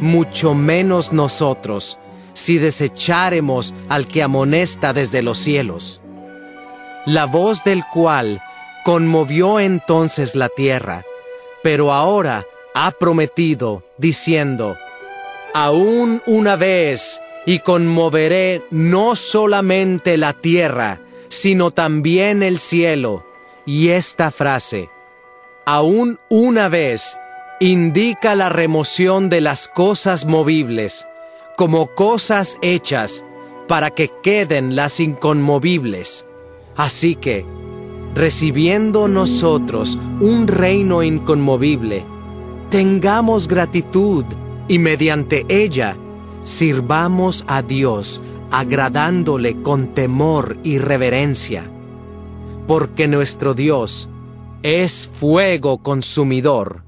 mucho 0.00 0.54
menos 0.54 1.12
nosotros, 1.12 1.98
si 2.32 2.58
desecháremos 2.58 3.74
al 3.88 4.06
que 4.08 4.22
amonesta 4.22 4.92
desde 4.92 5.22
los 5.22 5.38
cielos 5.38 6.00
la 7.06 7.24
voz 7.24 7.62
del 7.62 7.84
cual 7.92 8.42
conmovió 8.86 9.58
entonces 9.58 10.36
la 10.36 10.48
tierra, 10.48 11.04
pero 11.64 11.92
ahora 11.92 12.46
ha 12.72 12.92
prometido, 12.92 13.82
diciendo, 13.98 14.76
aún 15.54 16.22
una 16.28 16.54
vez, 16.54 17.20
y 17.46 17.58
conmoveré 17.58 18.62
no 18.70 19.16
solamente 19.16 20.16
la 20.16 20.34
tierra, 20.34 21.00
sino 21.28 21.72
también 21.72 22.44
el 22.44 22.60
cielo. 22.60 23.26
Y 23.64 23.88
esta 23.88 24.30
frase, 24.30 24.88
aún 25.64 26.20
una 26.28 26.68
vez, 26.68 27.16
indica 27.58 28.36
la 28.36 28.50
remoción 28.50 29.28
de 29.28 29.40
las 29.40 29.66
cosas 29.66 30.26
movibles, 30.26 31.08
como 31.56 31.92
cosas 31.92 32.56
hechas, 32.62 33.24
para 33.66 33.90
que 33.90 34.12
queden 34.22 34.76
las 34.76 35.00
inconmovibles. 35.00 36.24
Así 36.76 37.16
que, 37.16 37.44
recibiendo 38.16 39.08
nosotros 39.08 39.98
un 40.20 40.48
reino 40.48 41.02
inconmovible, 41.02 42.02
tengamos 42.70 43.46
gratitud 43.46 44.24
y 44.68 44.78
mediante 44.78 45.44
ella 45.48 45.96
sirvamos 46.42 47.44
a 47.46 47.62
Dios 47.62 48.22
agradándole 48.50 49.60
con 49.62 49.88
temor 49.88 50.56
y 50.64 50.78
reverencia, 50.78 51.64
porque 52.66 53.06
nuestro 53.06 53.52
Dios 53.52 54.08
es 54.62 55.10
fuego 55.20 55.78
consumidor. 55.78 56.82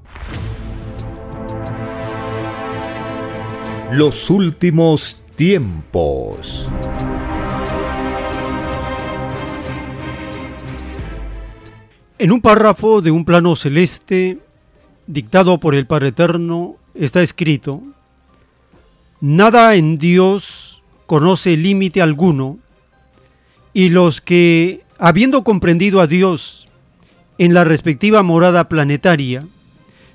Los 3.91 4.29
últimos 4.29 5.21
tiempos. 5.35 6.67
En 12.21 12.33
un 12.33 12.41
párrafo 12.41 13.01
de 13.01 13.11
un 13.11 13.23
plano 13.23 13.55
celeste, 13.55 14.39
dictado 15.07 15.57
por 15.57 15.73
el 15.73 15.87
Padre 15.87 16.09
Eterno, 16.09 16.75
está 16.93 17.21
escrito, 17.23 17.81
Nada 19.21 19.75
en 19.75 19.97
Dios 19.97 20.83
conoce 21.05 21.55
límite 21.55 22.01
alguno, 22.01 22.59
y 23.71 23.87
los 23.87 24.19
que, 24.19 24.83
habiendo 24.97 25.45
comprendido 25.45 26.01
a 26.01 26.07
Dios 26.07 26.67
en 27.37 27.53
la 27.53 27.63
respectiva 27.63 28.21
morada 28.21 28.67
planetaria, 28.67 29.47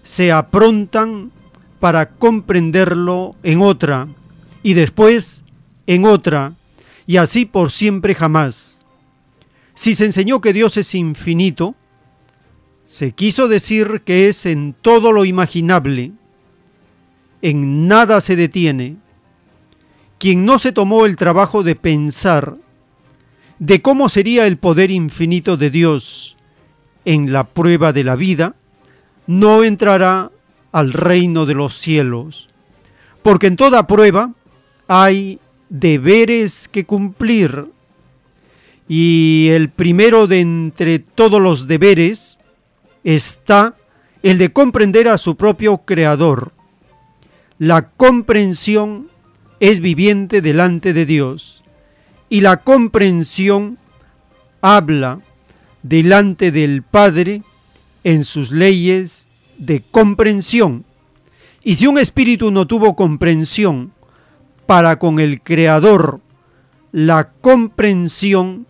se 0.03 0.31
aprontan 0.31 1.33
para 1.81 2.11
comprenderlo 2.11 3.35
en 3.43 3.63
otra, 3.63 4.09
y 4.63 4.75
después 4.75 5.43
en 5.87 6.05
otra, 6.05 6.53
y 7.07 7.17
así 7.17 7.47
por 7.47 7.71
siempre 7.71 8.15
jamás. 8.15 8.83
Si 9.73 9.95
se 9.95 10.05
enseñó 10.05 10.43
que 10.43 10.53
Dios 10.53 10.77
es 10.77 10.95
infinito, 10.95 11.75
se 12.87 13.13
quiso 13.13 13.49
decir 13.49 14.03
que 14.05 14.29
es 14.29 14.47
en 14.47 14.75
todo 14.81 15.13
lo 15.13 15.25
imaginable, 15.25 16.13
en 17.43 17.89
nada 17.89 18.21
se 18.21 18.37
detiene. 18.37 18.97
Quien 20.19 20.45
no 20.45 20.59
se 20.59 20.73
tomó 20.73 21.07
el 21.07 21.17
trabajo 21.17 21.63
de 21.63 21.77
pensar 21.77 22.57
de 23.59 23.83
cómo 23.83 24.09
sería 24.09 24.47
el 24.47 24.57
poder 24.57 24.91
infinito 24.91 25.57
de 25.57 25.71
Dios 25.71 26.37
en 27.05 27.33
la 27.33 27.45
prueba 27.45 27.93
de 27.93 28.05
la 28.05 28.17
vida, 28.17 28.55
no 29.27 29.65
entrará 29.65 30.31
al 30.73 30.93
reino 30.93 31.47
de 31.47 31.55
los 31.55 31.77
cielos, 31.77 32.49
porque 33.23 33.47
en 33.47 33.57
toda 33.57 33.87
prueba 33.87 34.33
hay 34.89 35.39
deberes 35.69 36.69
que 36.69 36.85
cumplir, 36.85 37.67
y 38.89 39.49
el 39.51 39.71
primero 39.71 40.27
de 40.27 40.41
entre 40.41 40.99
todos 40.99 41.41
los 41.41 41.67
deberes 41.69 42.41
está 43.05 43.77
el 44.23 44.39
de 44.39 44.53
comprender 44.53 45.09
a 45.09 45.19
su 45.19 45.37
propio 45.37 45.79
Creador. 45.79 46.53
La 47.59 47.91
comprensión 47.91 49.09
es 49.61 49.81
viviente 49.81 50.41
delante 50.41 50.93
de 50.93 51.07
Dios 51.07 51.63
y 52.29 52.41
la 52.41 52.57
comprensión 52.57 53.79
habla 54.61 55.21
delante 55.83 56.51
del 56.51 56.83
Padre 56.83 57.43
en 58.03 58.25
sus 58.25 58.51
leyes 58.51 59.29
de 59.59 59.83
comprensión. 59.91 60.85
Y 61.63 61.77
si 61.77 61.87
un 61.87 61.99
espíritu 61.99 62.51
no 62.51 62.67
tuvo 62.67 62.97
comprensión 62.97 63.93
para 64.67 64.99
con 64.99 65.21
el 65.21 65.43
Creador, 65.43 66.21
la 66.93 67.31
comprensión 67.41 68.67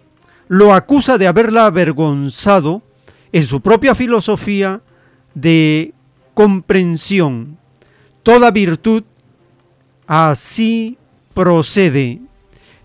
lo 0.49 0.75
acusa 0.75 1.19
de 1.19 1.27
haberla 1.27 1.67
avergonzado 1.67 2.83
en 3.35 3.49
su 3.49 3.61
propia 3.61 3.97
filosofía 3.97 4.81
de 5.35 5.93
comprensión. 6.35 7.59
Toda 8.23 8.53
virtud 8.53 9.03
así 10.07 10.97
procede. 11.35 12.21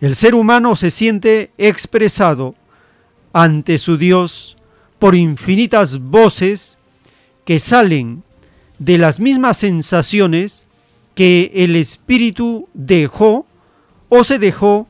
El 0.02 0.16
ser 0.16 0.34
humano 0.34 0.76
se 0.76 0.90
siente 0.90 1.52
expresado 1.60 2.56
ante 3.32 3.78
su 3.78 3.96
Dios 3.96 4.58
por 4.98 5.14
infinitas 5.14 6.00
voces 6.00 6.80
que 7.46 7.60
salen 7.60 8.24
de 8.80 8.98
las 8.98 9.20
mismas 9.20 9.58
sensaciones 9.58 10.66
que 11.14 11.52
el 11.54 11.76
espíritu 11.76 12.68
dejó 12.74 13.46
o 14.10 14.24
se 14.24 14.40
dejó 14.40 14.88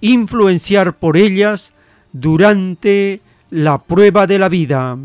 influenciar 0.00 0.98
por 0.98 1.16
ellas 1.16 1.74
durante 2.12 3.20
la 3.56 3.78
prueba 3.78 4.26
de 4.26 4.38
la 4.38 4.50
vida, 4.50 4.98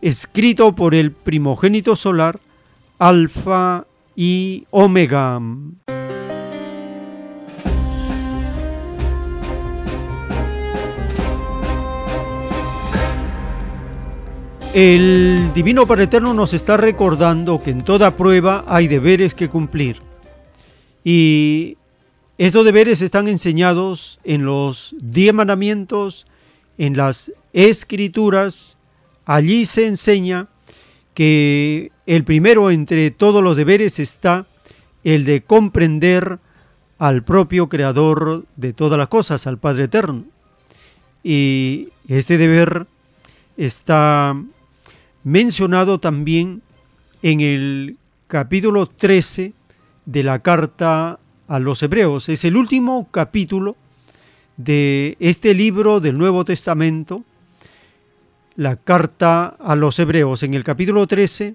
escrito 0.00 0.76
por 0.76 0.94
el 0.94 1.10
primogénito 1.10 1.96
solar, 1.96 2.38
Alfa 3.00 3.84
y 4.14 4.64
Omega. 4.70 5.40
El 14.72 15.50
Divino 15.52 15.84
Padre 15.84 16.04
Eterno 16.04 16.32
nos 16.32 16.54
está 16.54 16.76
recordando 16.76 17.60
que 17.60 17.70
en 17.70 17.82
toda 17.82 18.14
prueba 18.14 18.64
hay 18.68 18.86
deberes 18.86 19.34
que 19.34 19.48
cumplir. 19.48 20.00
Y 21.02 21.76
estos 22.38 22.64
deberes 22.64 23.02
están 23.02 23.26
enseñados 23.26 24.20
en 24.22 24.44
los 24.44 24.94
diez 25.02 25.34
mandamientos, 25.34 26.28
en 26.78 26.96
las 26.96 27.32
escrituras. 27.52 28.76
Allí 29.24 29.66
se 29.66 29.86
enseña 29.86 30.48
que 31.14 31.92
el 32.06 32.24
primero 32.24 32.70
entre 32.70 33.10
todos 33.10 33.42
los 33.42 33.56
deberes 33.56 33.98
está 33.98 34.46
el 35.04 35.24
de 35.24 35.42
comprender 35.42 36.38
al 36.98 37.24
propio 37.24 37.68
creador 37.68 38.44
de 38.56 38.72
todas 38.72 38.98
las 38.98 39.08
cosas, 39.08 39.46
al 39.46 39.58
Padre 39.58 39.84
Eterno. 39.84 40.24
Y 41.22 41.88
este 42.08 42.38
deber 42.38 42.86
está 43.56 44.34
mencionado 45.24 46.00
también 46.00 46.62
en 47.22 47.40
el 47.40 47.96
capítulo 48.26 48.86
13 48.86 49.52
de 50.06 50.22
la 50.22 50.40
carta 50.40 51.18
a 51.48 51.58
los 51.58 51.82
hebreos. 51.82 52.28
Es 52.28 52.44
el 52.44 52.56
último 52.56 53.08
capítulo 53.10 53.76
de 54.56 55.16
este 55.20 55.54
libro 55.54 56.00
del 56.00 56.16
Nuevo 56.16 56.44
Testamento, 56.44 57.24
la 58.60 58.76
carta 58.76 59.56
a 59.58 59.74
los 59.74 59.98
hebreos. 59.98 60.42
En 60.42 60.52
el 60.52 60.64
capítulo 60.64 61.06
13 61.06 61.54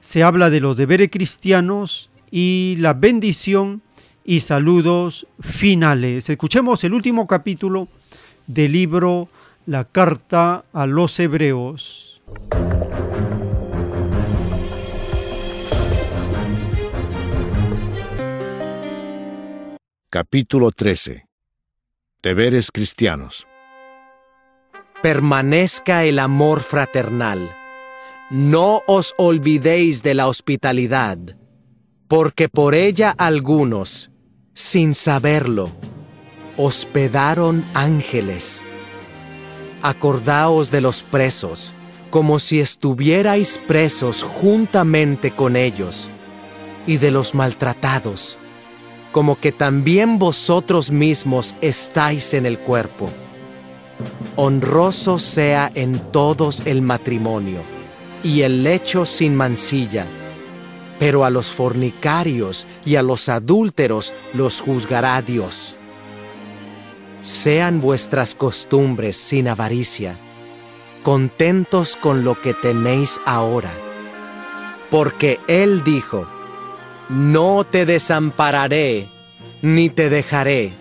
se 0.00 0.22
habla 0.22 0.50
de 0.50 0.60
los 0.60 0.76
deberes 0.76 1.08
cristianos 1.10 2.10
y 2.30 2.76
la 2.78 2.92
bendición 2.92 3.80
y 4.22 4.40
saludos 4.40 5.26
finales. 5.40 6.28
Escuchemos 6.28 6.84
el 6.84 6.92
último 6.92 7.26
capítulo 7.26 7.88
del 8.46 8.72
libro 8.72 9.30
La 9.64 9.86
carta 9.86 10.66
a 10.74 10.86
los 10.86 11.18
hebreos. 11.20 12.20
Capítulo 20.10 20.70
13 20.70 21.26
Deberes 22.22 22.70
cristianos 22.70 23.46
Permanezca 25.02 26.04
el 26.04 26.18
amor 26.18 26.60
fraternal. 26.60 27.54
No 28.30 28.80
os 28.86 29.14
olvidéis 29.18 30.02
de 30.02 30.14
la 30.14 30.26
hospitalidad, 30.26 31.18
porque 32.08 32.48
por 32.48 32.74
ella 32.74 33.14
algunos, 33.18 34.10
sin 34.54 34.94
saberlo, 34.94 35.70
hospedaron 36.56 37.66
ángeles. 37.74 38.64
Acordaos 39.82 40.70
de 40.70 40.80
los 40.80 41.02
presos, 41.02 41.74
como 42.08 42.38
si 42.38 42.58
estuvierais 42.58 43.58
presos 43.58 44.22
juntamente 44.22 45.30
con 45.30 45.56
ellos, 45.56 46.10
y 46.86 46.96
de 46.96 47.10
los 47.10 47.34
maltratados, 47.34 48.38
como 49.12 49.38
que 49.38 49.52
también 49.52 50.18
vosotros 50.18 50.90
mismos 50.90 51.54
estáis 51.60 52.32
en 52.32 52.46
el 52.46 52.58
cuerpo. 52.58 53.10
Honroso 54.36 55.18
sea 55.18 55.70
en 55.74 55.98
todos 56.12 56.62
el 56.66 56.82
matrimonio, 56.82 57.60
y 58.22 58.42
el 58.42 58.62
lecho 58.62 59.06
sin 59.06 59.34
mancilla, 59.34 60.06
pero 60.98 61.24
a 61.24 61.30
los 61.30 61.48
fornicarios 61.48 62.66
y 62.84 62.96
a 62.96 63.02
los 63.02 63.28
adúlteros 63.28 64.12
los 64.34 64.60
juzgará 64.60 65.20
Dios. 65.22 65.76
Sean 67.22 67.80
vuestras 67.80 68.34
costumbres 68.34 69.16
sin 69.16 69.48
avaricia, 69.48 70.18
contentos 71.02 71.96
con 71.96 72.24
lo 72.24 72.40
que 72.40 72.54
tenéis 72.54 73.20
ahora. 73.24 73.70
Porque 74.90 75.40
Él 75.48 75.82
dijo, 75.82 76.28
no 77.08 77.64
te 77.64 77.86
desampararé, 77.86 79.06
ni 79.62 79.88
te 79.88 80.08
dejaré, 80.10 80.72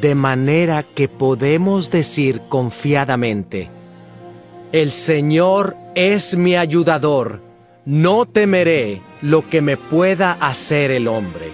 de 0.00 0.14
manera 0.14 0.82
que 0.82 1.08
podemos 1.08 1.90
decir 1.90 2.42
confiadamente, 2.48 3.70
el 4.72 4.90
Señor 4.90 5.76
es 5.94 6.36
mi 6.36 6.56
ayudador, 6.56 7.42
no 7.84 8.26
temeré 8.26 9.00
lo 9.22 9.48
que 9.48 9.62
me 9.62 9.76
pueda 9.76 10.32
hacer 10.32 10.90
el 10.90 11.08
hombre. 11.08 11.52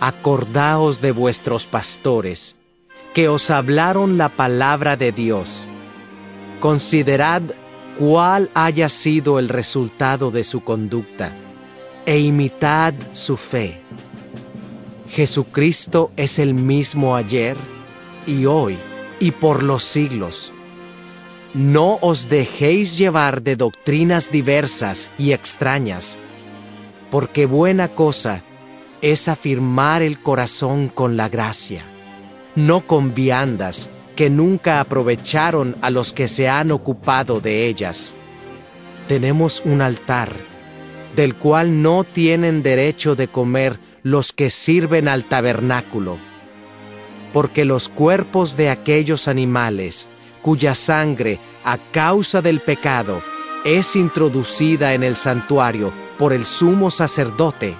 Acordaos 0.00 1.00
de 1.00 1.12
vuestros 1.12 1.66
pastores, 1.66 2.56
que 3.12 3.28
os 3.28 3.50
hablaron 3.50 4.16
la 4.16 4.30
palabra 4.30 4.96
de 4.96 5.12
Dios. 5.12 5.68
Considerad 6.60 7.42
cuál 7.98 8.50
haya 8.54 8.88
sido 8.88 9.38
el 9.38 9.48
resultado 9.48 10.30
de 10.30 10.44
su 10.44 10.62
conducta, 10.64 11.36
e 12.06 12.20
imitad 12.20 12.94
su 13.12 13.36
fe. 13.36 13.82
Jesucristo 15.10 16.12
es 16.16 16.38
el 16.38 16.54
mismo 16.54 17.16
ayer 17.16 17.56
y 18.26 18.44
hoy 18.44 18.78
y 19.20 19.30
por 19.30 19.62
los 19.62 19.82
siglos. 19.82 20.52
No 21.54 21.98
os 22.02 22.28
dejéis 22.28 22.98
llevar 22.98 23.42
de 23.42 23.56
doctrinas 23.56 24.30
diversas 24.30 25.10
y 25.18 25.32
extrañas, 25.32 26.18
porque 27.10 27.46
buena 27.46 27.88
cosa 27.88 28.44
es 29.00 29.28
afirmar 29.28 30.02
el 30.02 30.20
corazón 30.22 30.88
con 30.88 31.16
la 31.16 31.30
gracia, 31.30 31.84
no 32.54 32.86
con 32.86 33.14
viandas 33.14 33.90
que 34.14 34.28
nunca 34.28 34.80
aprovecharon 34.80 35.76
a 35.80 35.90
los 35.90 36.12
que 36.12 36.28
se 36.28 36.48
han 36.48 36.70
ocupado 36.70 37.40
de 37.40 37.66
ellas. 37.66 38.14
Tenemos 39.06 39.62
un 39.64 39.80
altar, 39.80 40.36
del 41.16 41.34
cual 41.36 41.80
no 41.80 42.04
tienen 42.04 42.62
derecho 42.62 43.14
de 43.14 43.28
comer 43.28 43.80
los 44.08 44.32
que 44.32 44.48
sirven 44.48 45.06
al 45.06 45.26
tabernáculo, 45.26 46.16
porque 47.34 47.66
los 47.66 47.90
cuerpos 47.90 48.56
de 48.56 48.70
aquellos 48.70 49.28
animales, 49.28 50.08
cuya 50.40 50.74
sangre, 50.74 51.38
a 51.62 51.76
causa 51.76 52.40
del 52.40 52.60
pecado, 52.60 53.20
es 53.66 53.96
introducida 53.96 54.94
en 54.94 55.02
el 55.02 55.14
santuario 55.14 55.92
por 56.16 56.32
el 56.32 56.46
sumo 56.46 56.90
sacerdote, 56.90 57.76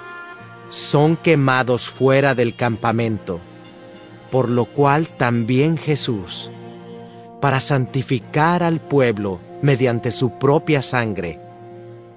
son 0.69 1.17
quemados 1.17 1.89
fuera 1.89 2.35
del 2.35 2.55
campamento, 2.55 3.41
por 4.31 4.51
lo 4.51 4.67
cual 4.67 5.07
también 5.07 5.79
Jesús, 5.79 6.51
para 7.41 7.59
santificar 7.59 8.63
al 8.63 8.83
pueblo 8.83 9.41
mediante 9.63 10.13
su 10.13 10.39
propia 10.39 10.83
sangre, 10.83 11.41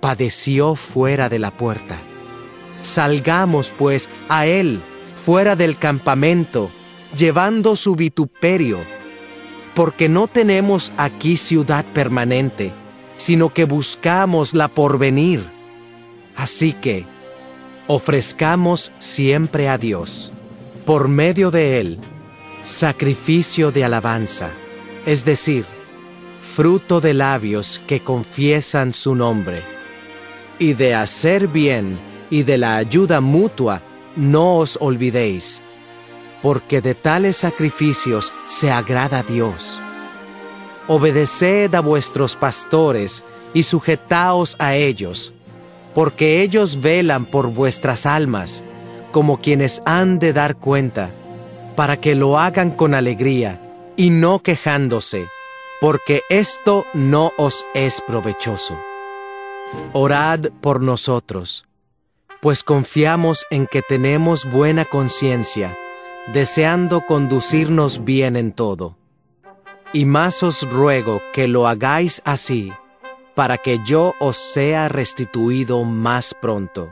padeció 0.02 0.76
fuera 0.76 1.30
de 1.30 1.40
la 1.40 1.52
puerta. 1.52 2.11
Salgamos 2.84 3.74
pues 3.77 4.10
a 4.30 4.45
él 4.45 4.82
fuera 5.26 5.56
del 5.56 5.77
campamento, 5.77 6.69
llevando 7.18 7.76
su 7.76 7.95
vituperio, 7.95 8.80
porque 9.76 10.10
no 10.10 10.27
tenemos 10.27 10.92
aquí 10.98 11.38
ciudad 11.38 11.85
permanente, 11.93 12.74
sino 13.18 13.53
que 13.53 13.66
buscamos 13.66 14.53
la 14.53 14.68
porvenir. 14.68 15.43
Así 16.35 16.74
que, 16.74 17.06
ofrezcamos 17.88 18.92
siempre 19.00 19.69
a 19.69 19.77
Dios, 19.77 20.34
por 20.85 21.08
medio 21.08 21.51
de 21.51 21.80
Él, 21.80 22.00
sacrificio 22.64 23.72
de 23.72 23.84
alabanza, 23.84 24.50
es 25.06 25.24
decir, 25.24 25.66
fruto 26.56 27.00
de 27.00 27.14
labios 27.14 27.82
que 27.88 28.00
confiesan 28.00 28.93
su 28.93 29.14
nombre, 29.14 29.64
y 30.58 30.74
de 30.74 30.95
hacer 30.95 31.48
bien 31.48 32.11
y 32.32 32.42
de 32.42 32.58
la 32.58 32.77
ayuda 32.77 33.22
mutua, 33.22 33.84
no 34.16 34.58
os 34.58 34.80
olvidéis 34.82 35.64
porque 36.42 36.82
de 36.82 36.95
tales 36.95 37.38
sacrificios 37.38 38.34
se 38.48 38.72
agrada 38.72 39.24
Dios. 39.24 39.82
Obedeced 40.88 41.74
a 41.76 41.82
vuestros 41.82 42.35
pastores 42.35 43.26
y 43.53 43.64
sujetaos 43.64 44.56
a 44.60 44.76
ellos, 44.76 45.34
porque 45.93 46.42
ellos 46.42 46.82
velan 46.82 47.26
por 47.26 47.53
vuestras 47.53 48.06
almas, 48.06 48.64
como 49.11 49.40
quienes 49.40 49.82
han 49.85 50.19
de 50.19 50.34
dar 50.34 50.56
cuenta, 50.56 51.11
para 51.76 52.00
que 52.00 52.16
lo 52.16 52.40
hagan 52.40 52.72
con 52.72 52.93
alegría 52.93 53.61
y 53.95 54.10
no 54.10 54.40
quejándose, 54.40 55.27
porque 55.80 56.24
esto 56.30 56.85
no 56.93 57.32
os 57.38 57.66
es 57.74 58.01
provechoso. 58.01 58.80
Orad 59.93 60.50
por 60.61 60.82
nosotros, 60.82 61.66
pues 62.42 62.64
confiamos 62.64 63.45
en 63.52 63.68
que 63.68 63.84
tenemos 63.84 64.50
buena 64.50 64.86
conciencia, 64.86 65.78
deseando 66.34 67.06
conducirnos 67.06 68.03
bien 68.03 68.36
en 68.36 68.52
todo. 68.52 68.98
Y 69.94 70.06
más 70.06 70.42
os 70.42 70.68
ruego 70.70 71.22
que 71.34 71.48
lo 71.48 71.68
hagáis 71.68 72.22
así, 72.26 72.72
para 73.36 73.60
que 73.60 73.80
yo 73.86 74.14
os 74.20 74.38
sea 74.38 74.90
restituido 74.90 75.84
más 75.84 76.34
pronto. 76.42 76.92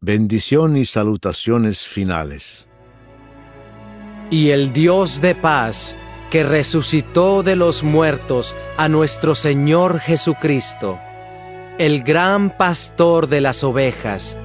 Bendición 0.00 0.76
y 0.76 0.84
salutaciones 0.84 1.86
finales. 1.86 2.66
Y 4.30 4.50
el 4.50 4.72
Dios 4.72 5.20
de 5.20 5.34
paz, 5.34 5.96
que 6.30 6.44
resucitó 6.44 7.42
de 7.42 7.56
los 7.56 7.82
muertos 7.82 8.54
a 8.76 8.88
nuestro 8.88 9.34
Señor 9.34 10.00
Jesucristo, 10.00 10.98
el 11.78 12.02
gran 12.02 12.56
pastor 12.56 13.28
de 13.28 13.40
las 13.40 13.64
ovejas, 13.64 14.36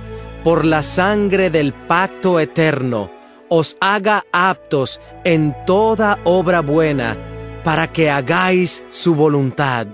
por 0.43 0.65
la 0.65 0.83
sangre 0.83 1.49
del 1.49 1.73
pacto 1.73 2.39
eterno, 2.39 3.11
os 3.49 3.77
haga 3.79 4.25
aptos 4.31 4.99
en 5.23 5.55
toda 5.65 6.19
obra 6.23 6.61
buena, 6.61 7.17
para 7.63 7.91
que 7.91 8.09
hagáis 8.09 8.83
su 8.89 9.13
voluntad, 9.15 9.87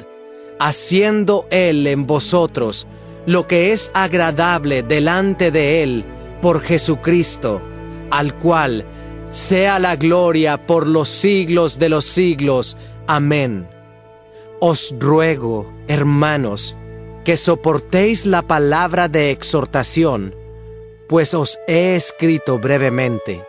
haciendo 0.59 1.47
Él 1.49 1.87
en 1.87 2.05
vosotros 2.05 2.87
lo 3.25 3.47
que 3.47 3.71
es 3.71 3.89
agradable 3.93 4.83
delante 4.83 5.49
de 5.49 5.81
Él 5.81 6.05
por 6.41 6.61
Jesucristo, 6.61 7.61
al 8.11 8.35
cual 8.35 8.85
sea 9.31 9.79
la 9.79 9.95
gloria 9.95 10.65
por 10.65 10.87
los 10.87 11.09
siglos 11.09 11.79
de 11.79 11.89
los 11.89 12.05
siglos. 12.05 12.77
Amén. 13.07 13.67
Os 14.59 14.93
ruego, 14.99 15.71
hermanos, 15.87 16.77
que 17.23 17.37
soportéis 17.37 18.25
la 18.25 18.41
palabra 18.41 19.07
de 19.07 19.31
exhortación, 19.31 20.35
pues 21.07 21.33
os 21.33 21.59
he 21.67 21.95
escrito 21.95 22.59
brevemente. 22.59 23.45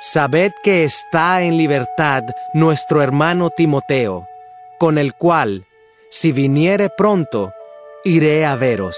Sabed 0.00 0.52
que 0.62 0.84
está 0.84 1.42
en 1.42 1.56
libertad 1.56 2.22
nuestro 2.52 3.02
hermano 3.02 3.50
Timoteo, 3.50 4.26
con 4.78 4.98
el 4.98 5.14
cual, 5.14 5.66
si 6.10 6.32
viniere 6.32 6.90
pronto, 6.90 7.52
iré 8.04 8.44
a 8.44 8.56
veros. 8.56 8.96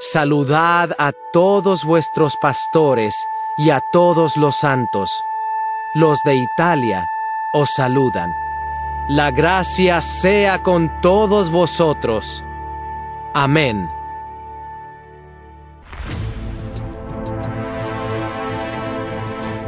Saludad 0.00 0.94
a 0.98 1.12
todos 1.32 1.84
vuestros 1.84 2.34
pastores 2.40 3.14
y 3.58 3.70
a 3.70 3.80
todos 3.92 4.36
los 4.36 4.56
santos. 4.56 5.10
Los 5.94 6.18
de 6.24 6.36
Italia 6.36 7.08
os 7.52 7.70
saludan. 7.74 8.32
La 9.08 9.30
gracia 9.30 10.02
sea 10.02 10.62
con 10.62 11.00
todos 11.00 11.50
vosotros. 11.50 12.44
Amén. 13.40 13.88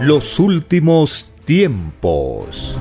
Los 0.00 0.40
últimos 0.40 1.30
tiempos. 1.44 2.76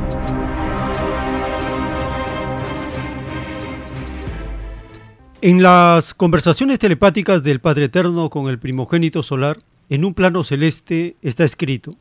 En 5.41 5.61
las 5.61 6.15
conversaciones 6.15 6.79
telepáticas 6.79 7.43
del 7.43 7.59
Padre 7.59 7.85
Eterno 7.85 8.31
con 8.31 8.49
el 8.49 8.57
primogénito 8.57 9.21
solar, 9.21 9.59
en 9.89 10.05
un 10.05 10.15
plano 10.15 10.43
celeste 10.43 11.17
está 11.21 11.43
escrito, 11.43 11.97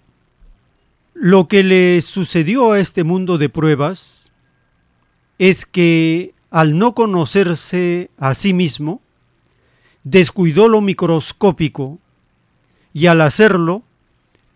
lo 1.12 1.46
que 1.46 1.62
le 1.62 2.00
sucedió 2.00 2.72
a 2.72 2.80
este 2.80 3.04
mundo 3.04 3.36
de 3.36 3.50
pruebas 3.50 4.32
es 5.38 5.66
que 5.66 6.32
al 6.50 6.78
no 6.78 6.94
conocerse 6.94 8.10
a 8.18 8.34
sí 8.34 8.52
mismo, 8.52 9.00
descuidó 10.04 10.68
lo 10.68 10.80
microscópico 10.80 11.98
y 12.92 13.06
al 13.06 13.20
hacerlo 13.20 13.82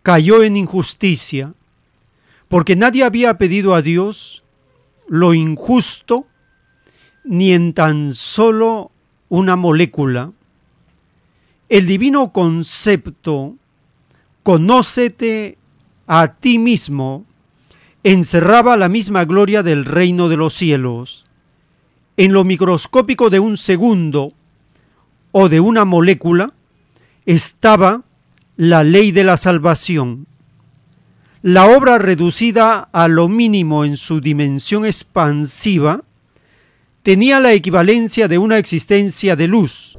cayó 0.03 0.43
en 0.43 0.57
injusticia, 0.57 1.55
porque 2.49 2.77
nadie 2.77 3.05
había 3.05 3.39
pedido 3.39 3.75
a 3.75 3.83
Dios 3.83 4.43
lo 5.09 5.35
injusto 5.35 6.27
ni 7.25 7.53
en 7.53 7.73
tan 7.73 8.15
solo 8.15 8.91
una 9.29 9.57
molécula, 9.57 10.33
el 11.69 11.87
divino 11.87 12.33
concepto, 12.33 13.57
conócete 14.43 15.57
a 16.07 16.35
ti 16.35 16.59
mismo, 16.59 17.25
encerraba 18.03 18.77
la 18.77 18.91
misma 18.91 19.25
gloria 19.25 19.63
del 19.63 19.85
reino 19.85 20.29
de 20.29 20.37
los 20.37 20.53
cielos. 20.53 21.25
En 22.17 22.33
lo 22.33 22.45
microscópico 22.45 23.31
de 23.31 23.41
un 23.41 23.57
segundo 23.57 24.33
o 25.33 25.49
de 25.49 25.61
una 25.61 25.85
molécula 25.85 26.53
estaba 27.25 28.03
la 28.57 28.85
ley 28.85 29.13
de 29.13 29.25
la 29.25 29.37
salvación. 29.37 30.27
La 31.41 31.67
obra 31.67 31.99
reducida 31.99 32.89
a 32.93 33.09
lo 33.09 33.29
mínimo 33.29 33.85
en 33.85 33.97
su 33.97 34.21
dimensión 34.21 34.85
expansiva 34.85 36.05
tenía 37.03 37.41
la 37.41 37.53
equivalencia 37.53 38.29
de 38.29 38.39
una 38.39 38.59
existencia 38.59 39.35
de 39.35 39.49
luz. 39.49 39.99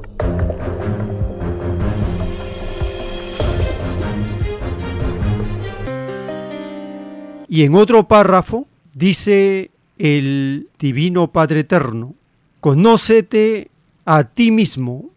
Y 7.50 7.64
en 7.64 7.75
otro 7.75 8.08
párrafo 8.08 8.67
dice 8.93 9.73
el 10.03 10.67
Divino 10.77 11.32
Padre 11.32 11.61
Eterno, 11.61 12.14
conócete 12.59 13.72
a 14.03 14.25
ti 14.25 14.51
mismo, 14.51 15.09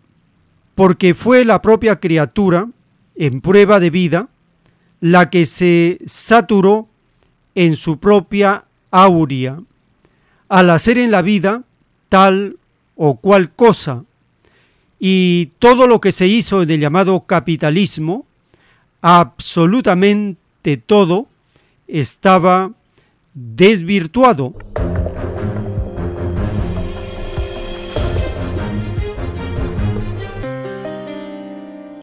porque 0.76 1.12
fue 1.12 1.44
la 1.44 1.60
propia 1.60 1.98
criatura 1.98 2.68
en 3.16 3.40
prueba 3.40 3.81
de 3.81 3.90
vida 3.90 4.28
la 5.00 5.28
que 5.28 5.44
se 5.44 5.98
saturó 6.06 6.86
en 7.56 7.74
su 7.74 7.98
propia 7.98 8.65
aurea, 8.92 9.60
al 10.48 10.70
hacer 10.70 10.98
en 10.98 11.10
la 11.10 11.23
vida 11.23 11.65
tal 12.08 12.56
o 12.94 13.16
cual 13.16 13.52
cosa, 13.52 14.05
y 15.00 15.50
todo 15.58 15.89
lo 15.89 16.00
que 16.00 16.12
se 16.12 16.28
hizo 16.28 16.62
en 16.62 16.70
el 16.70 16.78
llamado 16.78 17.26
capitalismo, 17.26 18.24
absolutamente 19.02 20.76
todo, 20.76 21.26
estaba 21.89 22.70
desvirtuado. 23.36 24.55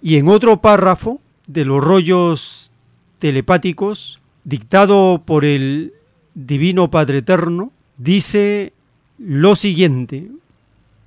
Y 0.02 0.18
en 0.18 0.28
otro 0.28 0.62
párrafo 0.62 1.20
de 1.48 1.66
los 1.66 1.84
rollos 1.84 2.72
telepáticos, 3.18 4.22
dictado 4.44 5.24
por 5.26 5.44
el 5.44 5.94
Divino 6.36 6.92
Padre 6.92 7.20
Eterno, 7.20 7.72
dice 7.98 8.74
lo 9.18 9.56
siguiente, 9.56 10.30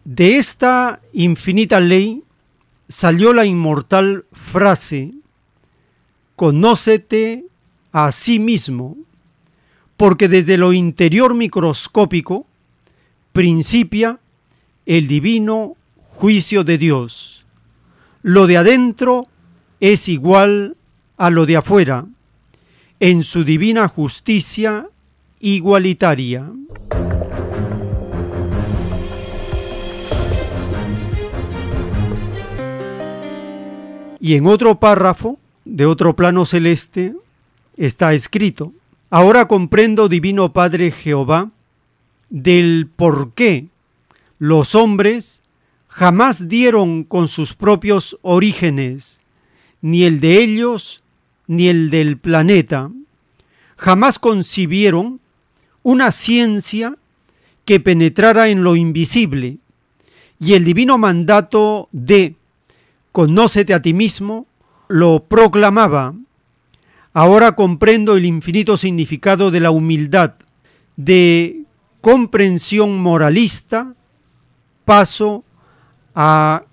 de 0.04 0.38
esta 0.38 1.00
infinita 1.12 1.78
ley 1.78 2.24
salió 2.88 3.32
la 3.32 3.44
inmortal 3.44 4.24
frase, 4.32 5.12
conócete 6.34 7.44
a 7.92 8.10
sí 8.10 8.40
mismo, 8.40 8.96
porque 9.96 10.28
desde 10.28 10.56
lo 10.56 10.72
interior 10.72 11.34
microscópico 11.34 12.46
principia 13.32 14.18
el 14.84 15.08
divino 15.08 15.76
juicio 15.96 16.64
de 16.64 16.78
Dios. 16.78 17.44
Lo 18.22 18.46
de 18.46 18.56
adentro 18.56 19.26
es 19.80 20.08
igual 20.08 20.76
a 21.16 21.30
lo 21.30 21.46
de 21.46 21.56
afuera, 21.56 22.06
en 23.00 23.22
su 23.22 23.44
divina 23.44 23.88
justicia 23.88 24.88
igualitaria. 25.40 26.50
Y 34.18 34.34
en 34.34 34.46
otro 34.46 34.80
párrafo 34.80 35.38
de 35.64 35.86
otro 35.86 36.16
plano 36.16 36.46
celeste 36.46 37.14
está 37.76 38.14
escrito, 38.14 38.72
ahora 39.10 39.48
comprendo, 39.48 40.08
Divino 40.08 40.52
Padre 40.52 40.90
Jehová, 40.90 41.50
del 42.28 42.88
por 42.94 43.32
qué 43.34 43.68
los 44.38 44.74
hombres 44.74 45.42
jamás 45.88 46.48
dieron 46.48 47.04
con 47.04 47.28
sus 47.28 47.54
propios 47.54 48.18
orígenes, 48.22 49.20
ni 49.80 50.04
el 50.04 50.20
de 50.20 50.42
ellos, 50.42 51.02
ni 51.46 51.68
el 51.68 51.90
del 51.90 52.18
planeta, 52.18 52.90
jamás 53.76 54.18
concibieron 54.18 55.20
una 55.82 56.10
ciencia 56.12 56.96
que 57.64 57.80
penetrara 57.80 58.48
en 58.48 58.62
lo 58.62 58.76
invisible, 58.76 59.58
y 60.38 60.54
el 60.54 60.64
divino 60.64 60.98
mandato 60.98 61.88
de 61.92 62.34
conócete 63.12 63.72
a 63.72 63.80
ti 63.80 63.94
mismo 63.94 64.46
lo 64.88 65.24
proclamaba. 65.24 66.14
Ahora 67.18 67.52
comprendo 67.52 68.14
el 68.14 68.26
infinito 68.26 68.76
significado 68.76 69.50
de 69.50 69.60
la 69.60 69.70
humildad, 69.70 70.34
de 70.96 71.64
comprensión 72.02 72.98
moralista, 72.98 73.94
paso 74.84 75.42
a 76.14 76.64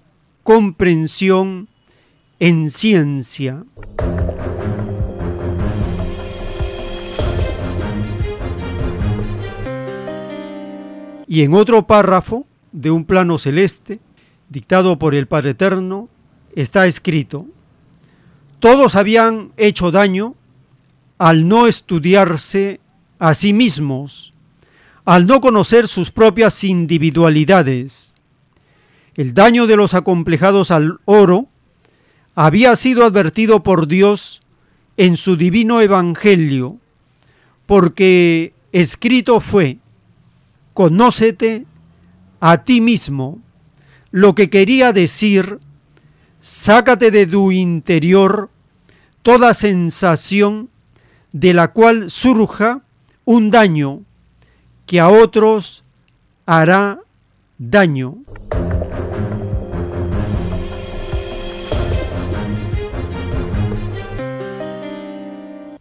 comprensión 0.43 1.69
en 2.39 2.69
ciencia. 2.69 3.63
Y 11.25 11.43
en 11.43 11.53
otro 11.53 11.87
párrafo 11.87 12.45
de 12.73 12.91
un 12.91 13.05
plano 13.05 13.39
celeste, 13.39 14.01
dictado 14.49 14.99
por 14.99 15.15
el 15.15 15.25
Padre 15.25 15.51
Eterno, 15.51 16.09
está 16.53 16.85
escrito, 16.85 17.47
todos 18.63 18.95
habían 18.95 19.51
hecho 19.57 19.91
daño 19.91 20.35
al 21.17 21.49
no 21.49 21.67
estudiarse 21.67 22.79
a 23.19 23.33
sí 23.33 23.51
mismos, 23.51 24.31
al 25.03 25.27
no 25.27 25.41
conocer 25.41 25.89
sus 25.89 26.11
propias 26.11 26.63
individualidades. 26.63 28.13
El 29.15 29.33
daño 29.33 29.67
de 29.67 29.75
los 29.75 29.93
acomplejados 29.93 30.71
al 30.71 31.01
oro 31.03 31.49
había 32.35 32.77
sido 32.77 33.03
advertido 33.03 33.63
por 33.63 33.85
Dios 33.89 34.41
en 34.95 35.17
su 35.17 35.35
divino 35.35 35.81
evangelio, 35.81 36.77
porque 37.65 38.53
escrito 38.71 39.41
fue, 39.41 39.79
conócete 40.73 41.65
a 42.39 42.63
ti 42.63 42.79
mismo, 42.79 43.41
lo 44.11 44.35
que 44.35 44.49
quería 44.49 44.93
decir, 44.93 45.59
sácate 46.39 47.11
de 47.11 47.27
tu 47.27 47.51
interior 47.51 48.51
toda 49.23 49.53
sensación 49.53 50.69
de 51.31 51.53
la 51.53 51.69
cual 51.69 52.11
surja 52.11 52.81
un 53.25 53.49
daño 53.49 54.01
que 54.85 54.99
a 54.99 55.09
otros 55.09 55.83
hará 56.45 56.99
daño. 57.57 58.17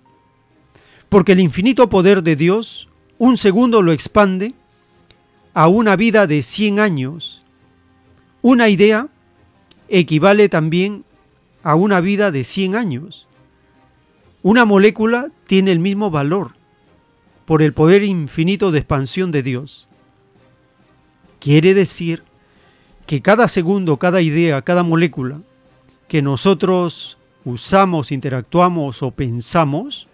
Porque 1.09 1.31
el 1.31 1.39
infinito 1.39 1.87
poder 1.87 2.21
de 2.23 2.35
Dios, 2.35 2.89
un 3.17 3.37
segundo 3.37 3.81
lo 3.81 3.91
expande 3.91 4.53
a 5.53 5.67
una 5.67 5.95
vida 5.95 6.27
de 6.27 6.41
100 6.41 6.79
años. 6.79 7.43
Una 8.41 8.67
idea 8.67 9.07
equivale 9.87 10.49
también 10.49 11.05
a 11.63 11.75
una 11.75 12.01
vida 12.01 12.31
de 12.31 12.43
100 12.43 12.75
años. 12.75 13.27
Una 14.43 14.65
molécula 14.65 15.31
tiene 15.47 15.71
el 15.71 15.79
mismo 15.79 16.11
valor 16.11 16.51
por 17.45 17.61
el 17.61 17.73
poder 17.73 18.03
infinito 18.03 18.71
de 18.71 18.79
expansión 18.79 19.31
de 19.31 19.43
Dios. 19.43 19.87
Quiere 21.39 21.73
decir 21.73 22.23
que 23.05 23.21
cada 23.21 23.47
segundo, 23.47 23.97
cada 23.97 24.21
idea, 24.21 24.61
cada 24.61 24.83
molécula 24.83 25.39
que 26.07 26.21
nosotros 26.21 27.17
usamos, 27.43 28.11
interactuamos 28.11 29.03
o 29.03 29.11
pensamos, 29.11 30.07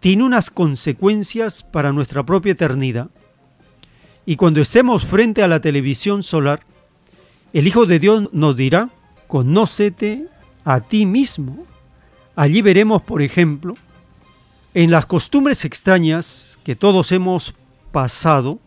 tiene 0.00 0.24
unas 0.24 0.50
consecuencias 0.50 1.62
para 1.62 1.92
nuestra 1.92 2.24
propia 2.24 2.52
eternidad. 2.52 3.08
Y 4.26 4.36
cuando 4.36 4.60
estemos 4.60 5.04
frente 5.04 5.42
a 5.42 5.48
la 5.48 5.60
televisión 5.60 6.22
solar, 6.22 6.60
el 7.52 7.66
Hijo 7.66 7.86
de 7.86 7.98
Dios 7.98 8.28
nos 8.32 8.56
dirá, 8.56 8.90
conócete 9.26 10.26
a 10.64 10.80
ti 10.80 11.06
mismo. 11.06 11.64
Allí 12.36 12.62
veremos, 12.62 13.02
por 13.02 13.22
ejemplo, 13.22 13.74
en 14.74 14.90
las 14.90 15.06
costumbres 15.06 15.64
extrañas 15.64 16.58
que 16.62 16.76
todos 16.76 17.10
hemos 17.10 17.54
pasado 17.90 18.58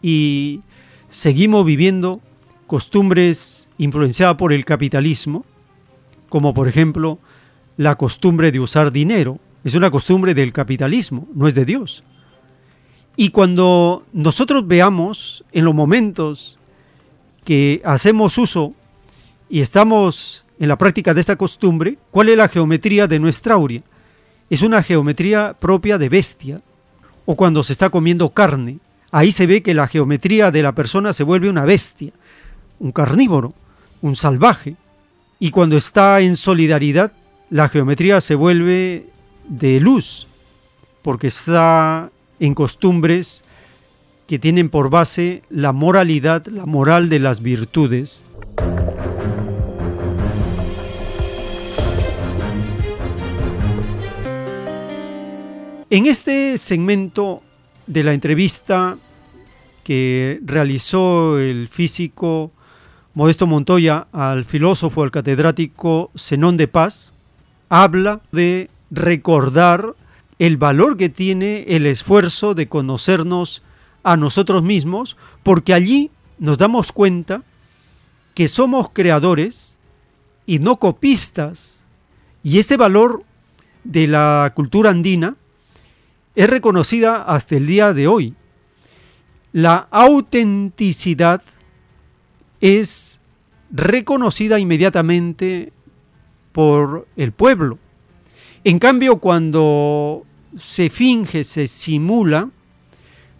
y 0.00 0.62
seguimos 1.08 1.64
viviendo 1.64 2.20
costumbres 2.68 3.70
influenciadas 3.78 4.36
por 4.36 4.52
el 4.52 4.64
capitalismo, 4.64 5.44
como 6.28 6.54
por 6.54 6.68
ejemplo 6.68 7.18
la 7.76 7.96
costumbre 7.96 8.52
de 8.52 8.60
usar 8.60 8.92
dinero. 8.92 9.40
Es 9.64 9.74
una 9.74 9.90
costumbre 9.90 10.34
del 10.34 10.52
capitalismo, 10.52 11.26
no 11.34 11.48
es 11.48 11.56
de 11.56 11.64
Dios. 11.64 12.04
Y 13.16 13.30
cuando 13.30 14.04
nosotros 14.12 14.68
veamos 14.68 15.44
en 15.50 15.64
los 15.64 15.74
momentos 15.74 16.60
que 17.44 17.82
hacemos 17.84 18.38
uso 18.38 18.74
y 19.48 19.60
estamos 19.60 20.44
en 20.60 20.68
la 20.68 20.76
práctica 20.76 21.14
de 21.14 21.22
esta 21.22 21.36
costumbre, 21.36 21.98
cuál 22.10 22.28
es 22.28 22.36
la 22.36 22.48
geometría 22.48 23.06
de 23.06 23.18
nuestra 23.18 23.54
aurea. 23.54 23.82
Es 24.50 24.62
una 24.62 24.82
geometría 24.82 25.56
propia 25.58 25.98
de 25.98 26.08
bestia, 26.08 26.62
o 27.24 27.34
cuando 27.34 27.64
se 27.64 27.72
está 27.72 27.88
comiendo 27.90 28.30
carne. 28.30 28.78
Ahí 29.10 29.32
se 29.32 29.46
ve 29.46 29.62
que 29.62 29.74
la 29.74 29.88
geometría 29.88 30.50
de 30.50 30.62
la 30.62 30.74
persona 30.74 31.12
se 31.12 31.24
vuelve 31.24 31.48
una 31.48 31.64
bestia 31.64 32.12
un 32.78 32.92
carnívoro, 32.92 33.52
un 34.02 34.16
salvaje. 34.16 34.76
Y 35.38 35.50
cuando 35.50 35.76
está 35.76 36.20
en 36.20 36.36
solidaridad, 36.36 37.12
la 37.50 37.68
geometría 37.68 38.20
se 38.20 38.34
vuelve 38.34 39.06
de 39.48 39.80
luz, 39.80 40.26
porque 41.02 41.28
está 41.28 42.10
en 42.40 42.54
costumbres 42.54 43.44
que 44.26 44.38
tienen 44.38 44.68
por 44.68 44.90
base 44.90 45.42
la 45.48 45.72
moralidad, 45.72 46.46
la 46.46 46.66
moral 46.66 47.08
de 47.08 47.18
las 47.18 47.40
virtudes. 47.40 48.24
En 55.90 56.04
este 56.04 56.58
segmento 56.58 57.42
de 57.86 58.04
la 58.04 58.12
entrevista 58.12 58.98
que 59.82 60.38
realizó 60.44 61.38
el 61.38 61.66
físico 61.68 62.52
Modesto 63.18 63.48
Montoya 63.48 64.06
al 64.12 64.44
filósofo, 64.44 65.02
al 65.02 65.10
catedrático 65.10 66.12
Zenón 66.16 66.56
de 66.56 66.68
Paz, 66.68 67.12
habla 67.68 68.20
de 68.30 68.70
recordar 68.92 69.96
el 70.38 70.56
valor 70.56 70.96
que 70.96 71.08
tiene 71.08 71.64
el 71.66 71.86
esfuerzo 71.86 72.54
de 72.54 72.68
conocernos 72.68 73.64
a 74.04 74.16
nosotros 74.16 74.62
mismos, 74.62 75.16
porque 75.42 75.74
allí 75.74 76.12
nos 76.38 76.58
damos 76.58 76.92
cuenta 76.92 77.42
que 78.34 78.46
somos 78.46 78.90
creadores 78.92 79.80
y 80.46 80.60
no 80.60 80.76
copistas. 80.76 81.86
Y 82.44 82.60
este 82.60 82.76
valor 82.76 83.24
de 83.82 84.06
la 84.06 84.52
cultura 84.54 84.90
andina 84.90 85.34
es 86.36 86.48
reconocida 86.48 87.24
hasta 87.24 87.56
el 87.56 87.66
día 87.66 87.92
de 87.94 88.06
hoy. 88.06 88.36
La 89.50 89.88
autenticidad 89.90 91.42
es 92.60 93.20
reconocida 93.70 94.58
inmediatamente 94.58 95.72
por 96.52 97.06
el 97.16 97.32
pueblo. 97.32 97.78
En 98.64 98.78
cambio, 98.78 99.18
cuando 99.18 100.24
se 100.56 100.90
finge, 100.90 101.44
se 101.44 101.68
simula, 101.68 102.50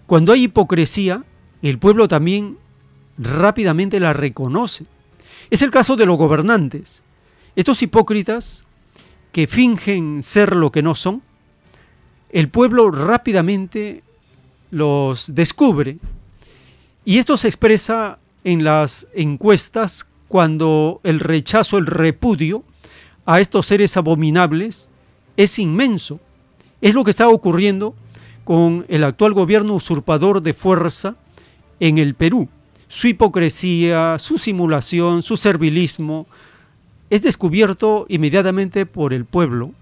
cuando 0.06 0.32
hay 0.32 0.44
hipocresía, 0.44 1.24
el 1.62 1.78
pueblo 1.78 2.08
también 2.08 2.58
rápidamente 3.18 4.00
la 4.00 4.12
reconoce. 4.12 4.86
Es 5.50 5.62
el 5.62 5.70
caso 5.70 5.97
de 5.97 6.06
los 6.06 6.16
gobernantes. 6.16 7.02
Estos 7.56 7.82
hipócritas 7.82 8.64
que 9.32 9.47
fingen 9.47 10.22
ser 10.22 10.55
lo 10.55 10.70
que 10.70 10.82
no 10.82 10.94
son, 10.94 11.22
el 12.30 12.48
pueblo 12.48 12.90
rápidamente 12.90 14.02
los 14.70 15.34
descubre. 15.34 15.98
Y 17.05 17.18
esto 17.18 17.36
se 17.36 17.48
expresa 17.48 18.18
en 18.49 18.65
las 18.65 19.07
encuestas 19.12 20.07
cuando 20.27 21.02
el 21.05 21.20
rechazo, 21.20 21.77
el 21.77 21.85
repudio 21.85 22.65
a 23.27 23.41
estos 23.41 23.67
seres 23.67 23.99
abominables 23.99 24.89
es 25.36 25.59
inmenso. 25.59 26.18
Es 26.81 26.94
lo 26.94 27.05
que 27.05 27.10
está 27.10 27.28
ocurriendo 27.28 27.94
con 28.44 28.86
el 28.89 29.05
actual 29.05 29.35
gobierno 29.35 29.75
usurpador 29.75 30.41
de 30.41 30.55
fuerza 30.55 31.17
en 31.78 31.99
el 31.99 32.15
Perú. 32.15 32.49
Su 32.89 33.09
hipocresía, 33.09 34.18
su 34.18 34.39
simulación, 34.39 35.23
su 35.23 35.36
servilismo 35.36 36.27
es 37.10 37.20
descubierto 37.20 38.07
inmediatamente 38.09 38.86
por 38.86 39.12
el 39.12 39.27
pueblo. 39.27 39.73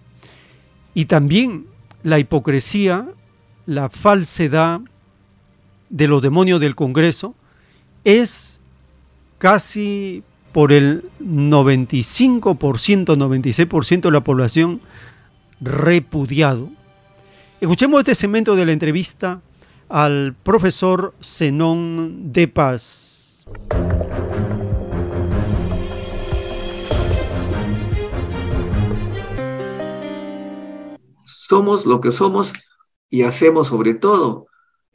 Y 0.93 1.05
también 1.05 1.67
la 2.03 2.19
hipocresía, 2.19 3.07
la 3.65 3.91
falsedad 3.91 4.81
de 5.89 6.09
los 6.09 6.21
demonios 6.21 6.59
del 6.59 6.75
Congreso, 6.75 7.37
es 8.03 8.56
casi 9.39 10.23
por 10.53 10.73
el 10.73 11.05
95%, 11.21 13.17
96% 13.17 14.01
de 14.01 14.11
la 14.11 14.25
población 14.25 14.81
repudiado. 15.61 16.71
Escuchemos 17.61 18.01
este 18.01 18.15
segmento 18.15 18.57
de 18.57 18.67
la 18.67 18.73
entrevista 18.73 19.41
al 19.89 20.35
profesor 20.43 21.15
Zenón 21.23 22.33
de 22.33 22.49
Paz. 22.49 23.45
Somos 31.23 31.87
lo 31.87 32.01
que 32.01 32.11
somos 32.11 32.55
y 33.09 33.23
hacemos 33.23 33.69
sobre 33.69 33.95
todo 33.95 34.47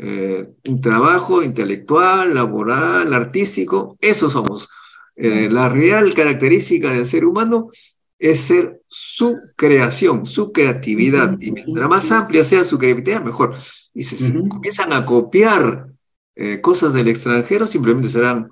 eh, 0.04 0.50
un 0.68 0.82
trabajo 0.82 1.44
intelectual, 1.44 2.34
laboral, 2.34 3.14
artístico, 3.14 3.98
eso 4.02 4.32
somos. 4.32 4.68
Eh, 5.16 5.48
la 5.48 5.70
real 5.70 6.16
característica 6.16 6.90
del 6.90 7.06
ser 7.06 7.24
humano 7.24 7.70
es 8.18 8.40
ser 8.40 8.82
su 8.88 9.38
creación, 9.56 10.26
su 10.26 10.52
creatividad. 10.52 11.38
Y 11.40 11.52
mientras 11.52 11.88
más 11.88 12.12
amplia 12.12 12.44
sea 12.44 12.66
su 12.66 12.80
creatividad, 12.80 13.24
mejor. 13.24 13.54
Y 13.94 14.04
si 14.04 14.34
comienzan 14.48 14.92
a 14.92 15.06
copiar 15.06 15.90
eh, 16.36 16.60
cosas 16.62 16.94
del 16.94 17.08
extranjero, 17.08 17.68
simplemente 17.68 18.10
serán 18.10 18.50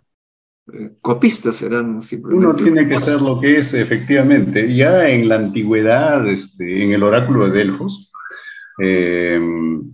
copistas, 1.02 1.56
serán 1.56 2.00
simplemente... 2.00 2.46
Uno 2.46 2.56
tiene 2.56 2.88
que 2.88 3.00
ser 3.00 3.24
lo 3.24 3.42
que 3.42 3.58
es, 3.58 3.74
efectivamente. 3.74 4.76
Ya 4.76 5.10
en 5.10 5.28
la 5.28 5.38
antigüedad, 5.38 6.28
este, 6.28 6.84
en 6.84 6.92
el 6.92 7.02
oráculo 7.02 7.50
de 7.50 7.58
Delfos, 7.58 8.12
en 8.78 9.90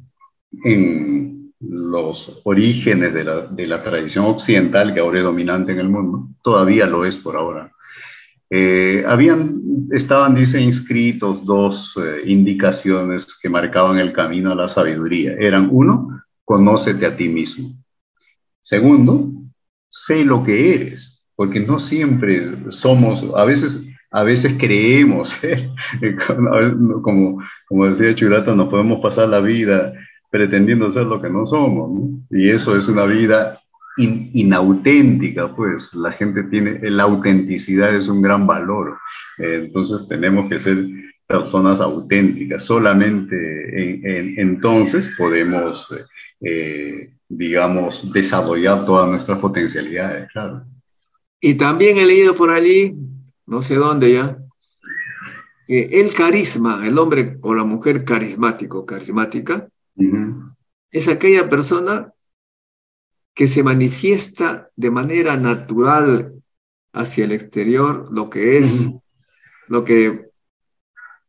los 1.69 2.41
orígenes 2.43 3.13
de 3.13 3.23
la, 3.23 3.41
de 3.47 3.67
la 3.67 3.83
tradición 3.83 4.25
occidental, 4.25 4.93
que 4.93 4.99
ahora 4.99 5.19
es 5.19 5.23
dominante 5.23 5.71
en 5.71 5.79
el 5.79 5.89
mundo, 5.89 6.27
todavía 6.43 6.85
lo 6.85 7.05
es 7.05 7.17
por 7.17 7.35
ahora. 7.35 7.71
Eh, 8.49 9.03
habían, 9.07 9.61
estaban, 9.91 10.35
dice, 10.35 10.61
inscritos 10.61 11.43
dos 11.45 11.97
eh, 11.97 12.21
indicaciones 12.25 13.27
que 13.41 13.49
marcaban 13.49 13.97
el 13.97 14.13
camino 14.13 14.51
a 14.51 14.55
la 14.55 14.69
sabiduría. 14.69 15.33
Eran, 15.39 15.69
uno, 15.71 16.21
conócete 16.43 17.05
a 17.05 17.17
ti 17.17 17.27
mismo. 17.27 17.71
Segundo, 18.61 19.31
sé 19.89 20.23
lo 20.23 20.43
que 20.43 20.73
eres, 20.75 21.25
porque 21.35 21.59
no 21.59 21.79
siempre 21.79 22.71
somos, 22.71 23.25
a 23.35 23.45
veces, 23.45 23.81
a 24.11 24.23
veces 24.23 24.55
creemos, 24.59 25.37
¿eh? 25.43 25.69
como, 27.01 27.41
como 27.67 27.85
decía 27.87 28.15
Churata, 28.15 28.55
nos 28.55 28.69
podemos 28.69 29.01
pasar 29.01 29.29
la 29.29 29.39
vida 29.39 29.93
pretendiendo 30.35 30.91
ser 30.91 31.05
lo 31.05 31.21
que 31.21 31.29
no 31.29 31.47
somos, 31.47 31.89
¿no? 31.89 32.37
y 32.37 32.49
eso 32.49 32.75
es 32.75 32.89
una 32.89 33.05
vida 33.05 33.57
inauténtica, 33.97 35.55
pues 35.55 35.93
la 35.93 36.11
gente 36.11 36.43
tiene, 36.43 36.77
la 36.91 37.03
autenticidad 37.03 37.95
es 37.95 38.09
un 38.09 38.21
gran 38.21 38.45
valor, 38.45 38.97
eh, 39.37 39.61
entonces 39.63 40.05
tenemos 40.09 40.49
que 40.49 40.59
ser 40.59 40.87
personas 41.25 41.79
auténticas, 41.79 42.65
solamente 42.65 43.37
entonces 44.41 45.09
podemos, 45.17 45.87
eh, 46.41 47.13
digamos, 47.29 48.11
desarrollar 48.11 48.85
todas 48.85 49.07
nuestras 49.09 49.39
potencialidades, 49.39 50.29
claro. 50.33 50.65
Y 51.39 51.53
también 51.53 51.97
he 51.97 52.05
leído 52.05 52.35
por 52.35 52.49
allí, 52.49 52.93
no 53.45 53.61
sé 53.61 53.75
dónde 53.75 54.11
ya, 54.11 54.37
el 55.69 56.13
carisma, 56.13 56.85
el 56.85 56.97
hombre 56.97 57.37
o 57.41 57.55
la 57.55 57.63
mujer 57.63 58.03
carismático, 58.03 58.85
carismática, 58.85 59.69
es 60.91 61.07
aquella 61.07 61.49
persona 61.49 62.13
que 63.33 63.47
se 63.47 63.63
manifiesta 63.63 64.69
de 64.75 64.91
manera 64.91 65.35
natural 65.35 66.33
hacia 66.93 67.25
el 67.25 67.33
exterior 67.33 68.07
lo 68.11 68.29
que 68.29 68.57
es, 68.57 68.89
lo 69.67 69.83
que, 69.83 70.29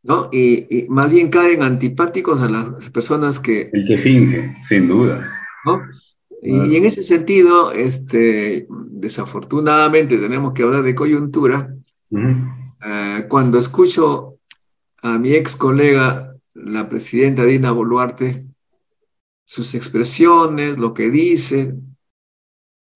¿no? 0.03 0.29
Y, 0.31 0.85
más 0.89 1.11
bien 1.11 1.29
caen 1.29 1.63
antipáticos 1.63 2.41
a 2.41 2.49
las 2.49 2.89
personas 2.91 3.39
que... 3.39 3.69
El 3.73 3.85
que 3.85 3.97
finge, 3.97 4.55
sin 4.63 4.87
duda. 4.87 5.29
¿no? 5.65 5.81
Y, 6.41 6.77
en 6.77 6.85
ese 6.85 7.03
sentido, 7.03 7.73
este, 7.73 8.67
desafortunadamente 8.89 10.17
tenemos 10.17 10.53
que 10.53 10.63
hablar 10.63 10.83
de 10.83 10.95
coyuntura. 10.95 11.75
Eh, 12.09 13.25
cuando 13.27 13.59
escucho 13.59 14.37
a 15.01 15.17
mi 15.17 15.33
ex 15.33 15.57
colega, 15.57 16.35
la 16.53 16.87
presidenta 16.87 17.43
Dina 17.43 17.71
Boluarte, 17.71 18.46
sus 19.47 19.73
expresiones, 19.75 20.77
lo 20.77 20.93
que 20.93 21.09
dice, 21.09 21.73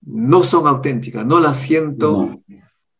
no 0.02 0.44
son 0.44 0.68
auténticas, 0.68 1.26
no 1.26 1.40
la 1.40 1.54
siento 1.54 2.42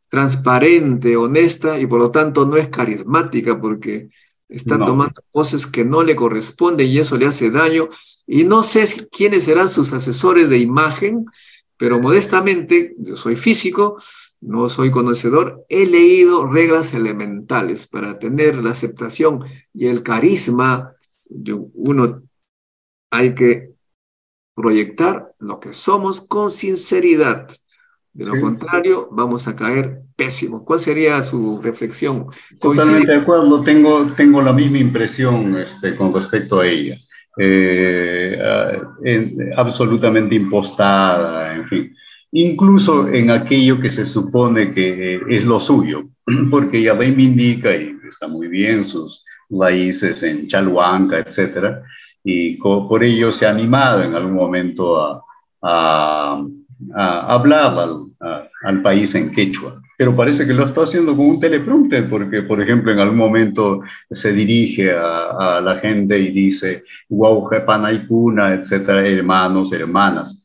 transparente, 0.08 1.18
honesta 1.18 1.78
y 1.80 1.86
por 1.86 2.00
lo 2.00 2.12
tanto 2.12 2.46
no 2.46 2.56
es 2.56 2.70
carismática 2.70 3.60
porque 3.60 4.10
está 4.48 4.78
tomando 4.78 5.22
cosas 5.32 5.66
que 5.66 5.84
no 5.84 6.02
le 6.02 6.16
corresponden 6.16 6.88
y 6.88 6.98
eso 6.98 7.18
le 7.18 7.26
hace 7.26 7.52
daño. 7.52 7.90
Y 8.26 8.46
no 8.46 8.64
sé 8.64 8.86
quiénes 9.12 9.44
serán 9.44 9.68
sus 9.68 9.92
asesores 9.92 10.50
de 10.50 10.58
imagen, 10.58 11.26
pero 11.76 12.00
modestamente, 12.00 12.96
yo 12.98 13.18
soy 13.18 13.36
físico, 13.36 13.98
no 14.40 14.70
soy 14.70 14.92
conocedor, 14.92 15.66
he 15.68 15.86
leído 15.86 16.48
reglas 16.48 16.94
elementales 16.94 17.88
para 17.88 18.18
tener 18.18 18.64
la 18.64 18.72
aceptación 18.72 19.44
y 19.74 19.88
el 19.88 20.04
carisma. 20.04 20.94
Yo, 21.30 21.68
uno 21.74 22.22
hay 23.12 23.36
que 23.36 23.72
proyectar 24.56 25.34
lo 25.40 25.60
que 25.60 25.74
somos 25.74 26.28
con 26.28 26.50
sinceridad. 26.50 27.48
De 28.14 28.26
lo 28.26 28.42
contrario, 28.42 29.08
vamos 29.12 29.48
a 29.48 29.56
caer 29.56 30.02
pésimo. 30.18 30.66
¿Cuál 30.66 30.80
sería 30.80 31.22
su 31.22 31.62
reflexión? 31.62 32.28
Totalmente 32.60 33.12
de 33.12 33.18
acuerdo, 33.18 33.64
tengo, 33.64 34.12
tengo 34.18 34.42
la 34.42 34.52
misma 34.52 34.80
impresión 34.80 35.58
este, 35.58 35.96
con 35.96 36.14
respecto 36.14 36.60
a 36.60 36.68
ella. 36.68 36.98
Eh, 37.38 38.38
absolutamente 39.56 40.36
impostada, 40.36 41.56
en 41.56 41.68
fin. 41.68 41.96
Incluso 42.34 43.08
en 43.08 43.30
aquello 43.30 43.80
que 43.80 43.90
se 43.90 44.06
supone 44.06 44.74
que 44.74 45.22
es 45.30 45.46
lo 45.46 45.60
suyo, 45.60 46.10
porque 46.52 46.80
ella 46.80 46.94
reivindica, 46.94 47.76
y 47.76 47.96
está 48.10 48.28
muy 48.28 48.48
bien, 48.50 48.84
sus 48.84 49.24
raíces 49.50 50.22
en 50.24 50.48
Chalhuanca, 50.48 51.20
etcétera, 51.20 51.84
y 52.24 52.58
por 52.58 53.04
ello 53.04 53.32
se 53.32 53.46
ha 53.46 53.50
animado 53.50 54.04
en 54.04 54.16
algún 54.16 54.34
momento 54.34 55.02
a, 55.02 55.24
a, 55.62 56.46
hablar 57.34 57.78
al, 57.78 58.46
al, 58.64 58.82
país 58.82 59.14
en 59.16 59.32
quechua. 59.32 59.82
Pero 59.98 60.16
parece 60.16 60.48
que 60.48 60.54
lo 60.54 60.66
está 60.66 60.84
haciendo 60.84 61.16
con 61.16 61.28
un 61.28 61.40
teleprompter, 61.40 62.10
porque, 62.10 62.42
por 62.42 62.62
ejemplo, 62.62 62.92
en 62.92 63.00
algún 63.00 63.18
momento 63.18 63.82
se 64.10 64.34
dirige 64.34 64.92
a, 64.92 65.58
a 65.58 65.62
la 65.62 65.76
gente 65.78 66.18
y 66.18 66.32
dice, 66.32 66.84
wow, 67.10 67.48
panaikuna, 67.66 68.54
etcétera, 68.54 69.08
hermanos, 69.08 69.72
hermanas. 69.74 70.38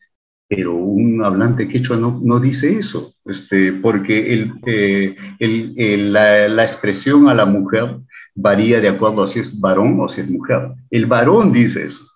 Pero 0.48 0.74
un 0.74 1.24
hablante 1.24 1.68
quechua 1.68 1.96
no, 1.96 2.20
no 2.22 2.38
dice 2.38 2.78
eso, 2.78 3.12
este, 3.24 3.72
porque 3.72 4.32
el, 4.32 4.52
eh, 4.66 5.16
el, 5.40 6.12
la, 6.12 6.48
la 6.48 6.62
expresión 6.62 7.28
a 7.28 7.34
la 7.34 7.46
mujer 7.46 7.96
varía 8.36 8.80
de 8.80 8.88
acuerdo 8.88 9.24
a 9.24 9.28
si 9.28 9.40
es 9.40 9.58
varón 9.58 9.98
o 10.00 10.08
si 10.08 10.20
es 10.20 10.30
mujer. 10.30 10.74
El 10.90 11.06
varón 11.06 11.52
dice 11.52 11.86
eso, 11.86 12.06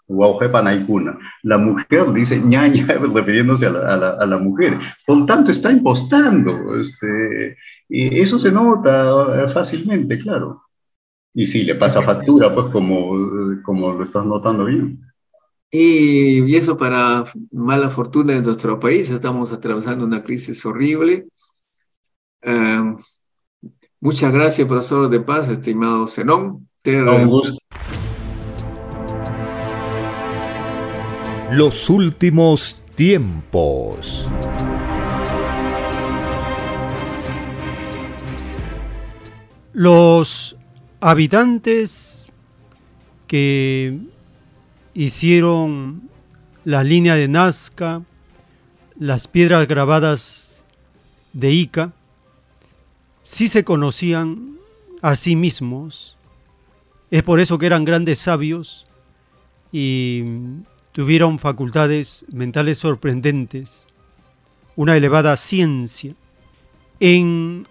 la 1.42 1.58
mujer 1.58 2.12
dice 2.12 2.40
ñaña, 2.40 2.86
refiriéndose 3.14 3.66
a 3.66 3.70
la, 3.70 4.10
a, 4.10 4.26
la, 4.26 4.38
mujer. 4.38 4.78
Por 5.06 5.24
tanto, 5.26 5.50
está 5.50 5.70
impostando. 5.70 6.76
Este, 6.80 7.56
y 7.88 8.20
eso 8.20 8.38
se 8.38 8.50
nota 8.50 9.48
fácilmente, 9.48 10.18
claro. 10.18 10.62
Y 11.32 11.46
sí, 11.46 11.62
le 11.62 11.76
pasa 11.76 12.02
factura, 12.02 12.52
pues 12.52 12.72
como, 12.72 13.12
como 13.62 13.92
lo 13.92 14.04
estás 14.04 14.26
notando 14.26 14.64
bien. 14.64 15.00
Y, 15.70 16.42
y, 16.50 16.56
eso 16.56 16.76
para 16.76 17.24
mala 17.52 17.88
fortuna 17.88 18.34
en 18.34 18.42
nuestro 18.42 18.80
país, 18.80 19.10
estamos 19.10 19.52
atravesando 19.52 20.04
una 20.04 20.24
crisis 20.24 20.66
horrible. 20.66 21.28
Uh, 22.44 22.96
Muchas 24.02 24.32
gracias, 24.32 24.66
profesor 24.66 25.10
de 25.10 25.20
paz, 25.20 25.50
estimado 25.50 26.06
Zenón. 26.06 26.66
Los 31.50 31.90
últimos 31.90 32.82
tiempos. 32.94 34.26
Los 39.74 40.56
habitantes 41.02 42.32
que 43.26 43.98
hicieron 44.94 46.08
la 46.64 46.82
línea 46.84 47.16
de 47.16 47.28
Nazca, 47.28 48.00
las 48.98 49.28
piedras 49.28 49.66
grabadas 49.68 50.64
de 51.34 51.50
Ica, 51.50 51.92
sí 53.22 53.48
se 53.48 53.64
conocían 53.64 54.58
a 55.02 55.16
sí 55.16 55.36
mismos. 55.36 56.16
Es 57.10 57.22
por 57.22 57.40
eso 57.40 57.58
que 57.58 57.66
eran 57.66 57.84
grandes 57.84 58.18
sabios 58.18 58.86
y 59.72 60.24
tuvieron 60.92 61.38
facultades 61.38 62.24
mentales 62.30 62.78
sorprendentes, 62.78 63.86
una 64.76 64.96
elevada 64.96 65.36
ciencia. 65.36 66.14
En 67.00 67.66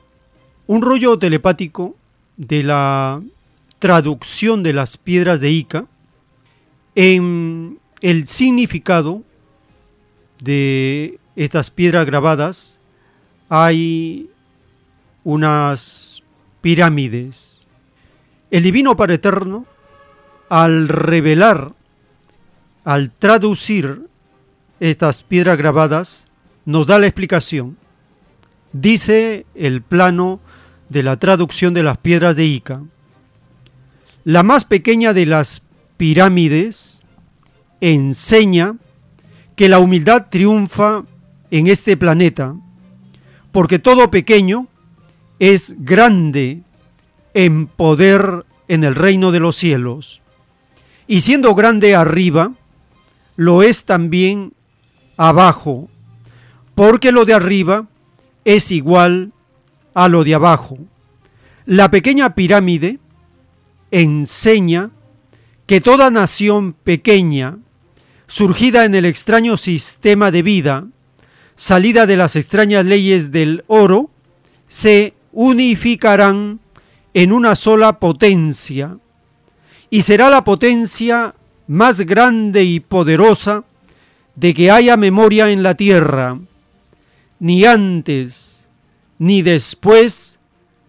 un 0.68 0.82
rollo 0.82 1.18
telepático 1.20 1.96
de 2.38 2.64
la 2.64 3.22
traducción 3.80 4.64
de 4.64 4.74
las 4.74 4.98
piedras 4.98 5.40
de 5.40 5.52
Ica, 5.52 5.86
en 6.96 7.80
el 8.02 8.28
significado 8.28 9.24
de 10.42 11.20
estas 11.36 11.72
piedras 11.72 12.06
grabadas 12.06 12.82
hay 13.50 14.30
unas 15.24 16.24
pirámides. 16.62 17.62
El 18.52 18.64
Divino 18.64 18.96
Padre 18.96 19.16
Eterno, 19.16 19.66
al 20.50 20.88
revelar, 20.88 21.74
al 22.84 23.12
traducir 23.12 24.08
estas 24.80 25.24
piedras 25.24 25.58
grabadas, 25.58 26.28
nos 26.66 26.88
da 26.88 27.00
la 27.00 27.08
explicación. 27.08 27.78
Dice 28.72 29.46
el 29.56 29.82
plano 29.82 30.40
de 30.90 31.04
la 31.04 31.18
traducción 31.18 31.74
de 31.74 31.84
las 31.84 31.98
piedras 31.98 32.36
de 32.36 32.46
Ica. 32.46 32.82
La 34.24 34.44
más 34.44 34.66
pequeña 34.66 35.14
de 35.14 35.26
las 35.26 35.62
pirámides 35.98 37.02
enseña 37.82 38.76
que 39.56 39.70
la 39.70 39.80
humildad 39.80 40.28
triunfa 40.30 41.04
en 41.52 41.68
este 41.68 41.98
planeta, 41.98 42.56
porque 43.52 43.80
todo 43.80 44.10
pequeño 44.10 44.69
es 45.40 45.76
grande 45.80 46.62
en 47.34 47.68
poder 47.68 48.46
en 48.68 48.84
el 48.84 48.96
reino 48.96 49.32
de 49.32 49.40
los 49.40 49.56
cielos. 49.56 50.22
Y 51.08 51.22
siendo 51.22 51.56
grande 51.56 51.96
arriba, 51.96 52.54
lo 53.36 53.64
es 53.64 53.86
también 53.86 54.54
abajo, 55.18 55.90
porque 56.76 57.12
lo 57.12 57.26
de 57.26 57.34
arriba 57.34 57.88
es 58.46 58.72
igual 58.72 59.32
a 59.94 60.08
lo 60.08 60.24
de 60.24 60.36
abajo. 60.36 60.78
La 61.66 61.90
pequeña 61.90 62.36
pirámide 62.36 63.00
enseña 63.92 64.92
que 65.66 65.82
toda 65.82 66.10
nación 66.10 66.74
pequeña, 66.74 67.58
surgida 68.28 68.86
en 68.86 68.96
el 68.96 69.06
extraño 69.06 69.58
sistema 69.58 70.32
de 70.32 70.42
vida, 70.42 70.88
salida 71.56 72.06
de 72.06 72.18
las 72.18 72.36
extrañas 72.36 72.86
leyes 72.86 73.32
del 73.32 73.64
oro, 73.68 74.10
se 74.68 75.14
unificarán 75.32 76.60
en 77.14 77.32
una 77.32 77.56
sola 77.56 78.00
potencia, 78.00 78.98
y 79.90 80.02
será 80.02 80.30
la 80.30 80.44
potencia 80.44 81.34
más 81.68 82.02
grande 82.02 82.64
y 82.64 82.80
poderosa 82.80 83.64
de 84.36 84.54
que 84.54 84.72
haya 84.72 84.98
memoria 84.98 85.50
en 85.52 85.64
la 85.64 85.76
tierra. 85.76 86.40
Ni 87.40 87.66
antes 87.66 88.68
ni 89.18 89.42
después 89.42 90.40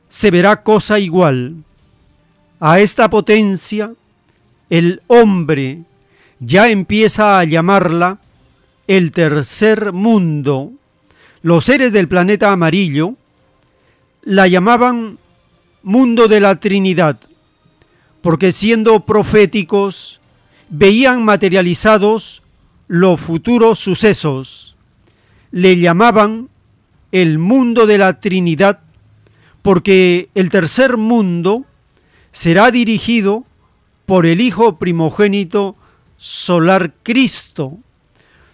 se 0.09 0.31
verá 0.31 0.63
cosa 0.63 0.99
igual. 0.99 1.57
A 2.61 2.79
esta 2.81 3.11
potencia 3.11 3.93
el 4.69 5.03
hombre 5.09 5.83
ya 6.39 6.69
empieza 6.69 7.39
a 7.39 7.45
llamarla 7.45 8.19
el 8.87 9.13
tercer 9.13 9.93
mundo. 9.93 10.73
Los 11.43 11.65
seres 11.65 11.93
del 11.93 12.09
planeta 12.09 12.53
amarillo 12.53 13.17
la 14.23 14.47
llamaban 14.47 15.19
mundo 15.83 16.29
de 16.29 16.41
la 16.41 16.57
Trinidad, 16.57 17.19
porque 18.21 18.53
siendo 18.53 19.07
proféticos 19.07 20.21
veían 20.69 21.25
materializados 21.25 22.43
los 22.87 23.21
futuros 23.21 23.79
sucesos. 23.79 24.77
Le 25.51 25.79
llamaban 25.79 26.49
el 27.13 27.39
mundo 27.39 27.87
de 27.87 27.99
la 27.99 28.21
Trinidad, 28.21 28.81
porque 29.63 30.29
el 30.35 30.51
tercer 30.51 30.97
mundo 30.97 31.65
será 32.31 32.71
dirigido 32.71 33.45
por 34.07 34.27
el 34.27 34.41
Hijo 34.41 34.79
primogénito 34.79 35.77
solar 36.17 36.95
Cristo. 37.03 37.79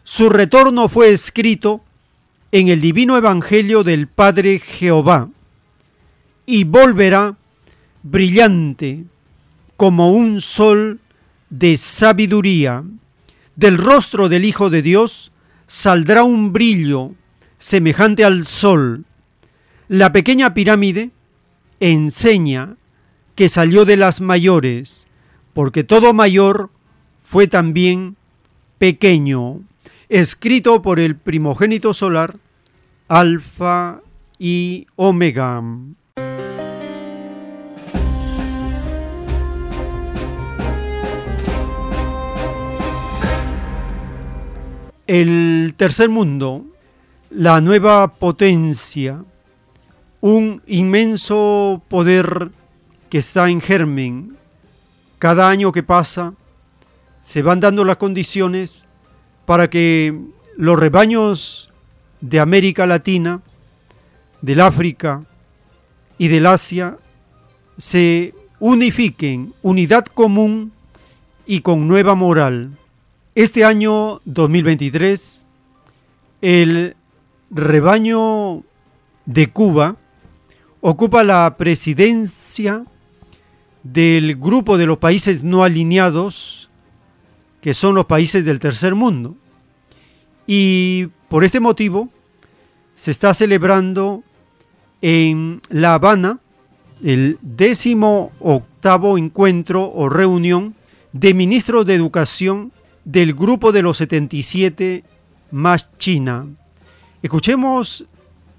Su 0.05 0.29
retorno 0.29 0.89
fue 0.89 1.11
escrito 1.11 1.83
en 2.53 2.69
el 2.69 2.81
divino 2.81 3.17
Evangelio 3.17 3.83
del 3.83 4.07
Padre 4.07 4.61
Jehová 4.61 5.29
y 6.47 6.65
volverá 6.65 7.37
brillante 8.03 9.05
como 9.77 10.13
un 10.13 10.41
sol 10.41 11.01
de 11.51 11.77
sabiduría. 11.77 12.85
Del 13.57 13.79
rostro 13.79 14.29
del 14.29 14.45
Hijo 14.45 14.71
de 14.71 14.83
Dios 14.83 15.33
saldrá 15.67 16.23
un 16.23 16.53
brillo 16.53 17.13
semejante 17.59 18.25
al 18.25 18.45
sol. 18.45 19.05
La 19.89 20.13
pequeña 20.13 20.55
pirámide 20.55 21.11
enseña 21.81 22.77
que 23.35 23.49
salió 23.49 23.85
de 23.85 23.97
las 23.97 24.21
mayores, 24.21 25.07
porque 25.53 25.85
todo 25.85 26.15
mayor 26.15 26.71
fue 27.23 27.47
también 27.47 28.17
pequeño, 28.79 29.61
escrito 30.09 30.83
por 30.83 31.01
el 31.01 31.17
primogénito 31.17 31.93
solar, 31.93 32.37
Alfa 33.09 34.01
y 34.39 34.87
Omega. 34.97 35.63
El 45.07 45.75
tercer 45.77 46.09
mundo, 46.09 46.67
la 47.31 47.61
nueva 47.61 48.13
potencia, 48.15 49.25
un 50.21 50.63
inmenso 50.67 51.81
poder 51.87 52.51
que 53.09 53.19
está 53.19 53.49
en 53.49 53.61
germen. 53.61 54.37
Cada 55.21 55.49
año 55.49 55.71
que 55.71 55.85
pasa 55.85 56.35
se 57.21 57.43
van 57.43 57.61
dando 57.61 57.85
las 57.85 57.99
condiciones 57.99 58.87
para 59.45 59.71
que 59.71 60.19
los 60.57 60.77
rebaños 60.77 61.71
de 62.21 62.41
América 62.41 62.87
Latina, 62.87 63.43
del 64.43 64.61
África 64.61 65.25
y 66.19 66.27
del 66.27 66.47
Asia 66.47 66.99
se 67.77 68.35
unifiquen, 68.59 69.55
unidad 69.63 70.07
común 70.07 70.73
y 71.47 71.61
con 71.61 71.87
nueva 71.87 72.17
moral. 72.17 72.73
Este 73.37 73.67
año 73.67 74.23
2023, 74.25 75.45
el 76.41 76.97
rebaño 77.51 78.63
de 79.27 79.49
Cuba 79.53 79.97
ocupa 80.81 81.23
la 81.23 81.55
presidencia 81.59 82.87
del 83.83 84.37
grupo 84.37 84.79
de 84.79 84.87
los 84.87 84.97
países 84.97 85.43
no 85.43 85.65
alineados, 85.65 86.71
que 87.61 87.75
son 87.75 87.95
los 87.95 88.07
países 88.07 88.47
del 88.47 88.59
tercer 88.59 88.95
mundo. 88.95 89.37
Y 90.47 91.09
por 91.29 91.45
este 91.45 91.61
motivo 91.61 92.09
se 92.95 93.11
está 93.11 93.35
celebrando 93.35 94.23
en 95.03 95.61
La 95.69 95.93
Habana 95.93 96.41
el 97.05 97.39
décimo 97.43 98.33
octavo 98.41 99.19
encuentro 99.19 99.93
o 99.95 100.09
reunión 100.09 100.75
de 101.13 101.35
ministros 101.35 101.85
de 101.85 101.97
educación 101.97 102.73
del 103.07 103.35
grupo 103.35 103.71
de 103.71 103.83
los 103.83 103.99
77 103.99 105.05
más 105.53 105.97
China. 105.97 106.47
Escuchemos 107.23 108.05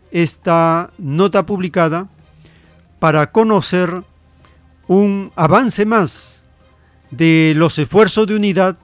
esta 0.10 0.90
nota 0.98 1.46
publicada 1.46 2.08
para 2.98 3.32
conocer 3.32 4.04
un 4.88 5.32
avance 5.36 5.86
más 5.86 6.46
de 7.12 7.54
los 7.58 7.78
esfuerzos 7.78 8.26
de 8.26 8.36
unidad 8.36 8.78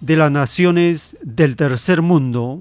de 0.00 0.16
las 0.16 0.30
naciones 0.30 1.16
del 1.22 1.56
tercer 1.56 2.02
mundo. 2.02 2.60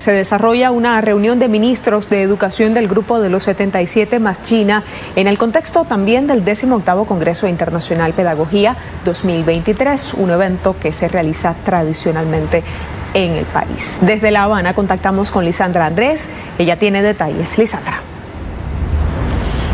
Se 0.00 0.12
desarrolla 0.12 0.70
una 0.70 1.00
reunión 1.02 1.38
de 1.38 1.48
ministros 1.48 2.08
de 2.08 2.22
educación 2.22 2.72
del 2.74 2.88
grupo 2.88 3.20
de 3.20 3.28
los 3.28 3.44
77 3.44 4.18
más 4.18 4.42
China 4.42 4.82
en 5.14 5.28
el 5.28 5.36
contexto 5.36 5.84
también 5.84 6.26
del 6.26 6.44
18 6.44 7.04
Congreso 7.06 7.46
Internacional 7.46 8.14
Pedagogía 8.14 8.76
2023, 9.04 10.14
un 10.14 10.30
evento 10.30 10.74
que 10.80 10.92
se 10.92 11.06
realiza 11.06 11.54
tradicionalmente 11.64 12.64
en 13.12 13.32
el 13.32 13.44
país. 13.44 13.98
Desde 14.00 14.30
La 14.30 14.44
Habana 14.44 14.72
contactamos 14.72 15.30
con 15.30 15.44
Lisandra 15.44 15.86
Andrés, 15.86 16.30
ella 16.58 16.78
tiene 16.78 17.02
detalles. 17.02 17.58
Lisandra. 17.58 18.00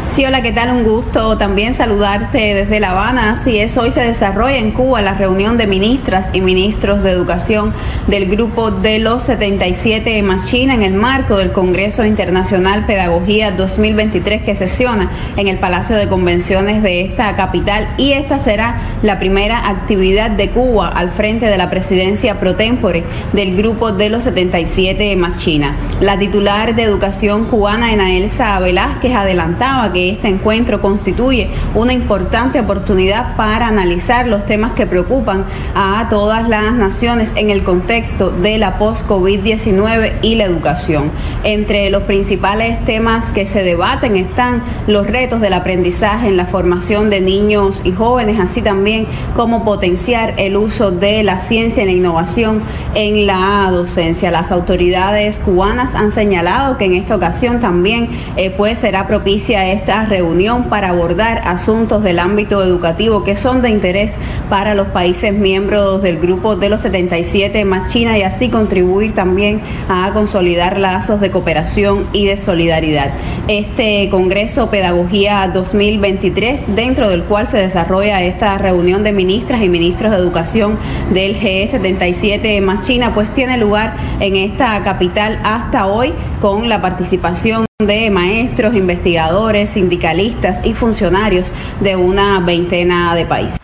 Sí, 0.08 0.24
hola, 0.24 0.40
¿qué 0.40 0.52
tal? 0.52 0.70
Un 0.70 0.84
gusto 0.84 1.36
también 1.36 1.74
saludarte 1.74 2.54
desde 2.54 2.80
La 2.80 2.92
Habana. 2.92 3.32
Así 3.32 3.58
es, 3.58 3.76
hoy 3.76 3.90
se 3.90 4.00
desarrolla 4.00 4.56
en 4.56 4.70
Cuba 4.70 5.02
la 5.02 5.12
reunión 5.12 5.58
de 5.58 5.66
ministras 5.66 6.30
y 6.32 6.40
ministros 6.40 7.02
de 7.02 7.10
educación 7.10 7.74
del 8.06 8.26
grupo 8.26 8.70
de 8.70 8.98
los 8.98 9.24
77 9.24 10.22
más 10.22 10.48
China 10.48 10.72
en 10.72 10.82
el 10.82 10.94
marco 10.94 11.36
del 11.36 11.52
Congreso 11.52 12.04
Internacional 12.04 12.86
Pedagogía 12.86 13.50
2023 13.50 14.42
que 14.42 14.54
sesiona 14.54 15.10
en 15.36 15.48
el 15.48 15.58
Palacio 15.58 15.96
de 15.96 16.08
Convenciones 16.08 16.82
de 16.82 17.02
esta 17.02 17.34
capital 17.36 17.88
y 17.98 18.12
esta 18.12 18.38
será 18.38 18.80
la 19.02 19.18
primera 19.18 19.68
actividad 19.68 20.30
de 20.30 20.48
Cuba 20.50 20.88
al 20.88 21.10
frente 21.10 21.46
de 21.46 21.58
la 21.58 21.68
presidencia 21.68 22.40
pro 22.40 22.54
tempore 22.54 23.04
del 23.34 23.54
grupo 23.54 23.92
de 23.92 24.08
los 24.08 24.24
77 24.24 25.14
más 25.16 25.42
China. 25.42 25.76
La 26.00 26.18
titular 26.18 26.74
de 26.74 26.84
educación 26.84 27.46
cubana, 27.46 27.92
Enaelsa 27.92 28.58
Velázquez, 28.60 29.14
adelantaba 29.14 29.92
que 29.92 29.95
este 29.96 30.28
encuentro 30.28 30.80
constituye 30.80 31.48
una 31.74 31.92
importante 31.92 32.60
oportunidad 32.60 33.36
para 33.36 33.68
analizar 33.68 34.26
los 34.26 34.46
temas 34.46 34.72
que 34.72 34.86
preocupan 34.86 35.44
a 35.74 36.06
todas 36.08 36.48
las 36.48 36.74
naciones 36.74 37.32
en 37.36 37.50
el 37.50 37.62
contexto 37.62 38.30
de 38.30 38.58
la 38.58 38.78
post-COVID-19 38.78 40.14
y 40.22 40.34
la 40.36 40.44
educación. 40.44 41.10
Entre 41.44 41.90
los 41.90 42.02
principales 42.04 42.84
temas 42.84 43.32
que 43.32 43.46
se 43.46 43.62
debaten 43.62 44.16
están 44.16 44.62
los 44.86 45.06
retos 45.06 45.40
del 45.40 45.52
aprendizaje 45.52 46.28
en 46.28 46.36
la 46.36 46.46
formación 46.46 47.10
de 47.10 47.20
niños 47.20 47.82
y 47.84 47.92
jóvenes, 47.92 48.38
así 48.40 48.62
también 48.62 49.06
como 49.34 49.64
potenciar 49.64 50.34
el 50.36 50.56
uso 50.56 50.90
de 50.90 51.22
la 51.22 51.38
ciencia 51.38 51.82
y 51.82 51.86
la 51.86 51.92
innovación 51.92 52.62
en 52.94 53.26
la 53.26 53.68
docencia. 53.70 54.30
Las 54.30 54.52
autoridades 54.52 55.40
cubanas 55.40 55.94
han 55.94 56.10
señalado 56.10 56.76
que 56.76 56.84
en 56.86 56.94
esta 56.94 57.16
ocasión 57.16 57.60
también 57.60 58.08
eh, 58.36 58.50
pues 58.50 58.78
será 58.78 59.06
propicia 59.06 59.66
esta 59.70 59.85
la 59.86 60.04
reunión 60.04 60.64
para 60.64 60.88
abordar 60.88 61.42
asuntos 61.44 62.02
del 62.02 62.18
ámbito 62.18 62.62
educativo 62.62 63.22
que 63.24 63.36
son 63.36 63.62
de 63.62 63.70
interés 63.70 64.16
para 64.50 64.74
los 64.74 64.88
países 64.88 65.32
miembros 65.32 66.02
del 66.02 66.18
grupo 66.18 66.56
de 66.56 66.68
los 66.68 66.80
77 66.80 67.64
más 67.64 67.92
China 67.92 68.18
y 68.18 68.22
así 68.22 68.48
contribuir 68.48 69.14
también 69.14 69.60
a 69.88 70.10
consolidar 70.12 70.78
lazos 70.78 71.20
de 71.20 71.30
cooperación 71.30 72.08
y 72.12 72.26
de 72.26 72.36
solidaridad. 72.36 73.10
Este 73.48 74.08
Congreso 74.10 74.70
Pedagogía 74.70 75.48
2023, 75.52 76.64
dentro 76.74 77.08
del 77.08 77.22
cual 77.24 77.46
se 77.46 77.58
desarrolla 77.58 78.22
esta 78.22 78.58
reunión 78.58 79.04
de 79.04 79.12
ministras 79.12 79.62
y 79.62 79.68
ministros 79.68 80.10
de 80.10 80.18
educación 80.18 80.78
del 81.12 81.38
G77 81.38 82.60
más 82.60 82.86
China, 82.86 83.12
pues 83.14 83.32
tiene 83.32 83.56
lugar 83.56 83.94
en 84.20 84.36
esta 84.36 84.82
capital 84.82 85.38
hasta 85.44 85.86
hoy 85.86 86.12
con 86.40 86.68
la 86.68 86.80
participación 86.80 87.65
de 87.84 88.08
maestros, 88.08 88.74
investigadores, 88.74 89.68
sindicalistas 89.68 90.64
y 90.64 90.72
funcionarios 90.72 91.52
de 91.82 91.94
una 91.94 92.40
veintena 92.40 93.14
de 93.14 93.26
países. 93.26 93.58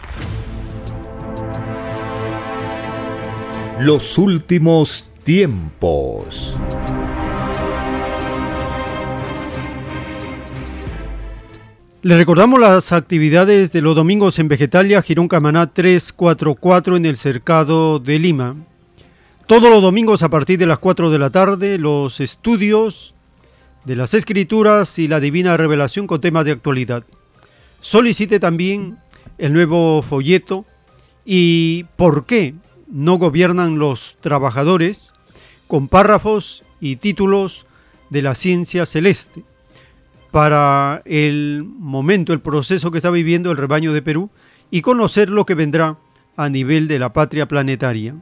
Los 3.80 4.18
últimos 4.18 5.10
tiempos. 5.24 6.58
Le 12.02 12.18
recordamos 12.18 12.60
las 12.60 12.92
actividades 12.92 13.72
de 13.72 13.80
los 13.80 13.96
domingos 13.96 14.38
en 14.38 14.48
Vegetalia, 14.48 15.00
Girón 15.00 15.26
Camaná 15.26 15.72
344 15.72 16.98
en 16.98 17.06
el 17.06 17.16
Cercado 17.16 17.98
de 17.98 18.18
Lima. 18.18 18.56
Todos 19.46 19.70
los 19.70 19.80
domingos 19.80 20.22
a 20.22 20.28
partir 20.28 20.58
de 20.58 20.66
las 20.66 20.80
4 20.80 21.08
de 21.08 21.18
la 21.18 21.30
tarde, 21.30 21.78
los 21.78 22.20
estudios 22.20 23.14
de 23.84 23.96
las 23.96 24.14
Escrituras 24.14 24.98
y 24.98 25.08
la 25.08 25.20
Divina 25.20 25.56
Revelación 25.56 26.06
con 26.06 26.20
temas 26.20 26.44
de 26.44 26.52
actualidad. 26.52 27.04
Solicite 27.80 28.38
también 28.38 28.98
el 29.38 29.52
nuevo 29.52 30.02
folleto 30.02 30.64
y 31.24 31.86
por 31.96 32.26
qué 32.26 32.54
no 32.88 33.18
gobiernan 33.18 33.78
los 33.78 34.16
trabajadores 34.20 35.14
con 35.66 35.88
párrafos 35.88 36.62
y 36.80 36.96
títulos 36.96 37.66
de 38.10 38.22
la 38.22 38.34
ciencia 38.34 38.86
celeste 38.86 39.44
para 40.30 41.02
el 41.04 41.64
momento, 41.64 42.32
el 42.32 42.40
proceso 42.40 42.90
que 42.90 42.98
está 42.98 43.10
viviendo 43.10 43.50
el 43.50 43.56
rebaño 43.56 43.92
de 43.92 44.02
Perú 44.02 44.30
y 44.70 44.80
conocer 44.80 45.28
lo 45.28 45.44
que 45.44 45.54
vendrá 45.54 45.98
a 46.36 46.48
nivel 46.48 46.88
de 46.88 46.98
la 46.98 47.12
patria 47.12 47.46
planetaria. 47.46 48.14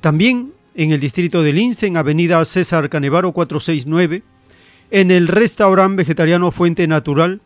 También 0.00 0.52
en 0.74 0.92
el 0.92 1.00
distrito 1.00 1.42
de 1.42 1.52
Lince, 1.52 1.86
en 1.86 1.96
Avenida 1.96 2.44
César 2.44 2.88
Canevaro 2.88 3.32
469, 3.32 4.22
en 4.90 5.10
el 5.10 5.28
restaurante 5.28 5.96
vegetariano 5.96 6.50
Fuente 6.50 6.86
Natural, 6.86 7.40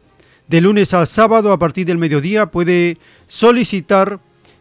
de 0.49 0.61
lunes 0.61 0.93
a 0.95 1.07
sábado 1.07 1.53
a 1.53 1.59
partir 1.59 1.87
del 1.87 1.99
mediodía 1.99 2.47
puede 2.47 2.99
solicitar 3.27 4.21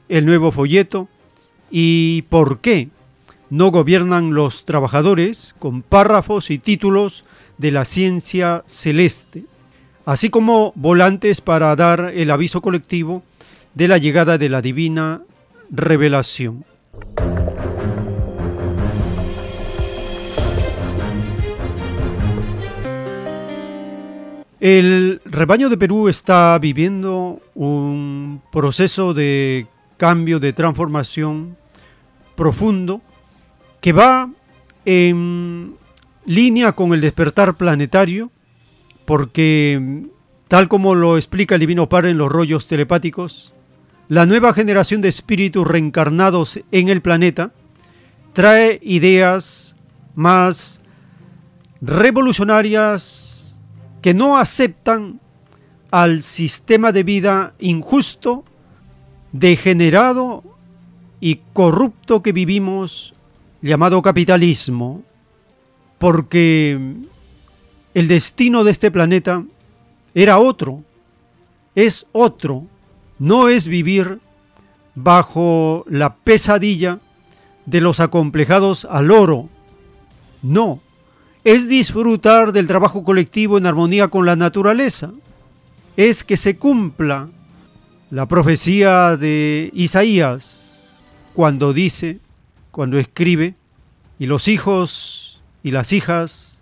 el 0.09 0.25
nuevo 0.25 0.51
folleto. 0.51 1.09
Y 1.69 2.23
por 2.29 2.59
qué 2.59 2.89
no 3.49 3.71
gobiernan 3.71 4.33
los 4.33 4.65
trabajadores 4.65 5.55
con 5.59 5.81
párrafos 5.81 6.51
y 6.51 6.57
títulos 6.57 7.25
de 7.57 7.71
la 7.71 7.85
ciencia 7.85 8.63
celeste, 8.67 9.43
así 10.05 10.29
como 10.29 10.71
volantes 10.75 11.41
para 11.41 11.75
dar 11.75 12.11
el 12.15 12.31
aviso 12.31 12.61
colectivo 12.61 13.23
de 13.73 13.87
la 13.87 13.97
llegada 13.97 14.37
de 14.37 14.49
la 14.49 14.61
divina 14.61 15.21
revelación. 15.71 16.65
El 24.63 25.19
rebaño 25.25 25.67
de 25.67 25.75
Perú 25.75 26.07
está 26.07 26.57
viviendo 26.57 27.41
un 27.53 28.41
proceso 28.49 29.13
de 29.13 29.67
cambio, 29.97 30.39
de 30.39 30.53
transformación 30.53 31.57
profundo 32.37 33.01
que 33.81 33.91
va 33.91 34.29
en 34.85 35.75
línea 36.25 36.71
con 36.71 36.93
el 36.93 37.01
despertar 37.01 37.55
planetario, 37.55 38.31
porque 39.03 40.05
tal 40.47 40.69
como 40.69 40.95
lo 40.95 41.17
explica 41.17 41.55
el 41.55 41.59
Divino 41.59 41.89
Padre 41.89 42.11
en 42.11 42.17
los 42.17 42.31
rollos 42.31 42.65
telepáticos, 42.69 43.53
la 44.07 44.25
nueva 44.25 44.53
generación 44.53 45.01
de 45.01 45.09
espíritus 45.09 45.67
reencarnados 45.67 46.61
en 46.71 46.87
el 46.87 47.01
planeta 47.01 47.51
trae 48.31 48.79
ideas 48.81 49.75
más 50.15 50.79
revolucionarias 51.81 53.32
que 54.03 54.13
no 54.13 54.37
aceptan 54.37 55.21
al 55.89 56.21
sistema 56.21 56.91
de 56.91 57.03
vida 57.03 57.55
injusto, 57.57 58.43
degenerado 59.31 60.43
y 61.21 61.39
corrupto 61.53 62.21
que 62.21 62.33
vivimos 62.33 63.13
llamado 63.61 64.01
capitalismo 64.01 65.03
porque 65.99 66.97
el 67.93 68.07
destino 68.09 68.65
de 68.65 68.71
este 68.71 68.91
planeta 68.91 69.45
era 70.13 70.37
otro, 70.37 70.83
es 71.73 72.05
otro, 72.11 72.67
no 73.19 73.47
es 73.47 73.67
vivir 73.67 74.19
bajo 74.95 75.85
la 75.87 76.15
pesadilla 76.17 76.99
de 77.65 77.79
los 77.79 78.01
acomplejados 78.01 78.83
al 78.83 79.11
oro, 79.11 79.47
no, 80.41 80.81
es 81.43 81.67
disfrutar 81.67 82.53
del 82.53 82.67
trabajo 82.67 83.03
colectivo 83.03 83.57
en 83.57 83.65
armonía 83.65 84.07
con 84.07 84.25
la 84.25 84.35
naturaleza, 84.35 85.11
es 85.97 86.23
que 86.23 86.37
se 86.37 86.57
cumpla 86.57 87.29
la 88.09 88.27
profecía 88.27 89.17
de 89.17 89.69
Isaías 89.73 91.03
cuando 91.33 91.73
dice, 91.73 92.19
cuando 92.71 92.97
escribe, 92.97 93.55
y 94.19 94.25
los 94.25 94.47
hijos 94.47 95.41
y 95.63 95.71
las 95.71 95.91
hijas 95.91 96.61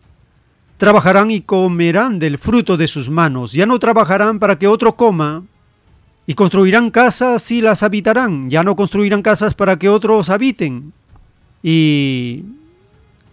trabajarán 0.78 1.30
y 1.30 1.42
comerán 1.42 2.18
del 2.18 2.40
fruto 2.40 2.76
de 2.78 2.88
sus 2.88 3.10
manos. 3.10 3.52
Ya 3.52 3.66
no 3.66 3.78
trabajarán 3.78 4.40
para 4.40 4.58
que 4.58 4.68
otro 4.68 4.96
coma 4.96 5.44
y 6.26 6.34
construirán 6.34 6.90
casas 6.90 7.52
y 7.52 7.62
las 7.62 7.84
habitarán. 7.84 8.50
Ya 8.50 8.64
no 8.64 8.76
construirán 8.76 9.22
casas 9.22 9.54
para 9.54 9.78
que 9.78 9.90
otros 9.90 10.30
habiten 10.30 10.94
y 11.62 12.46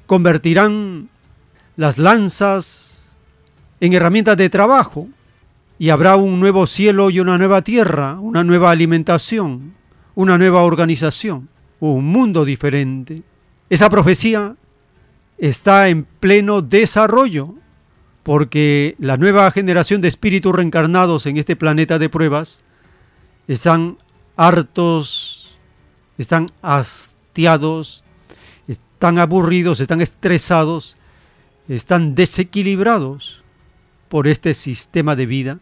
convertirán 0.07 1.09
las 1.79 1.97
lanzas 1.97 3.17
en 3.79 3.93
herramientas 3.93 4.37
de 4.37 4.51
trabajo 4.51 5.07
y 5.79 5.91
habrá 5.91 6.17
un 6.17 6.41
nuevo 6.41 6.67
cielo 6.67 7.09
y 7.09 7.21
una 7.21 7.39
nueva 7.39 7.63
tierra, 7.63 8.19
una 8.19 8.43
nueva 8.43 8.73
alimentación, 8.73 9.75
una 10.17 10.37
nueva 10.37 10.65
organización, 10.65 11.49
un 11.79 12.05
mundo 12.05 12.45
diferente. 12.45 13.23
Esa 13.71 13.89
profecía 13.89 14.57
está 15.39 15.89
en 15.89 16.03
pleno 16.03 16.63
desarrollo, 16.63 17.55
porque 18.25 18.97
la 18.99 19.17
nueva 19.17 19.49
generación 19.53 20.01
de 20.01 20.09
espíritus 20.09 20.53
reencarnados 20.53 21.27
en 21.27 21.37
este 21.37 21.55
planeta 21.55 22.01
de 22.01 22.09
pruebas 22.09 22.65
están 23.47 23.99
hartos, 24.37 25.57
están 26.19 26.51
hastiados, 26.61 28.03
están 28.67 29.21
aburridos, 29.21 29.79
están 29.79 30.01
estresados, 30.01 30.98
están 31.69 32.15
desequilibrados 32.15 33.43
por 34.09 34.27
este 34.27 34.55
sistema 34.55 35.17
de 35.17 35.27
vida. 35.27 35.59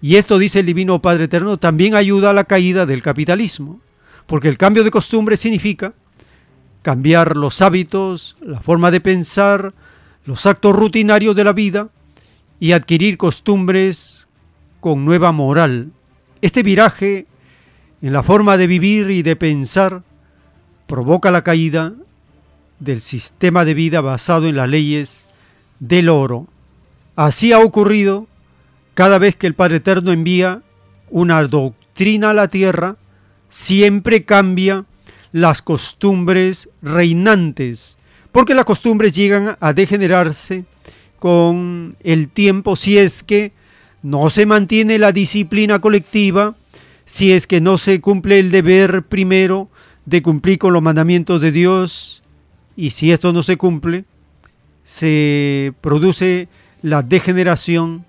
Y 0.00 0.16
esto, 0.16 0.38
dice 0.38 0.60
el 0.60 0.66
Divino 0.66 1.00
Padre 1.00 1.24
Eterno, 1.24 1.56
también 1.58 1.94
ayuda 1.94 2.30
a 2.30 2.34
la 2.34 2.44
caída 2.44 2.86
del 2.86 3.02
capitalismo, 3.02 3.80
porque 4.26 4.48
el 4.48 4.58
cambio 4.58 4.84
de 4.84 4.90
costumbre 4.90 5.36
significa 5.36 5.94
cambiar 6.82 7.36
los 7.36 7.62
hábitos, 7.62 8.36
la 8.40 8.60
forma 8.60 8.90
de 8.90 9.00
pensar, 9.00 9.72
los 10.24 10.46
actos 10.46 10.74
rutinarios 10.74 11.36
de 11.36 11.44
la 11.44 11.52
vida 11.52 11.88
y 12.60 12.72
adquirir 12.72 13.16
costumbres 13.16 14.28
con 14.80 15.04
nueva 15.04 15.32
moral. 15.32 15.92
Este 16.40 16.62
viraje 16.62 17.26
en 18.02 18.12
la 18.12 18.22
forma 18.22 18.56
de 18.56 18.66
vivir 18.66 19.10
y 19.10 19.22
de 19.22 19.36
pensar 19.36 20.02
provoca 20.88 21.30
la 21.30 21.44
caída 21.44 21.94
del 22.82 23.00
sistema 23.00 23.64
de 23.64 23.74
vida 23.74 24.00
basado 24.00 24.46
en 24.46 24.56
las 24.56 24.68
leyes 24.68 25.28
del 25.78 26.08
oro. 26.08 26.48
Así 27.14 27.52
ha 27.52 27.60
ocurrido 27.60 28.26
cada 28.94 29.18
vez 29.18 29.36
que 29.36 29.46
el 29.46 29.54
Padre 29.54 29.76
Eterno 29.76 30.12
envía 30.12 30.62
una 31.10 31.42
doctrina 31.44 32.30
a 32.30 32.34
la 32.34 32.48
tierra, 32.48 32.96
siempre 33.48 34.24
cambia 34.24 34.84
las 35.30 35.62
costumbres 35.62 36.68
reinantes, 36.82 37.98
porque 38.32 38.54
las 38.54 38.64
costumbres 38.64 39.12
llegan 39.12 39.56
a 39.60 39.72
degenerarse 39.72 40.64
con 41.18 41.96
el 42.02 42.28
tiempo 42.28 42.76
si 42.76 42.98
es 42.98 43.22
que 43.22 43.52
no 44.02 44.28
se 44.30 44.46
mantiene 44.46 44.98
la 44.98 45.12
disciplina 45.12 45.78
colectiva, 45.78 46.56
si 47.04 47.32
es 47.32 47.46
que 47.46 47.60
no 47.60 47.78
se 47.78 48.00
cumple 48.00 48.40
el 48.40 48.50
deber 48.50 49.04
primero 49.04 49.68
de 50.04 50.22
cumplir 50.22 50.58
con 50.58 50.72
los 50.72 50.82
mandamientos 50.82 51.40
de 51.40 51.52
Dios, 51.52 52.21
y 52.76 52.90
si 52.90 53.12
esto 53.12 53.32
no 53.32 53.42
se 53.42 53.56
cumple, 53.56 54.04
se 54.82 55.72
produce 55.80 56.48
la 56.82 57.02
degeneración 57.02 58.04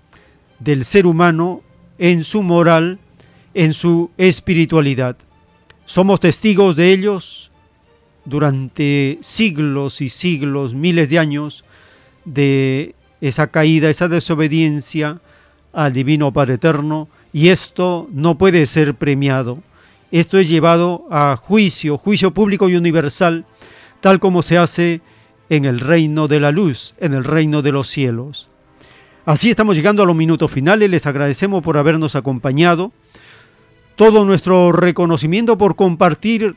del 0.58 0.84
ser 0.84 1.06
humano 1.06 1.62
en 1.98 2.24
su 2.24 2.42
moral, 2.42 2.98
en 3.54 3.74
su 3.74 4.10
espiritualidad. 4.16 5.16
Somos 5.84 6.20
testigos 6.20 6.76
de 6.76 6.92
ellos 6.92 7.50
durante 8.24 9.18
siglos 9.20 10.00
y 10.00 10.08
siglos, 10.08 10.74
miles 10.74 11.10
de 11.10 11.18
años, 11.18 11.64
de 12.24 12.94
esa 13.20 13.48
caída, 13.48 13.90
esa 13.90 14.08
desobediencia 14.08 15.20
al 15.72 15.92
Divino 15.92 16.32
Padre 16.32 16.54
Eterno, 16.54 17.08
y 17.32 17.48
esto 17.48 18.08
no 18.12 18.38
puede 18.38 18.66
ser 18.66 18.94
premiado. 18.94 19.62
Esto 20.10 20.38
es 20.38 20.48
llevado 20.48 21.06
a 21.10 21.36
juicio, 21.36 21.98
juicio 21.98 22.32
público 22.32 22.68
y 22.68 22.76
universal, 22.76 23.44
tal 24.04 24.20
como 24.20 24.42
se 24.42 24.58
hace 24.58 25.00
en 25.48 25.64
el 25.64 25.80
reino 25.80 26.28
de 26.28 26.38
la 26.38 26.52
luz, 26.52 26.94
en 26.98 27.14
el 27.14 27.24
reino 27.24 27.62
de 27.62 27.72
los 27.72 27.88
cielos. 27.88 28.50
Así 29.24 29.48
estamos 29.48 29.76
llegando 29.76 30.02
a 30.02 30.06
los 30.06 30.14
minutos 30.14 30.52
finales, 30.52 30.90
les 30.90 31.06
agradecemos 31.06 31.62
por 31.62 31.78
habernos 31.78 32.14
acompañado, 32.14 32.92
todo 33.96 34.26
nuestro 34.26 34.72
reconocimiento 34.72 35.56
por 35.56 35.74
compartir 35.74 36.54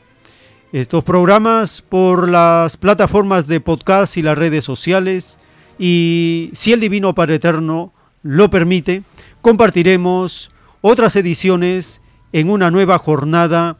estos 0.73 1.05
programas 1.05 1.81
por 1.81 2.27
las 2.27 2.75
plataformas 2.75 3.47
de 3.47 3.61
podcast 3.61 4.17
y 4.17 4.23
las 4.23 4.37
redes 4.37 4.65
sociales 4.65 5.39
y 5.79 6.49
si 6.51 6.73
el 6.73 6.81
Divino 6.81 7.15
Padre 7.15 7.35
Eterno 7.35 7.93
lo 8.23 8.49
permite, 8.49 9.03
compartiremos 9.41 10.51
otras 10.81 11.15
ediciones 11.15 12.01
en 12.33 12.49
una 12.49 12.71
nueva 12.71 12.97
jornada 12.97 13.77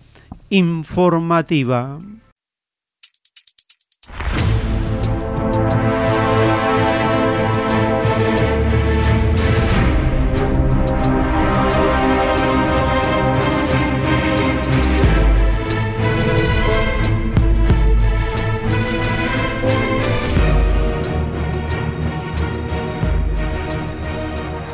informativa. 0.50 2.00